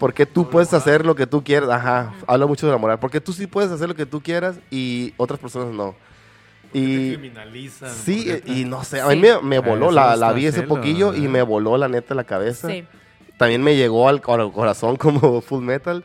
¿Por 0.00 0.12
qué 0.12 0.26
tú 0.26 0.50
puedes 0.50 0.72
hacer 0.74 1.06
lo 1.06 1.14
que 1.14 1.26
tú 1.26 1.44
quieras? 1.44 1.70
Ajá, 1.70 2.12
habla 2.26 2.46
mucho 2.46 2.66
de 2.66 2.72
la 2.72 2.78
moral. 2.78 2.98
¿Por 2.98 3.10
qué 3.10 3.20
tú 3.20 3.32
sí 3.32 3.46
puedes 3.46 3.70
hacer 3.70 3.88
lo 3.88 3.94
que 3.94 4.06
tú 4.06 4.20
quieras 4.20 4.56
y 4.70 5.14
otras 5.16 5.38
personas 5.38 5.72
no? 5.72 5.94
Te 6.72 6.78
Y 6.80 7.10
criminalizan. 7.14 7.90
sí, 7.90 8.28
y 8.46 8.64
no 8.64 8.82
sé, 8.82 9.00
a 9.00 9.08
Sí. 9.08 9.14
mí 9.16 9.22
me, 9.22 9.40
me 9.42 9.56
Ah, 9.58 9.60
voló, 9.60 9.92
la, 9.92 10.16
la 10.16 10.32
vi 10.32 10.46
ese 10.46 10.62
poquillo 10.62 11.14
y 11.14 11.28
me 11.28 11.42
voló 11.42 11.76
la 11.78 11.86
neta 11.88 12.14
la 12.16 12.24
cabeza. 12.24 12.66
Sí. 12.68 12.84
También 13.38 13.62
me 13.62 13.76
llegó 13.76 14.08
al 14.08 14.20
cor- 14.20 14.52
corazón 14.52 14.96
como 14.98 15.40
Full 15.40 15.62
Metal. 15.64 16.04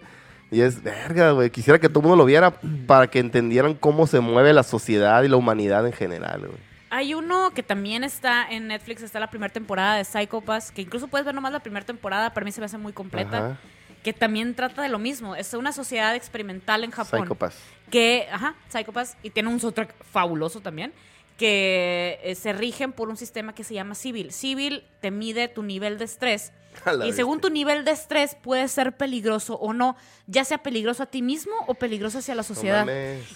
Y 0.52 0.62
es, 0.62 0.82
verga, 0.82 1.32
güey, 1.32 1.52
quisiera 1.52 1.78
que 1.80 1.90
todo 1.90 2.00
el 2.00 2.04
mundo 2.08 2.16
lo 2.18 2.26
viera 2.26 2.60
para 2.88 3.08
que 3.08 3.20
entendieran 3.20 3.76
cómo 3.76 4.08
se 4.08 4.20
mueve 4.20 4.52
la 4.52 4.64
sociedad 4.64 5.22
y 5.22 5.28
la 5.28 5.38
humanidad 5.38 5.86
en 5.86 5.94
general, 5.94 6.40
güey. 6.48 6.70
Hay 6.92 7.14
uno 7.14 7.52
que 7.54 7.62
también 7.62 8.04
está 8.04 8.50
en 8.50 8.66
Netflix, 8.68 9.04
está 9.04 9.20
la 9.20 9.30
primera 9.30 9.54
temporada 9.54 9.98
de 9.98 10.04
Psycho 10.06 10.42
Pass, 10.42 10.72
que 10.72 10.82
incluso 10.82 11.08
puedes 11.08 11.24
ver 11.24 11.36
nomás 11.36 11.52
la 11.52 11.60
primera 11.60 11.86
temporada, 11.86 12.34
para 12.34 12.44
mí 12.46 12.52
se 12.52 12.62
me 12.62 12.66
hace 12.66 12.80
muy 12.80 12.94
completa, 12.94 13.38
Ajá. 13.38 13.58
que 14.02 14.12
también 14.12 14.56
trata 14.56 14.82
de 14.82 14.90
lo 14.90 14.98
mismo. 14.98 15.36
Es 15.36 15.54
una 15.54 15.72
sociedad 15.72 16.16
experimental 16.16 16.84
en 16.84 16.90
Japón. 16.90 17.20
Psycho 17.20 17.36
Pass. 17.36 17.56
que, 17.92 18.28
ajá, 18.32 18.56
Psycho 18.70 18.92
Pass, 18.92 19.18
y 19.22 19.30
tiene 19.30 19.50
un 19.50 19.60
soundtrack 19.60 19.94
fabuloso 20.04 20.62
también, 20.62 20.92
que 21.38 22.20
eh, 22.24 22.34
se 22.34 22.54
rigen 22.54 22.92
por 22.92 23.10
un 23.10 23.18
sistema 23.18 23.54
que 23.54 23.64
se 23.64 23.76
llama 23.76 23.94
Civil. 23.94 24.32
Civil 24.32 24.84
te 25.00 25.12
mide 25.12 25.48
tu 25.48 25.62
nivel 25.62 26.00
de 26.00 26.06
estrés 26.06 26.52
Y 27.08 27.14
según 27.14 27.42
tu 27.42 27.50
nivel 27.50 27.84
de 27.86 27.92
estrés 27.92 28.36
puede 28.36 28.68
ser 28.68 28.96
peligroso 28.96 29.56
o 29.56 29.74
no, 29.74 29.96
ya 30.28 30.44
sea 30.46 30.58
peligroso 30.60 31.04
a 31.04 31.06
ti 31.08 31.22
mismo 31.22 31.54
o 31.68 31.74
peligroso 31.74 32.20
hacia 32.20 32.36
la 32.36 32.44
sociedad. 32.44 32.86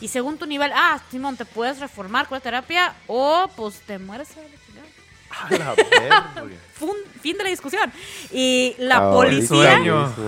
y 0.01 0.07
según 0.07 0.37
tu 0.37 0.45
nivel, 0.45 0.71
ah, 0.73 0.99
Simón, 1.11 1.35
te 1.37 1.45
puedes 1.45 1.79
reformar 1.79 2.27
con 2.27 2.37
la 2.37 2.39
terapia 2.41 2.93
o 3.07 3.49
pues 3.55 3.79
te 3.81 3.97
mueres 3.99 4.29
a 4.31 4.41
la. 4.41 4.47
Fun- 6.73 6.95
fin 7.21 7.37
de 7.37 7.43
la 7.43 7.49
discusión. 7.49 7.91
Y 8.31 8.75
la 8.77 8.99
policía 9.13 9.47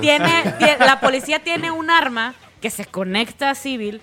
tiene, 0.02 0.44
tie- 0.60 0.80
la 0.80 0.99
policía 0.99 1.44
tiene 1.44 1.69
un 1.72 1.90
arma 1.91 2.34
que 2.61 2.69
se 2.72 2.86
conecta 2.86 3.52
a 3.52 3.56
civil 3.56 4.02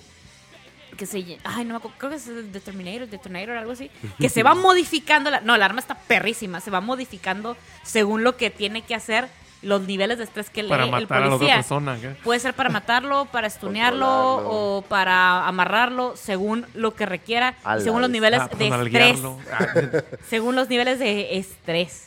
que 1.03 1.07
se... 1.07 1.39
Ay, 1.43 1.65
no 1.65 1.71
me 1.75 1.77
acuerdo, 1.79 1.97
creo 1.99 2.11
que 2.11 2.17
es 2.17 2.29
el 2.29 2.53
Determinator, 2.53 3.09
Detonator, 3.09 3.57
algo 3.57 3.73
así. 3.73 3.91
Que 4.21 4.29
se 4.29 4.43
va 4.45 4.55
modificando... 4.55 5.31
La, 5.31 5.41
no, 5.41 5.57
la 5.57 5.65
arma 5.65 5.81
está 5.81 5.97
perrísima. 5.97 6.61
Se 6.61 6.71
va 6.71 6.81
modificando 6.81 7.57
según 7.83 8.23
lo 8.23 8.37
que 8.37 8.51
tiene 8.51 8.83
que 8.83 8.95
hacer 8.95 9.29
los 9.63 9.83
niveles 9.83 10.19
de 10.19 10.25
estrés 10.25 10.51
que 10.51 10.65
Para 10.65 10.85
el 10.85 10.89
a 10.95 10.99
la 10.99 11.05
otra 11.05 11.25
policía. 11.29 11.55
persona. 11.57 11.97
¿qué? 12.01 12.09
Puede 12.25 12.41
ser 12.41 12.53
para 12.55 12.69
matarlo, 12.69 13.27
para 13.27 13.47
estunearlo 13.47 14.09
o 14.09 14.83
para 14.83 15.47
amarrarlo, 15.47 16.15
según 16.17 16.67
lo 16.75 16.95
que 16.95 17.07
requiera, 17.07 17.55
y 17.63 17.63
Ala, 17.65 17.81
según 17.81 18.01
los 18.01 18.11
niveles 18.11 18.41
Ah, 18.43 18.51
de 18.57 18.67
estrés. 18.69 19.21
Ah, 19.53 19.67
Según 20.29 20.57
los 20.57 20.69
niveles 20.69 20.99
de 20.99 21.37
estrés. 21.39 22.07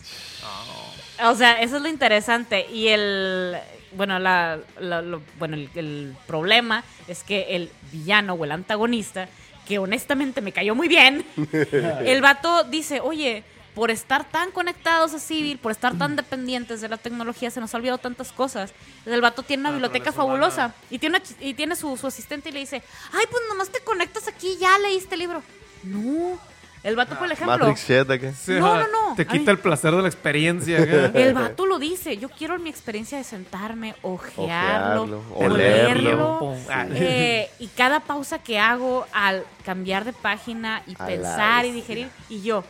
O 1.24 1.36
sea, 1.36 1.62
eso 1.62 1.78
es 1.78 1.82
lo 1.82 1.88
interesante. 1.88 2.68
Y 2.72 2.90
el. 2.90 3.56
Bueno, 3.96 4.20
la, 4.20 4.60
la- 4.80 5.02
lo- 5.02 5.22
bueno 5.40 5.56
el, 5.56 5.70
el 5.76 6.16
problema 6.28 6.84
es 7.08 7.24
que 7.24 7.56
el 7.56 7.70
villano 7.92 8.34
o 8.34 8.44
el 8.46 8.52
antagonista, 8.52 9.28
que 9.68 9.80
honestamente 9.80 10.42
me 10.42 10.52
cayó 10.52 10.76
muy 10.76 10.88
bien, 10.88 11.26
el 12.06 12.22
vato 12.22 12.64
dice: 12.66 13.00
Oye, 13.02 13.44
por 13.74 13.92
estar 13.92 14.24
tan 14.30 14.52
conectados 14.52 15.14
a 15.14 15.20
Civil, 15.20 15.58
por 15.58 15.72
estar 15.72 15.98
tan 15.98 16.16
dependientes 16.16 16.80
de 16.82 16.88
la 16.88 16.98
tecnología, 16.98 17.52
se 17.52 17.60
nos 17.60 17.74
ha 17.74 17.78
olvidado 17.78 17.98
tantas 17.98 18.32
cosas. 18.32 18.74
El 19.06 19.20
vato 19.22 19.44
tiene 19.44 19.62
una 19.62 19.72
biblioteca 19.72 20.12
fabulosa 20.14 20.74
y 20.90 21.00
tiene, 21.00 21.22
y 21.42 21.54
tiene 21.56 21.76
su, 21.76 21.98
su 21.98 22.08
asistente 22.08 22.50
y 22.50 22.52
le 22.54 22.60
dice: 22.60 22.82
Ay, 23.12 23.26
pues 23.30 23.44
nomás 23.50 23.70
te 23.70 23.80
conectas 23.82 24.28
aquí, 24.28 24.56
ya 24.60 24.78
leíste 24.80 25.16
el 25.16 25.20
libro. 25.20 25.44
No. 25.84 26.40
El 26.86 26.96
vato, 26.96 27.18
por 27.18 27.32
ejemplo. 27.32 27.58
Matrix 27.58 27.80
shit, 27.88 28.08
¿de 28.08 28.20
qué? 28.20 28.32
sí, 28.34 28.52
No, 28.54 28.76
no, 28.78 28.88
no. 28.88 29.16
Te 29.16 29.26
quita 29.26 29.50
el 29.50 29.58
placer 29.58 29.92
de 29.96 30.02
la 30.04 30.08
experiencia. 30.08 30.78
¿qué? 31.12 31.12
El 31.16 31.34
vato 31.34 31.66
lo 31.66 31.80
dice. 31.80 32.18
Yo 32.18 32.30
quiero 32.30 32.60
mi 32.60 32.70
experiencia 32.70 33.18
de 33.18 33.24
sentarme, 33.24 33.96
ojearlo, 34.04 35.02
Ojearlo, 35.04 35.24
olerlo. 35.36 36.38
olerlo. 36.38 36.56
Ah. 36.70 36.86
eh, 36.92 37.50
y 37.60 37.68
cada 37.70 38.02
pausa 38.02 38.38
que 38.40 38.60
hago 38.60 39.08
al 39.14 39.44
cambiar 39.66 40.06
de 40.06 40.14
página 40.14 40.84
y 40.86 40.94
A 41.00 41.06
pensar 41.08 41.66
y 41.66 41.72
digerir. 41.72 42.08
Y 42.30 42.44
yo, 42.44 42.64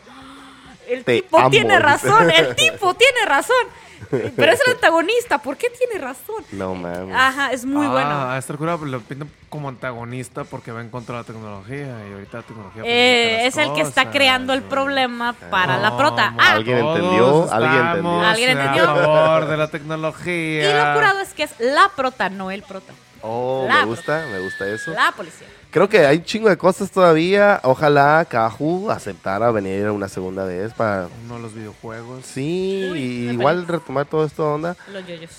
el 0.87 1.03
Te 1.03 1.21
tipo 1.21 1.37
amo, 1.37 1.49
tiene 1.49 1.75
dice. 1.75 1.79
razón, 1.79 2.31
el 2.31 2.55
tipo 2.55 2.93
tiene 2.93 3.25
razón. 3.27 3.55
Pero 4.11 4.51
es 4.51 4.59
el 4.65 4.73
antagonista, 4.73 5.37
¿por 5.39 5.57
qué 5.57 5.67
tiene 5.69 6.03
razón? 6.03 6.43
No 6.51 6.75
mames. 6.75 7.15
Ajá, 7.15 7.51
es 7.51 7.65
muy 7.65 7.85
ah, 7.85 7.89
bueno. 7.89 8.29
A 8.31 8.37
esta 8.37 8.55
cura 8.55 8.77
lo 8.77 8.99
pintan 9.01 9.29
como 9.49 9.69
antagonista 9.69 10.43
porque 10.43 10.71
va 10.71 10.81
en 10.81 10.89
contra 10.89 11.15
de 11.15 11.21
la 11.21 11.25
tecnología 11.25 11.97
y 12.09 12.13
ahorita 12.13 12.37
la 12.37 12.43
tecnología. 12.43 12.81
pues, 12.81 12.93
Eh, 12.93 13.45
es 13.47 13.57
el 13.57 13.73
que 13.73 13.81
está 13.81 14.11
creando 14.11 14.53
el 14.53 14.59
güey. 14.61 14.69
problema 14.69 15.33
para 15.33 15.77
la 15.77 15.95
prota. 15.97 16.33
Ah, 16.37 16.53
¿Alguien 16.53 16.77
entendió? 16.79 17.51
¿Alguien 17.51 17.85
entendió? 17.87 18.21
¿Alguien 18.21 18.49
entendió? 18.51 18.83
A 18.83 18.95
favor 18.95 19.47
de 19.47 19.57
la 19.57 19.65
y 19.65 19.69
tecnología. 19.69 20.87
lo 20.89 20.93
curado 20.95 21.19
es 21.19 21.33
que 21.33 21.43
es 21.43 21.51
la 21.59 21.89
prota, 21.95 22.29
no 22.29 22.51
el 22.51 22.63
prota. 22.63 22.93
Oh, 23.21 23.65
La- 23.67 23.79
me 23.81 23.85
gusta, 23.85 24.25
me 24.31 24.39
gusta 24.39 24.67
eso. 24.67 24.91
La 24.91 25.11
policía. 25.11 25.47
Creo 25.75 25.89
que 25.89 26.05
hay 26.05 26.19
un 26.19 26.23
chingo 26.23 26.47
de 26.47 26.57
cosas 26.57 26.89
todavía. 26.89 27.59
Ojalá 27.63 28.25
Kahu 28.29 28.89
aceptara 28.89 29.51
venir 29.51 29.89
una 29.89 30.07
segunda 30.07 30.45
vez 30.45 30.73
para... 30.73 31.09
Uno 31.25 31.35
de 31.35 31.41
los 31.41 31.53
videojuegos. 31.53 32.25
Sí, 32.25 32.87
Uy, 32.93 32.99
igual 33.31 33.65
parece. 33.65 33.71
retomar 33.73 34.05
todo 34.05 34.23
esto 34.23 34.53
onda. 34.53 34.77
Los 34.93 35.05
yoyos. 35.05 35.31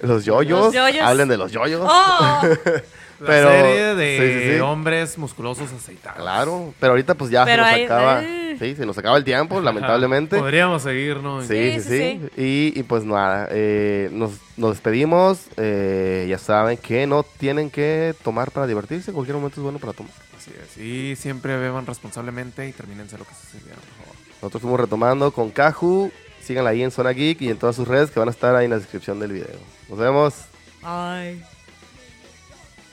Los 0.00 0.24
yoyos. 0.24 0.64
Los 0.64 0.74
yoyos. 0.74 1.06
Hablen 1.06 1.28
de 1.28 1.36
los 1.36 1.52
yoyos. 1.52 1.80
¡Oh! 1.88 2.40
La 3.20 3.26
serie 3.42 3.94
de 3.94 4.18
sí, 4.18 4.40
sí, 4.48 4.54
sí. 4.54 4.60
hombres 4.60 5.18
musculosos 5.18 5.72
aceitados. 5.72 6.20
Claro, 6.20 6.72
pero 6.78 6.92
ahorita 6.92 7.14
pues 7.14 7.30
ya 7.30 7.44
Pero 7.44 7.64
se 7.64 7.68
nos 7.70 7.74
hay- 7.78 7.84
acaba. 7.84 8.22
eh. 8.24 8.56
Sí, 8.58 8.74
se 8.76 8.86
nos 8.86 8.98
acaba 8.98 9.16
el 9.16 9.24
tiempo, 9.24 9.56
Ajá. 9.56 9.64
lamentablemente. 9.64 10.36
Podríamos 10.38 10.82
seguir, 10.82 11.18
¿no? 11.18 11.42
Sí, 11.42 11.48
sí, 11.48 11.80
Sí, 11.80 11.80
sí. 11.80 12.28
sí, 12.34 12.42
Y, 12.74 12.78
y 12.78 12.82
pues 12.82 13.04
nada, 13.04 13.48
eh, 13.50 14.08
nos, 14.12 14.32
nos 14.56 14.70
despedimos. 14.72 15.46
eh, 15.56 16.26
ya 16.28 16.38
saben 16.38 16.76
que 16.76 17.06
no 17.06 17.22
tienen 17.22 17.70
que 17.70 18.14
tomar 18.24 18.50
para 18.50 18.66
divertirse. 18.66 19.10
En 19.10 19.14
cualquier 19.14 19.36
momento 19.36 19.60
es 19.60 19.62
bueno 19.64 19.78
para 19.78 19.92
tomar. 19.92 20.12
Así 20.36 20.50
es. 20.60 20.76
Y 20.78 21.16
siempre 21.16 21.56
beban 21.56 21.86
responsablemente 21.86 22.68
y 22.68 22.72
termínense 22.72 23.16
lo 23.18 23.24
que 23.24 23.34
se 23.34 23.58
sirvieron, 23.58 23.80
por 23.80 24.04
favor. 24.06 24.16
Nosotros 24.42 24.62
fuimos 24.62 24.80
retomando 24.80 25.30
con 25.32 25.50
Kaju. 25.50 26.10
Síganla 26.42 26.70
ahí 26.70 26.82
en 26.82 26.90
Zona 26.90 27.10
Geek 27.10 27.42
y 27.42 27.50
en 27.50 27.58
todas 27.58 27.76
sus 27.76 27.86
redes 27.86 28.10
que 28.10 28.18
van 28.20 28.28
a 28.28 28.32
estar 28.32 28.54
ahí 28.56 28.64
en 28.64 28.70
la 28.70 28.78
descripción 28.78 29.20
del 29.20 29.32
video. 29.32 29.58
Nos 29.88 29.98
vemos. 29.98 30.34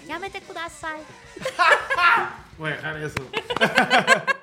Ay. 0.05 0.09
Yamete 0.09 0.39
kudasai. 0.41 1.01
Voy 2.57 2.71
a 2.71 2.75
dejar 2.75 2.97
eso. 2.97 4.35